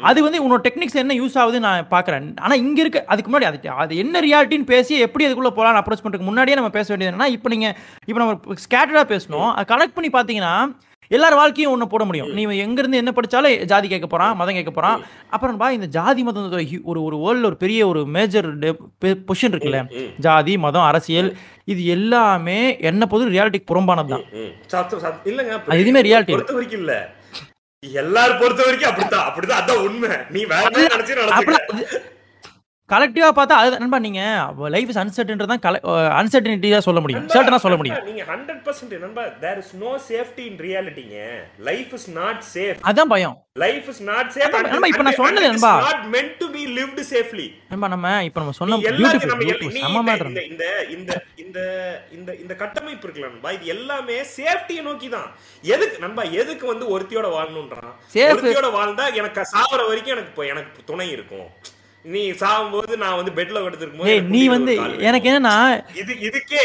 அது 0.08 0.18
வந்து 0.24 0.38
உன்னோட 0.44 0.62
டெக்னிக்ஸ் 0.64 0.98
என்ன 1.02 1.16
யூஸ் 1.18 1.36
ஆகுது 1.42 1.58
நான் 1.66 1.90
பார்க்குறேன் 1.92 2.26
ஆனா 2.40 2.54
இங்க 2.62 2.78
இருக்க 2.82 3.00
அதுக்கு 3.12 3.30
முன்னாடி 3.30 3.48
அது 3.50 3.76
அது 3.84 4.00
என்ன 4.02 4.22
ரியாலிட்டின்னு 4.26 4.70
பேசி 4.72 4.94
எப்படி 5.06 5.26
அதுக்குள்ள 5.26 5.52
போகலாம் 5.52 5.80
அப்ரோச் 5.80 6.02
பண்ணுறதுக்கு 6.04 6.30
முன்னாடியே 6.30 6.58
நம்ம 6.60 6.72
பேச 6.76 6.88
வேண்டியது 6.88 7.12
என்னன்னா 7.12 7.30
இப்போ 7.36 7.50
நீங்க 7.54 7.68
இப்போ 8.08 8.20
நம்ம 8.22 8.34
ஸ்கேட்டர்டாக 8.64 9.06
பேசணும். 9.12 9.50
அதை 9.52 9.66
கனெக்ட் 9.72 9.96
பண்ணி 9.96 10.10
பார்த்தீங்கன்னா 10.12 10.54
எல்லார் 11.12 11.34
வாழ்க்கையும் 11.34 11.72
ஒன்று 11.72 11.86
போட 11.88 12.04
முடியும். 12.04 12.30
நீ 12.34 12.42
எங்க 12.58 12.78
இருந்து 12.80 13.00
என்ன 13.00 13.12
படிச்சாலும் 13.12 13.64
ஜாதி 13.64 13.88
கேட்க 13.88 14.06
போறான் 14.06 14.36
மதம் 14.36 14.54
கேட்க 14.54 14.72
போறான். 14.72 15.00
அப்புறம் 15.30 15.56
பா 15.56 15.70
இந்த 15.70 15.88
ஜாதி 15.90 16.22
மதம் 16.22 16.46
ஒரு 16.84 17.00
ஒரு 17.04 17.16
வேர்ல்டில் 17.16 17.48
ஒரு 17.50 17.56
பெரிய 17.56 17.80
ஒரு 17.88 18.02
மேஜர் 18.14 18.48
பொசிஷன் 19.28 19.54
இருக்குல்ல. 19.54 19.80
ஜாதி 20.18 20.54
மதம் 20.58 20.82
அரசியல் 20.82 21.30
இது 21.66 21.82
எல்லாமே 21.88 22.58
என்ன 22.90 23.06
பொது 23.06 23.32
ரியாலிட்டிக்கு 23.34 23.70
புறம்பானது 23.72 24.12
தான். 24.14 24.24
இல்லங்க 25.26 25.52
அது 25.64 25.82
எதுவுமே 25.82 26.02
இல்ல. 26.04 26.22
பொறுத்த 26.30 26.54
வரைக்கும் 26.54 26.80
இல்ல. 26.80 26.94
எல்லாரும் 27.82 28.40
பொறுத்த 28.40 28.62
வரைக்கும் 28.64 28.90
அப்படித்தான் 28.90 29.26
அப்படிதான் 29.28 29.60
அதான் 29.62 29.84
உண்மை. 29.86 30.10
நீ 30.30 30.40
வேற 30.46 30.64
நினைச்சு 30.88 31.14
கலெக்டிவா 32.90 33.28
பார்த்தா 33.30 33.56
அது 33.60 33.76
நண்பா 33.76 33.98
நீங்க 33.98 34.22
லைஃப் 34.72 34.88
இஸ் 34.88 34.98
அன்சர்டன் 34.98 35.42
தான் 35.44 35.60
அன்சர்டனிட்டியா 36.16 36.78
சொல்ல 36.78 37.00
முடியும். 37.00 37.26
சர்டனா 37.34 37.58
சொல்ல 37.62 37.76
முடியும். 37.76 38.00
நீங்க 38.04 38.22
ஹண்ட்ரட் 38.24 38.62
பர்சன்ட் 38.66 38.94
நண்பா 38.98 39.24
there 39.40 39.58
is 39.58 39.72
no 39.76 39.92
safety 40.08 40.44
in 40.46 40.58
ரியாலிட்டிங்க 40.60 41.16
life 41.60 41.92
is 41.92 42.08
not 42.12 42.42
safe 42.54 42.82
அதான் 42.90 43.10
பயம். 43.10 43.36
லைஃப் 43.58 43.88
இஸ் 43.88 44.02
நாட் 44.02 44.30
சேஃப் 44.34 44.52
நண்பா, 44.66 44.88
இப்ப 44.88 45.04
நான் 45.06 45.18
சொன்னது 45.18 45.46
நண்பா. 45.46 45.72
Not 45.80 46.04
meant 46.12 46.36
to 46.38 46.48
be 46.50 46.62
lived 46.76 47.02
safely 47.10 47.46
நண்பா 47.70 47.88
நம்ம 47.88 48.12
இப்ப 48.24 48.40
நம்ம 48.40 48.52
சொன்ன 48.52 48.72
நம்ம 48.74 48.92
பியூட்டிஃபுல் 48.92 49.32
எல்- 49.46 49.64
நீ 49.68 49.72
செம்ம 49.78 49.90
இந்த- 49.92 50.06
மேட்டர் 50.08 50.30
இந்த 50.46 50.66
இந்த 51.36 51.58
இந்த 52.12 52.30
இந்த 52.36 52.54
கட்டமைப்பு 52.54 53.06
இருக்குல்ல 53.06 53.28
நண்பா 53.28 53.52
இது 53.52 53.66
எல்லாமே 53.68 54.18
சேஃப்டியை 54.36 54.82
நோக்கி 54.82 55.08
தான். 55.08 55.28
எதுக்கு 55.64 55.98
நண்பா 55.98 56.22
எதுக்கு 56.36 56.66
வந்து 56.66 56.86
ஒருத்தியோட 56.88 57.28
வாழணும்ன்றான். 57.32 57.92
ஒருத்தியோட 58.28 58.70
வாழ்ந்தா 58.72 59.06
எனக்கு 59.14 59.44
சாவற 59.52 59.80
வரைக்கும் 59.88 60.14
எனக்கு 60.16 60.48
எனக்கு 60.48 60.82
துணை 60.84 61.08
இருக்கும். 61.10 61.48
நீ 62.04 62.22
சாகும்போது 62.38 62.92
நான் 62.98 63.18
வந்து 63.18 63.32
பெட்ல 63.34 63.58
படுத்திருக்கும் 63.62 64.30
நீ 64.30 64.40
வந்து 64.48 64.72
எனக்கு 65.06 65.28
என்னன்னா 65.30 65.54
இது 66.00 66.12
இதுக்கே 66.26 66.62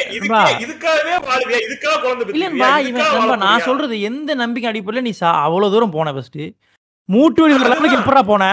இதுக்காகவே 0.61 1.15
வாழுவியா? 1.25 1.59
இதுக்காக 1.65 1.97
குழந்தை 1.99 2.33
இல்லன்பா? 2.33 2.69
இவன் 2.87 3.43
நான்? 3.43 3.65
சொல்றது 3.67 3.97
எந்த 4.09 4.35
நம்பிக்கை 4.35 4.69
அடிப்படையில் 4.71 5.07
நீ 5.07 5.13
சா 5.17 5.31
அவ்வளவு 5.43 5.73
தூரம் 5.73 5.93
போன 5.93 6.13
ஃபர்ஸ்ட் 6.15 6.41
மூட்டு 7.09 7.41
வலி 7.43 7.55
எப்படா 7.97 8.21
போன. 8.25 8.43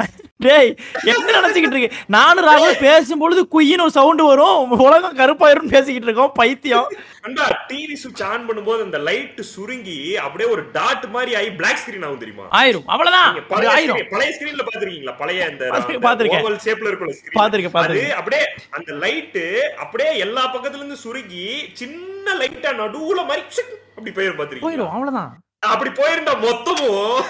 டேய் 0.41 0.71
என்ன 1.11 1.33
நினைச்சுக்கிட்டு 1.35 1.77
இருக்கு? 1.77 1.99
நானும் 2.15 2.47
ராகுல் 2.47 2.81
பேசும்பொழுது 2.85 3.43
குயின்னு 3.53 3.85
ஒரு 3.85 3.93
சவுண்ட் 3.97 4.23
வரும். 4.29 4.73
உலகம் 4.87 5.19
கருப்பாயிரும் 5.21 5.71
பேசிக்கிட்டு 5.75 6.09
இருக்கோம் 6.09 6.33
பைத்தியம். 6.39 6.89
நண்பா 7.25 7.45
டிவி 7.69 7.97
சுவிட்ச் 8.03 8.23
ஆன் 8.31 8.45
பண்ணும்போது 8.49 8.81
அந்த 8.87 8.99
லைட் 9.09 9.41
சுருங்கி 9.53 9.99
அப்படியே 10.25 10.49
ஒரு 10.55 10.65
டாட் 10.77 11.07
மாதிரி 11.15 11.33
ஆகி 11.41 11.51
பிளாக் 11.61 11.81
ஸ்கிரீன் 11.83 12.05
ஆகும் 12.09 12.21
தெரியுமா? 12.25 12.47
ஆயிரும். 12.61 12.87
அவ்வளவுதான். 12.95 13.39
ஆயிரும். 13.77 14.03
பழைய 14.15 14.33
ஸ்கிரீன்ல 14.39 14.65
பாத்திருக்கீங்களா 14.71 15.15
பழைய 15.23 15.49
இந்த 15.53 15.71
பாத்திருக்கேன். 16.09 16.45
ஓவல் 16.47 16.61
ஷேப்ல 16.67 16.91
இருக்குள்ள 16.91 17.17
screen. 17.21 17.37
பாத்திருக்கேன், 17.41 18.13
அப்படியே 18.21 18.45
அந்த 18.79 18.93
லைட் 19.05 19.41
அப்படியே 19.85 20.13
எல்லா 20.27 20.45
பக்கத்துல 20.57 20.83
இருந்து 20.83 21.03
சுருங்கி 21.07 21.47
சின்ன 21.83 22.37
லைட்டா 22.43 22.73
நடுவுல 22.83 23.21
மாதிரி 23.31 23.45
அப்படி 23.97 24.15
போயிரும் 24.19 24.39
பாத்திருக்கீங்க 24.41 24.69
போயிடும் 24.69 24.95
அவ்வளவுதான். 24.97 25.33
அப்படி 25.65 25.91
போயிருந்தா 25.91 26.33
மொத்தமும் 26.41 27.21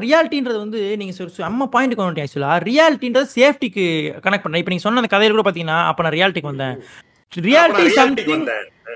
ரியாலிட்டின்றது 0.00 0.58
வந்து 0.58 0.96
நீங்க 0.96 1.14
சொ- 1.18 1.30
சொ- 1.36 1.40
அம்மா 1.40 1.66
பாயிண்ட் 1.66 1.94
கொண்டு 1.94 2.22
ஆக்சுவலா 2.22 2.52
ரியாலிட்டின்றது 2.62 3.28
சேஃப்டிக்கு 3.34 3.84
கனெக்ட் 4.22 4.42
பண்ண. 4.42 4.58
இப்போ 4.58 4.70
நீங்க 4.70 4.82
சொன்ன 4.82 5.00
அந்த 5.00 5.16
கதையில 5.16 5.30
கூட 5.30 5.50
பாத்தீங்கன்னா 5.50 5.86
அப்ப 5.86 6.02
நான் 6.02 6.12
ரியாலிட்டிக்கு 6.12 6.52
வந்தேன். 6.54 6.76
Reality 7.32 7.88
something. 7.90 8.46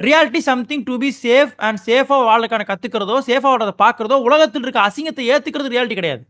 Reality 0.01 0.39
something 0.39 0.83
to 0.83 0.99
be 0.99 1.17
safe 1.23 1.53
and 1.57 1.79
சேஃபா 1.87 2.17
வாழக்கான 2.25 2.65
கத்துக்கிறதோ 2.69 3.19
சேஃபா 3.27 3.49
வாழறத 3.51 3.75
பாக்குறதோ 3.79 4.13
உலகத்தில் 4.21 4.63
இருக்க 4.63 4.81
அசிங்கத்தை 4.81 5.25
ஏத்துக்கிறது 5.33 5.69
ரியாலிட்டி 5.69 5.95
கிடையாது. 5.95 6.23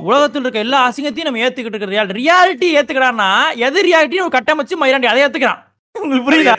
உலகத்தில் 0.00 0.42
இருக்க 0.42 0.58
எல்லா 0.58 0.88
அசிங்கத்தையும் 0.88 1.22
நம்ம 1.22 1.38
ஏத்துக்கிட்டு 1.38 1.78
இருக்க 1.78 1.94
ரியாலிட்டி 1.94 2.18
ரியாலிட்டி 2.20 2.68
ஏத்துக்கிறான்னா 2.76 3.28
எது 3.56 3.82
ரியாலிட்டி 3.82 4.20
கட்டமைச்சு 4.30 4.76
மயிராண்டி 4.80 5.04
அதை 5.04 5.22
ஏத்துக்கிறான். 5.24 5.62
உங்களுக்கு 5.94 6.30
புரியுதா? 6.30 6.54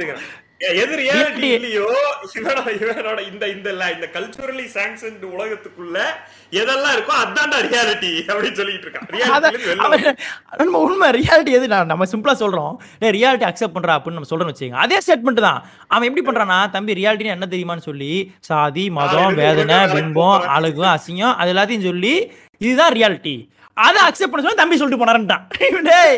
எது 0.73 0.95
ரியாலிட்டி. 0.97 1.43
இல்லையோ? 1.43 1.85
இவனோட 2.33 2.69
இவனோட 2.81 3.31
இந்த 3.31 3.47
இந்த 3.47 3.71
ல- 3.71 3.93
இந்த 3.93 4.09
கல்ச்சுரலி 4.13 4.65
சாங்ஷன் 4.73 5.17
உலகத்துக்குள்ள 5.21 5.97
எதெல்லாம் 6.51 6.93
இருக்கோ 6.95 7.15
அதான்டா 7.23 7.57
ரியாலிட்டி 7.61 8.11
அப்படின்னு 8.27 8.51
சொல்லிட்டு 8.51 8.89
இருக்கான். 8.89 10.17
நம்ம 10.57 10.77
உண்மை 10.77 11.09
ரியாலிட்டி 11.09 11.51
எது? 11.51 11.67
நம்ம 11.67 12.05
சிம்பிளா 12.05 12.35
சொல்றோம். 12.39 12.75
ரியாலிட்டி 13.01 13.47
அக்செப்ட் 13.49 13.75
பண்றா 13.75 13.95
அப்படின்னு 13.95 14.11
நம்ம 14.11 14.29
சொல்றோம்னு 14.29 14.53
வச்சுக்கோங்க. 14.55 14.69
அதே 14.69 14.97
ஸ்டேட்மெண்ட் 15.07 15.41
தான். 15.41 15.65
அவன் 15.87 16.15
எப்படி 16.15 16.37
பண்றானா 16.37 16.69
தம்பி 16.69 16.93
ரியாலிட்டி 16.93 17.25
என்ன 17.25 17.47
தெரியுமான்னு 17.49 17.77
சொல்லி 17.77 18.31
சாதி 18.39 18.89
மதம் 18.89 19.33
வேதனை 19.33 19.75
பிம்பம் 19.75 20.39
அழகு 20.39 20.83
அசிங்கம் 20.83 21.35
அது 21.35 21.53
எல்லாத்தையும் 21.53 21.83
சொல்லி 21.83 22.31
இதுதான் 22.57 22.93
ரியாலிட்டி 22.93 23.53
அதை 23.83 23.99
அக்செப்ட் 24.07 24.31
பண்ண 24.33 24.43
சொல்லி 24.45 24.59
தம்பி 24.59 24.77
சொல்லிட்டு 24.79 25.01
போனாருன்ட்டான். 25.01 25.43
டேய் 25.89 26.17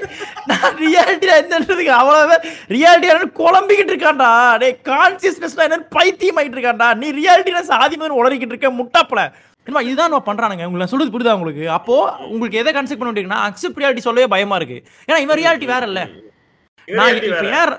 நான் 0.49 0.75
ரியாலிட்டி 0.83 1.27
என்னன்றதுக்கு 1.37 1.93
அவ்வளவு 2.01 2.35
ரியாலிட்டி 2.75 3.09
என்னன்னு 3.11 3.29
குழம்பிக்கிட்டு 3.41 3.93
இருக்கான்டா. 3.93 4.29
டேய் 4.63 4.75
கான்சியஸ்னஸ் 4.91 5.57
என்னன்னு 5.65 5.87
பைத்தியம் 5.97 6.39
ஆயிட்டு 6.41 6.57
இருக்கான்டா. 6.59 6.89
நீ 7.01 7.09
ரியாலிட்டினா 7.19 7.63
சாதி 7.73 7.97
மாதிரி 8.01 8.17
உளறிக்கிட்டு 8.21 8.55
இருக்க 8.55 8.71
முட்டாப்பல. 8.81 9.23
என்னமா 9.67 9.85
இதுதான் 9.87 10.11
நம்ம 10.11 10.25
பண்றானுங்க. 10.29 10.65
உங்களுக்கு 10.67 10.83
நான் 10.83 10.93
சொல்றது 10.93 11.13
புரியுதா 11.15 11.35
உங்களுக்கு? 11.39 11.65
அப்போ 11.77 11.95
உங்களுக்கு 12.33 12.61
எதை 12.63 12.73
கன்செப்ட் 12.77 13.01
பண்ண 13.01 13.11
முடியுங்கன்னா 13.13 13.41
அக்செப்ட் 13.49 13.81
ரியாலிட்டி 13.83 14.07
சொல்லவே 14.07 14.27
பயமா 14.35 14.55
இருக்கு. 14.61 14.79
ஏன்னா 15.09 15.19
இவன் 15.25 15.39
ரியாலிட்டி 15.41 15.69
வேற 15.73 15.85
இல்ல 15.91 16.03
நான் 16.87 17.15
இப்ப. 17.29 17.43
ஏன் 17.59 17.73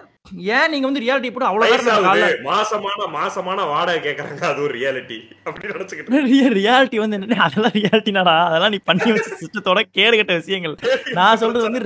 ஏன் 0.50 0.70
நீங்க 0.70 0.86
வந்து 0.86 1.02
ரியாலிட்டி 1.02 1.30
போட்டு 1.30 1.48
அவ்வளவு 1.48 2.28
மாசமான 2.48 3.06
மாசமான 3.14 3.58
வாடகை 3.70 4.00
கேக்குறாங்க. 4.02 4.42
அது 4.50 4.60
ஒரு 4.62 4.74
ரியாலிட்டி 4.78 5.18
அப்படி 5.46 5.72
நினைச்சுக்கிட்டு 5.72 6.20
ரியாலிட்டி 6.58 6.98
வந்து 7.02 7.18
என்ன 7.18 7.38
அதெல்லாம் 7.46 7.76
ரியாலிட்டினாடா 7.78 8.36
அதெல்லாம் 8.46 8.74
நீ 8.74 8.80
பண்ணி 8.86 9.08
வச்ச 9.10 9.30
சிஸ்டத்தோட 9.40 9.80
கேடு 9.96 10.14
கட்ட 10.16 10.34
விஷயங்கள். 10.40 10.76
நான் 11.18 11.40
சொல்றது 11.42 11.66
வந்து 11.68 11.82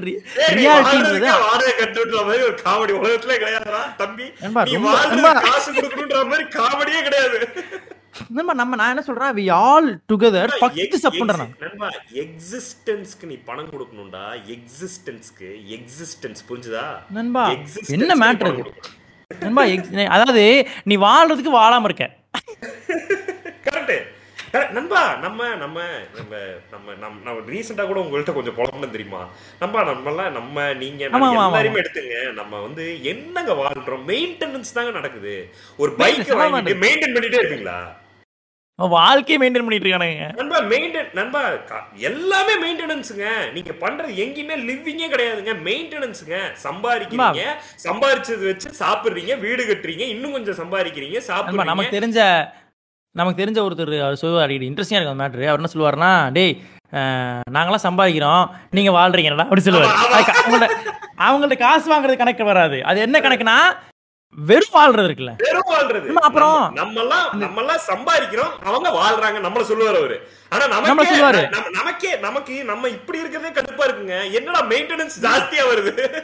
ரியாலிட்டின்றது 0.57 1.21
வாடகை 1.45 1.73
கட்டுன்ற 1.81 2.19
மாதிரி 2.27 2.45
ஒரு 2.45 2.59
காமெடி 2.65 2.95
உலகத்திலே 3.01 3.39
கிடையாதுடா 3.43 3.83
தம்பி. 4.03 4.29
நீ. 4.69 4.77
காசு 5.47 5.69
கொடுக்கணுன்ற 5.73 6.23
மாதிரி 6.31 6.47
காமெடியே 6.57 7.03
கிடையாது. 7.09 7.41
நம்ம 8.37 8.55
நம்ம 8.61 8.77
நான் 8.79 8.93
என்ன 8.93 9.03
சொல்றேன்? 9.09 9.35
We 9.39 9.45
all 9.59 9.89
together 10.11 10.51
fucked 10.61 10.97
up 11.05 11.19
பண்றேன் 11.21 11.53
நண்பா 11.63 11.89
எக்ஸிஸ்டன்ஸ்க்கு 12.23 13.29
நீ 13.33 13.37
பணம் 13.49 13.71
கொடுக்கணும்டா. 13.75 14.25
எக்ஸிஸ்டன்ஸ்க்கு 14.55 15.51
எக்ஸிஸ்டன்ஸ் 15.77 16.43
புரிஞ்சுதா? 16.49 16.87
நண்பா 17.19 17.45
என்ன 17.97 18.17
கொடுக்கணும். 18.41 18.81
நண்பா 19.45 19.63
அதாவது 20.17 20.45
நீ 20.91 20.97
வாழ்றதுக்கு 21.07 21.53
வாழாம 21.61 21.89
இருக்க. 21.91 22.09
கரெக்ட் 23.67 23.97
நண்பா 24.77 25.03
நம்ம 25.23 25.41
நம்ம 25.63 25.85
நம்ம 26.17 26.33
நம்ம 26.73 26.95
நம்ம 27.03 27.19
நம்ம 27.27 27.37
ரீசெண்டா 27.53 27.85
கூட 27.91 28.01
உங்கள்ட்ட 28.05 28.33
கொஞ்சம் 28.39 28.57
புலம்புனது 28.59 28.95
தெரியுமா? 28.97 29.23
நம்ம 29.63 29.85
நம்மலாம் 29.91 30.37
நம்ம 30.39 30.67
நீங்க. 30.83 31.03
எல்லாரையுமே 31.07 31.83
எடுத்துங்க. 31.83 32.17
நம்ம 32.41 32.61
வந்து 32.67 32.85
என்னங்க 33.13 33.55
வாழ்றோம்? 33.63 34.05
மெயின்டெனன்ஸ் 34.13 34.77
தாங்க 34.77 34.93
நடக்குது. 34.99 35.35
ஒரு 35.83 35.93
பைக் 36.03 36.33
வாங்கிட்டு 36.43 36.83
மெயின்டைன் 36.85 37.17
பண்ணிட்டே 37.17 37.43
இருப்பீங்களா? 37.43 37.81
வாழ்க்கையை 38.79 39.37
மெயின்டைன் 39.41 39.65
பண்ணிட்டு 39.65 39.87
இருக்கானுங்க 39.87 40.29
நண்பா 40.39 40.61
மெயின்டைன் 40.73 41.11
நண்பா 41.19 41.41
எல்லாமே 42.11 42.55
மெயின்டெனன்ஸுங்க 42.63 43.27
நீங்க 43.57 43.73
பண்றது 43.83 44.13
எங்கேயுமே 44.25 44.57
லிவிங்கே 44.69 45.09
கிடையாதுங்க. 45.13 45.55
மெயின்டெனன்ஸுங்க 45.69 46.39
சம்பாதிக்கிறீங்க 46.65 47.45
சம்பாரிச்சது 47.87 48.45
வச்சு 48.51 48.71
சாப்பிடுறீங்க 48.83 49.35
வீடு 49.45 49.69
கட்டுறீங்க 49.71 50.07
இன்னும் 50.15 50.37
கொஞ்சம் 50.37 50.59
சம்பாதிக்கிறீங்க 50.63 51.17
நண்பா 51.19 51.31
சாப்பிடுறீங்க. 51.31 51.71
நமக்கு 51.73 51.97
தெரிஞ்ச 51.99 52.21
நமக்கு 53.15 53.41
தெரிஞ்ச 53.43 53.59
ஒருத்தர் 53.67 53.95
அவர் 54.05 54.21
சொல்லுவார் 54.23 54.53
இன்ட்ரெஸ்டிங்காக 54.69 55.01
இருக்கும் 55.01 55.17
அந்த 55.17 55.25
மேட்ரு 55.25 55.51
அவர் 55.51 55.61
என்ன 55.61 55.73
சொல்லுவாருன்னா 55.75 56.13
டேய் 56.37 56.55
நாங்களாம் 57.57 57.87
சம்பாதிக்கிறோம். 57.89 58.45
நீங்க 58.77 58.91
வாழ்றீங்கடா 58.99 59.47
அப்படி 59.49 59.65
சொல்லுவார். 59.67 59.95
அவங்கள்ட்ட 60.41 60.69
அவங்கள்ட்ட 61.27 61.57
காசு 61.65 61.87
வாங்குறது 61.93 62.23
கணக்கு 62.23 62.45
வராது. 62.53 62.79
அது 62.91 62.99
என்ன 63.07 63.17
கணக்குனா 63.27 63.57
வெறும் 64.37 64.69
வாழ்றது 64.73 65.09
இருக்குல்ல. 65.09 65.35
வெறும் 65.37 65.69
வாழ்றது. 65.69 66.03
நம்ம 66.03 66.21
அப்புறம் 66.21 66.73
நம்ம- 66.73 67.03
நம்மெல்லாம் 67.03 67.29
நம்மெல்லாம் 67.33 67.79
சம்பாதிக்கிறோம். 67.87 68.59
அவங்க 68.65 68.89
வாழ்றாங்க. 68.89 69.35
நம்மள 69.35 69.65
சொல்லுவாரு 69.65 69.97
அவரு. 69.97 70.29
ஆனா 70.49 70.67
நமக்கே 70.67 71.11
சொல்லுவாரு. 71.11 71.49
நம்ம- 71.49 71.69
நமக்கே 71.73 72.17
நமக்கு 72.17 72.65
நம்ம 72.65 72.89
இப்படி 72.89 73.19
இருக்கிறதே 73.19 73.61
கடுப்பா 73.61 73.87
இருக்குங்க. 73.89 74.33
என்னடா 74.33 74.63
மெயின்டெனன்ஸ் 74.63 75.23
ஜாஸ்தியா 75.23 75.63
வருது? 75.75 76.23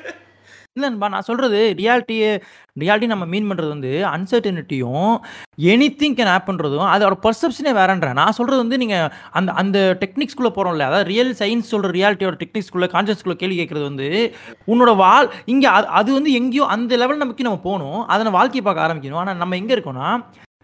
இல்லைன்பா 0.79 1.09
நான் 1.09 1.21
சொல்றது 1.21 1.75
ரியாலிட்டியே 1.77 2.31
ரியாலிட்டி 2.81 3.07
நம்ம 3.07 3.25
மீன் 3.25 3.51
பண்றது 3.51 3.69
வந்து 3.69 4.05
அன்சர்டனிட்டியும் 4.07 5.17
எனி 5.63 5.89
திங் 6.01 6.17
கேன் 6.19 6.33
ஆப்ன்றதும் 6.37 6.91
அதோட 6.95 7.13
பர்செப்ஷனே 7.23 7.73
வேறன்றேன். 7.73 8.13
நான் 8.13 8.33
சொல்றது 8.33 8.57
வந்து 8.57 8.79
நீங்க 8.79 8.97
அந்த 9.31 9.53
அந்த 9.53 9.99
டெக்னிக்ஸ்குள்ள 10.01 10.49
போறோம்ல 10.49 10.81
அதாவது 10.81 11.05
ரியல் 11.05 11.35
சயின்ஸ் 11.39 11.71
சொல்ற 11.71 11.91
ரியாலிட்டியோட 11.99 12.41
டெக்னிக்ஸ்குள்ள 12.45 12.89
கான்சியஸ்குள்ள 12.89 13.33
கேள்வி 13.33 13.65
கேட்கறது 13.65 13.83
வந்து 13.83 14.35
உன்னோட 14.67 14.97
வாழ் 14.97 15.33
இங்க 15.45 15.71
அது- 15.71 15.91
அது 16.01 16.13
வந்து 16.13 16.33
எங்கேயோ 16.33 16.65
அந்த 16.67 16.97
லெவல் 16.97 17.17
நமக்கு 17.17 17.43
நம்ம 17.43 17.59
போகணும். 17.59 18.07
அதை 18.07 18.25
நம்ம 18.25 18.39
வாழ்க்கையை 18.39 18.75
பார்க்க 18.75 18.87
ஆரம்பிக்கணும். 18.87 19.17
ஆனால் 19.17 19.37
நம்ம 19.37 19.57
எங்க 19.57 19.75
இருக்கோம்னா 19.75 20.11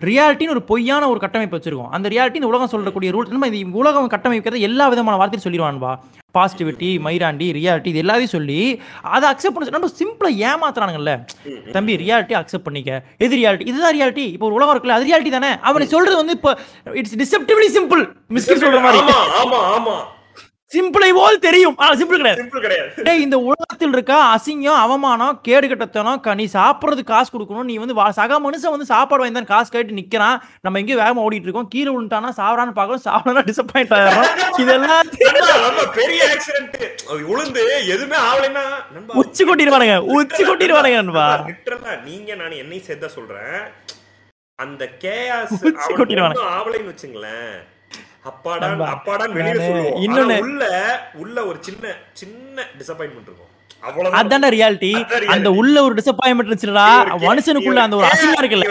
ரியாலிட்டின்னு 0.01 0.55
ஒரு 0.57 0.63
பொய்யான 0.71 1.09
ஒரு 1.09 1.21
கட்டமைப்பு 1.25 1.57
வச்சிருக்கோம். 1.57 1.91
அந்த 1.97 2.07
ரியாலிட்டி 2.13 2.39
இந்த 2.41 2.51
உலகம் 2.53 2.71
சொல்லக்கூடிய 2.73 3.11
ரூல் 3.17 3.29
நம்ம 3.35 3.49
இந்த 3.49 3.79
உலகம் 3.83 4.13
கட்டமைக்கிறது 4.15 4.61
எல்லா 4.69 4.85
விதமான 4.93 5.17
வார்த்தையும் 5.21 5.45
சொல்லிடுவான்பா. 5.47 5.93
பாசிட்டிவிட்டி 6.37 6.89
மைராண்டி 7.05 7.47
ரியாலிட்டி 7.59 7.91
இது 7.93 8.01
எல்லாத்தையும் 8.03 8.35
சொல்லி 8.37 8.59
அதை 9.17 9.27
அக்செப்ட் 9.33 9.57
பண்ண 9.57 9.75
நம்ம 9.77 9.91
சிம்பிளா 10.01 10.31
ஏமாத்துறானுங்கல்ல. 10.49 11.13
தம்பி 11.77 11.97
ரியாலிட்டி 12.03 12.35
அக்செப்ட் 12.41 12.67
பண்ணிக்க. 12.69 12.91
எது 13.27 13.39
ரியாலிட்டி 13.41 13.69
இதுதான் 13.71 13.95
ரியாலிட்டி 13.99 14.25
இப்போ 14.35 14.47
ஒரு 14.49 14.59
உலகம் 14.59 14.75
இருக்குல்ல 14.75 14.97
அது 14.99 15.09
ரியாலிட்டி 15.11 15.35
தானே? 15.37 15.53
அவனை 15.69 15.87
சொல்றது 15.95 16.17
வந்து 16.23 16.37
இப்போ 16.39 16.53
இட்ஸ் 17.03 17.17
டிசெப்டிவ்லி 17.23 17.71
சிம்பிள் 17.79 18.03
மிஸ்டர் 18.39 18.63
சொல்ற 18.65 18.81
மாதிரி. 18.89 19.03
ஆமா 19.43 19.61
ஆமா. 19.77 19.97
சிம்பிளை 20.75 21.11
போல் 21.19 21.39
தெரியும். 21.39 21.77
சிம்பிள் 22.01 22.21
கிடையாது. 22.21 23.03
டேய் 23.07 23.23
இந்த 23.25 23.37
உலகத்தில் 23.49 23.93
இருக்க 23.93 24.15
அசிங்கம் 24.35 24.81
அவமானம் 24.85 25.41
கேடு 25.49 25.69
கட்டத்தனம் 25.69 26.21
நீ 26.41 26.47
சாப்பிட்றதுக்கு 26.55 27.13
காசு 27.15 27.31
கொடுக்கணும் 27.35 27.69
நீ 27.71 27.77
வந்து 27.77 27.97
சக 28.21 28.39
மனுஷன் 28.47 28.75
வந்து 28.75 28.89
சாப்பாடு 28.93 29.23
வாங்கி 29.25 29.45
காசு 29.45 29.71
கேட்டு 29.71 29.99
நிக்கிறான். 30.01 30.39
நம்ம 30.61 30.79
எங்கேயும் 30.81 31.03
வேகமா 31.05 31.25
ஓடிட்டு 31.27 31.49
இருக்கோம். 31.49 31.69
கீழே 31.69 31.91
விழுந்துட்டானா 31.95 32.33
சாவறான்னு 32.41 32.77
பார்க்கணும். 32.79 33.05
சாப்பிடலாம் 33.09 33.49
டிசப்பாயிண்ட் 33.51 33.95
ஆயிடும் 33.99 34.61
இதெல்லாம் 34.65 35.03
பெரிய 36.01 36.21
ஆக்சிடென்ட் 36.35 36.77
உளுந்து 37.33 37.63
எதுவுமே 37.95 38.17
ஆவலைன்னா 38.29 38.65
நண்பா. 38.95 39.15
உச்சி 39.23 39.45
கொட்டிடுவானுங்க. 39.45 39.97
உச்சி 40.19 40.43
கொட்டிடுவானுங்க 40.49 41.01
நண்பா. 41.03 41.27
நீங்க 42.09 42.35
நான் 42.35 42.61
என்னையும் 42.63 42.87
சேர்த்தா 42.89 43.11
சொல்றேன். 43.19 43.61
அந்த 44.59 44.83
கொட்டிடுவானுங்க. 46.01 46.45
ஆவலைன்னு 46.57 46.93
வச்சுங்களேன். 46.93 47.55
அப்பாடா 48.31 48.69
அப்பாடான்னு 48.93 49.39
வெளியில 49.39 49.61
சொல்லுவோம். 49.69 50.39
உள்ள 50.45 51.11
உள்ள 51.23 51.47
ஒரு 51.51 51.59
சின்ன 51.61 51.97
சின்ன 52.13 52.63
டிசப்பாயின்மெண்ட் 52.79 53.29
இருக்கும். 53.29 53.51
ரியாலிட்டி 53.87 54.19
அதான் 54.19 54.45
reality. 54.55 54.91
அந்த 55.35 55.49
உள்ள 55.61 55.77
ஒரு 55.87 55.95
டிசப்பாயின்மெண்ட் 55.95 56.49
இருந்துச்சுடா. 56.49 56.85
மனுஷனுக்குள்ள 57.25 57.81
அந்த 57.87 57.97
ஒரு 57.97 58.07
அசிங்கம் 58.07 58.41
இருக்குல்ல. 58.43 58.69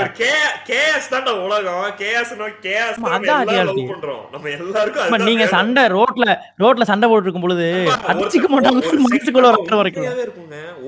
கேஎஸ் 0.70 1.10
தான்டா 1.12 1.34
உலகம். 1.46 1.86
கேஎஸ் 2.00 2.32
கேஎஸ் 2.66 2.98
அதான் 3.16 3.52
பண்றோம். 3.92 4.24
நம்ம 4.32 4.50
எல்லாருக்கும் 4.50 5.28
நீங்க. 5.30 5.48
சண்டை 5.56 5.84
ரோட்ல 5.98 6.28
ரோட்ல 6.64 6.90
சண்டை 6.92 7.10
போட்டு 7.10 7.30
இருக்கும் 7.30 7.46
பொழுது 7.48 7.68
அடிச்சுக்க 8.14 8.50
மாட்டாங்க 8.56 9.04
மனசுக்குள்ள 9.06 9.76
வரைக்கும். 9.82 10.10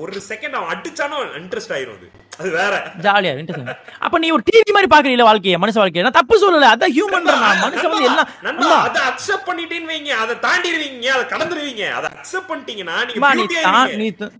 ஒரு 0.02 0.20
செகண்ட் 0.28 0.56
அவன் 0.60 0.70
அடிச்சானோ 0.74 1.18
இன்ட்ரெஸ்ட் 1.40 1.74
ஆயிரும் 1.78 1.96
அது 2.36 2.42
அது 2.42 2.50
வேற. 2.52 2.74
ஜாலியா 3.02 3.32
இன்ட்ரெஸ்ட் 3.34 3.70
அப்ப 4.00 4.18
நீ 4.18 4.28
ஒரு 4.30 4.44
டிவி 4.48 4.72
மாதிரி 4.72 4.88
பாக்குறீல 4.92 5.26
வாழ்க்கைய 5.28 5.58
மனுஷ 5.60 5.76
வாழ்க்கைய? 5.76 6.02
நான் 6.02 6.18
தப்பு 6.18 6.40
சொல்லல 6.42 6.70
அதான் 6.72 6.94
ஹியூமன் 6.96 7.28
நான். 7.30 7.60
மனுஷன் 7.62 7.90
வந்து 7.90 8.08
எல்லாம் 8.08 8.82
அதை 8.82 9.02
அக்செப்ட் 9.08 9.46
பண்ணிட்டேன்னு 9.48 9.90
வைங்க 9.90 10.12
அதை 10.22 10.34
தாண்டிடுவீங்க 10.42 11.08
அதை 11.14 11.24
கடந்துருவீங்க. 11.32 11.84
அதை 11.92 12.08
அக்செப்ட் 12.14 12.50
பண்ணிட்டீங்கன்னா 12.50 12.96
நீங்க 13.02 13.18
அம்மா, 13.18 13.30
நீ 13.34 13.44
beauty 13.44 13.58
தான் 13.60 13.76
ஆயிருவீங்க. 13.76 14.00
நீ 14.02 14.10
த- 14.20 14.32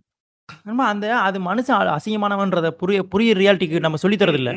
அம்மா, 0.67 0.85
அந்த 0.89 1.07
அது 1.21 1.39
மனுஷன் 1.43 1.93
அசிங்கமானவன்றத 1.95 2.69
புரிய 2.77 2.99
புரிய 3.07 3.31
ரியாலிட்டிக்கு 3.35 3.81
நம்ம 3.81 3.97
சொல்லி 3.97 4.17
தரது 4.17 4.39
இல்ல 4.39 4.51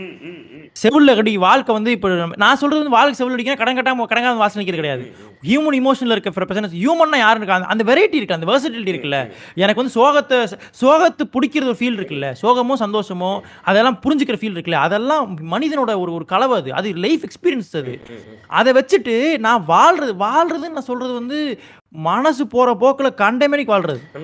செவில்ல 0.83 1.15
கடி 1.15 1.37
வாழ்க்கை 1.37 1.75
வந்து 1.75 1.91
இப்போ 1.91 2.09
நான் 2.35 2.55
சொல்றது 2.55 2.89
வந்து 2.89 2.95
வாழ்க்கை 2.97 3.13
செவில் 3.13 3.33
அடிக்கிற 3.33 3.73
கடன் 3.73 3.77
கட்டாம 3.77 4.03
கடங்காம 4.03 4.37
வாசனை 4.37 4.67
நிக்கிறது 4.67 4.73
கிடையாது. 4.73 5.15
ஹியூமன் 5.43 5.75
இமோஷன்ல 5.75 6.11
இருக்க 6.11 6.29
பிரச்சனை 6.29 6.69
ஹியூமன்னா 6.69 7.17
யாரும் 7.17 7.43
இருக்கா 7.43 7.67
அந்த- 7.67 7.93
வெரைட்டி 7.93 8.15
இருக்கு 8.15 8.33
அந்த 8.33 8.45
வெர்சிட்டிலிட்டி 8.51 8.93
இருக்குல்ல. 8.93 9.31
எனக்கு 9.55 9.83
வந்து 9.83 9.93
சோகத்தை 9.93 10.57
சோகத்தை 10.81 11.27
பிடிக்கிறது 11.27 11.63
ஒரு 11.63 11.75
ஃபீல் 11.79 11.97
இருக்குல்ல. 11.99 12.35
சோகமோ 12.41 12.73
சந்தோஷமோ 12.79 13.39
அதெல்லாம் 13.63 13.99
புரிஞ்சுக்கிற 14.05 14.31
ஃபீல் 14.31 14.55
இருக்குல்ல. 14.55 14.71
அதெல்லாம் 14.71 15.37
மனிதனோட 15.51 15.99
ஒரு 15.99 16.13
ஒரு 16.13 16.25
கலவை 16.25 16.59
அது. 16.59 16.73
அது 16.73 16.93
லைஃப் 16.93 17.23
எக்ஸ்பீரியன்ஸ் 17.23 17.77
அது. 17.77 18.01
அதை 18.47 18.73
வச்சுட்டு 18.73 19.37
நான் 19.37 19.65
வாழ்றது 19.67 20.13
வாழ்றதுன்னு 20.13 20.69
நான் 20.69 20.81
சொல்றது 20.81 21.13
வந்து 21.13 21.59
மனசு 21.89 22.47
போற 22.47 22.77
போக்குல 22.79 23.09
கண்டமேனிக்கு 23.17 23.73
வாழ்றது. 23.75 24.17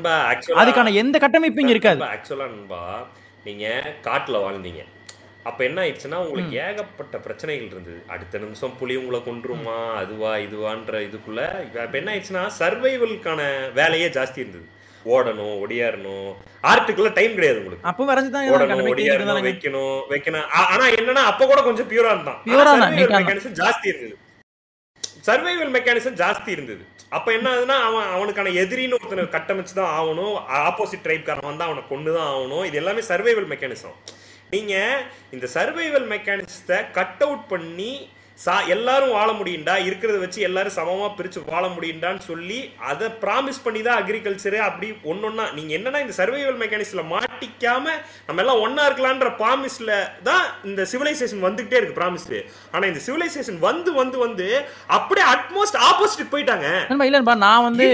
அதுக்கான 0.47 0.93
எந்த 0.93 1.19
கட்டமைப்பும் 1.19 1.67
இருக்காது. 1.67 2.03
ஆக்சுவலா 2.03 2.49
நண்பா 2.49 3.07
நீங்க 3.43 3.93
காட்டுல 4.03 4.37
வாழ்ந்தீங்க. 4.41 4.93
அப்ப 5.49 5.59
என்ன 5.67 5.79
ஆயிடுச்சுன்னா 5.81 6.19
உங்களுக்கு 6.25 6.53
ஏகப்பட்ட 6.67 7.15
பிரச்சனைகள் 7.25 7.71
இருந்தது. 7.71 7.99
அடுத்த 8.13 8.37
நிமிஷம் 8.43 8.77
புலி 8.79 8.95
உங்களை 9.01 9.19
கொன்றுமா 9.27 9.75
அதுவா 10.01 10.31
இதுவான்ற 10.45 11.01
இதுக்குள்ள 11.07 11.41
இப்ப 11.65 11.97
என்ன 12.01 12.11
ஆயிடுச்சுன்னா 12.13 12.43
சர்வைவலுக்கான 12.61 13.41
வேலையே 13.79 14.07
ஜாஸ்தி 14.17 14.41
இருந்தது. 14.43 14.65
ஓடணும் 15.13 15.55
ஒடியாரணும் 15.63 16.29
ஆர்ட்டுக்குள்ள 16.69 17.09
டைம் 17.17 17.35
கிடையாது 17.37 17.59
உங்களுக்கு. 17.61 17.87
அப்போ 17.91 18.03
வரைஞ்சுதான் 18.11 18.47
ஓடணும் 18.53 18.71
கண்டமே 18.71 18.93
ஒடியாரணும் 18.93 19.47
வைக்கணும் 19.49 19.97
வைக்கணும். 20.13 20.47
ஆனா 20.73 20.85
என்னன்னா 20.99 21.23
அப்ப 21.31 21.47
கூட 21.51 21.59
கொஞ்சம் 21.67 21.89
பியூரா 21.91 22.13
இருந்தான். 22.15 22.39
தான், 22.69 22.85
தான். 23.15 23.57
ஜாஸ்தி 23.61 23.87
இருந்தது. 23.93 24.15
சர்வைவல் 25.27 25.73
மெக்கானிசம் 25.77 26.19
ஜாஸ்தி 26.23 26.49
இருந்தது. 26.55 26.83
அப்ப 27.17 27.27
என்ன 27.37 27.47
ஆகுதுன்னா 27.53 27.77
அவன் 27.87 28.07
அவனுக்கான 28.15 28.51
எதிரின்னு 28.63 28.97
ஒருத்தனை 28.99 29.23
கட்டமைச்சு 29.35 29.73
தான் 29.79 29.93
ஆகணும் 29.99 30.35
ஆப்போசிட் 30.67 31.05
ட்ரைப்காரன் 31.05 31.51
வந்து 31.51 31.67
அவனை 31.67 31.81
கொண்டு 31.93 32.09
தான் 32.17 32.29
ஆகணும். 32.33 32.65
இது 32.69 32.79
எல்லாமே 32.81 33.03
சர்வைவல் 33.11 33.51
மெக்கானிசம் 33.53 33.97
நீங்கள் 34.49 35.03
இந்த 35.31 35.45
சர்வைவல் 35.53 36.07
மெக்கானிசத்தை 36.09 36.77
கட் 36.91 37.23
அவுட் 37.23 37.47
பண்ணி 37.47 37.93
சா 38.37 38.61
எல்லாரும் 38.67 39.11
வாழ 39.11 39.31
முடியும்டா. 39.31 39.73
இருக்கிறத 39.85 40.17
வச்சு 40.19 40.41
எல்லாரும் 40.41 40.73
சமமா 40.73 41.05
பிரிச்சு 41.13 41.39
வாழ 41.47 41.67
முடியும்டான்னு 41.67 42.19
சொல்லி 42.21 42.57
அதை 42.85 43.07
ப்ராமிஸ் 43.21 43.63
பண்ணி 43.63 43.81
தான் 43.81 43.99
அக்ரிகல்ச்சரு 44.01 44.57
அப்படி 44.59 44.87
ஒன்னொன்னா 45.05 45.53
நீங்க 45.53 45.71
என்னன்னா 45.75 45.99
இந்த 46.01 46.13
சர்வைவல் 46.17 46.59
மெக்கானிக்ஸ்ல 46.59 47.03
மாட்டிக்காம 47.11 47.85
நம்ம 48.27 48.41
எல்லாம் 48.41 48.61
ஒன்னா 48.61 48.83
இருக்கலான்ற 48.87 49.29
ப்ராமிஸ்ல 49.39 49.93
தான் 50.23 50.43
இந்த 50.63 50.87
சிவிலைசேஷன் 50.91 51.41
வந்துகிட்டே 51.41 51.77
இருக்கு 51.77 51.97
ப்ராமிஸ் 51.99 52.27
ஆனா 52.71 52.85
இந்த 52.87 53.01
சிவிலைசேஷன் 53.05 53.59
வந்து 53.59 53.93
வந்து 53.93 54.17
வந்து 54.17 54.47
அப்படியே 54.89 55.25
அட்மோஸ்ட் 55.27 55.79
ஆப்போசிட் 55.87 56.31
போயிட்டாங்க. 56.31 56.67
இல்லன்பா 57.09 57.35
நான் 57.37 57.63
வந்து 57.63 57.87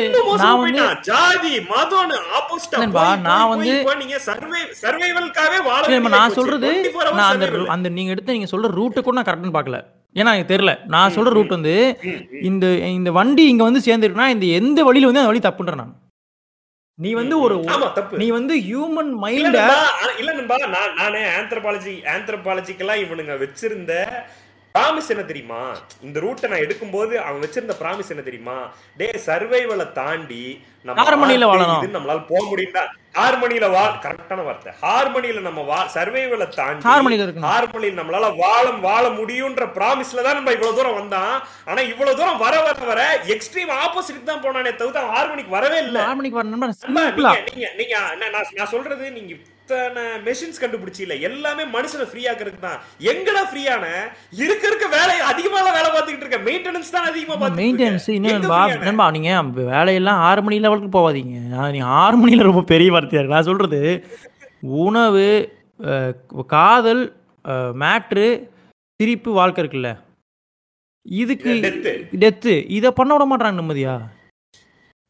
நான் 0.44 0.60
வந்து. 0.60 0.84
ஜாதி 1.08 1.54
மதம்னு 1.70 2.18
opposite 2.40 2.74
ஆ 2.74 2.80
இல்லன்பா, 2.80 3.06
போய், 3.06 3.26
நான் 3.30 3.48
வந்து- 3.54 3.66
நீங்க 3.98 4.18
survey- 4.28 4.68
survivalக்காகவே 4.84 5.62
வாழ 5.64 5.82
நான். 6.12 6.38
சொல்றது 6.40 6.70
24 6.74 7.08
hours 7.08 7.20
நான் 7.22 7.32
அந்த 7.32 7.46
அந்த 7.72 7.90
நீங்க 7.92 8.12
எடுத்து 8.12 8.34
நீங்க 8.34 8.52
சொல்ற 8.52 8.76
ரூட்டை 8.76 9.02
கூட 9.02 9.16
நான் 9.16 9.30
கரெக்ட்னு 9.32 9.58
பார்க்கல. 9.58 9.80
ஏன்னா 10.16 10.32
எனக்கு 10.32 10.54
தெரியல. 10.54 10.72
நான் 10.88 11.14
சொல்ற 11.16 11.32
ரூட் 11.32 11.56
வந்து 11.56 11.74
இந்த 12.44 12.66
இந்த 12.92 13.10
வண்டி 13.12 13.44
இங்க 13.48 13.64
வந்து 13.64 13.86
சேர்ந்துருக்குன்னா 13.86 14.30
இந்த 14.30 14.46
எந்த 14.58 14.80
வழியில 14.84 15.10
வந்து 15.10 15.22
அந்த 15.22 15.32
வழி 15.32 15.42
தப்புன்றேன் 15.42 15.82
நான். 15.82 15.94
நீ 17.00 17.12
வந்து 17.14 17.36
ஒரு 17.42 17.56
நீ 18.18 18.26
வந்து 18.32 18.56
ஹியூமன் 18.66 19.12
மைண்ட 19.22 19.60
இல்ல 20.20 20.32
நண்பா 20.34 20.58
நான் 20.68 20.98
நானே 20.98 21.22
ஆந்த்ரோபாலஜி 21.38 21.94
ஆந்த்ரோபாலஜிக்கெல்லாம் 22.14 23.02
இவனுங்க 23.04 23.36
வச்சிருந்த 23.40 23.94
ப்ராமிஸ் 24.80 25.10
என்ன 25.10 25.24
தெரியுமா? 25.24 25.78
இந்த 26.02 26.20
ரூட்டை 26.20 26.48
நான் 26.48 26.60
எடுக்கும்போது 26.60 27.16
அவன் 27.16 27.42
வச்சிருந்த 27.42 27.72
ப்ராமிஸ் 27.82 28.10
என்ன 28.10 28.22
தெரியுமா? 28.22 28.72
டே 28.98 29.12
சர்வைவலை 29.26 29.92
தாண்டி 29.92 30.44
நம்ம 30.84 31.04
ஹார்மனியில 31.04 31.46
வாழணும். 31.46 31.84
நம்மளால 31.94 32.26
போக 32.28 32.56
முடியும்டா. 32.56 32.84
ஹார்மனியில 33.14 33.72
வா 33.72 34.02
கரெக்டான 34.02 34.44
வார்த்தை. 34.44 34.74
ஹார்மனியில 34.82 35.40
நம்ம 35.40 35.62
வா 35.62 35.90
சர்வைவலை 35.94 36.48
தாண்டி 36.50 36.90
ஹார்மனியில 36.90 37.26
இருக்கணும். 37.26 37.40
ஹார்மனியில் 37.40 38.00
நம்மளால 38.00 38.36
வாழ 38.38 38.70
வாழ 38.82 39.08
முடியும்ன்ற 39.10 39.66
ப்ராமிஸ்ல 39.76 40.22
தான் 40.22 40.34
நம்ம 40.34 40.52
இவ்வளவு 40.52 40.76
தூரம் 40.76 40.94
வந்தான். 40.94 41.44
ஆனா 41.66 41.82
இவ்வளவு 41.82 42.18
தூரம் 42.18 42.38
வர 42.38 42.62
வர 42.62 42.86
வர 42.86 43.22
எக்ஸ்ட்ரீம் 43.28 43.74
ஆப்போசிட் 43.78 44.24
தான் 44.24 44.42
போனானே 44.42 44.76
தவிர்த்து 44.76 45.00
ஹார்மனிக்கு 45.00 45.50
வரவே 45.50 45.78
இல்ல. 45.78 46.00
ஹார்மனிக்கு 46.06 46.40
வர 46.40 46.48
நண்பா 46.48 46.68
நண்பா, 46.68 47.02
சிம்பிளா 47.02 47.34
நீங்க- 47.54 47.74
நீங்க 47.78 47.98
நான் 48.16 48.46
நான் 48.56 48.68
சொல்றது 48.68 49.12
நீங்க 49.12 49.34
இத்தனை 49.72 50.06
மெஷின்ஸ் 50.26 50.62
கண்டுபிடிச்சி 50.62 51.02
இல்ல 51.04 51.16
எல்லாமே 51.28 51.64
மனுஷனை 51.76 52.06
ஃப்ரீ 52.10 52.22
ஆக்குறதுக்கு 52.30 52.64
தான். 52.66 52.80
எங்கடா 53.12 53.42
ஃப்ரீயான 53.50 53.86
இருக்க 54.44 54.64
இருக்க 54.70 54.86
வேலை 54.96 55.16
அதிகமா 55.32 55.60
வேலை 55.68 55.90
பார்த்துக்கிட்டு 55.94 56.26
இருக்க. 56.26 56.40
மெயின்டெனன்ஸ் 56.48 56.92
தான் 56.96 57.08
அதிகமா 57.12 57.36
பார்த்துக்கிட்டு 57.36 57.64
மெயின்டெனன்ஸ். 57.64 58.08
இன்னும் 58.16 58.36
நண்பா 58.36 58.60
free 58.64 58.76
ஆன? 58.76 58.86
நண்பா 58.88 59.06
நீங்க 59.18 59.62
வேலையெல்லாம் 59.72 60.22
ஆறு 60.28 60.44
மணி 60.46 60.60
லெவலுக்கு 60.66 60.92
போகாதீங்க. 60.98 61.36
நீ 61.76 61.82
ஆறு 62.02 62.18
மணில 62.24 62.50
ரொம்ப 62.50 62.64
பெரிய 62.74 62.92
வார்த்தையா 62.96 63.22
இருக்கு. 63.22 63.38
நான் 63.38 63.50
சொல்றது 63.52 63.82
உணவு 64.86 65.28
காதல் 66.56 67.04
மேட்ரு 67.84 68.30
சிரிப்பு 69.00 69.32
வாழ்க்கை 69.40 69.62
இருக்குல்ல. 69.64 69.92
இதுக்கு. 71.06 71.54
டெத்து 72.24 72.56
இதை 72.80 72.92
பண்ண 73.00 73.12
விட 73.14 73.26
மாட்டாங்க 73.30 73.62
நிம்மதியா? 73.62 73.96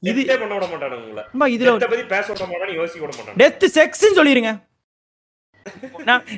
இது 0.03 0.21
பண்ண 0.33 0.53
விட 0.55 0.67
மாட்டானுங்க 0.69 1.23
உங்களை 1.33 1.47
இதுல 1.55 1.73
பத்தி 1.85 2.05
பேச 2.13 2.27
விட 2.33 2.45
மாட்டானு 2.51 2.77
யோசிக்க 2.79 3.03
விட 3.05 3.13
மாட்டானு 3.17 3.39
டெத்து 3.41 3.67
செக்ஸ்ன்னு 3.77 4.17
சொல்லிருங்க 4.19 4.51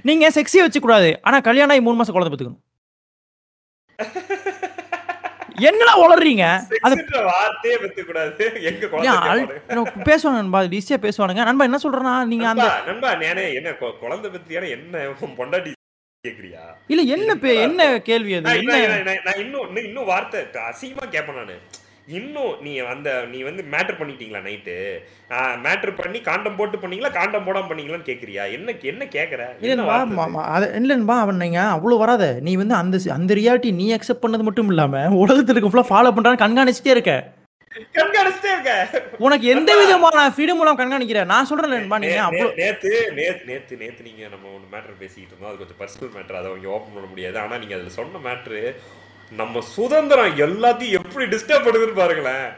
நீங்க 0.10 0.28
செக்ஸே 0.38 0.64
வச்சு 0.64 0.80
கூடாது 0.86 1.10
ஆனா 1.28 1.38
கல்யாணம் 1.48 1.74
ஆகி 1.76 1.84
மூணு 1.86 2.00
மாசம் 2.00 2.16
குழந்தை 2.16 2.32
பெத்துக்கணும் 2.34 2.62
என்னடா 5.68 5.94
உளறீங்க? 6.04 6.46
அது 6.86 6.94
வார்த்தையே 7.28 7.76
பெத்து 7.82 8.02
கூடாது 8.06 8.46
எங்க 8.70 8.86
குழந்தை 8.92 9.44
பேசுவாங்க 10.08 10.38
நண்பா. 10.40 10.60
ஈஸியா 10.78 10.98
பேசுவானுங்க. 11.06 11.44
நண்பா 11.50 11.68
என்ன 11.70 11.80
சொல்றேன்னா 11.84 12.14
நீங்க 12.32 12.46
அந்த 12.52 12.66
நண்பா, 12.88 13.10
நானே 13.24 13.44
என்ன 13.60 13.74
குழந்தை 14.02 14.30
பத்தியான 14.34 14.70
என்ன 14.76 15.04
பொண்டாட்டி 15.40 15.72
கேக்குறியா? 16.26 16.64
இல்ல 16.94 17.02
என்ன 17.16 17.36
என்ன 17.68 17.82
கேள்வி 18.10 18.34
அது? 18.38 18.46
நான் 18.48 18.64
என்ன? 19.14 19.36
இன்னும் 19.44 19.78
இன்னும் 19.88 20.10
வார்த்தை 20.12 20.42
அசிங்கமா 20.72 21.06
கேட்பேன் 21.16 21.40
நானு. 21.42 21.58
இன்னும் 22.08 22.56
நீ 22.64 22.72
அந்த 22.94 23.10
நீ 23.34 23.40
வந்து 23.48 23.64
மேட்டர் 23.74 23.98
பண்ணிட்டீங்களா 24.00 24.40
நைட்டு 24.48 24.74
மேட்டர் 25.66 25.92
பண்ணி 26.00 26.20
காண்டம் 26.28 26.58
போட்டு 26.58 26.78
பண்ணீங்களா 26.82 27.12
காண்டம் 27.18 27.46
போடாம 27.48 27.70
பண்ணீங்களான்னு 27.70 28.10
கேக்குறியா? 28.10 28.44
என்ன 28.56 28.74
என்ன 28.92 29.06
என்ன 29.70 30.80
இல்லன்பா 30.80 31.16
அவன் 31.26 31.42
நீங்க 31.44 31.60
அவ்வளவு 31.76 32.02
வராத. 32.02 32.26
நீ 32.48 32.54
வந்து 32.62 32.76
அந்த 32.82 33.00
அந்த 33.18 33.38
ரியாலிட்டி 33.40 33.72
நீ 33.82 33.88
அக்செப்ட் 33.98 34.24
பண்ணது 34.26 34.48
மட்டும் 34.50 34.72
இல்லாம 34.74 35.04
உலகத்துல 35.24 35.56
இருக்க 35.56 35.72
ஃபுல்லா 35.72 35.92
ஃபாலோ 35.92 36.12
பண்றான்னு 36.18 36.44
கண்காணிச்சுட்டே 36.44 36.94
இருக்க. 36.96 37.14
கண்காணிச்சுட்டே 37.98 38.52
இருக்க. 38.56 38.74
உனக்கு 39.26 39.46
எந்த 39.54 39.72
விதமான 39.80 40.26
ஃப்ரீடம் 40.34 40.60
மூலம் 40.62 40.80
கண்காணிக்கிற? 40.82 41.22
நான் 41.32 41.48
சொல்றேன் 41.52 41.72
நேத்து 42.04 42.52
நேத்து 42.60 42.92
நேத்து 43.48 43.80
நேத்து 43.84 44.08
நீங்க 44.10 44.24
நம்ம 44.34 44.52
ஒன்று 44.56 44.68
மேட்டர் 44.76 45.00
பேசிக்கிட்டு 45.04 45.34
இருந்தோம். 45.34 45.52
அது 45.52 45.62
கொஞ்சம் 45.64 45.80
பர்சனல் 45.82 46.14
மேட்டர் 46.18 46.40
அதை 46.42 46.50
அவங்க 46.52 46.76
ஓப்பன் 46.76 46.96
பண்ண 46.98 47.08
முடியாது. 47.14 47.40
ஆனா 47.46 47.58
நீங்க 47.64 47.78
அதுல 47.80 47.94
சொன்ன 48.00 48.22
மேட்ரு 48.28 48.62
நம்ம 49.36 49.62
சுதந்திரம் 49.62 50.38
எல்லாத்தையும் 50.38 50.92
எப்படி 50.92 51.26
டிஸ்டர்ப் 51.26 51.66
பண்ணுதுன்னு 51.66 51.96
பாருங்களேன். 51.96 52.50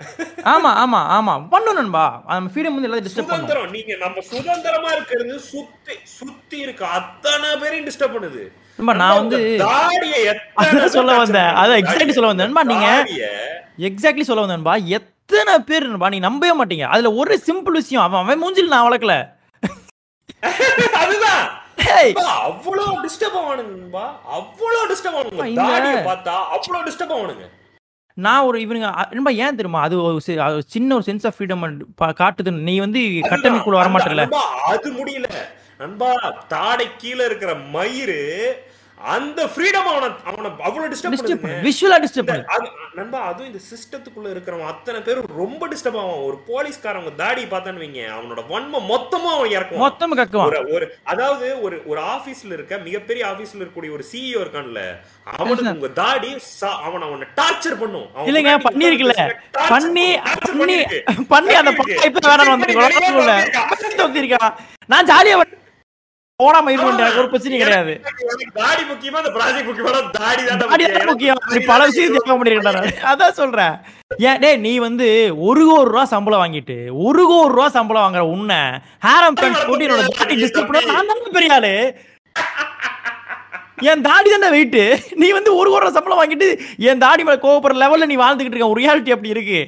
ஆமா 0.44 0.70
ஆமா 0.84 1.00
ஆமா. 1.18 1.48
பண்ணும் 1.50 1.74
நண்பா. 1.74 2.24
நம்ம 2.28 2.50
ஃப்ரீடம் 2.54 2.74
வந்து 2.74 2.88
எல்லாத்தையும் 2.88 3.04
டிஸ்டர்ப் 3.04 3.24
சுதந்திரம் 3.24 3.70
நீங்க 3.70 3.96
நம்ம 3.96 4.22
சுதந்திரமா 4.22 4.92
இருக்கிறது 4.92 5.40
சுத்தி 5.40 5.94
சுத்தி 6.04 6.58
இருக்க 6.58 6.88
அத்தனை 6.88 7.56
பேரையும் 7.56 7.86
டிஸ்டர்ப் 7.86 8.16
பண்ணுது. 8.16 8.52
நண்பா 8.76 8.94
நான் 8.94 9.16
வந்து 9.16 9.66
அதான் 10.58 10.86
சொல்ல 10.86 11.18
வந்தேன். 11.18 11.42
அதான் 11.42 11.82
exactly 11.82 12.12
சொல்ல 12.12 12.34
வந்தேன். 12.34 12.52
நண்பா, 12.52 12.64
நீங்க- 12.64 13.08
எக்ஸாக்ட்லி 13.80 14.22
சொல்ல 14.22 14.46
வந்தேன்பா 14.46 14.84
எத்தனை 14.84 15.60
பேர் 15.60 15.88
நண்பா 15.88 16.10
நீ 16.10 16.20
நம்பவே 16.20 16.64
மாட்டீங்க. 16.64 16.84
அதுல 16.84 17.14
ஒரு 17.14 17.42
சிம்பிள் 17.48 17.70
விஷயம் 17.70 18.04
அவன் 18.04 18.22
அவன் 18.22 18.44
மூஞ்சில் 18.44 18.68
நான் 18.68 18.92
வளர்க்கல. 18.92 19.30
அதுதான். 20.94 21.64
அவ்வளவு 22.46 22.96
டிஸ்டர்ப் 23.04 23.38
ஆவானுங்கப்பா 23.42 24.06
அவ்வளவு 24.38 24.90
டிஸ்டர்ப் 24.92 25.18
ஆவானுங்க 25.18 25.60
தாடிய 25.62 25.94
பார்த்தா 26.08 26.36
அவ்வளவு 26.56 26.88
டிஸ்டர்ப் 26.90 27.16
ஆவானுங்க 27.18 27.46
நான் 28.18 28.46
ஒரு 28.46 28.58
இவனுங்க 28.62 28.90
நண்பா 29.10 29.32
ஏன் 29.38 29.58
தெரியுமா? 29.58 29.80
அது 29.82 29.96
ஒரு 30.02 30.20
சின்ன 30.68 30.96
ஒரு 30.96 31.06
சென்ஸ் 31.08 31.26
ஆஃப் 31.28 31.36
ஃப்ரீடம் 31.36 31.64
காட்டுது. 32.20 32.52
நீ 32.68 32.76
வந்து 32.80 33.00
கட்டமைக்குள்ள 33.32 33.80
வர 33.80 33.90
மாட்டல 33.90 34.22
நண்பா, 34.22 34.44
அது 34.68 34.90
முடியல. 34.94 35.30
நண்பா 35.78 36.10
தாடை 36.48 36.88
கீழ 37.02 37.20
இருக்கிற 37.26 37.52
மயிறு 37.74 38.20
அந்த 39.06 39.46
ஃப்ரீடம் 39.46 39.88
அவன 39.88 40.12
அவன 40.26 40.62
அவ்வளவு 40.62 40.88
டிஸ்டர்ப் 40.88 41.14
பண்ணுது. 41.14 41.36
பண்ணு 41.36 41.70
விஷுவலா 41.70 42.02
டிஸ்டர்ப் 42.02 42.18
இந்த- 42.18 42.46
பண்ணு. 42.46 42.46
அது- 42.50 42.70
நண்பா 42.94 43.20
அதுவும் 43.22 43.46
இந்த 43.46 43.60
சிஸ்டத்துக்குள்ள 43.72 44.28
இருக்கிறவன் 44.28 44.66
அத்தனை 44.66 45.02
பேரும் 45.02 45.26
ரொம்ப 45.38 45.68
டிஸ்டர்ப் 45.68 46.00
ஆவான். 46.00 46.16
ஒரு 46.16 46.44
போலீஸ்காரங்க 46.48 47.16
தாடி 47.16 47.44
பார்த்தான்னு 47.44 47.82
வைங்க 47.84 48.10
அவனோட 48.12 48.42
வன்மம் 48.50 48.86
மொத்தமா 48.90 49.32
அவன் 49.32 49.50
இறக்குவான். 49.50 49.78
மொத்தம் 49.78 50.18
கக்குவான். 50.18 50.74
ஒரு 50.74 50.98
அதாவது 51.04 51.62
ஒரு 51.62 51.82
ஒரு 51.86 52.02
ஆபீஸ்ல 52.02 52.54
இருக்க 52.54 52.78
மிகப்பெரிய 52.78 53.26
ஆபீஸ்ல 53.26 53.60
இருக்கக்கூடிய 53.60 53.92
ஒரு 53.92 54.06
சிஇஓ 54.12 54.40
இருக்கான்ல 54.40 54.82
அவனுக்கு 55.24 55.72
உங்க 55.72 55.88
தாடி 55.88 56.36
சா- 56.62 56.82
அவன் 56.82 57.02
அவனை 57.02 57.28
டார்ச்சர் 57.36 57.80
பண்ணும். 57.80 58.08
இல்லைங்க 58.26 58.54
torture 58.54 58.62
பண்ணி 59.70 60.18
பண்ணி. 60.50 60.86
பண்ணி 61.28 61.54
அந்த. 61.54 61.76
இப்ப 62.06 62.36
வேற 62.36 62.44
வந்து 62.44 62.74
நான் 64.88 65.06
ஜாலியா 65.06 65.42
போடாம 66.40 66.72
இருக்க 66.72 66.88
எனக்கு 67.02 67.20
ஒரு 67.22 67.30
பிரச்சனையும் 67.32 67.62
கிடையாது. 67.64 67.94
தாடி 68.58 68.82
முக்கியமா 68.90 69.20
அந்த 69.22 69.30
ப்ராஜெக்ட் 69.36 69.68
முக்கியமா 69.70 69.92
தாடி 70.18 70.42
தான் 70.48 70.60
தாடி 70.64 70.84
தான் 70.96 71.08
முக்கியம். 71.10 71.38
நீ 71.52 71.60
பல 71.70 71.86
விஷயம் 71.90 72.16
கேட்க 72.16 72.36
முடியாது 72.40 72.90
அதான் 73.12 73.38
சொல்றேன். 73.38 73.76
ஏன் 74.30 74.42
டேய் 74.44 74.60
நீ 74.66 74.74
வந்து 74.88 75.08
ஒரு 75.50 75.62
கோடி 75.70 75.88
ரூபா 75.92 76.04
சம்பளம் 76.14 76.42
வாங்கிட்டு 76.44 76.78
ஒரு 77.06 77.24
கோடி 77.32 77.54
ரூபா 77.56 77.68
சம்பளம் 77.78 78.06
வாங்குற 78.06 78.26
உன்னை 78.34 78.60
ஹேரம் 79.08 79.38
பேண்ட் 79.40 79.64
போட்டு 79.70 79.88
என்னோட 79.88 80.04
தாடி 80.20 80.36
டிஸ்டர்ப் 80.42 80.70
பண்ண 80.72 80.84
நான் 80.92 81.10
தான் 81.14 81.24
பெரிய 81.38 81.56
ஆளு. 81.60 81.74
என் 83.92 84.06
தாடி 84.10 84.30
தானே 84.36 84.52
வெயிட் 84.58 84.80
நீ 85.24 85.30
வந்து 85.40 85.54
ஒரு 85.62 85.70
கோடி 85.72 85.84
ரூபா 85.86 85.96
சம்பளம் 86.00 86.22
வாங்கிட்டு 86.22 86.50
என் 86.90 87.04
தாடி 87.06 87.24
மேல 87.30 87.40
கோவப்படுற 87.46 87.82
லெவல்ல 87.86 88.12
நீ 88.12 88.18
வாழ்ந்துகிட்டு 88.26 88.56
இருக்க. 88.58 88.74
ஒரு 88.76 88.82
ரியாலிட்டி 88.84 89.16
அப்படி 89.18 89.36
இருக்கு. 89.38 89.62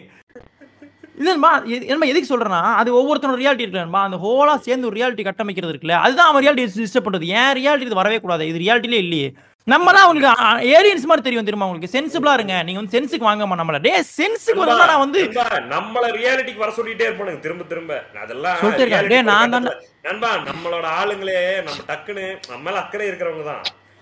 இல்லைம்மா 1.18 1.52
என்ன 1.88 2.06
எதுக்கு 2.06 2.38
சொல்றேன்னா 2.38 2.62
அது 2.62 2.90
ஒவ்வொருத்தனோட 2.98 3.42
ரியாலிட்டி 3.44 3.66
இருக்குல்லம்மா 3.66 4.02
அந்த 4.04 4.18
ஹோலா 4.18 4.58
சேர்ந்து 4.58 4.88
ஒரு 4.88 4.96
ரியாலிட்டி 5.00 5.24
கட்டமைக்கிறது 5.24 5.74
இருக்குல்ல 5.74 5.92
அதுதான் 5.92 6.28
அவன் 6.28 6.48
ரியாலிட்டி 6.48 6.68
டிஸ்டர்ப் 6.76 7.06
பண்றது. 7.06 7.24
ஏன் 7.24 7.54
ரியாலிட்டி 7.58 7.82
இது 7.82 7.96
வரவே 7.96 8.20
கூடாது? 8.20 8.48
இது 8.48 8.60
ரியாலிட்டிலே 8.60 8.98
இல்லையே. 8.98 9.34
நம்ம 9.64 9.94
தான் 9.94 10.08
உங்களுக்கு 10.08 10.44
ஏரியன்ஸ் 10.68 11.10
மாதிரி 11.10 11.22
தெரியும் 11.22 11.46
தெரியுமா 11.46 11.66
உங்களுக்கு? 11.66 11.92
சென்சிபிளா 11.96 12.34
இருங்க. 12.34 12.64
நீங்க 12.64 12.80
வந்து 12.80 12.94
சென்ஸுக்கு 12.96 13.22
வாங்கம்மா 13.22 13.58
நம்மள. 13.62 13.82
டே 13.82 14.04
சென்ஸுக்கு 14.18 14.56
வந்து 14.56 14.86
நான் 14.86 15.00
வந்து 15.00 15.24
நம்மள 15.70 16.06
ரியாலிட்டிக்கு 16.20 16.58
வர 16.58 16.72
சொல்லிட்டே 16.72 17.06
இருப்பானுங்க. 17.08 17.40
திரும்ப 17.40 17.64
திரும்ப. 17.64 18.04
அதெல்லாம் 18.22 18.58
சொல்லிட்டே 18.58 18.86
reality 18.86 19.08
டேய், 19.08 19.22
நான் 19.22 19.54
கட்டத்துல- 19.54 19.82
நண்பா 20.02 20.36
நம்மளோட 20.36 20.86
ஆளுங்களே 21.02 21.40
நம்ம 21.64 21.80
டக்குன்னு 21.88 22.38
நம்ம 22.50 22.70
மேல 22.70 22.84
அக்கறை 22.84 23.08
இருக்கிறவங்க 23.08 23.44
தான். 23.44 23.62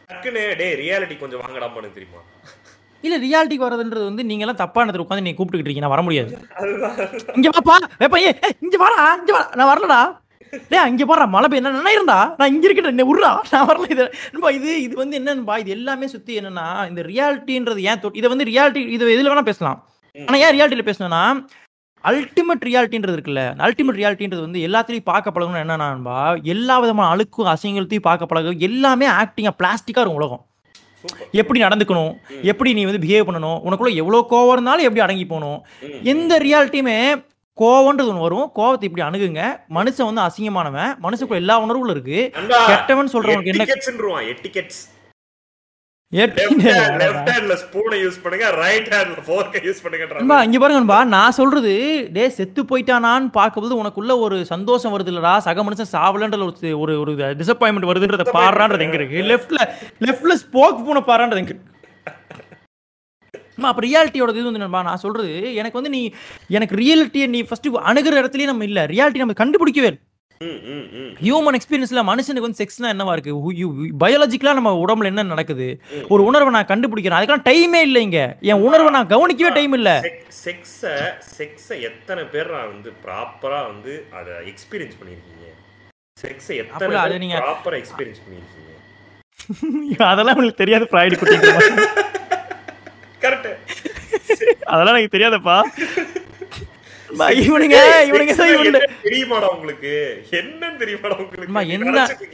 டக்குன்னு 0.10 0.56
டே 0.58 0.76
ரியாலிட்டி 0.76 1.20
கொஞ்சம் 1.20 1.42
வாங்கடாமான்னு 1.42 1.94
தெரியுமா? 1.94 2.22
இல்ல 3.06 3.18
ரியாலிட்டிக்கு 3.26 3.68
வரதுன்றது 3.68 4.06
வந்து 4.10 4.26
நீங்க 4.30 4.46
எல்லாம் 4.46 4.62
தப்பான 4.62 4.86
இடத்துல 4.86 5.06
உட்காந்து 5.06 5.26
நீங்க 5.26 5.38
கூப்பிட்டுக்கிட்டு 5.40 5.72
இருக்கீங்க. 5.72 5.88
நான் 5.88 5.96
வர 5.96 6.04
முடியாது. 6.08 6.32
இங்க 7.38 7.50
வாப்பா 7.56 7.76
எப்ப 8.06 8.20
ஏ 8.28 8.32
இங்க 8.66 8.78
வாடா 8.84 9.02
இங்க 9.22 9.34
வா 9.38 9.42
நான் 9.60 9.72
வரலடா. 9.72 10.00
டேய் 10.72 10.90
இங்க 10.92 11.04
பாரு 11.10 11.26
மழை 11.34 11.48
பெய்ய 11.52 11.62
என்ன 11.70 11.92
இருந்தா? 11.96 12.18
நான் 12.40 12.52
இங்க 12.54 12.66
இருக்கேன் 12.68 12.92
என்ன 12.92 13.06
உர்றா 13.12 13.32
நான் 13.54 13.68
வரல 13.70 13.88
இது 13.94 14.04
இது 14.58 14.72
இது 14.86 14.94
வந்து 15.02 15.18
என்னன்பா 15.20 15.56
இது 15.64 15.72
எல்லாமே 15.78 16.08
சுத்தி 16.14 16.34
என்னன்னா 16.40 16.66
இந்த 16.90 17.02
ரியாலிட்டின்றது 17.12 17.82
ஏன் 17.92 18.02
இதை 18.22 18.30
வந்து 18.34 18.48
ரியாலிட்டி 18.52 18.84
இது 18.98 19.14
எதுல 19.18 19.32
வேணா 19.32 19.46
பேசலாம். 19.52 19.80
ஆனா 20.16 20.38
ஏன் 20.46 20.56
ரியாலிட்டியில 20.58 20.86
பேசணும்னா 20.90 21.22
அல்டிமேட் 22.04 22.66
ரியாலிட்டின்றது 22.70 23.16
இருக்குல்ல 23.18 23.44
அல்டிமேட் 23.66 24.00
ரியாலிட்டின்றது 24.00 24.44
வந்து 24.48 24.60
எல்லாத்துலயும் 24.68 25.10
பார்க்க 25.12 25.36
பழகணும் 25.36 25.64
என்னன்னா 25.64 25.88
எல்லா 26.56 26.76
விதமான 26.84 27.08
அழுக்கும் 27.14 27.50
அசிங்கத்தையும் 27.54 28.08
பார்க்க 28.10 28.32
பழகும் 28.32 28.60
எல்லாமே 28.68 29.08
ஆக்டிங்கா 29.22 29.54
பிளாஸ்டிக்கா 29.62 30.02
இருக்கும் 30.02 30.22
உலகம். 30.22 30.44
எப்படி 31.32 31.62
நடந்துக்கணும் 31.62 32.14
எப்படி 32.42 32.74
நீ 32.74 32.84
வந்து 32.86 33.08
பிஹேவ் 33.08 33.28
பண்ணணும் 33.28 33.60
உனக்குள்ள 33.68 33.94
எவ்வளவு 33.96 34.28
கோவம் 34.32 34.52
இருந்தாலும் 34.52 34.84
எப்படி 34.84 35.00
அடங்கி 35.00 35.26
போகணும். 35.26 35.60
எந்த 36.04 36.40
ரியாலிட்டியுமே 36.40 36.98
கோவம்ன்றது 37.62 38.12
ஒன்று 38.12 38.26
வரும். 38.28 38.52
கோவத்தை 38.56 38.84
இப்படி 38.84 39.04
அணுகுங்க. 39.08 39.44
மனுஷன் 39.70 40.10
வந்து 40.10 40.26
அசிங்கமானவன். 40.28 40.92
மனுஷனுக்குள்ள 41.04 41.44
எல்லா 41.44 41.58
உணர்வுகளும் 41.60 41.96
இருக்கு. 41.96 42.20
கெட்டவன் 42.68 43.14
சொல்றவனுக்கு 43.14 43.54
என்ன 43.56 43.68
அ 46.16 46.26
use 48.02 48.18
பண்ணுங்க, 49.38 49.60
use 49.66 49.80
பண்ணுங்கன்றான். 49.84 50.22
நண்பா 50.22 50.38
இங்க 50.48 50.58
பாருங்க 50.62 50.82
நான் 51.14 51.38
சொல்றது 51.40 51.74
டே 52.16 52.26
செத்து 52.38 52.62
போயிட்டானான்னு 52.72 53.30
பார்க்கும்போது 53.38 53.80
உனக்குள்ள 53.82 54.16
ஒரு 54.26 54.38
சந்தோஷம் 54.52 54.94
வருது 54.96 55.12
இல்லடா 55.14 55.34
சக 55.48 55.64
மனுஷன் 55.68 55.94
சாவலன்ற 55.94 56.40
ஒரு 56.84 56.94
ஒரு 57.04 57.12
டிசப்பாயின்மெண்ட் 57.42 57.92
வருதுன்றத 57.92 58.26
பாடுறான்றது 58.38 58.86
எங்க 58.88 59.00
இருக்கு 59.02 59.24
லெஃப்ட்ல 59.32 59.62
லெஃப்ட்ல 60.06 60.36
ஸ்போக் 60.44 60.84
பூனை 60.86 61.04
பாடுறான்றது 61.10 61.42
எங்க 61.44 61.54
இருக்கு 61.54 61.74
அப்ப 63.66 63.82
ரியாலிட்டியோட 63.84 64.32
இது 64.36 64.50
வந்து 64.50 64.62
நான் 64.88 65.04
சொல்றது 65.04 65.30
எனக்கு 65.60 65.80
வந்து 65.80 65.94
நீ 65.94 66.02
எனக்கு 66.58 66.76
ரியாலிட்டியை 66.82 67.28
நீ 67.36 67.42
ஃபர்ஸ்ட் 67.50 67.70
அணுகிற 67.90 68.14
இடத்துலயே 68.22 68.50
நம்ம 68.52 68.66
இல்ல. 68.70 68.80
ரியாலிட்டி 68.94 69.24
நம்ம 69.24 69.36
கண்டுபிடிக்கவே 69.42 69.90
இல்லை. 69.92 70.02
ஹியூமன் 70.40 71.58
எக்ஸ்பீரியன்ஸ்ல 71.58 72.02
மனுஷனுக்கு 72.08 72.46
வந்து 72.46 72.60
செக்ஸ்னா 72.60 72.88
என்னவா 72.94 73.12
இருக்கு? 73.12 73.34
பயாலஜிக்கலா 74.00 74.54
நம்ம 74.54 74.84
உடம்புல 74.86 75.04
என்ன 75.04 75.24
நடக்குது? 75.24 75.68
ஒரு 76.08 76.24
உணர்வை 76.24 76.50
நான் 76.52 76.66
கண்டுபிடிக்கிறேன். 76.66 77.18
அதுக்கெல்லாம் 77.20 77.48
டைமே 77.50 77.82
இல்லை 77.82 78.02
இங்க. 78.02 78.38
என் 78.42 78.62
உணர்வை 78.62 78.92
நான் 78.92 79.08
கவனிக்கவே 79.08 79.54
டைம் 79.54 79.74
இல்ல. 79.74 79.90
sex-அ 80.46 80.94
sex-அ 81.38 81.76
எத்தனை 81.80 82.24
பேர் 82.24 82.52
நான் 82.52 82.68
வந்து 82.68 82.94
ப்ராப்பரா 83.06 83.66
வந்து 83.66 84.06
அத 84.12 84.32
எக்ஸ்பீரியன்ஸ் 84.46 84.98
பண்ணிருக்கீங்க? 85.00 85.48
செக்ஸை 86.22 86.56
எத்தனை 86.56 86.98
பேர் 87.02 87.18
நீங்க- 87.18 87.44
ப்ராப்பரா 87.46 87.78
எக்ஸ்பீரியன்ஸ் 87.82 88.22
பண்ணிருக்கீங்க? 88.26 88.62
அதெல்லாம் 90.12 90.36
உங்களுக்கு 90.36 90.62
தெரியாது 90.66 90.86
ஃப்ராய்டு 90.92 91.20
குட்டிங்க 91.20 91.50
கரெக்ட் 93.22 93.50
அதெல்லாம் 94.74 94.96
எனக்கு 94.96 95.18
தெரியாதப்பா. 95.18 95.58
இவனுங்க 97.42 97.78
இவனுங்க 98.08 98.34
தெரியுமாடா 99.04 99.48
உங்களுக்கு? 99.56 99.94
என்னன்னு 100.32 100.80
தெரியுமாடா 100.80 101.18
உங்களுக்கு? 101.18 101.48
அம்மா 101.48 101.64
நீங்க 101.64 101.76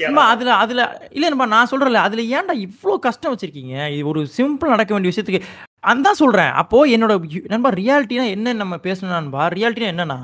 என்ன? 0.07 0.21
அதுல 0.27 0.53
அதுல 0.55 0.85
இல்ல 1.11 1.49
நான் 1.53 1.71
சொல்றேன்ல 1.71 2.05
அதுல 2.07 2.21
ஏன்டா 2.37 2.55
இவ்ளோ 2.67 2.95
கஷ்டம் 2.99 3.33
வச்சிருக்கீங்க? 3.33 3.75
இது 3.89 4.07
ஒரு 4.07 4.23
சிம்பிள் 4.37 4.69
நடக்க 4.69 4.93
வேண்டிய 4.93 5.11
விஷயத்துக்கு. 5.13 5.43
அதான் 5.83 6.19
சொல்றேன். 6.19 6.51
அப்போ 6.53 6.79
என்னோட 6.95 7.13
நண்பா 7.53 7.69
ரியாலிட்டினா 7.77 8.25
என்ன 8.29 8.53
நம்ம 8.53 8.75
பேசணும் 8.83 9.17
நண்பா 9.17 9.45
ரியாலிட்டினா 9.55 9.91
என்னன்னா. 9.93 10.19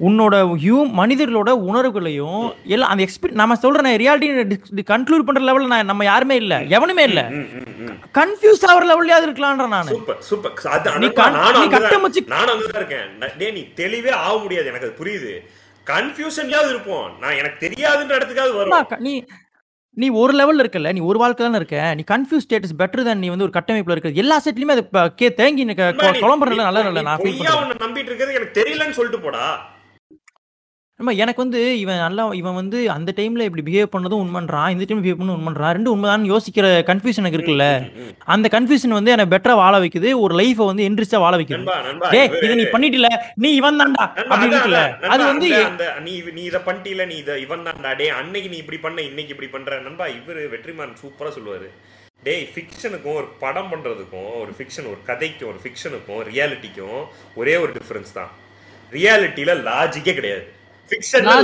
உன்னோட 0.00 0.34
ஹியூ 0.62 0.76
மனிதர்களோட 0.98 1.50
உணர்வுகளையும் 1.68 2.44
எல்லாம் 2.66 2.90
அந்த 2.92 3.02
எக்ஸ்பீரி 3.06 3.34
நம்ம 3.34 3.56
சொல்றேன் 3.56 3.98
ரியாலிட்டி 4.02 4.28
கன்க்ளூட் 4.92 5.26
பண்ற 5.26 5.42
லெவல்ல 5.48 5.72
நான் 5.72 5.90
நம்ம 5.92 6.04
யாருமே 6.04 6.36
இல்ல. 6.36 6.54
எவனுமே 6.76 7.02
இல்ல. 7.02 7.22
கன்ஃபியூஸ் 7.88 8.66
ஆகிற 8.66 8.84
லெவல்லையாவது 8.86 9.28
இருக்கலான்ற 9.28 9.68
நானு. 9.68 9.90
Super 9.90 10.22
super. 10.22 10.52
அது 10.70 10.98
நீ 10.98 11.06
கட்டமைச்சு- 11.06 12.26
நானும் 12.26 12.60
அங்கதான் 12.60 12.76
இருக்கேன். 12.76 13.18
டேய் 13.38 13.50
நீ 13.50 13.68
தெளிவே 13.74 14.10
ஆக 14.10 14.38
முடியாது 14.38 14.66
எனக்கு 14.66 14.86
அது 14.86 15.04
புரியுது. 15.04 15.48
கன்ஃபியூஷன்லயாவது 15.90 16.68
இருப்போம். 16.68 17.18
நான் 17.20 17.36
எனக்கு 17.36 17.68
தெரியாதுன்ற 17.68 18.10
இடத்துக்காவது 18.10 18.56
வரும் 18.56 18.86
நீ 18.98 19.24
நீ 19.94 20.08
ஒரு 20.08 20.32
லெவல்ல 20.32 20.60
இருக்கல 20.60 20.92
நீ 20.92 21.00
ஒரு 21.00 21.18
வாழ்க்கை 21.18 21.46
தானே 21.46 21.58
இருக்க 21.58 21.94
நீ 21.94 22.04
கன்ஃபியூஸ் 22.10 22.50
ஸ்டேட்டஸ் 22.50 22.82
பெட்டர் 22.82 23.04
தான் 23.04 23.18
நீ 23.18 23.28
வந்து 23.28 23.44
ஒரு 23.44 23.52
கட்டமைப்புல 23.60 23.90
இருக்க 23.90 24.08
எல்லா 24.08 24.40
செட்லயுமே 24.40 24.88
அது 24.90 25.14
கே 25.14 25.34
தேங்கி 25.34 25.64
குழம்புறதுல 25.64 26.54
நல்ல 26.54 26.82
நல்ல 26.82 27.02
நான் 27.02 27.18
நம்பிட்டு 27.20 27.96
இருக்கிறது 27.96 28.34
எனக்கு 28.34 28.60
தெரியலன்னு 28.60 28.90
சொல்லிட்டு 28.90 29.20
போடா. 29.20 29.70
அம்மா, 31.00 31.12
எனக்கு 31.12 31.42
வந்து 31.42 31.78
இவன் 31.78 31.96
நல்லா 31.96 32.30
இவன் 32.32 32.54
வந்து 32.54 32.90
அந்த 32.90 33.12
டைம்ல 33.16 33.40
இப்படி 33.40 33.62
பிஹேவ் 33.66 33.92
பண்ணதும் 33.92 34.22
உண்மன்றான் 34.24 34.70
இந்த 34.70 34.84
டைம் 34.88 35.04
பிஹேவ் 35.04 35.20
பண்ணதும் 35.20 35.38
உண்மன்றான் 35.38 35.72
ரெண்டு 35.72 35.90
உண்மைதான் 35.90 36.32
யோசிக்கிற 36.32 36.66
கன்ஃபியூஷன் 36.80 37.16
எனக்கு 37.16 37.38
இருக்குல்ல. 37.38 37.66
அந்த 38.24 38.48
கன்ஃபியூஷன் 38.52 38.88
வந்து 38.88 39.10
என்ன 39.10 39.24
பெட்டரா 39.24 39.54
வாழ 39.54 39.78
வைக்குது 39.78 40.20
ஒரு 40.20 40.34
லைஃபை 40.34 40.66
வந்து 40.66 40.88
இன்ட்ரெஸ்டா 40.88 41.18
வாழ 41.18 41.36
வைக்குது. 41.36 41.54
இவரு- 42.12 42.44
இது 42.44 42.56
நீ 42.56 42.62
பண்ணிட்டல 42.62 43.06
நீ 43.34 43.54
இவன் 43.54 43.80
தான்டா 43.80 44.04
அப்படி 44.24 44.54
இருக்குல்ல. 44.54 44.80
அது 45.08 45.24
வந்து 45.24 45.48
நீ 46.02 46.22
நீ 46.32 46.42
இத 46.42 46.58
பண்ணிட்டீல 46.58 47.06
நீ 47.06 47.14
இத 47.14 47.38
இவன் 47.38 47.62
தான்டா 47.62 47.96
டேய் 47.96 48.08
அன்னைக்கு 48.08 48.50
நீ 48.50 48.56
இப்படி 48.56 48.78
பண்ண 48.78 49.00
இன்னைக்கு 49.00 49.32
இப்படி 49.32 49.50
பண்ற. 49.50 49.80
நண்பா 49.80 50.06
இவரு 50.06 50.48
வெற்றிமாறன் 50.54 50.96
சூப்பரா 51.02 51.30
சொல்லுவாரு. 51.38 51.68
டேய் 52.22 52.48
ஃபிக்ஷனுக்கும் 52.54 53.14
ஒரு 53.14 53.26
படம் 53.40 53.70
பண்றதுக்கும் 53.70 54.40
ஒரு 54.40 54.54
ஃபிக்ஷன் 54.58 54.86
ஒரு 54.86 54.98
கதைக்கும் 55.06 55.46
ஒரு 55.46 55.60
ஃபிக்ஷனுக்கும் 55.64 56.34
ரியாலிட்டிக்கும் 56.34 57.04
ஒரே 57.34 57.56
ஒரு 57.56 57.72
டிஃபரன்ஸ் 57.72 58.12
தான். 58.14 58.30
ரியாலிட்டியில 58.92 59.52
லாஜிக்கே 59.68 60.14
கிடையாது. 60.14 60.58
ஃபிக்ஷன்ல 60.90 61.34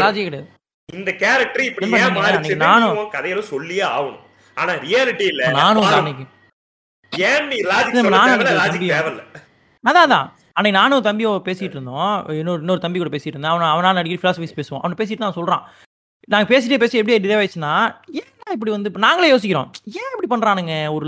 லாஜிக் 0.00 0.28
வேணும் 0.28 0.52
இந்த 0.88 1.10
கேரக்டர் 1.22 1.64
இப்படி 1.68 1.86
ஏன் 1.88 1.92
நீங்க 1.94 2.20
மாறிச்சு 2.20 2.38
அன்னைக்கு 2.38 2.62
நானும் 2.64 3.12
கதையில 3.14 3.40
சொல்லியே 3.50 3.84
ஆகணும் 3.90 4.22
ஆனா 4.56 4.72
ரியாலிட்டி 4.84 5.26
இல்ல 5.32 5.44
நானும் 5.56 5.86
ஏன் 7.12 7.46
நீ 7.50 7.58
லாஜிக் 7.66 7.96
நானும் 8.14 8.42
லாஜிக் 8.54 8.82
தம்பியா. 8.82 8.96
தேவையில்ல 8.96 9.22
அதான் 9.84 10.06
அதான் 10.06 10.26
அன்னைக்கு 10.56 10.78
நானும் 10.78 11.06
தம்பியும் 11.06 11.44
பேசிட்டு 11.46 11.76
இருந்தோம் 11.76 12.12
இன்னொரு 12.36 12.60
இன்னொரு 12.62 12.82
தம்பி 12.84 12.98
கூட 12.98 13.10
பேசிட்டு 13.12 13.34
இருந்தேன் 13.34 13.52
அவன் 13.54 13.72
அவனால 13.72 14.00
அடிக்கடி 14.00 14.22
பிலாசபிஸ் 14.22 14.58
பேசுவான் 14.58 14.82
அவனை 14.82 14.96
பேசிட்டு 15.00 15.24
தான் 15.24 15.38
சொல்றான் 15.38 15.64
நாங்க 16.28 16.46
பேசிட்டே 16.52 16.78
பேசி 16.82 16.98
எப்படி 17.00 17.18
டிலே 17.18 17.38
ஆயிடுச்சுன்னா 17.38 17.74
ஏன் 18.20 18.30
இப்படி 18.54 18.72
வந்து 18.72 18.90
நாங்களே 19.04 19.30
யோசிக்கிறோம் 19.32 19.68
ஏன் 19.94 20.10
இப்படி 20.10 20.28
பண்றானுங்க 20.30 20.74
ஒரு 20.94 21.06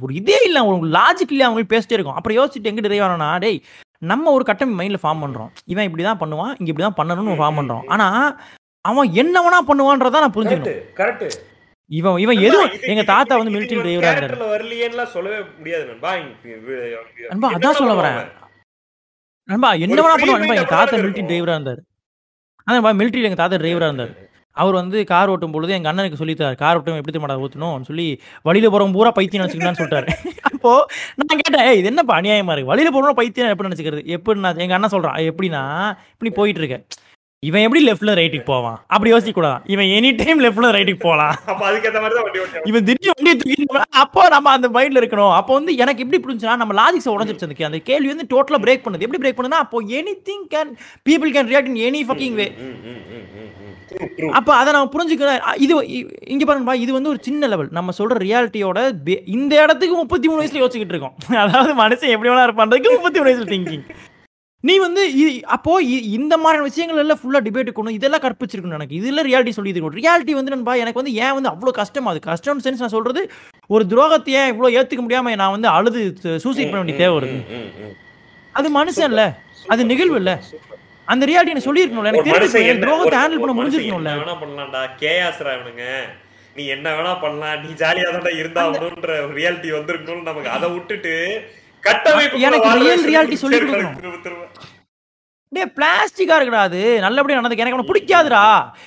ஒரு 0.00 0.12
இதே 0.20 0.38
இல்ல 0.48 0.58
ஒரு 0.70 0.90
லாஜிக் 0.96 1.34
இல்ல 1.34 1.46
அவங்க 1.46 1.70
பேசிட்டே 1.72 1.96
இருக்கோம் 1.96 2.18
அப்புறம் 2.18 2.38
யோசிச்சுட்டு 2.38 2.72
எங்க 2.72 2.82
டிரைவ் 2.82 3.06
ஆனோம்னா 3.06 3.30
டேய் 3.44 3.58
நம்ம 4.02 4.30
ஒரு 4.30 4.44
கட்டம் 4.44 4.78
மைண்ட்ல 4.78 4.98
ஃபார்ம் 5.02 5.22
பண்றோம். 5.24 5.50
இவன் 5.64 5.88
இப்படிதான் 5.90 6.20
பண்ணுவான் 6.22 6.52
இங்க 6.58 6.68
இப்படிதான் 6.72 6.98
பண்ணணும்னு 7.00 7.40
ஃபார்ம் 7.40 7.58
பண்றோம். 7.60 7.84
ஆனா 7.86 8.06
அவன் 8.80 9.08
என்னவனா 9.22 9.58
பண்ணுவான்றத 9.68 10.20
நான் 10.24 10.36
புரிஞ்சுக்கணும். 10.36 11.32
இவன் 11.86 12.18
இவன் 12.18 12.38
எதுவும் 12.38 12.72
எங்க 12.92 13.02
தாத்தா 13.02 13.36
வந்து 13.36 13.52
மிலிட்டரி 13.54 13.80
டிரைவரா 13.86 14.10
இருந்தாரு. 14.12 14.38
வரலையேன்னு 14.54 15.06
சொல்லவே 15.16 15.38
முடியாது 15.58 15.84
நண்பா. 15.86 16.12
நண்பா, 17.30 17.50
அதான் 17.56 17.78
சொல்ல? 17.80 17.94
வரேன். 18.00 18.20
நண்பா 19.48 19.72
என்ன 19.72 20.00
வேணா 20.02 20.16
free 20.16 20.30
பண்ணுவான் 20.30 20.42
நண்பா. 20.42 20.54
எங்க 20.54 20.74
தாத்தா 20.76 20.96
மிலிட்டரி. 20.96 21.26
டிரைவரா 21.30 21.56
இருந்தாரு. 21.58 21.80
அதான் 22.66 22.98
மிலிட்டரியில 23.00 23.30
எங்க 23.30 23.40
தாத்தா 23.42 23.56
டிரைவரா 23.56 23.88
இருந்தாரு. 23.90 24.14
அவர் 24.56 24.74
வந்து 24.74 24.98
கார் 25.06 25.30
ஓட்டும் 25.32 25.52
பொழுது 25.52 25.72
எங்க 25.72 25.90
அண்ணனுக்கு 25.90 26.20
சொல்லித்தார் 26.20 26.56
கார் 26.56 26.78
ஓட்டும் 26.78 26.96
எப்படி 26.96 27.12
தெரியுமாடா 27.12 27.36
ஊற்றணும் 27.44 27.84
சொல்லி 27.88 28.06
வழியில 28.44 28.70
போறவங்க 28.70 28.96
பூரா 28.96 29.12
பைத்தியம் 29.12 29.42
நினச்சிக்கலாம்னு 29.42 29.80
சொல்லிட்டாரு. 29.80 30.08
அப்போ 30.50 30.72
நான் 31.18 31.40
கேட்டேன் 31.40 31.66
"ஏய், 31.66 31.78
இது 31.80 31.90
என்னப்பா 31.90 32.16
அநியாயமா 32.18 32.54
இருக்கு? 32.54 32.72
வழியில 32.72 32.90
போறவங்க 32.90 33.18
பைத்தியம் 33.20 33.52
எப்படி 33.52 33.68
நினச்சிக்கிறது? 33.68 34.02
எப்படி 34.16 34.40
நான் 34.40 34.62
எங்க 34.64 34.76
அண்ணன் 34.76 34.94
சொல்றான் 34.94 35.20
எப்படின்னா 35.30 35.62
இப்படி 36.14 36.32
போயிட்டு 36.38 36.62
இருக்க 36.62 36.78
இவன் 37.42 37.62
எப்படி 37.66 37.80
லெஃப்ட்ல 37.82 38.14
ரைட்டுக்கு 38.18 38.46
போவான்? 38.46 38.74
அப்படி 38.88 39.10
யோசிக்க 39.10 39.32
கூடாது 39.32 39.60
இவன் 39.66 39.90
எனி 39.94 40.10
டைம் 40.18 40.40
லெஃப்ட்ல 40.44 40.70
ரைட்டுக்கு 40.76 41.02
போலாம். 41.04 41.32
இவன் 42.70 42.84
திடீர்னு 42.88 43.12
வண்டியை 43.12 43.34
தூக்கி 43.38 43.64
அப்போ 44.02 44.22
நம்ம 44.34 44.50
அந்த 44.56 44.68
மைண்ட்ல 44.74 45.00
இருக்கணும். 45.02 45.32
அப்போ 45.38 45.52
வந்து 45.54 45.72
எனக்கு 45.82 46.04
எப்படி 46.04 46.20
புரிஞ்சுனா 46.24 46.56
நம்ம 46.62 46.74
லாஜிக்ஸ் 46.80 47.12
உடஞ்சிருச்சு 47.14 47.48
அந்த 47.48 47.68
அந்த 47.70 47.80
கேள்வி 47.88 48.12
வந்து 48.12 48.28
டோட்டலா 48.32 48.60
பிரேக் 48.64 48.84
பண்ணுது. 48.84 49.06
எப்படி 49.06 49.22
பிரேக் 49.22 49.38
பண்ணுதுன்னா 49.38 49.62
அப்போ 49.64 49.80
anything 50.28 50.46
can 50.54 50.72
people 51.08 51.34
can 51.36 51.50
react 51.52 51.72
in 51.72 51.82
any 51.88 52.02
fucking 52.08 52.36
way 52.40 52.48
அப்ப 54.32 54.50
அதை 54.56 54.70
நம்ம 54.74 54.90
புரிஞ்சுக்கிறேன் 54.92 55.40
இது 55.58 55.74
இங்க 56.28 56.44
பாருங்கப்பா 56.44 56.76
இது 56.82 56.92
வந்து 56.92 57.12
ஒரு 57.12 57.20
சின்ன 57.22 57.48
லெவல் 57.48 57.70
நம்ம 57.78 57.94
சொல்ற 57.98 58.16
ரியாலிட்டியோட 58.24 58.78
இந்த 59.34 59.52
இடத்துக்கு 59.62 59.96
முப்பத்தி 59.96 60.28
மூணு 60.28 60.40
வயசுல 60.40 60.62
யோசிச்சுக்கிட்டு 60.62 60.96
இருக்கோம். 60.96 61.16
அதாவது 61.42 61.74
மனுஷன் 61.80 62.14
எப்படி 62.14 62.30
வேணா 62.30 62.46
இருப்பான்றதுக்கு 62.48 62.94
முப்பத்தி 62.96 63.20
மூணு 63.20 63.30
வயசுல 63.30 63.50
திங்கிங் 63.52 63.84
நீ 64.64 64.74
வந்து 64.78 65.02
அப்போ 65.54 65.74
இந்த 66.16 66.34
மாதிரியான 66.40 66.66
விஷயங்கள் 66.66 67.00
எல்லாம் 67.02 67.20
ஃபுல்லா 67.20 67.40
டிபேட் 67.44 67.70
கொண்டு 67.72 67.94
இதெல்லாம் 67.98 68.24
கற்பிச்சிருக்கணும் 68.24 68.78
எனக்கு. 68.78 68.98
இதுல 68.98 69.22
ரியாலிட்டி 69.28 69.54
சொல்லி 69.56 69.72
இருக்கணும் 69.72 69.98
ரியாலிட்டி 70.00 70.32
வந்து 70.38 70.54
நண்பா 70.54 70.72
எனக்கு 70.82 71.00
வந்து 71.00 71.14
ஏன் 71.24 71.36
வந்து 71.36 71.50
அவ்வளவு 71.52 71.78
கஷ்டம் 71.78 72.10
அது? 72.10 72.20
கஷ்டம் 72.28 72.60
சென்ஸ் 72.64 72.82
நான் 72.84 72.94
சொல்றது 72.96 73.22
ஒரு 73.70 73.84
துரோகத்தை 73.92 74.34
ஏன் 74.40 74.50
இவ்வளவு 74.52 74.76
ஏத்துக்க 74.78 75.02
முடியாம 75.04 75.34
நான் 75.42 75.54
வந்து 75.56 75.68
அழுது 75.76 76.00
சூசைட் 76.44 76.70
பண்ண 76.70 76.82
வேண்டிய 76.82 76.98
தேவை 77.00 77.14
வருது. 77.18 77.38
அது 78.54 78.68
மனுஷன் 78.76 79.10
இல்ல 79.12 79.24
அது 79.66 79.82
நிகழ்வு 79.90 80.18
இல்ல 80.22 80.32
அந்த 81.08 81.26
ரியாலிட்டி 81.26 81.52
எனக்கு 81.54 81.68
சொல்லியிருக்கணும்ல. 81.68 82.10
எனக்கு 82.12 82.50
தெரியும் 82.52 82.82
துரோகத்தை 82.82 83.18
ஹேண்டில் 83.20 83.42
பண்ண 83.42 83.54
முடிஞ்சிருக்கணும்ல. 83.58 84.12
என்ன 84.22 84.34
பண்ணலாம்டா. 84.42 84.82
கேஆஸ்ரா 85.00 85.52
இவனுங்க. 85.58 85.86
நீ 86.56 86.66
என்ன 86.66 86.92
வேணா 86.96 87.20
பண்ணலாம். 87.20 87.62
நீ 87.62 87.68
ஜாலியா 87.80 88.08
தான்டா 88.14 88.32
இருந்தாகணும்ன்ற 88.40 89.14
ரியாலிட்டி 89.38 89.70
வந்திருக்கணும் 89.78 90.28
நமக்கு 90.28 90.50
அதை 90.50 90.70
விட்டுட்டு 90.70 91.14
கட்டமைப்பு 91.80 92.40
எனக்கு 92.40 92.68
வாழ்ற 92.68 92.96
real 93.12 93.36
சொல்லி 93.42 93.58
கொடுக்கணும். 93.58 93.96
டே 95.52 95.64
பிளாஸ்டிக்கா 95.76 96.34
இருக்குடா 96.38 96.64
அது. 96.68 97.00
நல்லபடியா 97.00 97.38
நடந்துக்கு 97.38 97.64
எனக்கு 97.64 97.78
அவனை 97.78 97.90
பிடிக்காதுடா. 97.90 98.42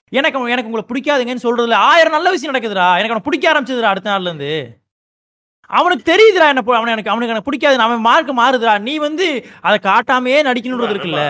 எனக்கு 0.10 0.52
எனக்கு 0.56 0.70
உங்களை 0.70 0.86
பிடிக்காதுங்கன்னு 0.92 1.46
சொல்றதுல 1.48 1.74
ஆயிரம் 1.74 2.16
நல்ல 2.18 2.30
விஷயம் 2.30 2.54
நடக்குதுடா. 2.54 2.88
எனக்கு 3.00 3.16
அவனை 3.16 3.26
பிடிக்க 3.26 3.52
ஆரம்பிச்சதுடா 3.52 3.94
அடுத்த 3.94 4.10
நாள்ல 4.12 4.32
இருந்து. 4.32 4.82
அவனுக்கு 5.70 6.12
தெரியுதுடா 6.12 6.48
என்ன 6.52 6.64
அவனை 6.66 6.94
எனக்கு 6.94 7.12
அவனுக்கு 7.14 7.34
எனக்கு 7.34 7.50
பிடிக்காது 7.50 7.84
அவன் 7.88 8.08
மார்க் 8.10 8.32
மாறுதுடா. 8.42 8.80
நீ 8.88 8.98
வந்து 8.98 9.46
அதை 9.62 9.80
காட்டாமையே 9.90 10.40
நடிக்கணுன்றது 10.50 10.96
இருக்குல்ல. 10.96 11.24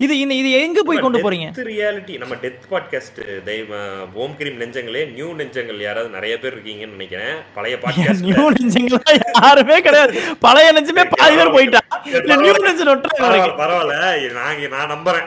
இது 0.00 0.18
இந்த 0.18 0.34
இது 0.34 0.50
எங்க 0.50 0.82
போய் 0.82 0.98
கொண்டு 0.98 1.18
போறீங்க? 1.18 1.46
ரியாலிட்டி 1.68 2.18
நம்ம 2.18 2.34
டெத் 2.34 2.62
பாட்காஸ்ட் 2.70 3.18
தெய்வ 3.44 3.70
ஓம் 4.14 4.36
கிரீம் 4.36 4.60
நெஞ்சங்களே 4.60 5.12
நியூ 5.12 5.34
நெஞ்சங்கள் 5.34 5.78
யாராவது 5.78 6.10
நிறைய 6.10 6.38
பேர் 6.38 6.54
இருக்கீங்கன்னு 6.56 6.96
நினைக்கிறேன். 6.96 7.34
பழைய 7.54 7.76
பாட்காஸ்ட் 7.82 8.20
நியூ 8.20 8.50
நெஞ்சங்களா? 8.50 9.00
யாருமே 9.42 9.80
கிடையாது. 9.80 10.14
பழைய 10.40 10.72
நெஞ்சமே 10.72 11.04
பாதி 11.16 11.36
பேர் 11.36 11.50
போயிட்டா. 11.50 11.80
நியூ 12.04 12.52
ஒட்டுற 12.52 13.10
பரவாயில்ல. 13.20 13.56
பரவாயில்ல 13.56 14.32
நாங்க 14.32 14.68
நான் 14.68 14.92
நம்புறேன். 14.94 15.26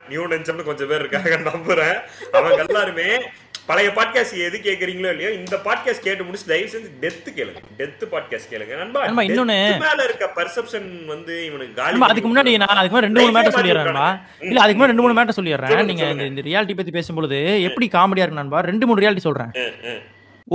நியூ 0.00 0.26
நெஞ்சம்னு 0.26 0.62
கொஞ்சம் 0.62 0.88
பேர் 0.88 1.00
இருக்காங்க 1.00 1.36
நம்புறேன். 1.50 1.96
அவங்க 2.32 2.64
எல்லாருமே 2.64 3.08
பழைய 3.70 3.90
பாட்காஸ்ட் 3.90 4.44
எது 4.44 4.60
கேக்குறீங்களோ 4.62 5.10
இல்லையோ 5.10 5.30
இந்த 5.30 5.56
பாட்காஸ்ட் 5.56 6.02
கேட்டு 6.02 6.24
முடிச்சு 6.24 6.46
தயவு 6.46 6.70
செஞ்சு 6.70 7.04
டெத் 7.04 7.28
கேளுங்க. 7.36 7.56
டெத் 7.78 8.04
பாட்காஸ்ட் 8.10 8.52
கேளுங்க. 8.52 8.76
நண்பா 8.76 9.06
இன்னொன்னு- 9.22 9.78
மேல 9.78 10.04
இருக்க 10.04 10.30
பெர்செப்ஷன் 10.34 11.04
வந்து 11.04 11.46
இவனுக்கு 11.46 11.74
காலி 11.74 11.98
அதுக்கு 12.00 12.28
முன்னாடி 12.28 12.56
நான் 12.56 12.66
அதுக்கு 12.66 12.98
ரெண்டு 12.98 13.20
மூணு 13.20 13.40
மேட்டர் 13.40 13.52
விட்டானுங்க. 13.52 14.20
இல்ல 14.40 14.60
அதுக்கு 14.60 14.82
முன்னாடி 14.82 14.86
ரெண்டு 14.86 15.02
மூணு 15.02 15.22
மேட்டர் 15.22 15.38
சொல்லிடுறேன். 15.40 15.84
நீங்க 15.84 16.04
இந்த- 16.10 16.40
ரியாலிட்டி 16.42 16.76
பத்தி 16.76 16.90
பேசும்பொழுது 16.90 17.62
எப்படி 17.62 17.88
காமெடியா 17.92 18.16
இருக்கு 18.16 18.36
நண்பா? 18.36 18.60
ரெண்டு 18.60 18.86
மூணு 18.86 19.00
ரியாலிட்டி 19.00 19.16
சொல்றேன். 19.16 19.50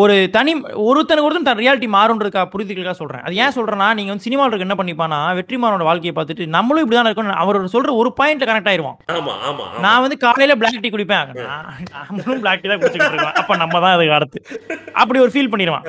ஒரு 0.02 0.16
தனி 0.36 0.52
ஒருத்தனுக்கு 0.86 1.28
ஒருத்தன் 1.28 1.48
தன் 1.48 1.60
ரியாலிட்டி 1.62 1.88
மாறுன்றதுக்கா 1.96 2.42
புரிதலுக்காக 2.54 2.96
சொல்றேன். 3.02 3.22
அது 3.26 3.36
ஏன் 3.44 3.54
சொல்றேன்னா 3.58 3.88
நீங்க 3.98 4.12
வந்து 4.12 4.26
சினிமாவில் 4.26 4.52
இருக்க 4.52 4.68
என்ன 4.68 4.78
பண்ணிப்பானா 4.80 5.20
வெற்றிமாறனோட 5.38 5.84
வாழ்க்கையை 5.90 6.14
பார்த்துட்டு 6.18 6.46
நம்மளும் 6.56 6.84
இப்படிதான் 6.84 7.10
இருக்கணும். 7.10 7.40
அவர் 7.44 7.60
சொல்ற 7.76 7.94
ஒரு 8.02 8.10
பாயிண்ட்ல 8.20 8.48
கனெக்ட் 8.50 8.72
ஆமா. 9.20 9.34
நான் 9.86 10.04
வந்து 10.06 10.18
காலையில 10.26 10.56
பிளாக் 10.62 10.82
டீ 10.86 10.92
குடிப்பேன். 10.96 11.32
நம்மளும் 12.10 12.44
பிளாக் 12.44 12.62
டீ 12.64 12.70
தான் 12.72 12.82
இருக்கோம். 13.12 13.38
அப்ப 13.42 13.58
நம்ம 13.64 13.80
தான் 13.86 13.96
அதுக்கு 13.98 14.18
அடுத்து. 14.18 14.42
அப்படி 15.02 15.22
ஒரு 15.26 15.34
ஃபீல் 15.36 15.52
பண்ணிடுவான். 15.54 15.88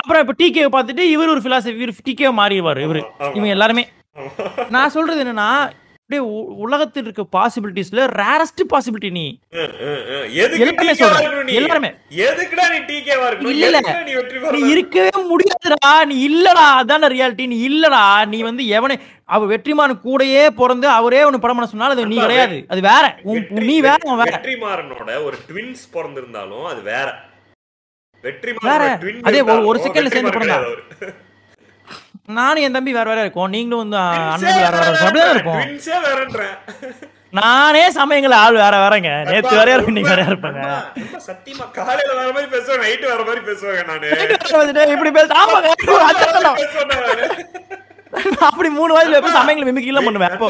அப்புறம் 0.00 0.22
இப்ப 0.24 0.34
டிகே 0.42 0.66
பார்த்துட்டு 0.76 1.04
இவர் 1.14 1.34
ஒரு 1.34 1.42
பிலாசபி 1.46 1.82
இவர் 1.82 2.06
டிகே 2.08 2.32
மாறிடுவார் 2.40 2.80
இவரு. 2.86 3.02
இவங்க 3.36 3.52
எல்லாருமே. 3.56 3.84
நான் 4.76 4.94
சொல்றது 4.96 5.22
என்னன்னா 5.24 5.50
அப்படியே 6.08 6.28
உலகத்தில் 6.56 7.02
இருக்க 7.02 7.38
பாசிபிலிட்டிஸ்ல 7.38 8.22
ரேரஸ்ட் 8.22 8.62
பாசிபிலிட்டி 8.70 9.10
நீ. 9.10 9.38
எல்லாருமே 9.50 10.94
சொல்றேன். 10.94 11.46
எல்லாருமே. 11.46 11.94
எதுக்குடா 12.16 12.68
நீ? 14.50 14.70
இருக்கவே 14.70 15.08
முடியாதுடா. 15.08 16.04
நீ 16.04 16.28
இல்லடா. 16.28 16.82
அதான 16.82 17.08
ரியாலிட்டி 17.08 17.46
நீ 17.46 17.68
இல்லடா. 17.68 18.26
நீ 18.26 18.42
வந்து 18.42 18.64
எவனே 18.64 19.00
அவ 19.24 19.46
வெற்றிமான் 19.46 19.98
கூடயே 20.04 20.48
பிறந்து 20.48 20.88
அவரே 20.88 21.24
ஒன்னு 21.24 21.40
படம் 21.40 21.56
பண்ண 21.56 21.70
சொன்னாலும் 21.70 21.96
அது 21.96 22.06
நீ 22.06 22.16
கிடையாது. 22.20 22.64
அது 22.68 22.80
வேற. 22.80 23.18
நீ 23.48 23.80
வேற 23.80 23.96
வேற. 24.04 24.22
வெற்றிமாறனோட 24.22 25.24
ஒரு 25.24 25.36
ட்வின்ஸ் 25.52 25.86
பிறந்திருந்தாலும் 25.92 26.66
அது 26.66 26.82
வேற. 26.82 27.20
வேற. 28.20 28.38
வெற்றிமாறனோட 28.38 29.04
twin 29.04 29.22
அதே 29.22 29.40
ஒரு- 29.40 29.66
ஒரு 29.66 29.80
இருந்தாலும் 29.80 29.82
second 29.82 30.06
ல 30.06 30.10
சேர்ந்து 30.10 30.30
வெற்றிமாறன் 30.30 30.32
பிறந்தா. 30.32 30.38
கிடையாது 30.38 30.64
அவரு. 30.64 30.82
நானும் 32.28 32.64
என் 32.66 32.76
தம்பி 32.76 32.92
வேற 32.96 33.06
வேற 33.10 33.20
இருக்கோம். 33.24 33.50
நீங்களும் 33.54 33.82
வந்து 33.82 33.98
அண்ணன் 34.04 34.62
வேற 34.62 34.76
வேற 35.12 35.26
இருக்கும். 35.34 35.60
Twins-ஏ 35.60 35.98
வேறன்றேன். 36.06 36.56
நானே 37.38 37.84
சமயங்கள 37.98 38.34
ஆள் 38.44 38.58
வேற 38.62 38.74
வேறங்க. 38.82 39.10
நேத்து 39.30 39.54
நீங்க 39.96 40.10
வேறையா 40.10 40.28
நண்பா, 40.28 40.32
இருப்பாங்க 40.32 40.62
சத்தியமா 41.28 41.66
காலையில 41.78 42.10
வேற 42.20 42.28
மாதிரி 42.36 42.48
பேசுவேன் 42.54 42.82
நைட்டு 42.84 43.06
வேற 43.12 43.20
மாதிரி 43.28 43.42
பேசுவேன் 43.48 43.88
நானு. 43.90 44.08
இப்படி 44.94 45.12
பேச 45.18 45.28
ஆமாங்க. 45.42 45.68
அப்படி 48.48 48.68
மூணு 48.76 48.94
வயசுல 48.96 49.18
எப்ப 49.18 49.30
சமயங்களை 49.36 49.66
மிமிக்கி 49.68 49.90
எல்லாம் 49.92 50.06
பண்ணுவேன்? 50.08 50.34
அப்போ 50.36 50.48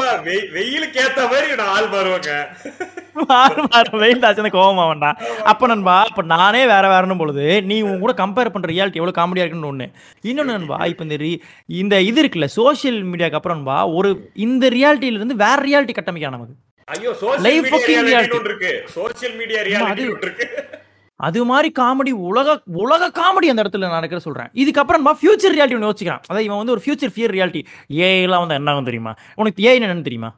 வெயிலுக்கு 0.57 0.99
ஏத்த 1.05 1.21
மாதிரி 1.31 1.55
நான் 1.61 1.71
ஆள் 1.75 1.89
மாறுவேங்க 1.93 2.33
மாறு 3.29 3.61
மாறு. 3.71 3.91
வெயில் 4.01 4.21
தாச்சு 4.23 4.51
கோவமா 4.55 4.83
வேண்டாம் 4.89 5.17
அப்ப 5.51 5.67
நண்பா 5.71 5.95
அப்ப 6.09 6.25
நானே 6.33 6.61
வேற 6.73 6.85
வேறனும் 6.93 7.21
பொழுது 7.21 7.45
நீ 7.69 7.77
உன் 7.87 8.01
கூட 8.03 8.13
கம்பேர் 8.21 8.53
பண்ற 8.55 8.69
ரியாலிட்டி 8.73 9.01
எவ்வளவு 9.01 9.19
காமெடியா 9.19 9.45
இருக்குன்னு 9.45 9.71
ஒண்ணு. 9.71 9.87
இன்னொன்னு 10.29 10.55
நண்பா 10.57 10.79
இப்ப 10.93 11.07
இந்த 11.07 11.17
இந்த 11.81 11.95
இது 12.09 12.21
இருக்குல்ல 12.23 12.49
சோஷியல் 12.59 13.01
மீடியாக்கு 13.11 13.39
அப்புறம் 13.39 13.59
நண்பா 13.59 13.79
ஒரு 13.99 14.11
இந்த 14.47 14.69
ரியாலிட்டில 14.77 15.19
இருந்து 15.21 15.41
வேற 15.45 15.57
ரியாலிட்டி 15.69 15.95
கட்டமைக்கா 15.99 16.35
நமக்கு. 16.37 16.55
ஐயோ 16.87 17.11
சோசியல் 17.21 17.63
மீடியா 17.63 18.01
ரியாலிட்டி 18.09 18.37
இருக்கு. 18.49 18.73
சோசியல் 18.97 19.35
மீடியா 19.39 19.61
ரியாலிட்டி 19.67 20.05
இருக்கு. 20.25 20.45
அது 21.19 21.45
மாதிரி 21.45 21.71
காமெடி 21.79 22.11
உலக 22.11 22.61
உலக 22.65 23.07
காமெடி 23.07 23.45
அந்த 23.45 23.61
இடத்துல 23.61 23.77
நடக்கிற 23.77 24.21
சொல்றேன். 24.21 24.47
இதுக்கப்புறம் 24.47 25.05
ஃபியூச்சர் 25.05 25.57
ரியாலிட்டி 25.57 25.73
ஒன்று 25.73 25.89
யோசிக்கிறான் 25.89 26.21
அதாவது 26.27 26.43
இவன் 26.43 26.57
வந்து 26.57 26.71
ஒரு 26.71 26.81
ஃபியூச்சர் 26.85 27.17
ஃபியர் 27.17 27.33
ரியாலிட்டி 27.35 27.63
ஏஐலாம் 27.89 28.39
வந்து 28.39 28.55
என்ன 28.55 28.71
ஆகும் 28.71 28.83
தெரியுமா? 28.83 29.13
உனக்கு 29.35 29.79
ஏஐ 29.79 29.83
என்னன்னு 29.83 30.01
தெரியுமா? 30.01 30.37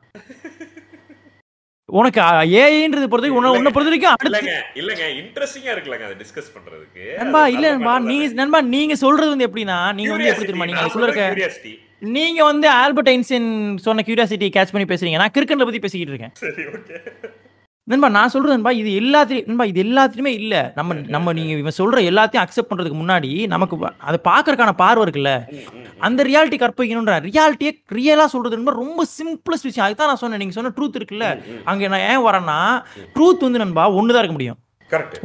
உனக்கு 1.85 2.21
ஏஐன்றது 2.21 3.07
பொறுத்த 3.07 3.31
வரைக்கும் 3.31 3.45
உன்னை- 3.45 3.69
பொறுத்த 3.69 3.81
வரைக்கும் 3.83 4.15
இல்லங்க. 4.23 4.53
இல்லங்க. 4.75 5.03
இன்ட்ரெஸ்டிங்கா 5.15 5.67
இருக்குல்லங்க 5.67 6.03
அதை 6.03 6.15
டிஸ்கஸ் 6.15 6.51
பண்றதுக்கு. 6.55 7.15
நண்பா 7.15 7.47
இல்ல 7.47 7.69
நண்பா. 7.69 7.91
தானே. 7.91 8.27
நண்பா 8.27 8.61
நீங்க 8.61 8.95
சொல்றது 8.95 9.29
வந்து 9.29 9.45
எப்படின்னா 9.45 9.93
நீங்க 9.93 10.11
வந்து 10.11 10.27
எப்படி 10.27 10.51
தெரியுமா? 10.51 10.65
நீங்க 10.65 11.03
இருக்க 11.03 11.33
curiosity. 11.35 11.79
நீங்க 11.99 12.43
வந்து 12.43 12.69
ஆல்பர்ட் 12.69 13.09
ஐன்ஸ்டைன் 13.09 13.77
சொன்ன 13.77 14.03
கியூரியாசிட்டி 14.05 14.49
கேட்ச் 14.55 14.67
பண்ணி 14.71 14.93
பேசுறீங்க. 14.93 15.15
நான் 15.15 15.31
கிரிக்கெட்ல 15.37 15.63
பத்தி 15.63 15.79
பேசிக்கிட்டு 15.79 16.19
இருக்கேன். 16.19 16.31
சரி 16.33 16.67
ஓகே 16.67 17.07
நண்பா 17.89 18.07
நான் 18.15 18.31
சொல்றது 18.33 18.53
நண்பா 18.55 18.71
இது 18.79 18.89
எல்லாத்துலயும் 19.01 19.47
நண்பா 19.49 19.65
இது 19.69 19.79
எல்லாத்துலயுமே 19.85 20.31
இல்ல. 20.41 20.55
நம்ம 20.79 20.97
நம்ம 21.15 21.33
நீங்க 21.37 21.53
இவன் 21.63 21.77
சொல்ற 21.77 21.99
எல்லாத்தையும் 22.09 22.43
அக்செப்ட் 22.43 22.69
பண்றதுக்கு 22.71 22.99
முன்னாடி 23.01 23.31
நமக்கு 23.53 23.77
அதை 24.09 24.17
பாக்குறதுக்கான 24.29 24.73
பார்வை 24.83 25.03
இருக்குல்ல. 25.05 25.31
அந்த 26.07 26.23
ரியாலிட்டி 26.29 26.57
கற்பிக்கணும்ன்ற 26.63 27.15
ரியாலிட்டியை 27.27 27.71
ரியலா 27.97 28.25
சொல்றது 28.35 28.57
நண்பா 28.57 28.75
ரொம்ப 28.83 29.05
சிம்பிளஸ்ட் 29.17 29.67
விஷயம். 29.69 29.87
அதுதான் 29.87 30.11
நான் 30.11 30.21
சொன்னேன். 30.23 30.41
நீங்க 30.43 30.57
சொன்ன 30.57 30.73
ட்ரூத் 30.77 30.99
இருக்குல்ல. 31.01 31.27
அங்க 31.71 31.91
நான் 31.93 32.05
ஏன் 32.11 32.25
வரேன்னா 32.27 32.59
ட்ரூத் 33.17 33.45
வந்து 33.47 33.63
நண்பா 33.63 33.85
ஒண்ணுதான் 33.99 34.23
இருக்க 34.23 34.37
முடியும். 34.39 34.59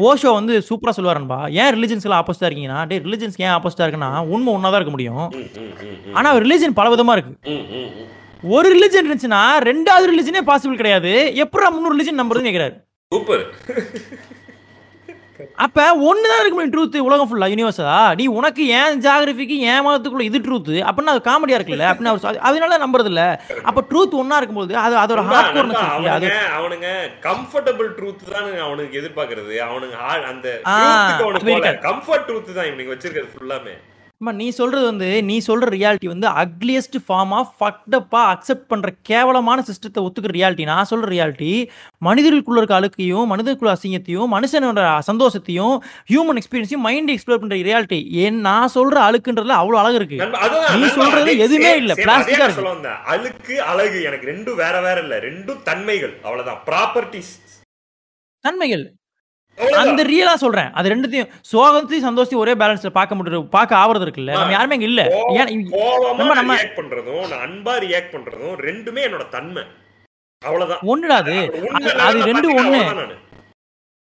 ஓஷோ 0.06 0.30
வந்து 0.38 0.54
சூப்பரா 0.70 0.92
சொல்லுவார் 0.96 1.20
நண்பா. 1.20 1.38
ஏன் 1.60 1.70
ரிலிஜன்ஸ் 1.76 2.06
எல்லாம் 2.08 2.22
ஆப்போசிட்டா 2.22 2.48
இருக்கீங்கன்னா 2.48 2.80
டே 2.90 2.96
ரிலிஜன்ஸ் 3.06 3.38
ஏன் 3.44 3.54
ஆப்போசிட்டா 3.56 3.84
இருக்குன்னா 3.86 4.10
உண்மை 4.34 4.50
ஒன்னா 4.56 4.68
தான் 4.72 4.80
இருக்க 4.80 4.94
முடியும். 4.96 5.24
ஆனா 6.18 6.30
ரிலிஜன் 6.44 6.78
பல 6.80 6.88
விதமா 6.96 7.14
இருக்கு 7.18 7.34
ஒரு 8.52 8.68
ரிலிஜன் 8.74 9.02
இருந்துச்சுன்னா 9.02 9.42
ரெண்டாவது 9.66 10.08
ரிலிஜனே 10.10 10.40
பாசிபிள் 10.44 10.80
கிடையாது. 10.80 11.12
எப்படா 11.44 11.68
முன்னூறு 11.70 11.94
ரிலிஜன் 11.94 12.20
நம்புறதுன்னு 12.20 12.70
சூப்பர் 13.12 13.44
அப்ப 15.58 15.78
ஒண்ணுதான் 16.08 16.40
இருக்க 16.40 16.54
முடியும் 16.54 16.72
ட்ரூத் 16.74 16.96
உலகம் 17.06 17.28
ஃபுல்லா 17.30 17.46
யூனிவர்ஸா 17.50 17.94
நீ 18.14 18.24
உனக்கு 18.36 18.62
ஏன் 18.76 19.00
ஜாகிரபிக்கு 19.04 19.56
ஏன் 19.70 19.82
மதத்துக்குள்ள 19.84 20.24
இது 20.24 20.38
ட்ரூத் 20.38 20.70
அப்படின்னா 20.82 21.14
அது 21.14 21.22
காமெடியா 21.26 21.58
இருக்குல்ல 21.58 21.86
அப்படின்னு 21.88 22.10
அவர் 22.12 22.38
அதனால 22.40 22.78
நம்புறது 22.78 23.10
இல்ல. 23.12 23.22
அப்ப 23.64 23.84
ட்ரூத் 23.90 24.14
ஒன்னா 24.20 24.38
இருக்கும்போது 24.38 24.74
அது 24.84 24.94
அதோட 25.02 25.22
ஹார்ட் 25.30 25.52
கோர்னஸ் 25.56 25.82
அவனுங்க 26.58 26.90
கம்ஃபர்டபிள் 27.26 27.90
ட்ரூத் 27.98 28.22
தான் 28.28 28.48
அவனுக்கு 28.66 29.00
எதிர்பார்க்கறது. 29.00 29.56
அவனுங்க 29.66 29.96
அந்த. 30.30 30.48
கம்ஃபர்ட் 31.82 32.26
ட்ரூத் 32.28 32.54
தான் 32.54 32.68
இவனுக்கு 32.70 32.94
வச்சிருக்கிறது 32.94 33.34
ஃபுல்லாமே 33.34 33.74
நீ 34.32 34.48
சொல்றது 34.50 34.84
வந்து 34.84 35.22
நீ 35.22 35.42
சொல்ற 35.46 35.66
ரியாலிட்டி 35.70 36.06
வந்து 36.06 36.28
அக்லியஸ்ட் 36.42 36.96
ஃபார்ம் 37.06 37.32
ஆஃப் 37.32 37.52
ஃபக்டப்பா 37.58 38.20
அக்செப்ட் 38.32 38.66
பண்ற 38.66 38.94
கேவலமான 39.02 39.64
சிஸ்டத்தை 39.66 40.00
ஒத்துக்கிற 40.02 40.32
ரியாலிட்டி 40.34 40.64
நான் 40.64 40.86
சொல்ற 40.90 41.08
ரியாலிட்டி 41.08 41.50
மனிதர்களுக்குள்ள 41.98 42.58
இருக்க 42.58 42.74
அழுக்கையும் 42.74 43.26
மனிதர்களுக்குள்ள 43.26 43.74
அசிங்கத்தையும் 43.74 44.28
மனுஷனோட 44.34 44.80
சந்தோஷத்தையும் 45.08 45.74
ஹியூமன் 46.10 46.40
எக்ஸ்பீரியன்ஸையும் 46.42 46.84
மைண்ட் 46.86 47.10
எக்ஸ்ப்ளோர் 47.10 47.38
பண்ற 47.38 47.56
ரியாலிட்டி 47.62 48.00
ஏன் 48.16 48.40
நான் 48.40 48.72
சொல்ற 48.74 48.96
அழுக்குன்றதுல 49.06 49.56
அவ்வளவு 49.56 49.82
அழகு 49.82 49.94
இருக்கு? 49.94 50.18
நீ 50.76 50.86
சொல்றது 50.88 51.38
எதுவுமே 51.38 51.76
இல்ல, 51.76 51.94
நான் 52.04 52.28
இருக்கு. 52.28 52.92
அழுக்கு 53.06 53.62
அழகு 53.62 54.02
எனக்கு 54.02 54.26
ரெண்டும் 54.32 54.54
வேற 54.54 54.80
வேற 54.80 55.00
இல்ல. 55.00 55.18
ரெண்டும் 55.18 55.62
தன்மைகள். 55.62 56.14
அவ்வளவுதான். 56.22 56.60
ப்ராப்பர்ட்டிஸ் 56.66 57.32
தன்மைகள். 58.44 58.84
அந்த 59.76 60.04
ரியலா 60.04 60.34
சொல்றேன். 60.34 60.70
அது 60.72 60.88
ரெண்டுத்தையும் 60.88 61.28
சோகத்தையும் 61.52 62.04
சந்தோஷத்தையும் 62.04 62.36
ஒரே 62.36 62.54
பேலன்ஸ்ல 62.54 62.86
பார்க்க 62.86 63.14
முடியுது 63.14 63.48
பார்க்க 63.48 63.76
ஆவறது 63.76 64.06
இருக்குல்ல. 64.06 64.30
நம்ம 64.30 64.52
யாருமே 64.52 64.74
இங்க 64.74 64.86
இல்ல. 64.86 65.24
நம்ம- 66.16 66.34
நம்ம- 66.34 66.56
ரியாக்ட் 66.56 66.76
பண்றதும் 66.76 67.28
நான் 67.28 67.48
அன்பா 67.48 67.82
ரியாக்ட் 67.82 68.12
பண்றதும் 68.12 68.58
ரெண்டுமே 68.60 69.10
என்னோட 69.10 69.28
தன்மை. 69.28 69.62
அவ்வளவுதான். 70.46 70.78
ஒண்ணுடா 70.78 71.12
அது. 71.12 71.32
அது- 71.72 72.22
ரெண்டு 72.22 72.64
ஒண்ணு. 72.64 73.14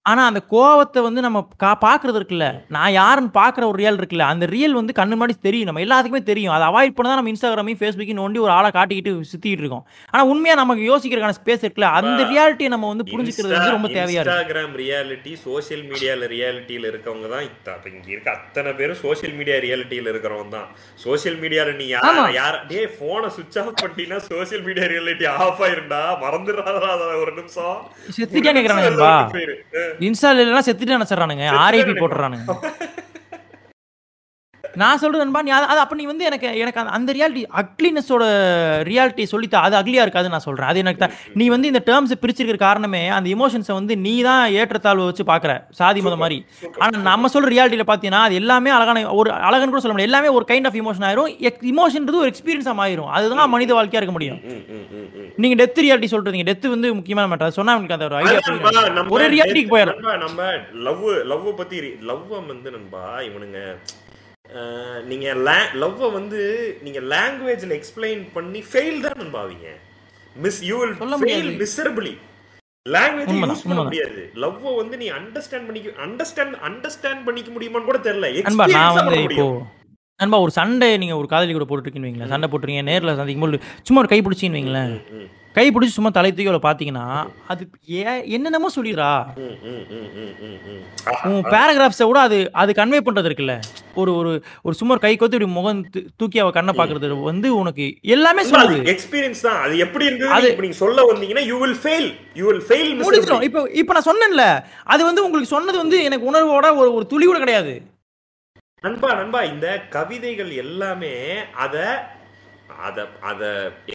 அவ்வளவுதான் 0.09 0.17
நானு. 0.17 0.17
ஆனா 0.19 0.23
அந்த 0.27 0.41
கோவத்தை 0.53 1.01
வந்து 1.07 1.21
நம்ம 1.21 1.39
கா 1.57 1.71
பாக்குறது 1.85 2.19
இருக்குல்ல. 2.21 2.47
நான் 2.77 2.93
யாருன்னு 2.93 3.31
பாக்குற 3.35 3.63
ஒரு 3.71 3.79
ரியல் 3.83 3.99
இருக்குல்ல. 4.01 4.25
அந்த 4.33 4.47
ரியல் 4.47 4.75
வந்து 4.79 4.93
கண்ணு 4.99 5.17
முன்னாடி 5.19 5.35
தெரியும். 5.47 5.69
நம்ம 5.69 5.83
எல்லாத்துக்குமே 5.87 6.23
தெரியும். 6.23 6.53
அதை 6.57 6.65
அவாய்ட் 6.71 6.95
பண்ண 6.97 7.09
தான் 7.11 7.21
நம்ம 7.21 7.33
இன்ஸ்டாகிராமையும் 7.33 7.81
ஃபேஸ்புக்கையும் 7.81 8.21
நோண்டி 8.23 8.41
ஒரு 8.47 8.53
ஆளை 8.59 8.71
காட்டிக்கிட்டு 8.77 9.13
சுத்திட்டு 9.33 9.63
இருக்கோம். 9.65 9.85
ஆனா 10.11 10.25
உண்மையா 10.25 10.55
நமக்கு 10.63 10.83
யோசிக்கிறதுக்கான 10.91 11.39
ஸ்பேஸ் 11.41 11.65
இருக்குல்ல. 11.65 11.91
அந்த 12.01 12.23
ரியாலிட்டியை 12.33 12.69
நம்ம 12.75 12.89
வந்து 12.93 13.07
புரிஞ்சுக்கிறது 13.13 13.57
வந்து 13.57 13.77
ரொம்ப 13.77 13.89
தேவையா 13.89 14.21
இருக்கு. 14.21 14.37
இன்ஸ்டாகிராம் 14.37 14.75
ரியாலிட்டி 14.83 15.33
சோஷியல் 15.47 15.85
மீடியால 15.91 16.29
ரியாலிட்டியில 16.35 16.91
இருக்கவங்க 16.93 17.29
தான் 17.35 17.45
இங்க 17.93 18.11
இருக்க 18.15 18.31
அத்தனை 18.31 18.73
பேரும் 18.73 19.01
சோஷியல் 19.05 19.35
மீடியா 19.39 19.57
ரியாலிட்டியில 19.67 20.13
இருக்கிறவங்க 20.15 20.55
தான். 20.59 20.69
சோஷியல் 21.05 21.39
மீடியால 21.45 21.77
நீ 21.77 21.87
யார. 21.95 22.15
யார 22.41 22.55
டேய் 22.71 22.89
போனை 23.01 23.29
சுவிட்ச் 23.37 23.59
ஆஃப் 23.59 23.75
பண்ணிட்டீங்கன்னா 23.83 24.21
சோஷியல் 24.31 24.65
மீடியா 24.69 24.87
ரியாலிட்டி 24.95 25.29
ஆஃப் 25.45 25.63
ஆயிருண்டா 25.67 26.03
மறந்துடாதடா 26.25 26.91
ஒரு 27.23 27.33
நிமிஷம். 27.39 27.79
செத்துட்டே 28.17 28.53
கேக்குறானுங்கப்பா. 28.59 29.15
இன்ஸ்டால 30.01 30.41
இல்லைன்னா 30.43 30.59
செத்துட்டு 30.69 31.01
நினைச்சிடறானுங்க. 31.01 31.47
ஆர்ஐபி 31.59 32.01
போட்டுறானுங்க. 32.01 32.55
நான் 34.75 34.99
சொல்றது 34.99 35.25
நண்பா 35.25 35.43
நீ 35.43 35.51
அது 35.51 35.79
அப்ப 35.79 35.95
நீ 35.97 36.05
வந்து 36.05 36.25
எனக்கு 36.25 36.59
எனக்கு 36.59 36.81
அந்த- 36.81 37.13
ரியாலிட்டி 37.13 37.45
அக்லினஸோட 37.57 38.23
ரியாலிட்டி 38.89 39.27
சொல்லித்தா 39.33 39.55
அது 39.55 39.77
அக்லியா 39.77 40.01
இருக்காது 40.01 40.29
நான் 40.29 40.39
சொல்றேன். 40.39 40.67
அது 40.67 40.79
எனக்கு 40.79 41.07
தான். 41.07 41.17
நீ 41.35 41.49
வந்து 41.49 41.67
இந்த 41.67 41.83
டேர்ம்ஸ் 41.87 42.23
பிரிச்சிருக்கிற 42.23 42.57
காரணமே 42.57 43.09
அந்த 43.09 43.31
இமோஷன்ஸை 43.31 43.73
வந்து 43.73 43.97
நீ 43.97 44.23
தான் 44.23 44.51
ஏற்றத்தாழ்வு 44.51 45.05
வச்சு 45.05 45.25
பாக்குற 45.25 45.65
சாதி 45.71 46.01
மதம் 46.01 46.19
மாதிரி. 46.19 46.45
ஆனா 46.79 46.99
நம்ம 46.99 47.29
சொல்ற 47.29 47.47
ரியாலிட்டியில 47.53 47.83
பாத்தீங்கன்னா 47.87 48.21
அது 48.21 48.35
எல்லாமே 48.35 48.71
அழகான 48.71 49.15
ஒரு 49.15 49.31
அழகன்னு 49.31 49.69
கூட 49.69 49.81
சொல்ல 49.81 49.97
முடியாது. 49.97 50.03
எல்லாமே 50.03 50.29
ஒரு 50.29 50.45
கைண்ட் 50.49 50.67
ஆஃப் 50.67 50.75
இமோஷன் 50.75 51.05
ஆயிரும். 51.05 51.53
இமோஷன்றது 51.63 52.15
ஒரு 52.15 52.33
எக்ஸ்பீரியன்ஸா 52.33 52.75
ஆயிரும் 52.79 53.11
அதுதான் 53.11 53.49
மனித 53.49 53.75
வாழ்க்கையா 53.75 53.95
இருக்க 53.95 54.11
முடியும். 54.11 54.41
நீங்க 55.43 55.57
டெத் 55.61 55.81
ரியாலிட்டி 55.85 56.09
சொல்றீங்க. 56.13 56.45
டெத் 56.49 56.67
வந்து 56.75 56.89
முக்கியமான 56.99 57.29
மேட்டர் 57.31 57.57
சொன்னா 57.59 57.75
உங்களுக்கு 57.77 57.97
அந்த 57.97 58.09
ஒரு 58.09 58.17
ஐடியா 58.21 59.09
ஒரு 59.17 59.27
ரியாலிட்டிக்கு 59.35 59.73
போயிடும் 59.75 60.01
நம்ம 60.25 60.47
லவ் 60.87 61.05
லவ் 61.33 61.49
பத்தி 61.61 61.81
லவ் 62.11 62.25
வந்து 62.53 62.71
நண்பா 62.77 63.05
இவனுங்க 63.29 63.61
நீங்க 65.11 65.27
லவ் 65.83 66.03
வந்து 66.19 66.41
நீங்க 66.85 67.01
லாங்குவேஜ்ல 67.15 67.75
எக்ஸ்பிளைன் 67.81 68.23
பண்ணி 68.37 68.63
ஃபெயில் 68.71 69.05
தான் 69.07 69.21
நண்பாவீங்க 69.23 69.69
miss 70.37 70.61
you 70.69 70.77
will 70.83 70.97
fail. 71.23 71.51
Miserably 71.65 72.15
language 72.87 73.33
use 73.33 73.65
பண்ண. 73.69 73.83
முடியாது. 73.87 74.23
லவ் 74.45 74.63
வந்து 74.81 74.97
நீ 75.03 75.07
அண்டர்ஸ்டாண்ட் 75.19 75.67
பண்ணிக்க 75.69 76.05
அண்டர்ஸ்டாண்ட் 76.07 76.55
அண்டர்ஸ்டாண்ட் 76.69 77.25
பண்ணிக்க 77.27 77.51
முடியுமான்னு 77.57 77.91
கூட 77.91 77.99
தெரியல. 78.07 78.29
வந்து 78.39 78.63
பண்ண 78.99 79.21
முடியும். 79.27 79.59
நண்பா 80.21 80.41
ஒரு 80.41 80.51
சண்டை 80.51 80.97
நீங்க 80.97 81.17
ஒரு 81.17 81.27
காதலி 81.27 81.53
கூட 81.53 81.65
போட்டுருக்கீங்க 81.65 82.07
வைங்களேன். 82.07 82.27
சண்டை 82.27 82.49
போட்டுறீங்க 82.49 82.83
நேர்ல 82.85 83.17
சந்திக்கும் 83.17 83.45
போது 83.45 83.59
சும்மா 83.83 84.01
ஒரு 84.01 84.09
கை 84.09 84.21
பிடிச்சின்னு 84.21 84.59
வைங்களேன். 84.59 84.95
கை 85.55 85.71
பிடிச்சி 85.71 85.89
சும்மா 85.89 86.11
தலை 86.11 86.31
தூக்கி 86.31 86.47
அவளை 86.47 86.63
பாத்தீங்கன்னா 86.65 87.05
அது 87.47 87.63
ஏ 87.91 88.03
என்னென்னமோ 88.29 88.69
சொல்லிடுறா. 88.77 89.11
உன் 91.27 91.43
பேராகிராஃப்ஸை 91.45 92.05
கூட 92.05 92.21
அது 92.21 92.51
அது 92.53 92.73
கன்வே 92.73 93.01
பண்றது 93.01 93.25
இருக்குல்ல. 93.25 93.55
ஒரு 93.95 94.17
ஒரு 94.17 94.33
ஒரு 94.63 94.75
சும்மா 94.75 94.93
ஒரு 94.93 95.01
கை 95.01 95.17
கொத்து 95.17 95.37
இப்படி 95.37 95.53
முகம் 95.53 95.81
தூக்கி 96.17 96.39
அவ 96.39 96.51
கண்ணை 96.51 96.75
பாக்குறது 96.75 97.23
வந்து 97.23 97.57
உனக்கு 97.57 97.87
எல்லாமே 98.09 98.43
சொல்லுது. 98.43 98.79
எக்ஸ்பீரியன்ஸ் 98.87 99.41
தான். 99.41 99.61
அது 99.63 99.79
எப்படி 99.79 100.07
அது- 100.33 100.61
நீங்க 100.61 100.77
சொல்ல 100.77 101.03
வந்தீங்கன்னா 101.03 101.47
you 101.47 101.59
will 101.59 101.79
fail 101.85 102.09
you 102.35 102.47
will 102.47 102.65
fail 102.69 102.91
முடிச்சிடும் 103.03 103.43
இப்போ 103.43 103.63
இப்போ 103.75 103.93
நான் 103.93 104.09
சொன்னேன்ல 104.11 104.47
அது 104.85 105.05
வந்து 105.05 105.25
உங்களுக்கு 105.25 105.55
சொன்னது 105.57 105.79
வந்து 105.79 106.05
எனக்கு 106.05 106.31
உணர்வோட 106.33 106.77
ஒரு 106.77 106.95
ஒரு 106.95 107.07
துளி 107.07 107.27
கூட 107.27 107.39
கிடையாது. 107.39 107.75
நண்பா 108.85 109.09
நண்பா 109.13 109.43
இந்த 109.43 109.69
கவிதைகள் 109.91 110.51
எல்லாமே 110.65 111.15
அத 111.65 111.77
அத 112.87 112.99
அத 113.21 113.43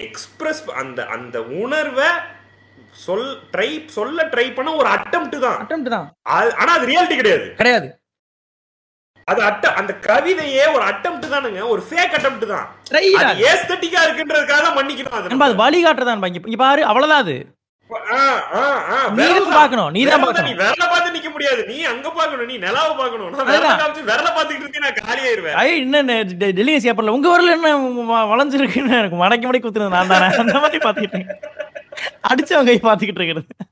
எக்ஸ்பிரஸ் 0.06 0.62
அந்த 0.74 1.02
அந்த 1.06 1.38
உணர்வை 1.64 2.10
சொல் 3.06 3.28
ட்ரை 3.54 3.68
சொல்ல 3.88 4.24
ட்ரை 4.24 4.46
பண்ண 4.54 4.70
ஒரு 4.76 4.90
அட்டம்ப்ட் 4.96 5.38
தான். 5.40 5.60
அட்டம் 5.64 5.86
தான். 5.96 6.08
ஆனா 6.62 6.72
அது 6.78 6.90
ரியாலிட்டி 6.92 7.18
கிடையாது. 7.18 7.46
கிடையாது. 7.56 7.88
அது 9.28 9.42
அட்ட 9.42 9.66
அந்த 9.80 9.92
கவிதையே 10.08 10.64
ஒரு 10.76 10.84
அட்டம்ப்ட் 10.92 11.28
தானுங்க. 11.34 11.62
ஒரு 11.74 11.82
ஃபேக் 11.88 12.16
அட்டம்ப்ட் 12.18 12.46
தான். 12.46 12.66
ஏஸ்தட்டிக்கா 13.52 14.02
இருக்குன்றதுக்காக 14.06 14.70
மன்னிக்கணும் 14.80 15.18
அது. 15.20 15.60
வழிகாட்டுறதான் 15.64 16.26
இங்க 16.32 16.60
பாரு 16.66 16.84
அவ்வளவுதான் 16.92 17.24
அது. 17.26 17.38
ஆ, 18.14 18.20
நீ 19.10 20.02
தான். 20.06 20.22
தான் 20.30 20.48
விரல் 20.54 20.84
பார்த்து 20.84 21.16
நிக்க 21.16 21.30
முடியாது. 21.30 21.62
நீ 21.68 21.78
அங்க 21.92 22.08
பார்க்கணும். 22.12 22.48
நீ 22.48 22.56
நிலாவை 22.60 22.94
பார்க்கணும். 22.96 23.30
நான் 23.34 23.50
விரல. 23.50 23.74
காமிச்சு 23.82 24.08
விரல 24.10 24.30
நான் 24.86 24.98
காலியாயிருவேன். 25.02 25.58
ஐ 25.62 25.68
என்ன 25.80 26.16
டெல்லி 26.54 26.76
சேப்பர்ல 26.86 27.16
உங்க 27.18 27.30
வரல 27.34 27.56
என்ன 27.58 27.70
வளைஞ்சிருக்குன்னு 28.32 28.98
எனக்கு 29.00 29.20
மடக்கி 29.22 29.46
மடக்கி 29.46 29.66
குத்துறது 29.66 29.96
நான் 29.98 30.12
தானே. 30.14 30.30
அந்த 30.44 30.58
மாதிரி 30.64 30.82
பாத்துக்கிட்டு 30.86 31.20
இருக்கேன். 31.20 31.40
அடிச்சவங்க 32.30 32.72
கை 32.72 32.80
பாத்துக்கிட்டு 32.84 33.22
இருக்கிறது. 33.22 33.70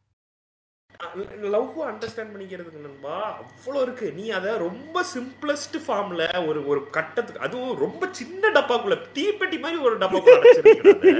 லவ் 1.53 1.77
அண்டர்ஸ்டாண்ட் 1.87 2.33
பண்ணிக்கிறதுக்கு 2.33 2.83
நண்பா 2.83 3.15
அவ்வளோ 3.39 3.79
இருக்கு. 3.81 4.07
நீ 4.17 4.25
அத 4.37 4.51
ரொம்ப 4.59 5.03
சிம்பிளஸ்ட் 5.13 5.77
ஃபார்ம்ல 5.85 6.25
ஒரு 6.49 6.59
ஒரு 6.67 6.81
கட்டத்துக்கு 6.91 7.45
அதுவும் 7.47 7.79
ரொம்ப 7.79 8.09
சின்ன 8.19 8.51
டப்பாக்குள்ள 8.57 8.97
தீப்பெட்டி 9.15 9.59
மாதிரி 9.59 9.79
ஒரு 9.87 9.95
டப்பாக்குள்ள 9.97 11.15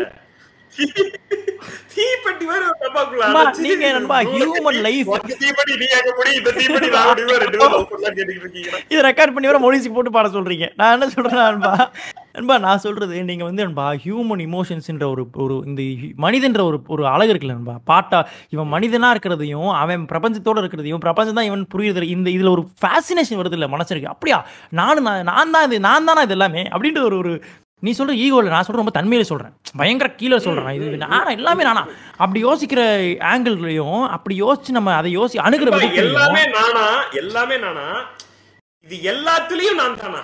தீப்பெட்டி 1.93 2.45
நீங்க 3.63 3.87
நண்பா, 3.95 4.17
உனக்கு 4.33 5.35
தீப்பெட்டி 5.41 5.73
நீ 5.81 5.87
எங்க 5.97 6.11
முடி 6.17 6.31
இந்த 6.37 6.51
தீப்பெட்டி 6.57 6.89
நான் 6.91 7.09
முடிவா 7.11 7.35
ரெண்டு 7.41 7.57
பேரும் 7.57 7.73
love 7.73 7.85
பண்ணலாம் 7.91 8.15
கேட்டுக்கிட்டு 8.17 8.45
இருக்கீங்க? 8.45 8.71
இதை 8.91 9.01
ரெக்கார்ட் 9.07 9.33
பண்ணி 9.35 9.49
வர 9.49 9.59
மொழிசி 9.65 9.89
போட்டு 9.89 10.11
பாட 10.15 10.29
சொல்றீங்க. 10.35 10.67
நான் 10.79 10.93
என்ன 10.95 11.09
சொல்றேன் 11.15 11.41
நண்பா 11.43 11.73
நண்பா 12.35 12.55
நான் 12.65 12.81
சொல்றது 12.83 13.21
நீங்க 13.29 13.43
வந்து 13.47 13.63
நண்பா 13.63 13.85
ஹியூமன் 14.03 14.43
இமோஷன்ஸ்ன்ற 14.45 15.05
ஒரு 15.13 15.23
ஒரு 15.43 15.55
இந்த 15.69 15.81
மனிதன்ற 16.25 16.61
ஒரு 16.69 16.77
ஒரு 16.93 17.03
அழகு 17.13 17.31
இருக்குல்ல 17.31 17.57
நண்பா 17.57 17.75
பாட்டா 17.91 18.19
இவன் 18.55 18.71
மனிதனா 18.75 19.09
இருக்கிறதையும் 19.15 19.71
அவன் 19.81 20.05
பிரபஞ்சத்தோட 20.11 20.59
இருக்கிறதையும் 20.63 21.03
பிரபஞ்சம் 21.05 21.39
தான் 21.39 21.49
இவன் 21.49 21.65
புரியுது 21.73 22.07
இந்த 22.15 22.29
இதுல 22.35 22.53
ஒரு 22.55 22.63
ஃபேசினேஷன் 22.81 23.41
வருது 23.41 23.57
இல்ல 23.59 23.69
மனசருக்கு 23.75 24.13
அப்படியா? 24.13 24.39
நானும் 24.79 25.07
நான் 25.09 25.27
நான் 25.31 25.53
தான் 25.55 25.67
இது 25.69 25.79
நான் 25.87 26.07
தானா 26.09 26.23
இது 26.27 26.37
எல்லாமே? 26.37 26.63
அப்படின்ட்டு 26.73 27.07
ஒரு 27.09 27.17
ஒரு 27.21 27.33
நீ 27.83 27.91
சொல்ற 27.91 28.13
ஈகோல 28.23 28.49
நான் 28.49 28.65
சொல்ற 28.67 28.75
ரொம்ப 28.75 28.93
தன்மையில 28.99 29.21
சொல்றேன். 29.21 29.53
பயங்கர 29.77 30.07
கீழே 30.09 30.39
சொல்றேன். 30.39 30.73
இது 30.77 30.97
நானா 30.97 31.31
எல்லாமே 31.31 31.63
நானா. 31.63 31.83
அப்படி 32.17 32.39
யோசிக்கிற 32.45 32.81
ஆங்கிள்லயும் 33.31 34.07
அப்படி 34.07 34.41
யோசிச்சு 34.41 34.71
நம்ம 34.71 34.95
அதை 34.95 35.17
யோசி 35.17 35.37
அணுகிற 35.45 35.69
விதத்துலயும். 35.69 36.11
எல்லாமே 36.11 36.43
நானா 36.57 36.85
எல்லாமே 37.21 37.57
நானா. 37.57 37.85
இது 38.87 38.95
எல்லாத்துலயும் 39.13 39.79
நான் 39.81 39.97
தானா? 39.97 40.21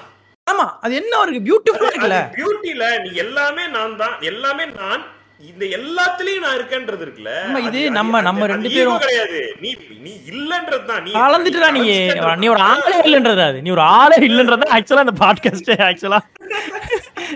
ஆமா 0.47 0.65
அது 0.81 0.95
என்ன 0.95 1.13
ஒரு 1.17 1.31
பியூட்டிஃபுல்லா 1.47 1.89
இருக்குல்ல. 1.91 2.19
பியூட்டில 2.37 2.83
நீ 3.03 3.09
எல்லாமே 3.15 3.67
நான் 3.67 3.95
தான் 3.95 4.15
எல்லாமே 4.21 4.65
நான். 4.79 5.03
இந்த 5.39 5.65
எல்லாத்துலயும் 5.65 6.39
நான் 6.39 6.57
இருக்கேன்றது 6.57 7.03
இருக்குல்ல. 7.03 7.31
இது 7.59 7.91
நம்ம- 7.91 8.21
நம்ம 8.21 8.45
ரெண்டு 8.45 8.69
பேரும் 8.69 8.97
கிடையாது. 8.97 9.55
நீ 9.59 9.69
நீ 9.99 10.11
இல்லன்றது 10.29 10.85
தான். 10.85 11.03
நீ 11.03 11.11
கலந்துட்டுடா 11.11 11.71
நீ. 11.71 11.83
நீ 12.35 12.47
ஒரு 12.47 12.59
ஆளே 12.61 13.01
இல்லன்றது 13.01 13.47
அது. 13.47 13.61
நீ 13.61 13.69
ஒரு 13.69 13.81
ஆளே 13.81 14.15
இல்லன்றது 14.27 14.65
ஆக்சுவலா 14.69 14.99
இந்த 14.99 15.15
பாட்காஸ்ட் 15.19 15.71
ஆக்சுவலா 15.83 16.19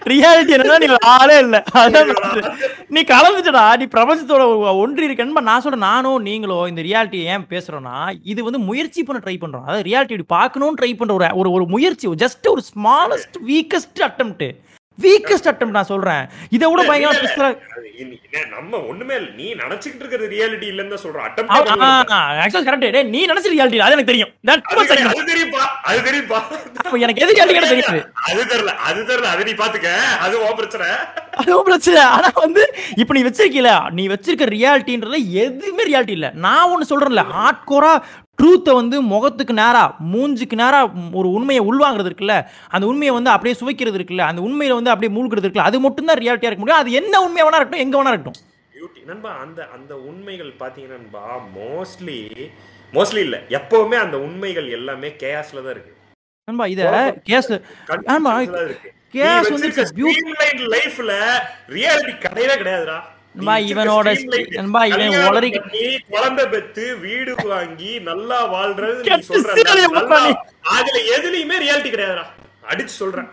ரியாலிட்டி 0.06 0.54
என்னன்னா 0.54 0.80
நீ 0.80 0.88
ஒரு 0.88 0.98
ஆளே 1.12 1.38
இல்ல. 1.40 1.64
நீ 2.88 3.02
கலந்துட்டடா. 3.04 3.78
நீ 3.78 3.86
பிரபஞ்சத்தோட 3.86 4.44
ஒன்றி 4.76 5.08
இருக்கேன்னு 5.08 5.42
நான் 5.42 5.62
சொல்றேன் 5.62 5.80
நானும் 5.82 6.22
நீங்களோ 6.22 6.66
இந்த 6.68 6.82
ரியாலிட்டி 6.82 7.24
ஏன் 7.26 7.46
பேசுறோம்னா 7.50 7.96
இது 8.24 8.44
வந்து 8.44 8.60
முயற்சி 8.60 9.04
பண்ண 9.04 9.22
ட்ரை 9.26 9.38
பண்றோம். 9.38 9.64
அதாவது 9.64 9.90
ரியாலிட்டி 9.90 10.12
இப்படி 10.12 10.30
பார்க்கணும்னு 10.30 10.80
ட்ரை 10.82 10.98
பண்ற 10.98 11.14
ஒரு 11.14 11.30
ஒரு 11.34 11.52
ஒரு 11.52 11.66
முயற்சி 11.66 12.08
ஜஸ்ட் 12.08 12.48
ஒரு 12.48 12.62
smallest 12.72 13.38
weakest 13.48 14.02
attempt 14.02 14.48
weakest 15.00 15.50
attempt 15.50 15.70
நான் 15.70 15.84
சொல்றேன். 15.84 16.24
இதை 16.50 16.70
விட 16.72 16.84
பயங்கர 16.84 17.18
இல்ல, 17.18 17.22
twist-ஆ- 17.22 17.56
அது 17.76 17.88
இனி- 18.00 18.20
என்ன, 18.32 18.56
நம்ம 18.56 18.78
ஒண்ணுமே 18.80 19.16
இல்ல. 19.16 19.30
நீ 19.36 19.54
நினைச்சுக்கிட்டு 19.54 20.02
இருக்கிறது 20.02 20.28
ரியாலிட்டி 20.28 20.68
இல்லன்னு 20.72 20.88
தான் 20.88 21.04
சொல்றோம். 21.04 21.26
அட்டம் 21.28 21.50
ஆக்சுவலா 22.40 22.66
கரெக்ட் 22.68 23.10
நீ 23.10 23.26
நினைச்ச 23.26 23.50
ரியாலிட்டி 23.52 23.78
அது 23.78 23.92
எனக்கு 23.92 24.06
தெரியும். 24.06 24.32
அது. 24.44 24.62
அது 25.04 25.24
தெரியும்பா 25.34 25.64
அது 25.84 26.00
தெரியும்பா. 26.00 26.40
எனக்கு 26.98 27.22
எது 27.22 27.34
ரியாலிட்டி 27.34 27.62
தெரியுது 27.64 28.04
அது 28.28 28.44
தெரியல 28.44 28.74
அது 28.82 29.02
தெரியல 29.04 29.24
அது 29.26 29.44
நீ 29.44 29.52
பாத்துக்க. 29.52 29.90
அது 30.20 30.48
உன் 30.48 30.56
பிரச்சனை. 30.56 30.88
அதுவும் 31.36 31.64
பிரச்சனை. 31.64 32.02
ஆனா 32.02 32.30
வந்து 32.34 32.64
இப்ப 32.98 33.14
நீ 33.14 33.24
வச்சிருக்கீல 33.24 33.92
நீ 33.92 34.08
வச்சிருக்க 34.08 34.46
ரியாலிட்டின்றதுல 34.56 35.30
எதுவுமே 35.44 35.84
ரியாலிட்டி 35.84 36.10
இல்ல. 36.10 36.32
நான் 36.36 36.70
ஒண்ணு 36.70 36.90
சொல்றேன்ல 36.90 37.24
ஹார்ட் 37.30 37.64
கோரா 37.66 37.94
ட்ரூத்தை 38.42 38.74
வந்து 38.80 38.98
முகத்துக்கு 39.14 39.54
நேரா 39.62 39.82
மூஞ்சுக்கு 40.12 40.56
நேரா 40.62 40.80
ஒரு 41.20 41.28
உண்மையை 41.38 41.64
உள்வாங்குறது 41.70 42.10
இருக்குல்ல 42.12 42.36
அந்த 42.76 42.86
உண்மையை 42.92 43.14
வந்து 43.18 43.32
அப்படியே 43.34 43.56
சுவைக்கிறது 43.60 43.98
இருக்குல்ல 44.00 44.26
அந்த 44.30 44.42
உண்மையில 44.48 44.78
வந்து 44.80 44.94
அப்படியே 44.94 45.12
மூழ்கிறது 45.18 45.46
இருக்குல்ல 45.46 45.68
அது 45.70 45.80
மட்டும் 45.86 46.10
தான் 46.10 46.20
ரியாலிட்டியா 46.22 46.50
இருக்க 46.50 46.64
முடியும். 46.64 46.82
அது 46.84 46.98
என்ன 47.02 47.22
உண்மையா 47.26 47.46
வேணா 47.48 47.60
இருக்கட்டும் 47.60 47.86
எங்க 47.86 47.96
வேணா 48.00 48.12
இருக்கட்டும். 48.14 48.40
பியூட்டி 48.74 49.02
நண்பா 49.10 49.32
அந்த 49.44 49.60
அந்த 49.76 49.94
உண்மைகள் 50.10 50.52
பாத்தீங்கன்னா 50.62 51.00
நண்பா 51.00 51.24
மோஸ்ட்லி 51.58 52.20
மோஸ்ட்லி 52.94 53.22
இல்ல 53.28 53.38
எப்பவுமே 53.58 53.98
அந்த 54.06 54.18
உண்மைகள் 54.28 54.68
எல்லாமே 54.78 55.10
கேஸ்ல 55.24 55.64
தான் 55.66 55.74
இருக்கு. 55.76 55.94
நண்பா 56.48 56.66
இத 56.74 56.82
கேஸ் 57.30 57.52
ஆமா, 58.16 58.32
கேஸ் 59.16 59.52
வந்து 59.54 59.70
லைஃப்ல 60.76 61.14
ரியாலிட்டி 61.76 62.14
கிடையவே 62.26 62.56
கிடையாதுடா. 62.62 63.00
இவனோட 63.74 64.10
நண்பா, 64.56 64.86
இவன் 64.86 65.10
உளறி- 65.10 65.98
குழந்தை 66.10 66.48
பெத்து 66.48 66.98
வீடு 66.98 67.36
வாங்கி 67.44 68.00
நல்லா 68.00 68.54
வாழ்றது. 68.54 69.04
அதுல 70.62 71.00
எதுலயுமே 71.18 71.62
ரியாலிட்டி 71.64 71.90
கிடையாதுடா. 71.90 72.24
அடிச்சு 72.70 72.86
சொல்றேன். 72.86 73.28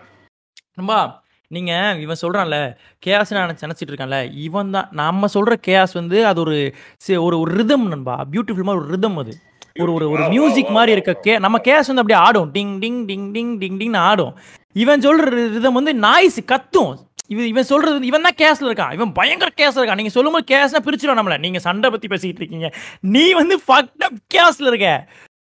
நண்பா 0.75 1.23
நீங்க 1.49 1.97
இவன் 2.01 2.17
சொல்றான்ல 2.23 2.77
கேஸ் 2.99 3.33
நான் 3.33 3.57
நினைச்சிட்டு 3.61 3.91
இருக்கான்ல 3.91 4.31
இவன் 4.35 4.71
தான் 4.71 4.89
நம்ம 4.91 5.27
சொல்ற 5.35 5.53
கேஸ் 5.53 5.93
வந்து 5.93 6.27
அது 6.27 6.41
ஒரு 6.41 6.75
ஒரு 7.09 7.41
ஒரு 7.41 7.55
ரிதம் 7.55 7.89
நண்பா. 7.89 8.25
பியூட்டிஃபுல் 8.33 8.63
மாதிரி 8.63 8.85
ஒரு 8.85 8.87
ரிதம் 8.87 9.17
அது. 9.17 9.37
ஒரு 9.81 9.93
ஒரு 9.93 10.11
ஒரு 10.11 10.29
மியூசிக் 10.29 10.69
மாதிரி 10.69 10.93
இருக்க 10.93 11.13
கே 11.13 11.39
நம்ம 11.39 11.59
கேஸ் 11.59 11.87
வந்து 11.87 12.03
அப்படியே 12.03 12.27
ஆடும். 12.27 12.53
டிங் 12.55 12.83
டிங் 12.83 13.05
டிங் 13.05 13.31
டிங் 13.31 13.59
டிங் 13.59 13.79
டிங்னு 13.79 13.97
ஆடும். 13.97 14.39
இவன் 14.73 15.01
சொல்ற 15.01 15.49
ரிதம் 15.51 15.73
வந்து 15.73 15.95
நாய்ஸ் 15.95 16.45
கத்தும். 16.45 17.08
இவன் 17.33 17.49
இவன் 17.53 17.71
சொல்றது 17.71 18.07
இவன் 18.11 18.27
தான் 18.27 18.39
கேஸ்ல 18.43 18.69
இருக்கான். 18.69 18.93
இவன் 18.97 19.13
பயங்கர 19.19 19.51
கேஸ்ல 19.61 19.81
இருக்கான். 19.81 20.01
நீங்க 20.01 20.13
சொல்லும்போது 20.17 20.47
கேஸ்னா 20.53 20.81
பிரிச்சிடும் 20.87 21.19
நம்மள. 21.21 21.37
நீங்க 21.45 21.59
சண்டை 21.67 21.89
பத்தி 21.95 22.09
பேசிக்கிட்டு 22.13 22.43
இருக்கீங்க. 22.43 22.69
நீ 23.17 23.25
வந்து 23.41 23.57
ஃபக்ட் 23.67 24.05
அப் 24.09 24.21
கேஸ்ல 24.35 24.71
இருக்க. 24.73 24.91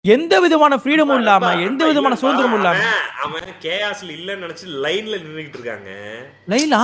எந்த 0.05 0.34
விதமான 0.42 0.74
ஃப்ரீடமும் 0.82 1.20
இல்லாம 1.20 1.48
எந்த 1.68 1.82
விதமான 1.86 2.16
சுதந்திரமும் 2.20 2.59
இல்லாம. 2.59 2.82
அவன் 3.24 3.48
கேஆஸ்ல 3.64 4.10
இல்லன்னு 4.18 4.44
நினைச்சு 4.44 4.66
லைன்ல 4.84 5.14
நின்னுகிட்டு 5.24 5.59
இருக்காங்க. 5.59 5.90
லைலா 6.52 6.82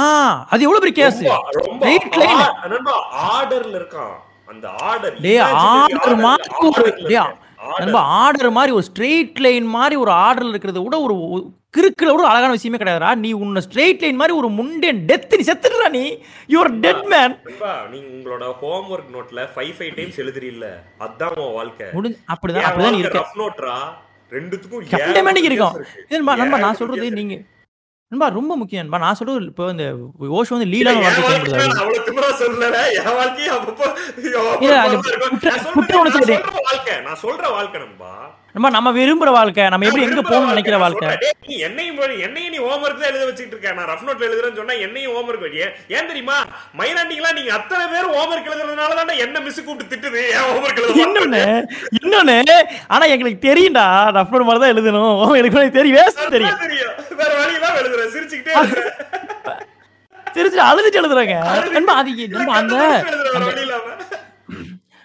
அது 0.52 0.66
எவ்வளவு 0.66 0.84
பெரிய 0.84 0.96
கேஸ் 1.00 1.20
ரைட் 1.86 2.18
லைன் 2.22 2.44
நண்பா 2.72 2.96
ஆர்டர்ல 3.30 3.76
இருக்கான். 3.80 4.14
அந்த 4.52 4.66
ஆர்டர் 4.88 5.14
டேய் 5.26 5.42
ஆர்டர் 5.68 6.16
மாதிரி 6.26 6.54
ஒரு 6.70 6.94
டேய் 7.10 7.20
நண்பா 7.80 8.00
ஆர்டர் 8.20 8.50
மாதிரி 8.50 8.72
ஒரு 8.72 8.86
ஸ்ட்ரெயிட் 8.90 9.40
லைன் 9.40 9.66
மாதிரி 9.76 9.96
ஒரு 9.96 10.12
ஆர்டர்ல 10.24 10.52
இருக்கிறத 10.52 10.82
விட 10.84 10.96
ஒரு 11.00 11.14
கிறுக்குல 11.74 12.10
ஒரு 12.14 12.26
அழகான 12.26 12.50
விஷயமே 12.50 12.78
கிடையாதுடா. 12.78 13.10
நீ 13.14 13.30
உன்னை 13.32 13.60
ஸ்ட்ரெயிட் 13.66 14.02
லைன் 14.04 14.16
மாதிரி 14.16 14.34
ஒரு 14.38 14.48
முண்டேன் 14.48 15.00
டெத் 15.08 15.34
நீ 15.38 15.44
செத்துடுறா 15.48 15.88
நீ. 15.90 16.02
யுவர் 16.48 16.70
டெட் 16.84 17.04
மேன் 17.12 17.34
நீங்க 17.92 18.08
உங்களோட 18.14 18.44
ஹோம்வொர்க் 18.60 19.10
நோட்ல 19.16 19.46
ஃபைவ் 19.54 19.72
ஃபைவ் 19.78 19.94
டைம்ஸ் 19.96 20.20
எழுதுறீல்ல. 20.24 20.66
அதான் 21.06 21.34
உன் 21.44 21.54
வாழ்க்கை. 21.54 21.88
அப்படிதான் 22.32 22.66
அப்படிதான் 22.66 23.00
இருக்க 23.02 23.18
ரஃப் 23.18 23.40
நோட்ரா 23.42 23.76
ரெண்டுத்துக்கும் 24.32 24.84
இருக்கும் 25.48 25.74
நண்பா 26.42 26.58
நான் 26.66 26.80
சொல்றது 26.82 27.10
நீங்க 27.20 27.36
நண்பா 28.14 28.34
ரொம்ப 28.34 28.56
முக்கியம். 28.56 28.88
நண்பா 28.88 29.06
நான் 29.06 29.14
சொல்றது 29.14 29.44
இப்போ 29.44 29.70
இந்த 29.70 29.94
ஓஷோ 30.20 30.46
வந்து 30.48 30.66
அப்பப்போ 33.50 33.96
இருக்கும். 34.80 35.38
குற்ற- 35.74 35.98
உணர்ச்சி 36.00 36.32
வாழ்க்கை 36.62 37.00
நான் 37.00 37.18
சொல்ற 37.22 37.50
வாழ்க்கை 37.50 37.80
நண்பா. 37.80 38.42
நண்பா 38.54 38.68
நம்ம 38.74 38.88
விரும்புற 38.96 39.30
வாழ்க்கை 39.36 39.62
நம்ம 39.72 39.86
எப்படி 39.88 40.04
எங்க 40.06 40.20
போகணும்னு 40.26 40.52
நினைக்கிற 40.52 40.74
நான் 40.74 40.82
வாழ்க்கை 40.84 41.08
நீ 41.48 41.54
என்னையும் 41.68 41.96
என்னையும் 42.26 42.52
நீ 42.54 42.58
homework 42.66 42.94
தான் 43.00 43.08
எழுத 43.10 43.24
வச்சுக்கிட்டு 43.28 43.56
இருக்க. 43.56 43.72
நான் 43.78 43.88
rough 43.90 44.04
note 44.08 44.20
ல 44.20 44.26
எழுதுறேன்னு 44.28 44.58
சொன்னா 44.60 44.74
என்னையும் 44.86 45.14
homework 45.16 45.40
வை. 45.44 45.50
ஏன் 45.96 46.08
தெரியுமா? 46.10 46.36
மைனாண்டிங்கெல்லாம் 46.80 47.36
நீங்க 47.38 47.52
அத்தனை 47.58 47.84
பேரும் 47.94 48.14
homework 48.18 48.46
எழுதுறதுனால 48.50 48.96
தான்டா 49.00 49.16
என்ன 49.24 49.42
miss 49.46 49.58
கூப்பிட்டு 49.66 49.92
திட்டுது. 49.92 50.20
ஏன் 50.36 50.46
homework 50.50 50.78
எழுத 50.82 51.00
இன்னொன்னு. 51.04 51.42
இன்னொன்னு 52.00 52.36
ஆனா 52.96 53.04
எங்களுக்கு 53.16 53.46
தெரியும்டா 53.48 53.86
ரஃப் 54.18 54.36
மாதிரி 54.50 54.62
தான் 54.64 54.72
எழுதணும் 54.74 55.36
எனக்கு 55.40 55.76
தெரியும் 55.78 55.98
வேஸ்ட் 56.00 56.34
தெரியும். 56.36 56.60
வேற 57.22 57.30
வழி 57.40 57.54
இல்லாம 57.58 57.76
எழுதுறேன். 57.82 58.12
சிரிச்சுக்கிட்டே. 58.16 58.54
தெரிஞ்சு 60.38 60.60
அழுதுட்டு 60.68 61.00
எழுதுறாங்க 61.02 61.34
அந்த 62.60 62.78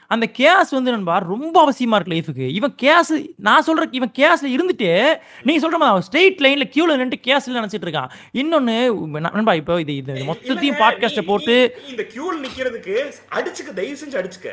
அந்த 0.09 0.27
கேஸ் 0.27 0.69
வந்து 0.69 0.91
நண்பா 0.91 1.17
ரொம்ப 1.17 1.65
அவசியமா 1.65 2.05
இருக்கு 2.05 2.31
லைஃபுக்கு. 2.31 2.49
இவன் 2.49 2.73
கேஸ் 2.75 3.13
நான் 3.37 3.63
சொல்ற 3.65 3.87
இவன் 3.91 4.11
கேஸ்ல 4.17 4.45
இருந்துட்டு 4.45 5.19
நீங்க 5.43 5.67
சொல்ற 5.67 5.77
மாதிரி 5.77 5.83
அவன் 5.83 6.03
ஸ்ட்ரெயிட் 6.11 6.41
லைன்ல 6.41 6.71
கியூல 6.75 6.97
நின்று 6.97 7.19
கேஸ்ல 7.23 7.55
நினைச்சிட்டு 7.55 7.85
இருக்கான். 7.85 8.09
இன்னொன்னு 8.33 9.31
நண்பா 9.31 9.53
இப்போ 9.53 9.79
இது 9.79 9.95
இது 9.95 10.13
மொத்தத்தையும் 10.13 10.47
இல்லங்க, 10.47 10.79
பாட்காஸ்ட 10.79 11.21
நீ- 11.21 11.25
போட்டு 11.25 11.81
இந்த 11.87 12.03
queueல 12.03 12.45
நிக்கிறதுக்கு 12.45 13.11
அடிச்சுக்க 13.31 13.73
தயவு 13.73 13.97
செஞ்சு 14.05 14.13
அடிச்சுக்க. 14.13 14.47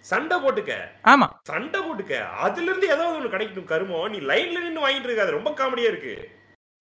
சண்டை 0.00 0.38
போட்டுக்க. 0.38 0.72
ஆமா. 1.04 1.28
சண்டை 1.42 1.80
போட்டுக்க. 1.80 2.28
அதுல 2.28 2.70
இருந்து 2.70 2.86
ஏதாவது 2.86 3.18
ஒண்ணு 3.18 3.30
கிடைக்கட்டும் 3.30 3.64
கருமம் 3.64 4.10
நீ 4.10 4.18
லைன்ல 4.18 4.60
நின்னு 4.60 4.88
வாங்கிட்டு 4.88 5.04
இருக்காது 5.04 5.30
ரொம்ப 5.30 5.50
காமெடியா 5.50 5.82
இருக்கு. 5.82 6.30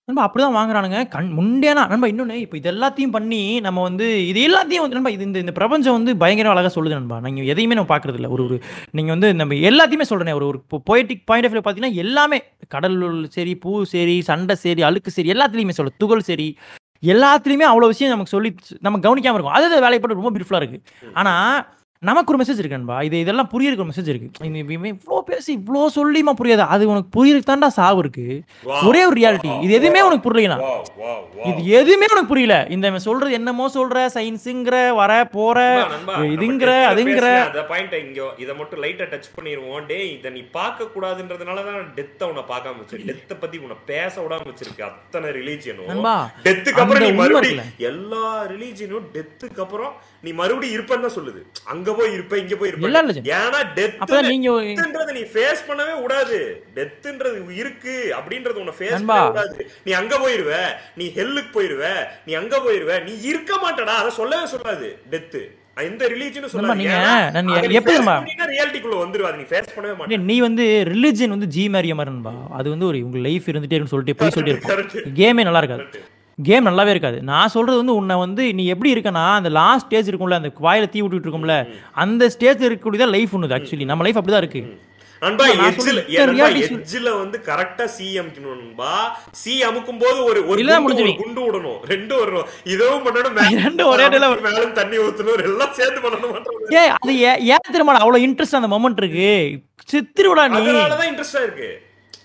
நண்பா 0.09 0.25
அப்படிதான் 0.25 0.55
வாங்குறானுங்க. 0.57 0.99
கண் 1.13 1.25
முண்டேனா 1.37 1.81
நண்பா 1.91 2.07
இன்னொன்னு 2.11 2.35
இப்போ 2.43 2.55
இது 2.59 2.69
எல்லாத்தையும் 2.71 3.13
பண்ணி 3.15 3.39
நம்ம 3.65 3.79
வந்து 3.87 4.05
இது 4.29 4.39
எல்லாத்தையும் 4.49 4.83
வந்து 4.83 4.97
நண்பா 4.97 5.11
இது 5.15 5.25
இந்த 5.29 5.39
இந்த 5.43 5.53
பிரபஞ்சம் 5.57 5.95
வந்து 5.97 6.11
பயங்கர 6.21 6.51
அழகாக 6.51 6.71
சொல்லுது 6.75 6.97
நண்பா. 6.97 7.17
நீங்கள் 7.25 7.47
எதையுமே 7.53 7.77
நம்ம 7.79 7.91
பார்க்கறது 7.91 8.19
இல்லை 8.19 8.29
ஒரு 8.35 8.43
ஒரு 8.47 8.57
நீங்கள் 8.97 9.13
வந்து 9.15 9.29
நம்ம 9.41 9.57
எல்லாத்தையுமே 9.69 10.07
சொல்கிறேன் 10.11 10.37
ஒரு 10.39 10.47
ஒரு 10.51 10.59
பொய்டிக் 10.89 11.25
பாயிண்ட் 11.31 11.47
ஆஃப் 11.47 11.53
வியூ 11.55 11.63
பார்த்தீங்கன்னா 11.65 12.01
எல்லாமே 12.05 12.39
கடல் 12.75 12.97
சரி 13.37 13.55
பூ 13.63 13.73
சரி 13.95 14.17
சண்டை 14.29 14.55
சரி 14.65 14.83
அழுக்கு 14.89 15.15
சரி 15.17 15.33
எல்லாத்துலேயுமே 15.35 15.77
சொல்ல 15.79 15.93
துகள் 16.03 16.27
சரி 16.31 16.49
எல்லாத்துலேயுமே 17.13 17.67
அவ்வளோ 17.71 17.89
விஷயம் 17.93 18.13
நமக்கு 18.15 18.35
சொல்லி 18.35 18.51
நம்ம 18.85 19.01
கவனிக்காமல் 19.07 19.39
இருக்கும். 19.39 19.57
அது 19.57 19.83
வேலையை 19.85 19.99
போட்டு 20.03 20.19
ரொம்ப 20.19 20.31
பியூட்டிஃபுல்லாக 20.33 20.63
இருக்குது 20.63 21.11
ஆனால் 21.21 21.57
நமக்கு 22.03 22.31
ஒரு 22.31 22.39
மெசேஜ் 22.41 22.59
இருக்கு 22.61 22.77
நண்பா. 22.77 22.95
இது 23.05 23.15
இதெல்லாம் 23.23 23.49
புரியறதுக்கு 23.51 23.83
ஒரு 23.83 23.91
மெசேஜ் 23.91 24.09
இருக்கு. 24.11 24.27
இவ்வளோ 24.95 25.19
பேசி 25.29 25.49
இவ்வளோ 25.59 25.81
சொல்லியுமா 25.95 26.33
புரியாது? 26.39 26.63
அது 26.73 26.89
உனக்கு 26.91 27.09
புரியறதுக்கு 27.15 27.49
தாண்டா 27.49 27.69
சாவு 27.77 27.99
இருக்கு. 28.03 28.25
ஒரே 28.89 29.01
ஒரு 29.09 29.15
ரியாலிட்டி 29.19 29.51
இது 29.65 29.71
எதுவுமே 29.79 30.01
உனக்கு 30.07 30.25
wow. 30.65 31.15
இது 31.49 31.61
எதுவுமே 31.79 32.07
உனக்கு 32.13 32.31
புரியல. 32.33 32.55
இந்த 32.75 32.91
சொல்றது 33.07 33.37
என்னமோ 33.39 33.65
சொல்ற 33.77 34.03
சயின்ஸுங்கிற 34.15 34.75
வர 34.99 35.11
போற 35.35 35.57
இதுங்கிற 36.35 36.71
அதுங்கிற. 36.91 37.25
அந்த 37.47 37.63
அ 37.97 38.01
இங்க 38.05 38.21
இத 38.43 38.51
மட்டும் 38.59 38.81
லைட்டா 38.85 39.07
டச் 39.13 39.31
பண்ணிருவோம். 39.37 39.81
டேய் 39.91 40.07
இத 40.17 40.29
நீ 40.37 40.43
பார்க்க 40.57 40.91
கூடாதுன்றதுனால 40.95 41.63
தான் 41.69 41.89
டெத்த 41.97 42.29
உன்னை 42.31 42.45
பார்க்காம 42.53 42.79
வச்சு 42.83 43.01
டெத்த 43.09 43.39
பத்தி 43.43 43.57
உன்னை 43.65 43.77
பேச 43.91 44.15
விடாம 44.25 44.47
வச்சிருக்கு 44.51 44.87
அத்தனை 44.91 45.31
ரிலீஜியனும் 45.39 45.91
டெத்துக்கு 46.47 46.81
அப்புறம். 46.83 47.49
எல்லா 47.91 48.23
ரிலீஜியனும் 48.53 49.09
டெத்துக்கு 49.17 49.63
அப்புறம் 49.65 49.93
நீ 50.27 50.33
மறுபடியும் 50.39 50.75
இருப்பேன்னு 50.77 51.05
தான் 51.05 51.15
சொல்லுது. 51.15 51.41
அங்க 51.73 51.89
போய் 51.93 52.15
இருப்ப 52.15 52.37
இங்க 52.43 52.55
போய் 52.55 52.69
இருப்ப. 52.69 52.85
religion. 52.89 53.23
ஏன்னா 53.35 53.59
டெத் 53.75 53.99
டெத்துன்றது 54.71 55.11
நீ 55.17 55.23
ஃபேஸ் 55.33 55.61
பண்ணவே 55.67 55.93
விடாது 56.01 56.39
டெத்துன்றது 56.77 57.37
இருக்கு 57.61 57.95
அப்படின்றது 58.17 58.61
உன்னை 58.63 58.75
ஃபேஸ். 58.79 58.97
பண்ணவே 59.03 59.29
விடாது 59.29 59.57
நீ 59.85 59.93
அங்க 59.99 60.15
போயிருவ 60.23 60.51
நீ 60.99 61.07
ஹெல்லுக்கு 61.17 61.53
போயிருவ 61.53 61.83
நீ 62.27 62.33
அங்க 62.41 62.55
போயிருவ 62.65 62.91
நீ 63.07 63.13
இருக்க 63.31 63.53
மாட்டடா. 63.63 63.95
அத 64.01 64.11
சொல்லவே 64.19 64.47
சொல்லாது 64.53 64.89
டெத்து 65.13 65.43
எந்த 65.83 66.03
ரிலீஜனும் 66.11 66.51
சொல்லாது 66.51 66.85
எப்படி 67.79 67.95
ரியாலிட்டிக்குள்ள 68.51 68.95
வந்துருவ. 69.01 69.27
அதை 69.29 69.37
நீ 69.41 69.47
ஃபேஸ் 69.51 69.73
பண்ணவே 69.75 69.95
மாட்ட 69.97 70.19
நீ 70.29 70.37
வந்து 70.45 70.63
ரிலிஜன் 70.91 71.33
வந்து 71.35 71.49
ஜி 71.55 71.65
மாதிரியா 71.75 71.97
மாதிரின்பா 71.99 72.35
அது 72.59 72.67
வந்து 72.73 72.87
ஒரு 72.89 72.99
உங்க 73.07 73.19
லைஃப் 73.27 73.49
இருந்துட்டே 73.51 73.81
சொல்லிட்டு 73.93 74.19
போய் 74.21 74.35
சொல்லிட்டு 74.37 75.03
கேமே 75.19 75.45
நல்லா 75.49 75.61
இருக்காது. 75.63 75.85
கேம் 76.37 76.65
நல்லாவே 76.65 76.87
இருக்காது. 76.87 77.21
நான் 77.21 77.47
சொல்றது 77.47 77.77
வந்து 77.77 77.95
உன்னை 77.95 78.15
வந்து 78.15 78.53
நீ 78.53 78.65
எப்படி 78.65 78.93
இருக்கனா 78.93 79.33
அந்த 79.33 79.49
லாஸ்ட் 79.49 79.85
ஸ்டேஜ் 79.85 80.09
இருக்கும்ல 80.09 80.33
அந்த 80.33 80.51
வாயில 80.61 80.89
தீ 80.89 81.01
விட்டுட்டு 81.01 81.29
இருக்கும்ல 81.29 81.55
அந்த 81.91 82.29
ஸ்டேஜ் 82.29 82.63
இருக்கக்கூடியதான் 82.63 83.09
லைஃப் 83.09 83.37
ஒண்ணுது 83.37 83.55
ஆக்சுவலி 83.57 83.85
நம்ம 83.85 84.03
லைஃப் 84.03 84.17
அப்படிதான் 84.17 84.37
இருக்கு. 84.37 84.61
நண்பா 85.21 85.45
எட்ஜில் 85.45 85.99
எட்ஜில் 86.75 87.17
வந்து 87.17 87.41
கரெக்டா 87.45 87.85
சி 87.85 88.19
அமுக்கணும்பா 88.19 88.91
சி 89.31 89.63
அமுக்கும் 89.63 89.99
போது 89.99 90.23
ஒரு 90.23 90.47
ஒரு 90.47 90.61
குண்டு, 91.17 91.41
விடணும். 91.41 91.79
ரெண்டும் 91.87 92.19
வரணும் 92.19 92.45
இதுவும் 92.63 93.05
பண்ணணும் 93.05 93.33
மே- 93.35 93.57
ரெண்டும் 93.65 93.85
ஒரே 93.85 94.07
தண்ணி 94.71 94.97
ஊத்தணும் 94.97 95.43
எல்லாம் 95.43 95.73
சேர்த்து 95.73 96.01
பண்ணணும் 96.01 96.73
ஏ 96.73 96.87
அது 96.97 97.19
ஏன் 97.19 97.65
தெரியுமா 97.65 97.93
அவ்வளவு 97.97 98.27
இன்ட்ரெஸ்ட் 98.27 98.55
அந்த 98.55 98.67
மொமெண்ட் 98.67 98.97
இருக்கு. 98.97 99.29
சித்திருவிடா 99.91 100.49
நீ. 100.49 100.57
அதனாலதான் 100.57 101.09
இன்ட்ரெஸ்டா 101.11 101.43
இருக்கு. 101.43 101.69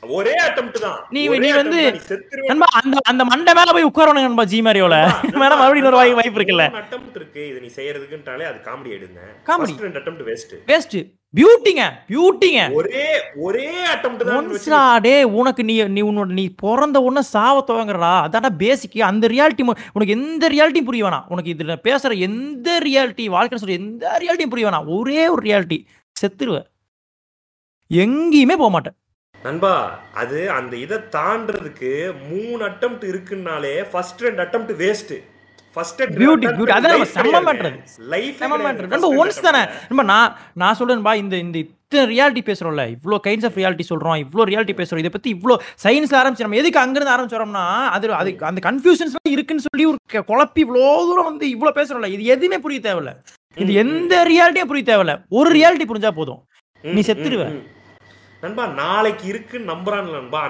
ஒரே 0.09 0.33
அட்டெம்ப்ட் 0.33 0.79
தான். 0.79 1.07
நீ- 1.11 1.39
நீ 1.39 1.53
வந்து-. 1.53 2.01
நண்பா 2.47 2.67
அந்த 2.71 2.99
அந்த 3.03 3.25
மண்டை 3.25 3.55
மேல 3.55 3.73
போய் 3.73 3.85
உட்காரணும் 3.85 4.13
நண்பா 4.13 4.45
ஜி 4.45 4.63
மாதிரியோல 4.63 5.13
மேடம் 5.23 5.39
மறுபடியும் 5.39 5.87
ஒரு 5.87 5.97
வாய் 5.97 6.13
வாய்ப்பு 6.13 6.41
இருக்குல்ல. 6.41 6.83
attempt 6.83 7.15
இருக்கு. 7.15 7.49
இதை 7.49 7.61
நீ 7.61 7.67
செய்யறதுக்குன்றாலே 7.67 8.43
அது 8.43 8.61
காமெடி 8.65 9.11
Comedy. 9.47 9.75
First 9.75 9.79
ரெண்டு 9.79 9.99
attempt 9.99 10.27
waste. 10.27 10.55
வேஸ்ட் 10.67 11.13
பியூட்டிங்க 11.37 11.91
பியூட்டிங்க 12.09 12.73
ஒரே 12.73 13.21
ஒரே 13.37 13.85
attempt 13.85 14.25
தான் 14.25 14.51
ஒன்ஸ்டா 14.51 15.01
டே 15.01 15.23
உனக்கு 15.23 15.65
நீ 15.65 15.83
நீ 15.83 16.03
உன்னோட 16.03 16.27
நீ 16.27 16.49
பிறந்த 16.57 17.01
உடனே 17.01 17.23
சாவ 17.23 17.65
துவங்குறடா. 17.67 18.29
அதாடா 18.29 18.49
பேசிக் 18.59 19.01
அந்த 19.01 19.27
ரியாலிட்டி 19.27 19.63
உனக்கு 19.63 20.09
எந்த 20.09 20.49
ரியாலிட்டியும் 20.49 20.85
புரிய 20.85 21.05
வேணாம். 21.05 21.25
உனக்கு 21.29 21.55
இதுல 21.55 21.77
பேசுற 21.83 22.19
எந்த 22.19 22.81
ரியாலிட்டி 22.85 23.27
வாழ்க்கை 23.27 23.59
சொல்ற 23.59 23.71
எந்த 23.71 24.21
ரியாலிட்டியும் 24.21 24.49
புரிய 24.49 24.69
வேணாம். 24.69 24.99
ஒரே 24.99 25.29
ஒரு 25.29 25.43
ரியாலிட்டி 25.43 25.85
செத்துருவ. 26.23 26.63
எங்கேயுமே 27.93 28.57
போக 28.57 28.71
மாட்டேன். 28.71 28.97
நண்பா 29.45 29.75
அது 30.15 30.51
அந்த 30.51 30.75
இதை 30.77 30.99
தாண்டறதுக்கு 31.17 31.91
மூணு 32.31 32.61
அட்டம்ப்ட் 32.71 33.05
இருக்குன்னாலே 33.13 33.75
ஃபர்ஸ்ட் 33.93 34.25
ரெண்டு 34.27 34.43
அட்டம்ப்ட் 34.45 34.75
வேஸ்ட் 34.83 35.15
நான் 40.11 40.33
நான் 40.57 40.79
சொல்றேன்பா 40.81 41.13
இந்த 41.23 41.35
இந்த 41.45 41.57
இத்தனை 41.59 42.03
ரியாலிட்டி 42.13 42.43
பேசுறோம்ல 42.49 42.85
இவ்வளோ 42.95 43.17
கைண்ட்ஸ் 43.27 43.47
ஆஃப் 43.49 43.59
ரியாலிட்டி 43.61 43.87
சொல்றோம் 43.91 44.19
இவ்வளோ 44.25 44.45
ரியாலிட்டி 44.51 44.77
பேசுறோம். 44.81 45.03
இதை 45.03 45.11
பத்தி 45.11 45.31
இவ்வளோ 45.37 45.55
சயின்ஸ்ல 45.85 46.19
ஆரம்பிச்சு 46.21 46.47
நம்ம 46.47 46.59
எதுக்கு 46.63 46.83
அங்கிருந்து 46.85 47.15
ஆரம்பிச்சோம்னா 47.15 47.65
அது 47.97 48.13
அது 48.21 48.33
அந்த 48.51 48.63
கன்ஃபியூஷன்ஸ் 48.69 49.17
இருக்குன்னு 49.35 49.67
சொல்லி 49.69 49.87
ஒரு 49.91 49.99
குழப்பி 50.31 50.63
இவ்வளோ 50.67 50.87
தூரம் 51.09 51.29
வந்து 51.31 51.47
இவ்வளோ 51.55 51.73
பேசுறோம்ல 51.79 52.11
இது 52.17 52.25
எதுவுமே 52.35 52.59
புரிய 52.59 52.81
தேவையில்ல. 52.89 53.13
இது 53.57 53.73
எந்த 53.85 54.15
ரியாலிட்டியும் 54.33 54.73
புரிய 54.73 54.87
தேவையில்ல. 54.91 55.15
ஒரு 55.31 55.51
ரியாலிட்டி 55.59 55.87
புரிஞ்சா 55.91 56.13
போதும். 56.21 56.41
நீ 56.85 57.01
செத்துருவ. 57.01 57.45
நண்பா 58.43 58.67
நாளைக்கு 58.67 59.27
இருக்குன்னு 59.27 59.73
நம்புறான் 59.73 60.11
நண்பா. 60.11 60.41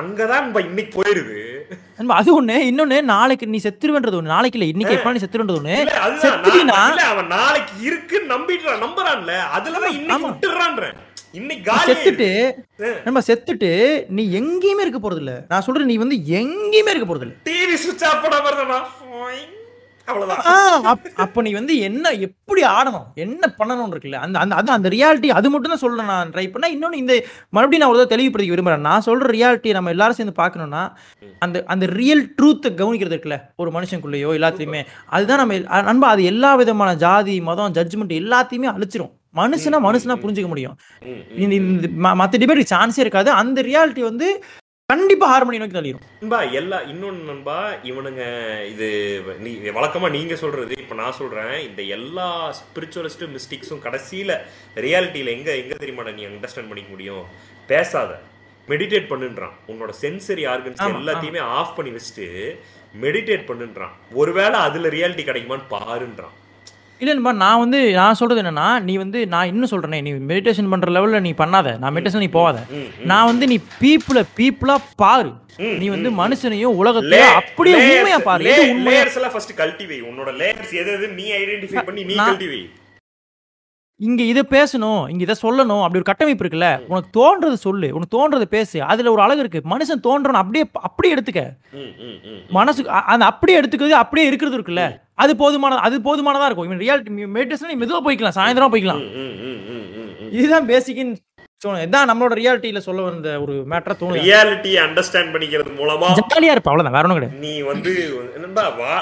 அங்கதான் 0.00 0.42
நண்பா 0.42 0.60
இன்னைக்கு 0.60 1.02
போயிருது. 1.02 1.36
நண்பா, 1.98 2.16
அது 2.16 2.42
ஒண்ணு. 2.42 2.56
இன்னொன்னு 2.70 3.02
நாளைக்கு 3.02 3.46
நீ 3.46 3.60
செத்துருவன்றது 3.64 4.18
ஒண்ணு. 4.18 4.34
நாளைக்கு 4.34 4.58
இல்ல 4.58 4.70
இன்னைக்கு 4.70 4.96
எப்ப 4.96 5.12
நீ 5.12 5.18
செத்துருன்றது 5.18 5.60
ஒண்ணு. 5.60 5.76
இல்ல, 6.60 7.02
அவன் 7.02 7.26
நாளைக்கு 7.26 7.82
இருக்குன்னு 7.82 8.34
நம்பிடுறான் 8.34 8.82
நம்புறான்ல 8.86 9.32
அதுலதான் 9.56 9.96
இன்னைக்கு 11.32 11.64
காலி 11.64 11.92
செத்துட்டு. 11.92 12.28
நம்ம 13.04 13.20
செத்துட்டு 13.20 13.70
நீ 14.08 14.22
எங்கேயுமே 14.40 14.84
இருக்க 14.86 15.00
போறது 15.02 15.16
இல்ல 15.16 15.44
நான் 15.48 15.62
சொல்றேன் 15.62 15.86
நீ 15.86 15.96
வந்து 15.96 16.16
எங்கேயுமே 16.16 16.92
இருக்க 16.94 17.14
போறது 17.14 17.20
இல்ல 17.20 17.34
டிவி 17.50 17.74
சுவிட்ச் 17.74 18.04
ஆஃப் 18.04 18.22
பண்ண 18.22 18.40
அப்ப 21.16 21.42
நீ 21.42 21.52
வந்து 21.52 21.78
என்ன 21.78 22.10
எப்படி 22.10 22.62
ஆடணும் 22.62 23.04
என்ன 23.14 23.54
பண்ணணும் 23.58 23.92
இருக்குல்ல? 23.92 24.14
அந்த 24.14 24.38
அந்த 24.38 24.54
அது 24.54 24.72
அந்த 24.72 24.88
ரியாலிட்டி 24.88 25.26
அது 25.26 25.50
மட்டும் 25.50 25.70
தான் 25.70 25.78
சொல்றேன் 25.78 26.06
நான் 26.06 26.30
ட்ரை 26.30 26.50
பண்ணா. 26.52 26.88
இன்னொன்னு 26.88 26.94
இந்த 26.94 27.24
மறுபடியும் 27.50 27.90
நான் 27.90 27.98
ஒரு 27.98 28.16
தெளிவுபடுத்திக்க 28.16 28.56
விரும்புறேன். 28.56 28.78
நான் 28.78 29.02
சொல்ற 29.06 29.24
ரியாலிட்டி 29.24 29.70
நம்ம 29.70 29.90
எல்லாரும் 29.90 30.14
சேர்ந்து 30.14 30.42
பார்க்கணும்னா 30.42 30.92
அந்த 31.38 31.64
அந்த 31.66 31.86
ரியல் 31.86 32.34
ட்ரூத்தை 32.42 32.66
கவனிக்கிறது 32.66 33.16
இருக்குல்ல? 33.16 33.40
ஒரு 33.56 33.70
மனுஷனுக்குள்ளேயோ 33.70 34.38
எல்லாத்தையுமே. 34.38 34.86
அதுதான் 35.06 35.48
நம்ம 35.48 35.82
நண்பா 35.82 36.08
அது 36.08 36.24
எல்லா 36.24 36.54
விதமான 36.54 36.94
ஜாதி 36.94 37.40
மதம் 37.40 37.72
ஜட்ஜ்மெண்ட் 37.72 38.10
எல்லாத்தையுமே 38.10 38.82
அழிச்சிரும். 38.82 39.18
மனுஷனா 39.34 39.76
மனுஷனா 39.80 40.16
புரிஞ்சுக்க 40.18 40.46
முடியும். 40.46 40.78
ம், 41.04 41.08
ம். 41.08 41.38
இந்த 41.38 41.54
இந்த 41.54 41.88
ம- 42.02 42.16
மத்த 42.16 42.40
டிபேட் 42.40 42.66
சான்ஸே 42.74 42.98
இருக்காது. 42.98 43.30
அந்த 43.30 43.62
ரியாலிட்டி 43.62 44.00
வந்து 44.00 44.44
கண்டிப்பா 44.90 45.26
ஹார்மோனி 45.26 45.58
நோக்கி 45.58 45.74
தள்ளிடும் 45.76 46.04
நண்பா 46.20 46.42
எல்லா 46.42 46.78
இன்னொன்னு 46.82 47.28
நண்பா 47.30 47.56
இவனுங்க 47.90 48.22
இது 48.68 48.88
நீ 49.38 49.50
வழக்கமா 49.56 50.10
நீங்க 50.10 50.36
சொல்றது 50.36 50.74
இப்ப 50.78 50.94
நான் 50.94 51.12
சொல்றேன் 51.12 51.60
இந்த 51.60 51.82
எல்லா 51.82 52.54
ஸ்பிரிச்சுவலிஸ்ட் 52.60 53.24
மிஸ்டிக்ஸும் 53.36 53.82
கடைசியில 53.84 54.38
ரியாலிட்டியில 54.76 55.26
எங்க 55.26 55.56
எங்க 55.56 55.74
தெரியுமாடா 55.74 56.14
நீ 56.14 56.26
அண்டர்ஸ்டாண்ட் 56.26 56.70
பண்ணிக்க 56.70 56.90
முடியும்? 56.90 57.24
பேசாத. 57.66 58.20
மெடிடேட் 58.68 59.10
பண்ணுன்றான். 59.12 59.54
உன்னோட 59.68 59.92
சென்சரி 60.02 60.44
ஆர்கன்ஸ் 60.54 60.82
எல்லாத்தையுமே 60.96 61.40
ஆஃப் 61.58 61.76
பண்ணி 61.76 61.92
வச்சுட்டு 61.92 62.26
மெடிடேட் 63.00 63.48
பண்ணுன்றான். 63.48 63.94
ஒருவேளை 64.12 64.60
அதுல 64.60 64.88
ரியாலிட்டி 64.88 65.24
கிடைக்குமான்னு 65.24 65.70
பாருன்றான். 65.70 66.34
இல்லைன்பா 67.00 67.32
நான் 67.32 67.58
வந்து 67.58 67.92
நான் 67.92 68.14
சொல்றது 68.14 68.42
என்னன்னா 68.42 68.80
நீ 68.80 68.96
வந்து 68.96 69.26
நான் 69.26 69.46
இன்னும் 69.46 69.68
சொல்றேனே 69.68 70.00
நீ 70.00 70.12
மெடிடேஷன் 70.12 70.68
பண்ற 70.68 70.92
லெவல்ல 70.92 71.20
நீ 71.20 71.32
பண்ணாத. 71.32 71.78
நான் 71.78 71.94
மெடிடேஷன் 71.94 72.16
நீ 72.16 72.26
போகாத. 72.26 72.62
நான் 73.04 73.26
வந்து 73.26 73.46
நீ 73.46 73.58
பீப்புள 73.80 74.22
பீப்புளா 74.36 74.76
பாரு. 74.96 75.32
நீ 75.56 75.88
வந்து 75.88 76.10
மனுஷனையும் 76.10 76.74
உலகத்தையும் 76.74 77.28
அப்படியே 77.28 77.96
உண்மையா 77.96 78.18
பாரு. 78.18 78.44
எது 78.44 78.70
உண்மையா? 78.70 79.04
எல்லாம் 79.04 79.32
ஃபர்ஸ்ட் 79.32 79.60
கல்டிவை 79.60 80.00
உன்னோட 80.02 80.30
லேயர்ஸ் 80.32 80.72
எது 80.72 80.92
எது 80.92 81.08
நீ 81.08 81.30
ஐடென்டிஃபை 81.32 81.82
பண்ணி 81.82 82.04
நீ 82.04 82.14
கல்டிவை 82.14 82.70
இங்க 83.96 84.22
இதை 84.22 84.42
பேசணும் 84.50 85.10
இங்க 85.10 85.22
இதை 85.22 85.34
சொல்லணும் 85.42 85.82
அப்படி 85.82 85.94
ஒரு 85.94 86.02
கட்டமைப்பு 86.02 86.44
இருக்குல்ல. 86.44 86.86
உனக்கு 86.86 87.10
தோன்றது 87.12 87.52
சொல்லு. 87.52 87.94
உனக்கு 87.94 88.12
தோன்றது 88.12 88.42
பேசு. 88.42 88.82
அதுல 88.82 89.12
ஒரு 89.12 89.22
அழகு 89.22 89.40
இருக்கு. 89.40 89.62
மனுஷன் 89.70 90.00
தோன்றணும் 90.02 90.40
அப்படியே 90.42 90.64
அப்படியே 90.72 91.14
எடுத்துக்க. 91.14 91.48
ம் 91.72 91.78
ம் 91.78 92.18
ம் 92.24 92.40
மனசு 92.48 92.88
அ- 92.90 92.92
அந்த 92.92 93.24
அப்படியே 93.24 93.60
எடுத்துக்கிறது 93.60 93.88
அப்படியே 93.88 94.26
இருக்கிறது 94.26 94.58
இருக்குல்ல. 94.58 95.00
அது 95.22 95.32
போதுமான 95.42 95.78
அது 95.86 95.96
போதுமானதா 96.08 96.46
இருக்கும். 96.48 96.68
இவன் 96.68 96.82
ரியாலிட்டி 96.84 97.26
மெடிடேஷன் 97.38 97.72
நீ 97.72 97.78
மெதுவா 97.82 98.00
போய்க்கலாம் 98.06 98.38
சாயந்தரம் 98.38 98.72
போய்க்கலாம். 98.74 99.02
இதுதான் 100.38 100.70
பேசிக்னு 100.70 101.16
சொன்னேன் 101.64 101.84
இதான் 101.86 102.08
நம்மளோட 102.08 102.34
ரியாலிட்டியில 102.38 102.80
சொல்ல 102.84 103.00
வந்த 103.06 103.30
ஒரு 103.44 103.54
மேட்டரா 103.70 103.94
தோணுது. 104.00 104.20
ரியாலிட்டியை 104.26 104.78
அண்டர்ஸ்டாண்ட் 104.84 105.32
பண்ணிக்கிறது 105.32 105.70
மூலமா 105.80 106.08
ஜாலியா 106.32 106.52
இருப்ப 106.54 106.70
அவ்வளவுதான் 106.70 106.94
வேற 106.96 107.04
ஒண்ணும் 107.06 107.18
கிடையாது. 107.18 107.40
நீ 107.44 107.52
வந்து 107.70 107.92
என்னடா 108.36 108.64
வா 108.78 108.92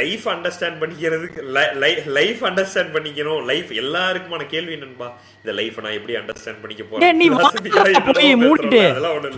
லைஃப் 0.00 0.24
அண்டர்ஸ்டாண்ட் 0.34 0.78
பண்ணிக்கிறதுக்கு 0.82 1.42
லைஃப் 2.18 2.42
அண்டர்ஸ்டாண்ட் 2.50 2.92
பண்ணிக்கணும். 2.96 3.40
லைஃப் 3.50 3.72
எல்லாருக்குமான 3.82 4.46
கேள்வி 4.54 4.74
என்னன்பா? 4.76 5.08
இந்த 5.42 5.54
லைஃப் 5.60 5.80
நான் 5.86 5.96
எப்படி 5.98 6.16
அண்டர்ஸ்டாண்ட் 6.20 6.62
பண்ணிக்க 6.62 6.84
போறேன்? 6.90 7.18
நீ 7.22 7.28
போய். 7.34 7.44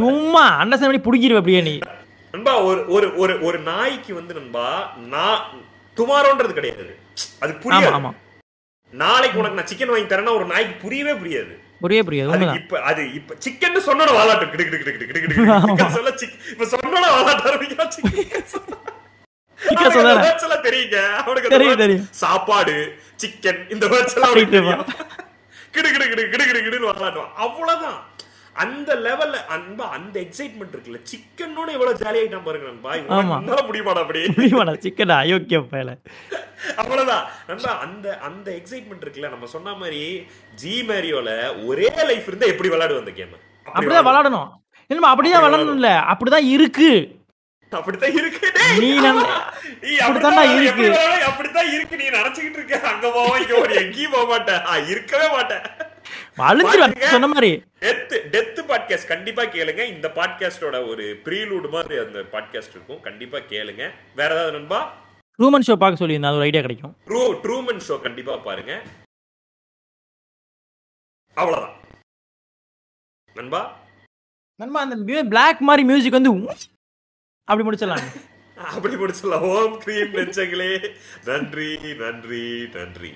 சும்மா 0.03 0.45
அண்டர்ஸ்டாண்ட் 0.65 0.91
பண்ணி 0.91 1.03
புடிக்கிற 1.09 1.41
அப்படியே 1.43 1.63
நீ. 1.71 1.75
நண்பா 2.35 2.55
ஒரு 2.69 2.81
ஒரு 2.97 3.09
ஒரு 3.25 3.37
ஒரு 3.49 3.61
நாய்க்கு 3.71 4.15
வந்து 4.21 4.37
நண்பா 4.39 4.69
நான் 5.15 5.43
டுமாரோன்றது 5.99 6.53
கிடையாது. 6.59 6.85
அது 7.45 7.53
புரியாது. 7.65 7.95
ஆமா 7.99 8.11
நாளைக்கு 8.93 9.41
உனக்கு 9.41 9.59
நான் 9.59 9.71
சிக்கன் 9.71 9.93
வாங்கி 9.93 10.09
தரேன்னா 10.13 10.35
ஒரு 10.39 10.47
நாய்க்கு 10.53 10.75
புரியவே 10.85 11.15
புரியாது. 11.23 11.55
புரிய 11.83 12.01
புரியாது 12.07 12.47
இப்ப 12.61 12.81
அது 12.91 13.03
இப்ப 13.19 13.37
சிக்கன் 13.45 13.87
சொன்னோட 13.89 14.11
வாலாட்டம் 14.19 14.51
கிடு 14.53 14.65
கிடு 14.67 14.79
கிடு 14.79 15.07
கிடு 15.11 15.21
கிடு 15.25 15.35
சொல்ல 15.97 16.13
இப்ப 16.55 16.67
சொன்னோட 16.75 17.05
வாலாட்டம் 17.17 17.49
ஆரம்பிக்கிறான் 17.51 17.93
சிக்கன் 17.97 18.17
தெரியுங்க. 20.69 20.99
அவனுக்கு. 21.21 21.97
சாப்பாடு 22.23 22.75
சிக்கன் 23.23 23.61
இந்த 23.75 23.85
வேர்ட்ஸ் 23.93 24.17
எல்லாம் 24.19 24.35
கிடு 25.75 25.89
கிடு 25.89 26.07
கிடு 26.09 26.25
கிடு 26.33 26.45
கிடு 26.51 26.61
கிடுன்னு 26.67 26.91
வாலாட்டம் 26.91 27.31
அவ்வளவுதான். 27.45 27.99
அந்த 28.59 28.91
லெவல்ல 28.97 29.37
அன்பா 29.55 29.87
அந்த 29.89 30.17
எக்ஸைட்மெண்ட் 30.21 30.75
இருக்குல்ல 30.75 31.01
சிக்கனோட 31.11 31.69
எவ்வளவு 31.73 32.01
ஜாலி 32.01 32.19
ஆயிட்டான் 32.21 32.47
பாருங்க 32.47 32.69
நண்பா. 32.69 32.93
இவனால 32.99 33.61
முடியுமாடா 33.69 34.03
அப்படி? 34.05 34.23
புரியுமாடா 34.31 34.75
சிக்கன் 34.85 35.15
அயோக்கிய 35.17 35.61
பயல. 35.73 35.93
அவ்வளவுதான். 36.77 37.25
நண்பா 37.49 37.73
அந்த 37.79 38.17
அந்த 38.21 38.49
எக்ஸைட்மெண்ட் 38.53 39.05
இருக்குல்ல 39.05 39.31
நம்ம 39.31 39.47
சொன்ன 39.47 39.75
மாதிரி 39.75 40.01
ஜி 40.55 40.83
மேரியோல 40.83 41.31
ஒரே 41.67 41.91
லைஃப் 42.05 42.29
இருந்தா 42.29 42.47
எப்படி 42.47 42.69
விளையாடுவோம் 42.69 42.99
அந்த 42.99 43.11
கேம் 43.11 43.37
அப்படிதான் 43.67 44.09
விளாடணும் 44.09 44.49
இல்லமா 44.91 45.09
அப்படிதான் 45.13 45.45
விளாடணும் 45.45 45.77
இல்ல 45.77 45.91
அப்படிதான் 46.11 46.49
இருக்கு. 46.49 46.91
அப்படித்தான் 47.73 48.13
இருக்கு. 48.13 48.47
டேய். 48.53 48.77
நீ 49.83 49.97
அப்படித்தான் 49.99 50.53
இருக்கு. 50.59 50.87
அப்படித்தான் 51.27 51.71
இருக்கு. 51.73 51.97
நீ 51.97 52.07
நினைச்சுக்கிட்டு 52.09 52.59
இருக்க. 52.61 52.77
அங்க 52.93 53.07
போவா 53.09 53.35
இங்க 53.43 53.81
எங்கேயும் 53.81 54.11
போக 54.11 54.27
மாட்டேன். 54.27 54.63
இருக்கவே 54.89 55.29
மாட்டேன். 55.33 55.65
அழிஞ்சிருவேன் 56.39 56.79
பாருங்க. 56.79 57.09
சொன்ன 57.09 57.27
மாதிரி. 57.27 57.63
டெத் 57.81 58.19
டெத் 58.31 58.59
பாட்காஸ்ட் 58.69 59.07
கண்டிப்பா 59.07 59.43
கேளுங்க. 59.43 59.87
இந்த 59.87 60.09
பாட்காஸ்டோட 60.09 60.89
ஒரு 60.89 61.21
ப்ரீலூட் 61.25 61.71
மாதிரி 61.71 61.97
அந்த 61.97 62.19
பாட்காஸ்ட் 62.19 62.71
இருக்கும். 62.71 63.01
கண்டிப்பா 63.01 63.39
கேளுங்க. 63.39 63.91
வேற 64.17 64.35
ஏதாவது 64.35 64.53
நண்பா? 64.53 65.07
ரூமன் 65.43 65.61
ஷோ 65.67 65.75
பார்க்க 65.75 66.07
சொல்லியிருந்தேன். 66.07 66.27
அது 66.27 66.35
ஒரு 66.35 66.43
ஐடியா 66.43 66.61
கிடைக்கும். 66.61 66.97
ட்ரூ 67.05 67.41
ட்ரூமன் 67.43 67.81
ஷோ 67.89 68.01
கண்டிப்பா 68.01 68.37
பாருங்க. 68.37 68.83
அவ்வளவுதான். 71.35 71.77
நண்பா? 73.35 73.81
நண்பா 74.57 74.81
அந்த 74.81 75.23
பிளாக் 75.23 75.61
மாதிரி 75.61 75.87
மியூசிக் 75.87 76.13
வந்து 76.13 76.57
அப்படி 77.45 77.69
முடிச்சிடலாம். 77.69 78.03
அப்படி 78.57 78.95
முடிச்சலாம் 78.95 79.41
ஓம் 79.41 79.79
கிரீம் 79.79 80.15
நெஞ்சங்களே. 80.15 80.97
நன்றி 81.25 81.95
நன்றி 81.95 82.69
நன்றி. 82.73 83.15